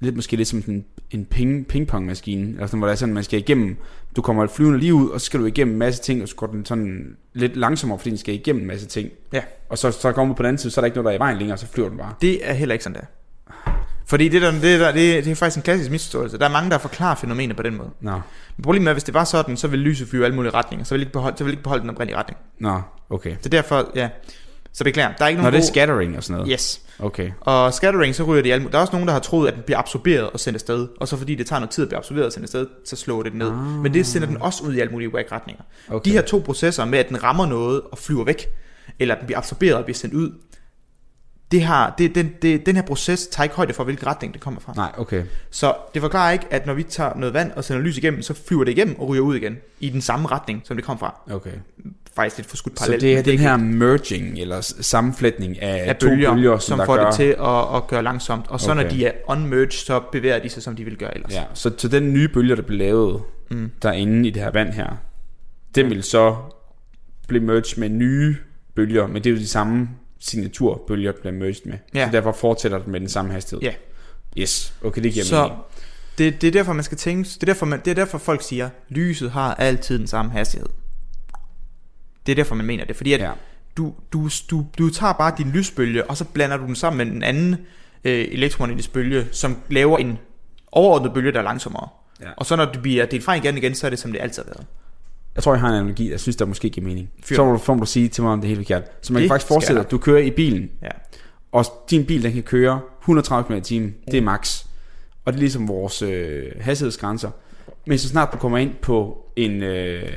lidt 0.00 0.16
måske 0.16 0.36
lidt 0.36 0.48
som 0.48 0.60
sådan 0.60 0.84
en 1.10 1.24
ping, 1.24 1.66
pingpongmaskine, 1.66 2.48
eller 2.48 2.66
sådan, 2.66 2.78
hvor 2.78 2.86
det 2.86 2.92
er 2.92 2.96
sådan, 2.96 3.14
man 3.14 3.24
skal 3.24 3.38
igennem, 3.38 3.76
du 4.16 4.22
kommer 4.22 4.46
flyvende 4.46 4.78
lige 4.78 4.94
ud, 4.94 5.08
og 5.08 5.20
så 5.20 5.24
skal 5.24 5.40
du 5.40 5.46
igennem 5.46 5.74
en 5.74 5.78
masse 5.78 6.02
ting, 6.02 6.22
og 6.22 6.28
så 6.28 6.34
går 6.36 6.46
den 6.46 6.64
sådan 6.66 7.16
lidt 7.32 7.56
langsommere, 7.56 7.98
fordi 7.98 8.10
den 8.10 8.18
skal 8.18 8.34
igennem 8.34 8.62
en 8.62 8.68
masse 8.68 8.86
ting. 8.86 9.10
Ja. 9.32 9.42
Og 9.68 9.78
så, 9.78 9.90
så 9.90 10.12
kommer 10.12 10.34
du 10.34 10.36
på 10.36 10.42
den 10.42 10.48
anden 10.48 10.58
side, 10.58 10.72
så 10.72 10.80
er 10.80 10.82
der 10.82 10.86
ikke 10.86 10.96
noget, 10.96 11.04
der 11.04 11.10
er 11.10 11.16
i 11.16 11.18
vejen 11.18 11.38
længere, 11.38 11.54
og 11.54 11.58
så 11.58 11.66
flyver 11.66 11.88
den 11.88 11.98
bare. 11.98 12.14
Det 12.20 12.48
er 12.48 12.52
heller 12.52 12.72
ikke 12.72 12.84
sådan 12.84 13.00
der. 13.00 13.06
Fordi 14.06 14.28
det, 14.28 14.42
der, 14.42 14.50
det, 14.50 14.80
der, 14.80 14.92
det, 14.92 15.24
det 15.24 15.30
er 15.30 15.34
faktisk 15.34 15.56
en 15.56 15.62
klassisk 15.62 15.90
misforståelse. 15.90 16.38
Der 16.38 16.44
er 16.44 16.50
mange, 16.52 16.70
der 16.70 16.78
forklarer 16.78 17.14
fænomenet 17.14 17.56
på 17.56 17.62
den 17.62 17.76
måde. 17.76 17.90
Nå, 18.00 18.20
Men 18.56 18.62
problemet 18.62 18.86
er, 18.86 18.90
at 18.90 18.94
hvis 18.94 19.04
det 19.04 19.14
var 19.14 19.24
sådan, 19.24 19.56
så 19.56 19.68
ville 19.68 19.84
lyset 19.84 20.08
flyve 20.08 20.22
i 20.22 20.24
alle 20.24 20.36
mulige 20.36 20.54
retninger. 20.54 20.84
Så 20.84 20.94
ville 20.94 21.02
ikke 21.02 21.12
beholde, 21.12 21.36
så 21.38 21.44
ville 21.44 21.52
ikke 21.52 21.62
beholde 21.62 21.82
den 21.82 21.90
oprindelige 21.90 22.18
retning. 22.18 22.38
nå, 22.58 22.80
okay. 23.10 23.36
Så 23.40 23.48
derfor, 23.48 23.90
ja. 23.94 24.08
Så 24.76 24.84
beklager. 24.84 25.12
Der 25.18 25.24
er 25.24 25.28
ikke 25.28 25.36
Nå, 25.38 25.42
nogen 25.42 25.52
det 25.52 25.58
er 25.58 25.62
gode- 25.62 25.72
scattering 25.72 26.16
og 26.16 26.22
sådan 26.24 26.36
noget. 26.36 26.52
Yes. 26.52 26.80
Okay. 26.98 27.30
Og 27.40 27.74
scattering, 27.74 28.14
så 28.14 28.22
ryger 28.24 28.42
det 28.42 28.60
i. 28.60 28.64
Der 28.72 28.78
er 28.78 28.80
også 28.80 28.92
nogen, 28.92 29.06
der 29.08 29.12
har 29.12 29.20
troet, 29.20 29.48
at 29.48 29.54
den 29.54 29.62
bliver 29.62 29.78
absorberet 29.78 30.30
og 30.30 30.40
sendt 30.40 30.54
afsted. 30.56 30.88
Og 31.00 31.08
så 31.08 31.16
fordi 31.16 31.34
det 31.34 31.46
tager 31.46 31.60
noget 31.60 31.70
tid 31.70 31.82
at 31.84 31.88
blive 31.88 31.98
absorberet 31.98 32.26
og 32.26 32.32
sendt 32.32 32.44
afsted, 32.44 32.66
så 32.84 32.96
slår 32.96 33.22
det 33.22 33.32
den 33.32 33.38
ned. 33.38 33.48
Ah. 33.48 33.54
Men 33.82 33.94
det 33.94 34.06
sender 34.06 34.28
den 34.28 34.36
også 34.42 34.64
ud 34.64 34.74
i 34.74 34.80
alle 34.80 34.92
mulige 34.92 35.14
whack 35.14 35.32
retninger. 35.32 35.62
okay. 35.88 36.04
De 36.10 36.12
her 36.12 36.22
to 36.22 36.42
processer 36.46 36.84
med, 36.84 36.98
at 36.98 37.08
den 37.08 37.22
rammer 37.22 37.46
noget 37.46 37.80
og 37.92 37.98
flyver 37.98 38.24
væk, 38.24 38.46
eller 38.98 39.14
at 39.14 39.20
den 39.20 39.26
bliver 39.26 39.38
absorberet 39.38 39.74
og 39.76 39.84
bliver 39.84 39.94
sendt 39.96 40.14
ud, 40.14 40.32
det 41.50 41.62
har, 41.62 41.94
det, 41.98 42.14
den, 42.14 42.30
det, 42.42 42.66
den 42.66 42.76
her 42.76 42.82
proces 42.82 43.26
tager 43.26 43.44
ikke 43.44 43.56
højde 43.56 43.72
for, 43.74 43.84
hvilken 43.84 44.06
retning 44.06 44.32
det 44.34 44.40
kommer 44.42 44.60
fra. 44.60 44.72
Nej, 44.76 44.92
okay. 44.98 45.24
Så 45.50 45.74
det 45.94 46.02
forklarer 46.02 46.32
ikke, 46.32 46.46
at 46.50 46.66
når 46.66 46.74
vi 46.74 46.82
tager 46.82 47.14
noget 47.16 47.34
vand 47.34 47.52
og 47.52 47.64
sender 47.64 47.82
lys 47.82 47.98
igennem, 47.98 48.22
så 48.22 48.34
flyver 48.34 48.64
det 48.64 48.72
igennem 48.72 49.00
og 49.00 49.08
ryger 49.08 49.22
ud 49.22 49.36
igen 49.36 49.56
i 49.80 49.88
den 49.88 50.00
samme 50.00 50.28
retning, 50.28 50.62
som 50.64 50.76
det 50.76 50.84
kom 50.84 50.98
fra. 50.98 51.14
okay. 51.30 51.50
Faktisk 52.16 52.36
lidt 52.38 52.48
for 52.48 52.56
skudt 52.56 52.78
Så 52.78 52.84
parallelt. 52.84 53.02
det 53.02 53.18
er 53.18 53.22
den 53.22 53.38
her 53.38 53.56
merging, 53.56 54.38
eller 54.38 54.60
sammenflætning 54.80 55.62
af, 55.62 55.88
af 55.88 55.96
to 55.96 56.08
bølger, 56.08 56.32
bølger, 56.34 56.58
som, 56.58 56.78
der 56.78 56.86
får 56.86 56.96
gør, 56.96 57.04
det 57.06 57.14
til 57.14 57.36
at, 57.40 57.76
at 57.76 57.86
gøre 57.86 58.02
langsomt. 58.02 58.46
Og 58.48 58.60
så 58.60 58.70
okay. 58.72 58.82
når 58.82 58.90
de 58.90 59.06
er 59.06 59.12
unmerged, 59.28 59.70
så 59.70 60.00
bevæger 60.12 60.38
de 60.38 60.48
sig, 60.48 60.62
som 60.62 60.76
de 60.76 60.84
vil 60.84 60.96
gøre 60.96 61.14
ellers. 61.14 61.32
Ja, 61.32 61.42
så, 61.54 61.70
så 61.78 61.88
den 61.88 62.12
nye 62.12 62.28
bølge, 62.28 62.56
der 62.56 62.62
blev 62.62 62.78
lavet 62.78 63.22
Mm. 63.50 63.70
derinde 63.82 64.28
i 64.28 64.30
det 64.30 64.42
her 64.42 64.50
vand 64.50 64.72
her, 64.72 64.96
den 65.74 65.90
vil 65.90 66.02
så 66.02 66.36
blive 67.28 67.42
merged 67.44 67.78
med 67.78 67.88
nye 67.88 68.36
bølger, 68.76 69.06
men 69.06 69.16
det 69.24 69.26
er 69.26 69.30
jo 69.34 69.40
de 69.40 69.48
samme 69.48 69.88
signaturbølger, 70.20 71.12
der 71.12 71.20
bliver 71.20 71.32
merged 71.32 71.54
med. 71.64 71.74
Ja. 71.94 72.06
Så 72.06 72.12
derfor 72.12 72.32
fortsætter 72.32 72.78
den 72.78 72.92
med 72.92 73.00
den 73.00 73.08
samme 73.08 73.32
hastighed. 73.32 73.62
Ja. 73.62 73.72
Yes, 74.38 74.74
okay, 74.84 75.02
det 75.02 75.12
giver 75.12 75.24
Så 75.24 75.42
mening. 75.42 75.58
det, 76.18 76.40
det 76.40 76.46
er 76.46 76.52
derfor, 76.52 76.72
man 76.72 76.84
skal 76.84 76.98
tænke, 76.98 77.28
det 77.28 77.42
er 77.42 77.46
derfor, 77.46 77.66
man, 77.66 77.80
det 77.84 77.90
er 77.90 77.94
derfor 77.94 78.18
folk 78.18 78.42
siger, 78.42 78.68
lyset 78.88 79.30
har 79.30 79.54
altid 79.54 79.98
den 79.98 80.06
samme 80.06 80.30
hastighed. 80.30 80.68
Det 82.26 82.32
er 82.32 82.36
derfor, 82.36 82.54
man 82.54 82.66
mener 82.66 82.84
det. 82.84 82.96
Fordi 82.96 83.12
at 83.12 83.20
Ja. 83.20 83.30
du, 83.76 83.94
du, 84.12 84.28
du, 84.50 84.66
du 84.78 84.90
tager 84.90 85.12
bare 85.12 85.32
din 85.38 85.50
lysbølge, 85.50 86.04
og 86.10 86.16
så 86.16 86.24
blander 86.24 86.56
du 86.56 86.66
den 86.66 86.76
sammen 86.76 87.08
med 87.08 87.16
en 87.16 87.22
anden 87.22 87.52
øh, 88.04 88.26
elektromagnetisk 88.30 88.92
bølge, 88.92 89.26
som 89.32 89.56
laver 89.70 89.98
en 89.98 90.18
overordnet 90.72 91.12
bølge, 91.14 91.32
der 91.32 91.38
er 91.38 91.42
langsommere. 91.42 91.88
Ja. 92.20 92.26
Og 92.36 92.46
så 92.46 92.56
når 92.56 92.64
det 92.64 92.82
bliver 92.82 93.06
delt 93.06 93.24
fra 93.24 93.34
igen 93.34 93.56
igen, 93.56 93.74
så 93.74 93.86
er 93.86 93.90
det 93.90 93.98
som 93.98 94.12
det 94.12 94.20
altid 94.20 94.42
har 94.42 94.50
været. 94.56 94.66
Jeg 95.34 95.42
tror, 95.42 95.52
jeg 95.52 95.60
har 95.60 95.68
en 95.68 95.74
analogi, 95.74 96.10
jeg 96.10 96.20
synes, 96.20 96.36
der 96.36 96.44
måske 96.44 96.70
giver 96.70 96.86
mening. 96.86 97.10
Fyr. 97.24 97.36
Så 97.36 97.44
må 97.44 97.52
du, 97.52 97.58
får 97.58 97.74
du 97.74 97.86
sige 97.86 98.08
til 98.08 98.22
mig, 98.22 98.32
om 98.32 98.40
det 98.40 98.46
er 98.46 98.54
helt 98.54 98.60
forkert. 98.68 98.82
Så 99.02 99.12
man 99.12 99.22
Det 99.22 99.28
kan 99.28 99.34
faktisk 99.34 99.48
forestille 99.48 99.78
dig, 99.78 99.84
at 99.84 99.90
du 99.90 99.98
kører 99.98 100.18
i 100.22 100.30
bilen, 100.30 100.70
Ja. 100.82 100.88
og 101.52 101.64
din 101.90 102.06
bil 102.06 102.22
den 102.22 102.32
kan 102.32 102.42
køre 102.42 102.80
130 103.00 103.44
km 103.48 103.52
i 103.52 103.60
timen, 103.60 103.94
det 104.10 104.18
er 104.18 104.22
max. 104.22 104.64
Og 105.24 105.32
det 105.32 105.38
er 105.38 105.40
ligesom 105.40 105.68
vores 105.68 106.02
øh, 106.02 106.44
hastighedsgrænser. 106.60 107.30
Men 107.86 107.98
så 107.98 108.08
snart 108.08 108.32
du 108.32 108.38
kommer 108.38 108.58
ind 108.58 108.74
på 108.74 109.26
en, 109.36 109.62
øh, 109.62 110.12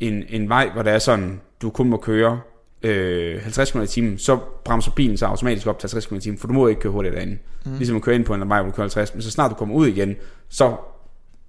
en, 0.00 0.24
en 0.28 0.48
vej, 0.48 0.70
hvor 0.72 0.82
der 0.82 0.90
er 0.92 0.98
sådan, 0.98 1.40
du 1.62 1.70
kun 1.70 1.88
må 1.88 1.96
køre 1.96 2.40
øh, 2.82 3.42
50 3.42 3.70
km 3.70 3.80
i 3.80 3.86
timen, 3.86 4.18
så 4.18 4.38
bremser 4.64 4.90
bilen 4.90 5.16
sig 5.16 5.28
automatisk 5.28 5.66
op 5.66 5.78
til 5.78 5.86
50 5.86 6.06
km 6.06 6.14
i 6.14 6.20
timen, 6.20 6.38
for 6.38 6.46
du 6.46 6.52
må 6.52 6.66
ikke 6.66 6.80
køre 6.80 6.92
hurtigt 6.92 7.14
derinde. 7.14 7.38
Mm. 7.64 7.76
Ligesom 7.76 7.96
at 7.96 8.02
køre 8.02 8.14
ind 8.14 8.24
på 8.24 8.34
en 8.34 8.48
vej, 8.48 8.62
hvor 8.62 8.70
du 8.70 8.76
kører 8.76 8.84
50, 8.84 9.14
men 9.14 9.22
så 9.22 9.30
snart 9.30 9.50
du 9.50 9.54
kommer 9.54 9.74
ud 9.74 9.86
igen, 9.86 10.16
så 10.48 10.76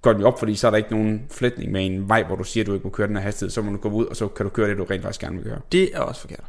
går 0.02 0.12
den 0.12 0.20
jo 0.20 0.26
op, 0.26 0.38
fordi 0.38 0.54
så 0.54 0.66
er 0.66 0.70
der 0.70 0.78
ikke 0.78 0.90
nogen 0.90 1.22
flætning 1.30 1.72
med 1.72 1.86
en 1.86 2.08
vej, 2.08 2.22
hvor 2.22 2.36
du 2.36 2.44
siger, 2.44 2.64
at 2.64 2.66
du 2.66 2.74
ikke 2.74 2.84
må 2.84 2.90
køre 2.90 3.08
den 3.08 3.16
her 3.16 3.22
hastighed, 3.22 3.50
så 3.50 3.62
må 3.62 3.72
du 3.72 3.76
gå 3.76 3.88
ud, 3.88 4.06
og 4.06 4.16
så 4.16 4.28
kan 4.28 4.46
du 4.46 4.50
køre 4.50 4.70
det, 4.70 4.78
du 4.78 4.84
rent 4.84 5.02
faktisk 5.02 5.20
gerne 5.20 5.36
vil 5.36 5.44
køre. 5.44 5.60
Det 5.72 5.90
er 5.94 6.00
også 6.00 6.20
forkert. 6.20 6.44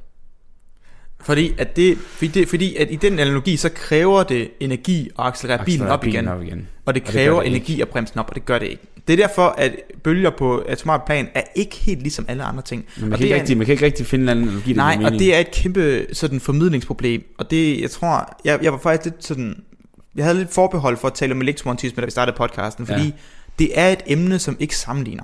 Fordi 1.24 1.54
at, 1.58 1.76
det, 1.76 1.98
fordi, 1.98 2.28
det, 2.28 2.50
fordi 2.50 2.76
at 2.76 2.88
i 2.92 2.96
den 2.96 3.20
analogi, 3.20 3.58
så 3.58 3.70
kræver 3.70 4.24
det 4.24 4.52
energi 4.60 5.10
at 5.20 5.26
accelerere 5.26 5.66
bilen 5.66 5.88
op 5.88 6.06
igen. 6.06 6.28
op 6.28 6.44
igen. 6.44 6.68
Og 6.86 6.96
det 6.96 7.02
Og 7.02 7.08
det 7.08 7.14
kræver 7.14 7.40
det 7.40 7.48
energi 7.48 7.82
at 7.82 7.90
bremse 7.90 8.14
den 8.14 8.20
op, 8.20 8.30
og 8.30 8.36
det 8.36 8.46
gør 8.46 8.60
det 8.60 8.68
ikke. 8.68 8.84
Det 9.08 9.14
er 9.14 9.28
derfor, 9.28 9.56
at 9.58 9.76
bølger 10.04 10.30
på 10.30 10.64
atomat 10.68 11.02
plan 11.06 11.28
er 11.34 11.42
ikke 11.56 11.76
helt 11.76 12.02
ligesom 12.02 12.26
alle 12.28 12.44
andre 12.44 12.64
ting. 12.64 12.86
Men 12.96 13.04
man 13.04 13.14
og 13.14 13.18
kan, 13.18 13.26
ikke 13.26 13.34
det 13.34 13.42
rigtig, 13.42 13.58
man 13.58 13.66
kan 13.66 13.74
ikke 13.74 13.86
rigtig 13.86 14.06
finde 14.06 14.24
en 14.24 14.30
anden 14.30 14.48
analogi, 14.48 14.74
Nej, 14.74 14.98
og 15.06 15.12
det 15.12 15.36
er 15.36 15.40
et 15.40 15.52
kæmpe 15.52 16.06
sådan 16.14 16.40
formidlingsproblem. 16.40 17.24
Og 17.38 17.52
det, 17.52 17.82
jeg 17.82 17.92
tror, 17.92 18.38
jeg, 18.46 18.60
jeg 18.62 18.72
var 18.72 18.78
faktisk 18.78 19.06
lidt 19.06 19.26
sådan, 19.26 19.64
jeg 20.16 20.26
havde 20.26 20.38
lidt 20.38 20.54
forbehold 20.54 20.98
for 20.98 21.08
at 21.08 21.14
tale 21.14 21.34
om 21.34 21.42
elektromagnetisme, 21.42 22.02
da 22.02 22.06
vi 22.06 22.12
startede 22.12 22.38
podcasten, 22.38 22.86
fordi 22.86 23.04
ja. 23.04 23.12
det 23.60 23.80
er 23.80 23.90
et 23.90 24.02
emne, 24.06 24.40
som 24.40 24.58
ikke 24.60 24.76
sammenligner. 24.76 25.24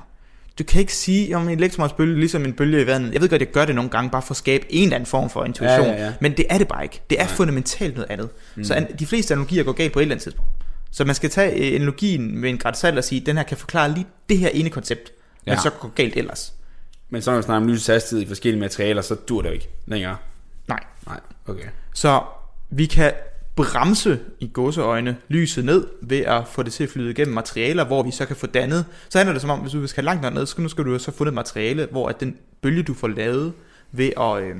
Du 0.59 0.63
kan 0.63 0.81
ikke 0.81 0.93
sige 0.95 1.35
om 1.37 1.49
en 1.49 1.57
elektromagnetisk 1.59 1.97
bølge 1.97 2.19
ligesom 2.19 2.45
en 2.45 2.53
bølge 2.53 2.81
i 2.81 2.87
vandet. 2.87 3.13
Jeg 3.13 3.21
ved 3.21 3.29
godt, 3.29 3.41
jeg 3.41 3.51
gør 3.51 3.65
det 3.65 3.75
nogle 3.75 3.89
gange, 3.89 4.09
bare 4.09 4.21
for 4.21 4.31
at 4.31 4.37
skabe 4.37 4.65
en 4.73 4.83
eller 4.83 4.95
anden 4.95 5.07
form 5.07 5.29
for 5.29 5.45
intuition. 5.45 5.85
Ja, 5.87 5.93
ja, 5.93 6.05
ja. 6.05 6.13
Men 6.21 6.37
det 6.37 6.45
er 6.49 6.57
det 6.57 6.67
bare 6.67 6.83
ikke. 6.83 7.01
Det 7.09 7.19
er 7.19 7.23
Nej. 7.25 7.33
fundamentalt 7.33 7.95
noget 7.95 8.09
andet. 8.11 8.29
Mm. 8.55 8.63
Så 8.63 8.73
an, 8.73 8.87
de 8.99 9.05
fleste 9.05 9.33
analogier 9.33 9.63
går 9.63 9.71
galt 9.71 9.93
på 9.93 9.99
et 9.99 10.03
eller 10.03 10.15
andet 10.15 10.23
tidspunkt. 10.23 10.51
Så 10.91 11.05
man 11.05 11.15
skal 11.15 11.29
tage 11.29 11.69
øh, 11.69 11.75
analogien 11.75 12.37
med 12.41 12.49
en 12.49 12.57
grad 12.57 12.73
salt 12.73 12.97
og 12.97 13.03
sige, 13.03 13.21
den 13.21 13.37
her 13.37 13.43
kan 13.43 13.57
forklare 13.57 13.91
lige 13.93 14.07
det 14.29 14.37
her 14.37 14.49
ene 14.49 14.69
koncept, 14.69 15.11
men 15.45 15.53
Ja. 15.53 15.59
så 15.61 15.69
går 15.69 15.91
galt 15.95 16.15
ellers. 16.17 16.53
Men 17.09 17.21
så 17.21 17.31
når 17.31 17.37
vi 17.37 17.43
snakker 17.43 17.61
om 17.61 17.67
lysets 17.71 17.87
hastighed 17.87 18.25
i 18.25 18.27
forskellige 18.27 18.59
materialer, 18.59 19.01
så 19.01 19.15
dur 19.15 19.41
det 19.41 19.49
jo 19.49 19.53
ikke 19.53 19.69
længere. 19.85 20.15
Nej. 20.67 20.79
Nej, 21.07 21.19
okay. 21.47 21.63
Så 21.93 22.21
vi 22.69 22.85
kan 22.85 23.11
bremse 23.57 24.19
i 24.39 24.47
gåseøjne 24.47 25.17
lyset 25.27 25.65
ned 25.65 25.87
ved 26.01 26.19
at 26.19 26.47
få 26.47 26.63
det 26.63 26.73
til 26.73 26.83
at 26.83 26.89
flyde 26.89 27.11
igennem 27.11 27.35
materialer, 27.35 27.85
hvor 27.85 28.03
vi 28.03 28.11
så 28.11 28.25
kan 28.25 28.35
få 28.35 28.47
dannet. 28.47 28.85
Så 29.09 29.17
handler 29.17 29.33
det 29.33 29.41
som 29.41 29.49
om, 29.49 29.59
hvis 29.59 29.71
du 29.71 29.87
skal 29.87 30.03
langt 30.03 30.23
derned, 30.23 30.45
så 30.45 30.61
nu 30.61 30.67
skal 30.67 30.85
du 30.85 30.99
så 30.99 31.11
få 31.11 31.23
et 31.23 31.33
materiale, 31.33 31.87
hvor 31.91 32.09
at 32.09 32.19
den 32.19 32.37
bølge, 32.61 32.83
du 32.83 32.93
får 32.93 33.07
lavet 33.07 33.53
ved 33.91 34.11
at 34.17 34.43
øh, 34.43 34.55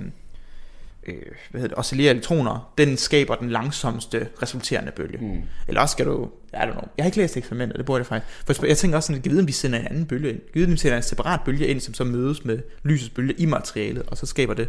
øh, 1.07 1.15
hvad 1.51 1.61
hedder 1.61 1.67
det, 1.67 1.77
oscillere 1.77 2.11
elektroner, 2.11 2.73
den 2.77 2.97
skaber 2.97 3.35
den 3.35 3.49
langsomste 3.49 4.27
resulterende 4.41 4.91
bølge. 4.91 5.17
Mm. 5.17 5.41
Eller 5.67 5.81
også 5.81 5.93
skal 5.93 6.05
du, 6.05 6.29
I 6.53 6.55
don't 6.55 6.71
know, 6.71 6.83
jeg 6.97 7.03
har 7.03 7.05
ikke 7.05 7.17
læst 7.17 7.37
eksperimentet, 7.37 7.77
det 7.77 7.85
burde 7.85 7.99
jeg 7.99 8.05
faktisk. 8.05 8.59
For 8.59 8.65
jeg 8.65 8.77
tænker 8.77 8.97
også 8.97 9.13
sådan, 9.13 9.31
at 9.31 9.39
om 9.39 9.47
vi 9.47 9.51
sender 9.51 9.79
en 9.79 9.87
anden 9.87 10.05
bølge 10.05 10.29
ind. 10.29 10.65
Om 10.65 10.71
vi 10.71 10.77
sender 10.77 10.97
en 10.97 11.03
separat 11.03 11.39
bølge 11.45 11.67
ind, 11.67 11.79
som 11.79 11.93
så 11.93 12.03
mødes 12.03 12.45
med 12.45 12.59
lysets 12.83 13.09
bølge 13.09 13.33
i 13.33 13.45
materialet, 13.45 14.03
og 14.07 14.17
så 14.17 14.25
skaber 14.25 14.53
det 14.53 14.67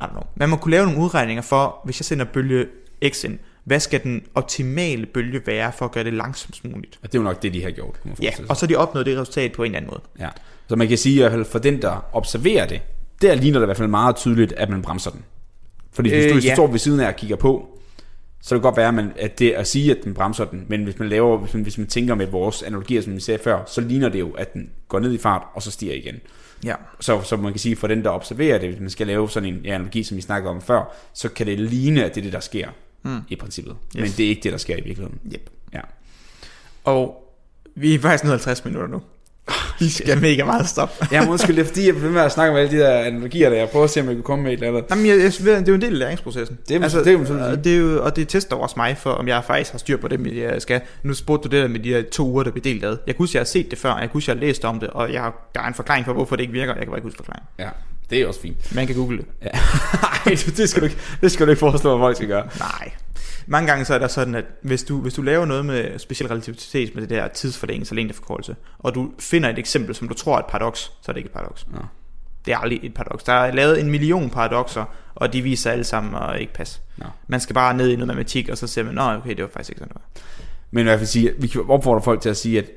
i 0.00 0.04
don't 0.04 0.10
know. 0.10 0.22
Man 0.34 0.48
må 0.48 0.56
kunne 0.56 0.70
lave 0.70 0.86
nogle 0.86 1.00
udregninger 1.00 1.42
for, 1.42 1.80
hvis 1.84 2.00
jeg 2.00 2.04
sender 2.04 2.24
bølge 2.24 2.66
X 3.08 3.24
ind, 3.24 3.38
hvad 3.64 3.80
skal 3.80 4.02
den 4.02 4.22
optimale 4.34 5.06
bølge 5.06 5.40
være 5.46 5.72
for 5.72 5.84
at 5.84 5.92
gøre 5.92 6.04
det 6.04 6.12
langsomst 6.14 6.64
muligt? 6.64 6.98
Og 7.02 7.12
det 7.12 7.18
er 7.18 7.22
jo 7.22 7.24
nok 7.24 7.42
det, 7.42 7.54
de 7.54 7.62
har 7.62 7.70
gjort. 7.70 7.92
kan 8.02 8.08
man 8.10 8.16
Ja, 8.22 8.30
og 8.48 8.56
så 8.56 8.66
har 8.66 8.68
de 8.68 8.76
opnået 8.76 9.06
det 9.06 9.18
resultat 9.18 9.52
på 9.52 9.62
en 9.62 9.66
eller 9.66 9.76
anden 9.76 9.90
måde. 9.90 10.02
ja. 10.20 10.28
Så 10.68 10.76
man 10.76 10.88
kan 10.88 10.98
sige, 10.98 11.26
at 11.26 11.46
for 11.46 11.58
den, 11.58 11.82
der 11.82 12.08
observerer 12.12 12.66
det, 12.66 12.80
der 13.22 13.34
ligner 13.34 13.58
det 13.58 13.64
i 13.64 13.68
hvert 13.68 13.76
fald 13.76 13.88
meget 13.88 14.16
tydeligt, 14.16 14.52
at 14.52 14.68
man 14.70 14.82
bremser 14.82 15.10
den. 15.10 15.24
Fordi 15.92 16.08
hvis 16.10 16.24
Øh, 16.24 16.28
du, 16.30 16.34
hvis 16.34 16.44
ja. 16.44 16.54
står 16.54 16.66
ved 16.66 16.78
siden 16.78 17.00
af 17.00 17.08
og 17.08 17.16
kigger 17.16 17.36
på, 17.36 17.78
så 18.40 18.48
kan 18.48 18.56
det 18.56 18.62
godt 18.62 18.76
være, 18.76 18.88
at, 18.88 18.94
man, 18.94 19.12
at 19.18 19.38
det 19.38 19.50
at 19.52 19.66
sige, 19.66 19.90
at 19.90 20.04
den 20.04 20.14
bremser 20.14 20.44
den, 20.44 20.64
men 20.68 20.84
hvis 20.84 20.98
man 20.98 21.08
laver, 21.08 21.38
hvis 21.38 21.54
man, 21.54 21.62
hvis 21.62 21.78
man 21.78 21.86
tænker 21.86 22.14
med 22.14 22.26
vores 22.26 22.62
analogier, 22.62 23.02
som 23.02 23.14
vi 23.14 23.20
sagde 23.20 23.40
før, 23.44 23.62
så 23.66 23.80
ligner 23.80 24.08
det 24.08 24.20
jo, 24.20 24.30
at 24.30 24.54
den 24.54 24.70
går 24.88 24.98
ned 25.00 25.12
i 25.12 25.18
fart, 25.18 25.42
og 25.54 25.62
så 25.62 25.70
stiger 25.70 25.94
igen. 25.94 26.14
Ja. 26.64 26.74
Så, 27.00 27.20
så 27.22 27.36
man 27.36 27.52
kan 27.52 27.58
sige, 27.58 27.76
for 27.76 27.86
den, 27.86 28.04
der 28.04 28.10
observerer 28.10 28.58
det, 28.58 28.68
hvis 28.68 28.80
man 28.80 28.90
skal 28.90 29.06
lave 29.06 29.30
sådan 29.30 29.54
en 29.54 29.60
ja, 29.64 29.74
analogi, 29.74 30.02
som 30.02 30.16
vi 30.16 30.22
snakkede 30.22 30.50
om 30.50 30.62
før, 30.62 30.94
så 31.14 31.28
kan 31.28 31.46
det 31.46 31.58
ligne, 31.58 32.04
at 32.04 32.14
det 32.14 32.20
er 32.20 32.22
det, 32.22 32.32
der 32.32 32.40
sker 32.40 32.68
mm. 33.06 33.20
i 33.28 33.36
princippet. 33.36 33.76
Yes. 33.96 34.02
Men 34.02 34.10
det 34.16 34.24
er 34.24 34.28
ikke 34.28 34.42
det, 34.42 34.52
der 34.52 34.58
sker 34.58 34.74
i 34.76 34.80
virkeligheden. 34.84 35.18
Yep. 35.34 35.50
Ja. 35.74 35.80
Og 36.84 37.22
vi 37.74 37.94
er 37.94 37.98
faktisk 38.00 38.24
nået 38.24 38.32
50 38.44 38.64
minutter 38.64 38.88
nu. 38.88 39.02
Vi 39.80 39.88
skal 39.88 40.20
mega 40.20 40.44
meget 40.44 40.68
stoppe. 40.68 40.94
Ja, 41.12 41.28
undskyld, 41.30 41.56
det 41.56 41.62
er 41.62 41.66
fordi, 41.66 41.86
jeg 41.86 41.94
bliver 41.94 42.10
med 42.10 42.20
at 42.20 42.32
snakke 42.32 42.50
om 42.52 42.56
alle 42.58 42.70
de 42.70 42.76
der 42.76 42.98
analogier, 42.98 43.50
der 43.50 43.56
jeg 43.56 43.68
prøver 43.68 43.84
at 43.84 43.90
se, 43.90 44.00
om 44.00 44.06
jeg 44.06 44.14
kan 44.14 44.22
komme 44.22 44.44
med 44.44 44.52
et 44.52 44.56
eller 44.62 44.68
andet. 44.78 44.90
Jamen, 44.90 45.06
jeg, 45.06 45.18
jeg, 45.18 45.32
det 45.38 45.48
er 45.48 45.62
jo 45.68 45.74
en 45.74 45.80
del 45.80 45.92
af 45.92 45.98
læringsprocessen. 45.98 46.56
Det 46.56 46.62
er- 46.70 46.72
det 46.72 46.80
man 46.80 46.90
sådan 46.90 47.26
sige. 47.26 47.44
og 47.46 47.64
det 47.64 47.72
er 47.74 47.78
jo, 47.78 48.04
og 48.04 48.16
det 48.16 48.28
tester 48.28 48.56
også 48.56 48.74
mig 48.76 48.96
for, 48.98 49.10
om 49.10 49.28
jeg 49.28 49.44
faktisk 49.44 49.72
har 49.72 49.78
styr 49.78 49.96
på 49.96 50.08
det, 50.08 50.36
jeg 50.36 50.62
skal. 50.62 50.80
Nu 51.02 51.14
spurgte 51.14 51.48
du 51.48 51.56
det 51.56 51.62
der 51.62 51.68
med 51.68 51.80
de 51.80 51.88
her 51.88 52.02
to 52.12 52.26
uger, 52.30 52.42
der 52.42 52.50
blev 52.50 52.64
delt 52.64 52.84
ad. 52.84 52.96
Jeg 53.06 53.16
kunne 53.16 53.22
huske, 53.22 53.36
jeg 53.36 53.40
har 53.40 53.44
set 53.46 53.70
det 53.70 53.78
før, 53.78 53.90
og 53.90 54.00
jeg 54.00 54.08
kunne 54.10 54.16
huske, 54.16 54.30
jeg 54.30 54.36
har 54.38 54.46
læst 54.46 54.64
om 54.64 54.80
det, 54.80 54.90
og 54.90 55.12
jeg 55.12 55.20
har, 55.22 55.50
der 55.54 55.60
er 55.60 55.66
en 55.66 55.74
forklaring 55.74 56.04
på, 56.06 56.12
hvorfor 56.12 56.36
det 56.36 56.42
ikke 56.42 56.52
virker. 56.52 56.72
Jeg 56.74 56.82
kan 56.82 56.86
bare 56.88 56.98
ikke 56.98 57.06
huske 57.06 57.16
forklaringen. 57.16 57.48
Ja, 57.58 57.68
det 58.10 58.20
er 58.20 58.26
også 58.26 58.40
fint. 58.40 58.74
Man 58.74 58.86
kan 58.86 58.96
google 58.96 59.18
det. 59.18 59.26
Ja. 59.42 59.48
Ej, 60.26 60.36
det 60.56 60.68
skal, 60.68 60.80
du 60.80 60.86
ikke, 60.86 60.98
det 61.20 61.32
skal 61.32 61.46
du 61.46 61.50
ikke 61.50 61.60
foreslå, 61.60 61.96
hvad 61.96 62.04
folk 62.04 62.16
skal 62.16 62.28
gøre. 62.28 62.48
Nej. 62.58 62.92
Mange 63.46 63.66
gange 63.66 63.84
så 63.84 63.94
er 63.94 63.98
der 63.98 64.08
sådan, 64.08 64.34
at 64.34 64.44
hvis 64.62 64.84
du, 64.84 65.00
hvis 65.00 65.14
du 65.14 65.22
laver 65.22 65.44
noget 65.44 65.66
med 65.66 65.98
speciel 65.98 66.28
relativitet, 66.28 66.94
med 66.94 67.02
det 67.02 67.10
der 67.10 67.28
tidsforlængelse 67.28 67.92
og 67.92 67.96
længdeforkortelse, 67.96 68.56
og 68.78 68.94
du 68.94 69.10
finder 69.18 69.48
et 69.48 69.58
eksempel, 69.58 69.94
som 69.94 70.08
du 70.08 70.14
tror 70.14 70.34
er 70.34 70.38
et 70.38 70.46
paradoks, 70.46 70.80
så 70.80 70.90
er 71.08 71.12
det 71.12 71.16
ikke 71.16 71.28
et 71.28 71.32
paradoks. 71.32 71.66
Nå. 71.72 71.78
Det 72.46 72.52
er 72.52 72.58
aldrig 72.58 72.80
et 72.82 72.94
paradoks. 72.94 73.24
Der 73.24 73.32
er 73.32 73.52
lavet 73.52 73.80
en 73.80 73.90
million 73.90 74.30
paradokser, 74.30 74.84
og 75.14 75.32
de 75.32 75.42
viser 75.42 75.70
alle 75.70 75.84
sammen 75.84 76.14
at 76.22 76.40
ikke 76.40 76.52
passe. 76.52 76.80
Nå. 76.96 77.06
Man 77.26 77.40
skal 77.40 77.54
bare 77.54 77.76
ned 77.76 77.88
i 77.88 77.96
noget 77.96 78.06
matematik, 78.06 78.48
og 78.48 78.58
så 78.58 78.66
ser 78.66 78.82
man, 78.82 78.94
nå 78.94 79.02
okay, 79.02 79.30
det 79.30 79.42
var 79.42 79.48
faktisk 79.52 79.70
ikke 79.70 79.78
sådan, 79.78 79.94
det 79.94 79.96
var. 79.96 80.22
Men 80.70 80.80
i 80.80 80.84
hvert 80.84 80.98
fald 80.98 81.08
sige, 81.08 81.32
vi 81.38 81.46
kan 81.46 81.64
opfordre 81.68 82.02
folk 82.02 82.20
til 82.20 82.28
at 82.28 82.36
sige, 82.36 82.58
at 82.58 82.70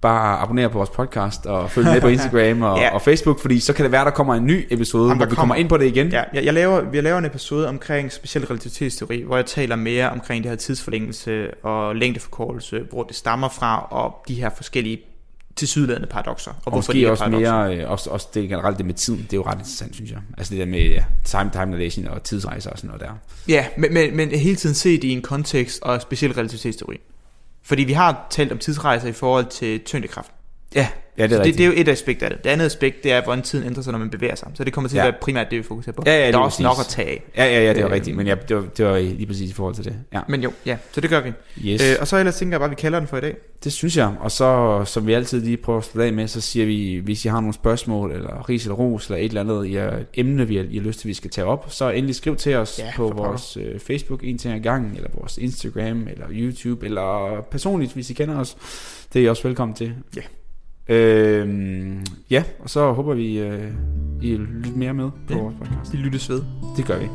bare 0.00 0.38
abonnere 0.38 0.70
på 0.70 0.78
vores 0.78 0.90
podcast 0.90 1.46
og 1.46 1.70
følg 1.70 1.86
med 1.86 2.00
på 2.00 2.08
Instagram 2.16 2.62
og, 2.62 2.78
Ja. 2.78 2.94
og 2.94 3.02
Facebook, 3.02 3.40
fordi 3.40 3.60
så 3.60 3.72
kan 3.72 3.82
det 3.84 3.92
være, 3.92 4.04
der 4.04 4.10
kommer 4.10 4.34
en 4.34 4.46
ny 4.46 4.66
episode, 4.70 5.04
Jamen, 5.08 5.16
hvor 5.16 5.26
vi 5.26 5.34
kommer 5.34 5.40
kommer- 5.42 5.54
ind 5.54 5.68
på 5.68 5.76
det 5.76 5.86
igen. 5.86 6.08
Ja, 6.08 6.22
jeg, 6.34 6.44
jeg 6.44 6.54
laver, 6.54 6.82
jeg 6.94 7.02
laver 7.02 7.18
en 7.18 7.24
episode 7.24 7.68
omkring 7.68 8.12
speciel 8.12 8.46
relativitetsteori, 8.46 9.22
hvor 9.22 9.36
jeg 9.36 9.46
taler 9.46 9.76
mere 9.76 10.10
omkring 10.10 10.44
det 10.44 10.50
her 10.50 10.56
tidsforlængelse 10.56 11.64
og 11.64 11.96
længdeforkortelse, 11.96 12.80
hvor 12.90 13.02
det 13.02 13.16
stammer 13.16 13.48
fra, 13.48 13.86
og 13.90 14.14
de 14.28 14.34
her 14.34 14.50
forskellige 14.56 14.98
tilsyneladende 15.56 16.08
paradokser. 16.08 16.50
Og, 16.50 16.56
Og 16.64 16.72
måske 16.78 17.10
også 17.10 17.24
paradokser. 17.24 17.52
mere, 17.66 17.76
øh, 17.76 17.90
også, 17.90 18.10
også 18.10 18.28
det 18.34 18.48
generelt 18.48 18.78
det 18.78 18.86
med 18.86 18.94
tiden, 18.94 19.22
det 19.22 19.32
er 19.32 19.36
jo 19.36 19.42
ret 19.46 19.54
interessant, 19.58 19.94
synes 19.94 20.10
jeg. 20.10 20.18
Altså 20.38 20.50
det 20.54 20.60
der 20.60 20.66
med 20.66 20.80
ja, 20.90 21.04
time, 21.24 21.50
time 21.52 21.76
dilation 21.76 22.06
og 22.08 22.22
tidsrejser 22.22 22.70
og 22.70 22.78
sådan 22.78 22.88
noget 22.88 23.02
der. 23.02 23.10
Ja, 23.48 23.66
men, 23.76 23.94
men, 23.94 24.16
men 24.16 24.28
hele 24.30 24.56
tiden 24.56 24.74
set 24.74 25.04
i 25.04 25.10
en 25.12 25.22
kontekst 25.22 25.82
og 25.82 26.00
speciel 26.02 26.32
relativitetsteori. 26.32 26.96
Fordi 27.66 27.84
vi 27.84 27.92
har 27.92 28.26
talt 28.30 28.52
om 28.52 28.58
tidsrejser 28.58 29.08
i 29.08 29.12
forhold 29.12 29.46
til 29.46 29.84
tyngdekraft. 29.84 30.35
Ja, 30.74 30.88
ja 31.18 31.22
det 31.22 31.32
er 31.32 31.36
Så 31.36 31.42
det, 31.44 31.54
det 31.58 31.60
er 31.60 31.66
jo 31.66 31.72
et 31.76 31.88
aspekt 31.88 32.22
af 32.22 32.30
det. 32.30 32.44
Det 32.44 32.50
andet 32.50 32.66
aspekt, 32.66 33.02
det 33.04 33.12
er, 33.12 33.24
hvordan 33.24 33.42
tiden 33.42 33.66
ændrer 33.66 33.82
sig, 33.82 33.92
når 33.92 33.98
man 33.98 34.10
bevæger 34.10 34.34
sig. 34.34 34.48
Så 34.54 34.64
det 34.64 34.72
kommer 34.72 34.88
til 34.88 34.96
at 34.96 35.04
Ja. 35.04 35.10
være 35.10 35.18
primært 35.20 35.50
det, 35.50 35.58
vi 35.58 35.62
fokuserer 35.62 35.92
på. 35.92 36.02
Ja, 36.06 36.12
ja, 36.12 36.18
der 36.20 36.26
lige 36.26 36.36
er 36.36 36.44
også 36.44 36.62
nok 36.62 36.76
at 36.80 36.86
tage. 36.86 37.22
Ja, 37.36 37.44
ja, 37.44 37.62
ja, 37.64 37.68
det 37.74 37.80
er 37.80 37.86
Øh, 37.86 37.92
rigtigt, 37.92 38.16
men 38.16 38.26
ja, 38.26 38.34
det, 38.48 38.56
var, 38.56 38.62
det 38.76 38.86
var 38.86 38.98
lige 38.98 39.26
præcis 39.26 39.50
i 39.50 39.54
forhold 39.54 39.74
til 39.74 39.84
det. 39.84 39.96
Ja. 40.12 40.20
Men 40.28 40.42
jo, 40.42 40.52
ja, 40.66 40.76
så 40.92 41.00
det 41.00 41.10
gør 41.10 41.20
vi. 41.20 41.32
Yes. 41.64 41.82
Øh, 41.82 41.96
og 42.00 42.06
så 42.08 42.16
ellers 42.16 42.36
tænker 42.36 42.52
jeg 42.54 42.60
bare, 42.60 42.66
at 42.66 42.70
vi 42.70 42.80
kalder 42.80 42.98
den 42.98 43.08
for 43.08 43.16
i 43.16 43.20
dag. 43.20 43.36
Det 43.64 43.72
synes 43.72 43.96
jeg, 43.96 44.14
og 44.20 44.30
så 44.30 44.82
som 44.84 45.06
vi 45.06 45.12
altid 45.12 45.40
lige 45.40 45.56
prøver 45.56 45.78
at 45.78 45.84
slutte 45.84 46.06
af 46.06 46.12
med, 46.12 46.28
så 46.28 46.40
siger 46.40 46.66
vi, 46.66 47.00
hvis 47.04 47.24
I 47.24 47.28
har 47.28 47.40
nogle 47.40 47.54
spørgsmål, 47.54 48.12
eller 48.12 48.48
ris 48.48 48.64
eller 48.64 48.74
ros, 48.76 49.06
eller 49.06 49.18
et 49.18 49.24
eller 49.24 49.40
andet, 49.40 49.66
I 49.66 49.76
et 49.76 50.06
emne, 50.14 50.48
vi 50.48 50.56
har, 50.56 50.64
I 50.70 50.76
har 50.78 50.84
lyst 50.84 51.00
til, 51.00 51.08
vi 51.08 51.14
skal 51.14 51.30
tage 51.30 51.44
op, 51.46 51.66
så 51.68 51.90
endelig 51.90 52.14
skriv 52.16 52.36
til 52.36 52.54
os 52.54 52.78
Ja, 52.78 52.92
på 52.96 53.08
vores 53.16 53.56
øh, 53.56 53.80
Facebook 53.80 54.20
en 54.24 54.38
ting 54.38 54.54
ad 54.54 54.60
gangen, 54.60 54.96
eller 54.96 55.08
vores 55.14 55.38
Instagram, 55.38 56.08
eller 56.08 56.26
YouTube, 56.30 56.86
eller 56.86 57.40
personligt, 57.50 57.92
hvis 57.92 58.10
I 58.10 58.14
kender 58.14 58.38
os. 58.38 58.56
Det 59.12 59.18
er 59.20 59.24
I 59.24 59.28
også 59.28 59.42
velkommen 59.48 59.74
til. 59.74 59.94
Ja. 60.16 60.20
Øhm, 60.88 62.04
ja, 62.30 62.44
og 62.60 62.70
så 62.70 62.92
håber 62.92 63.14
vi, 63.14 63.38
øh, 63.38 63.72
I 64.22 64.30
vil 64.30 64.40
lytte 64.40 64.78
mere 64.78 64.94
med 64.94 65.10
på 65.10 65.32
Ja. 65.34 65.38
vores 65.38 65.54
podcast. 65.58 65.92
Vi 65.92 65.98
lyttes 65.98 66.30
ved. 66.30 66.42
Det 66.76 66.86
gør 66.86 66.98
vi. 66.98 67.06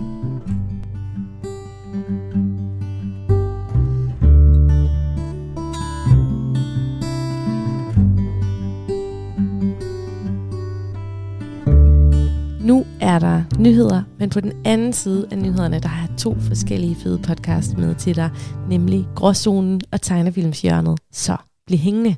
Nu 12.66 12.86
er 13.02 13.20
der 13.20 13.44
nyheder, 13.60 14.04
men 14.20 14.30
på 14.30 14.40
den 14.42 14.52
anden 14.66 14.94
side 14.94 15.28
af 15.32 15.38
nyhederne, 15.38 15.80
der 15.80 15.88
har 15.88 16.08
jeg 16.08 16.18
to 16.18 16.36
forskellige 16.40 16.96
fede 16.96 17.20
podcasts 17.28 17.78
med 17.78 17.96
til 17.96 18.16
dig, 18.16 18.30
nemlig 18.70 19.08
Gråzonen 19.16 19.82
og 19.92 20.02
Tegnefilmshjørnet. 20.02 21.00
Så 21.12 21.38
bliv 21.68 21.78
hængende. 21.80 22.16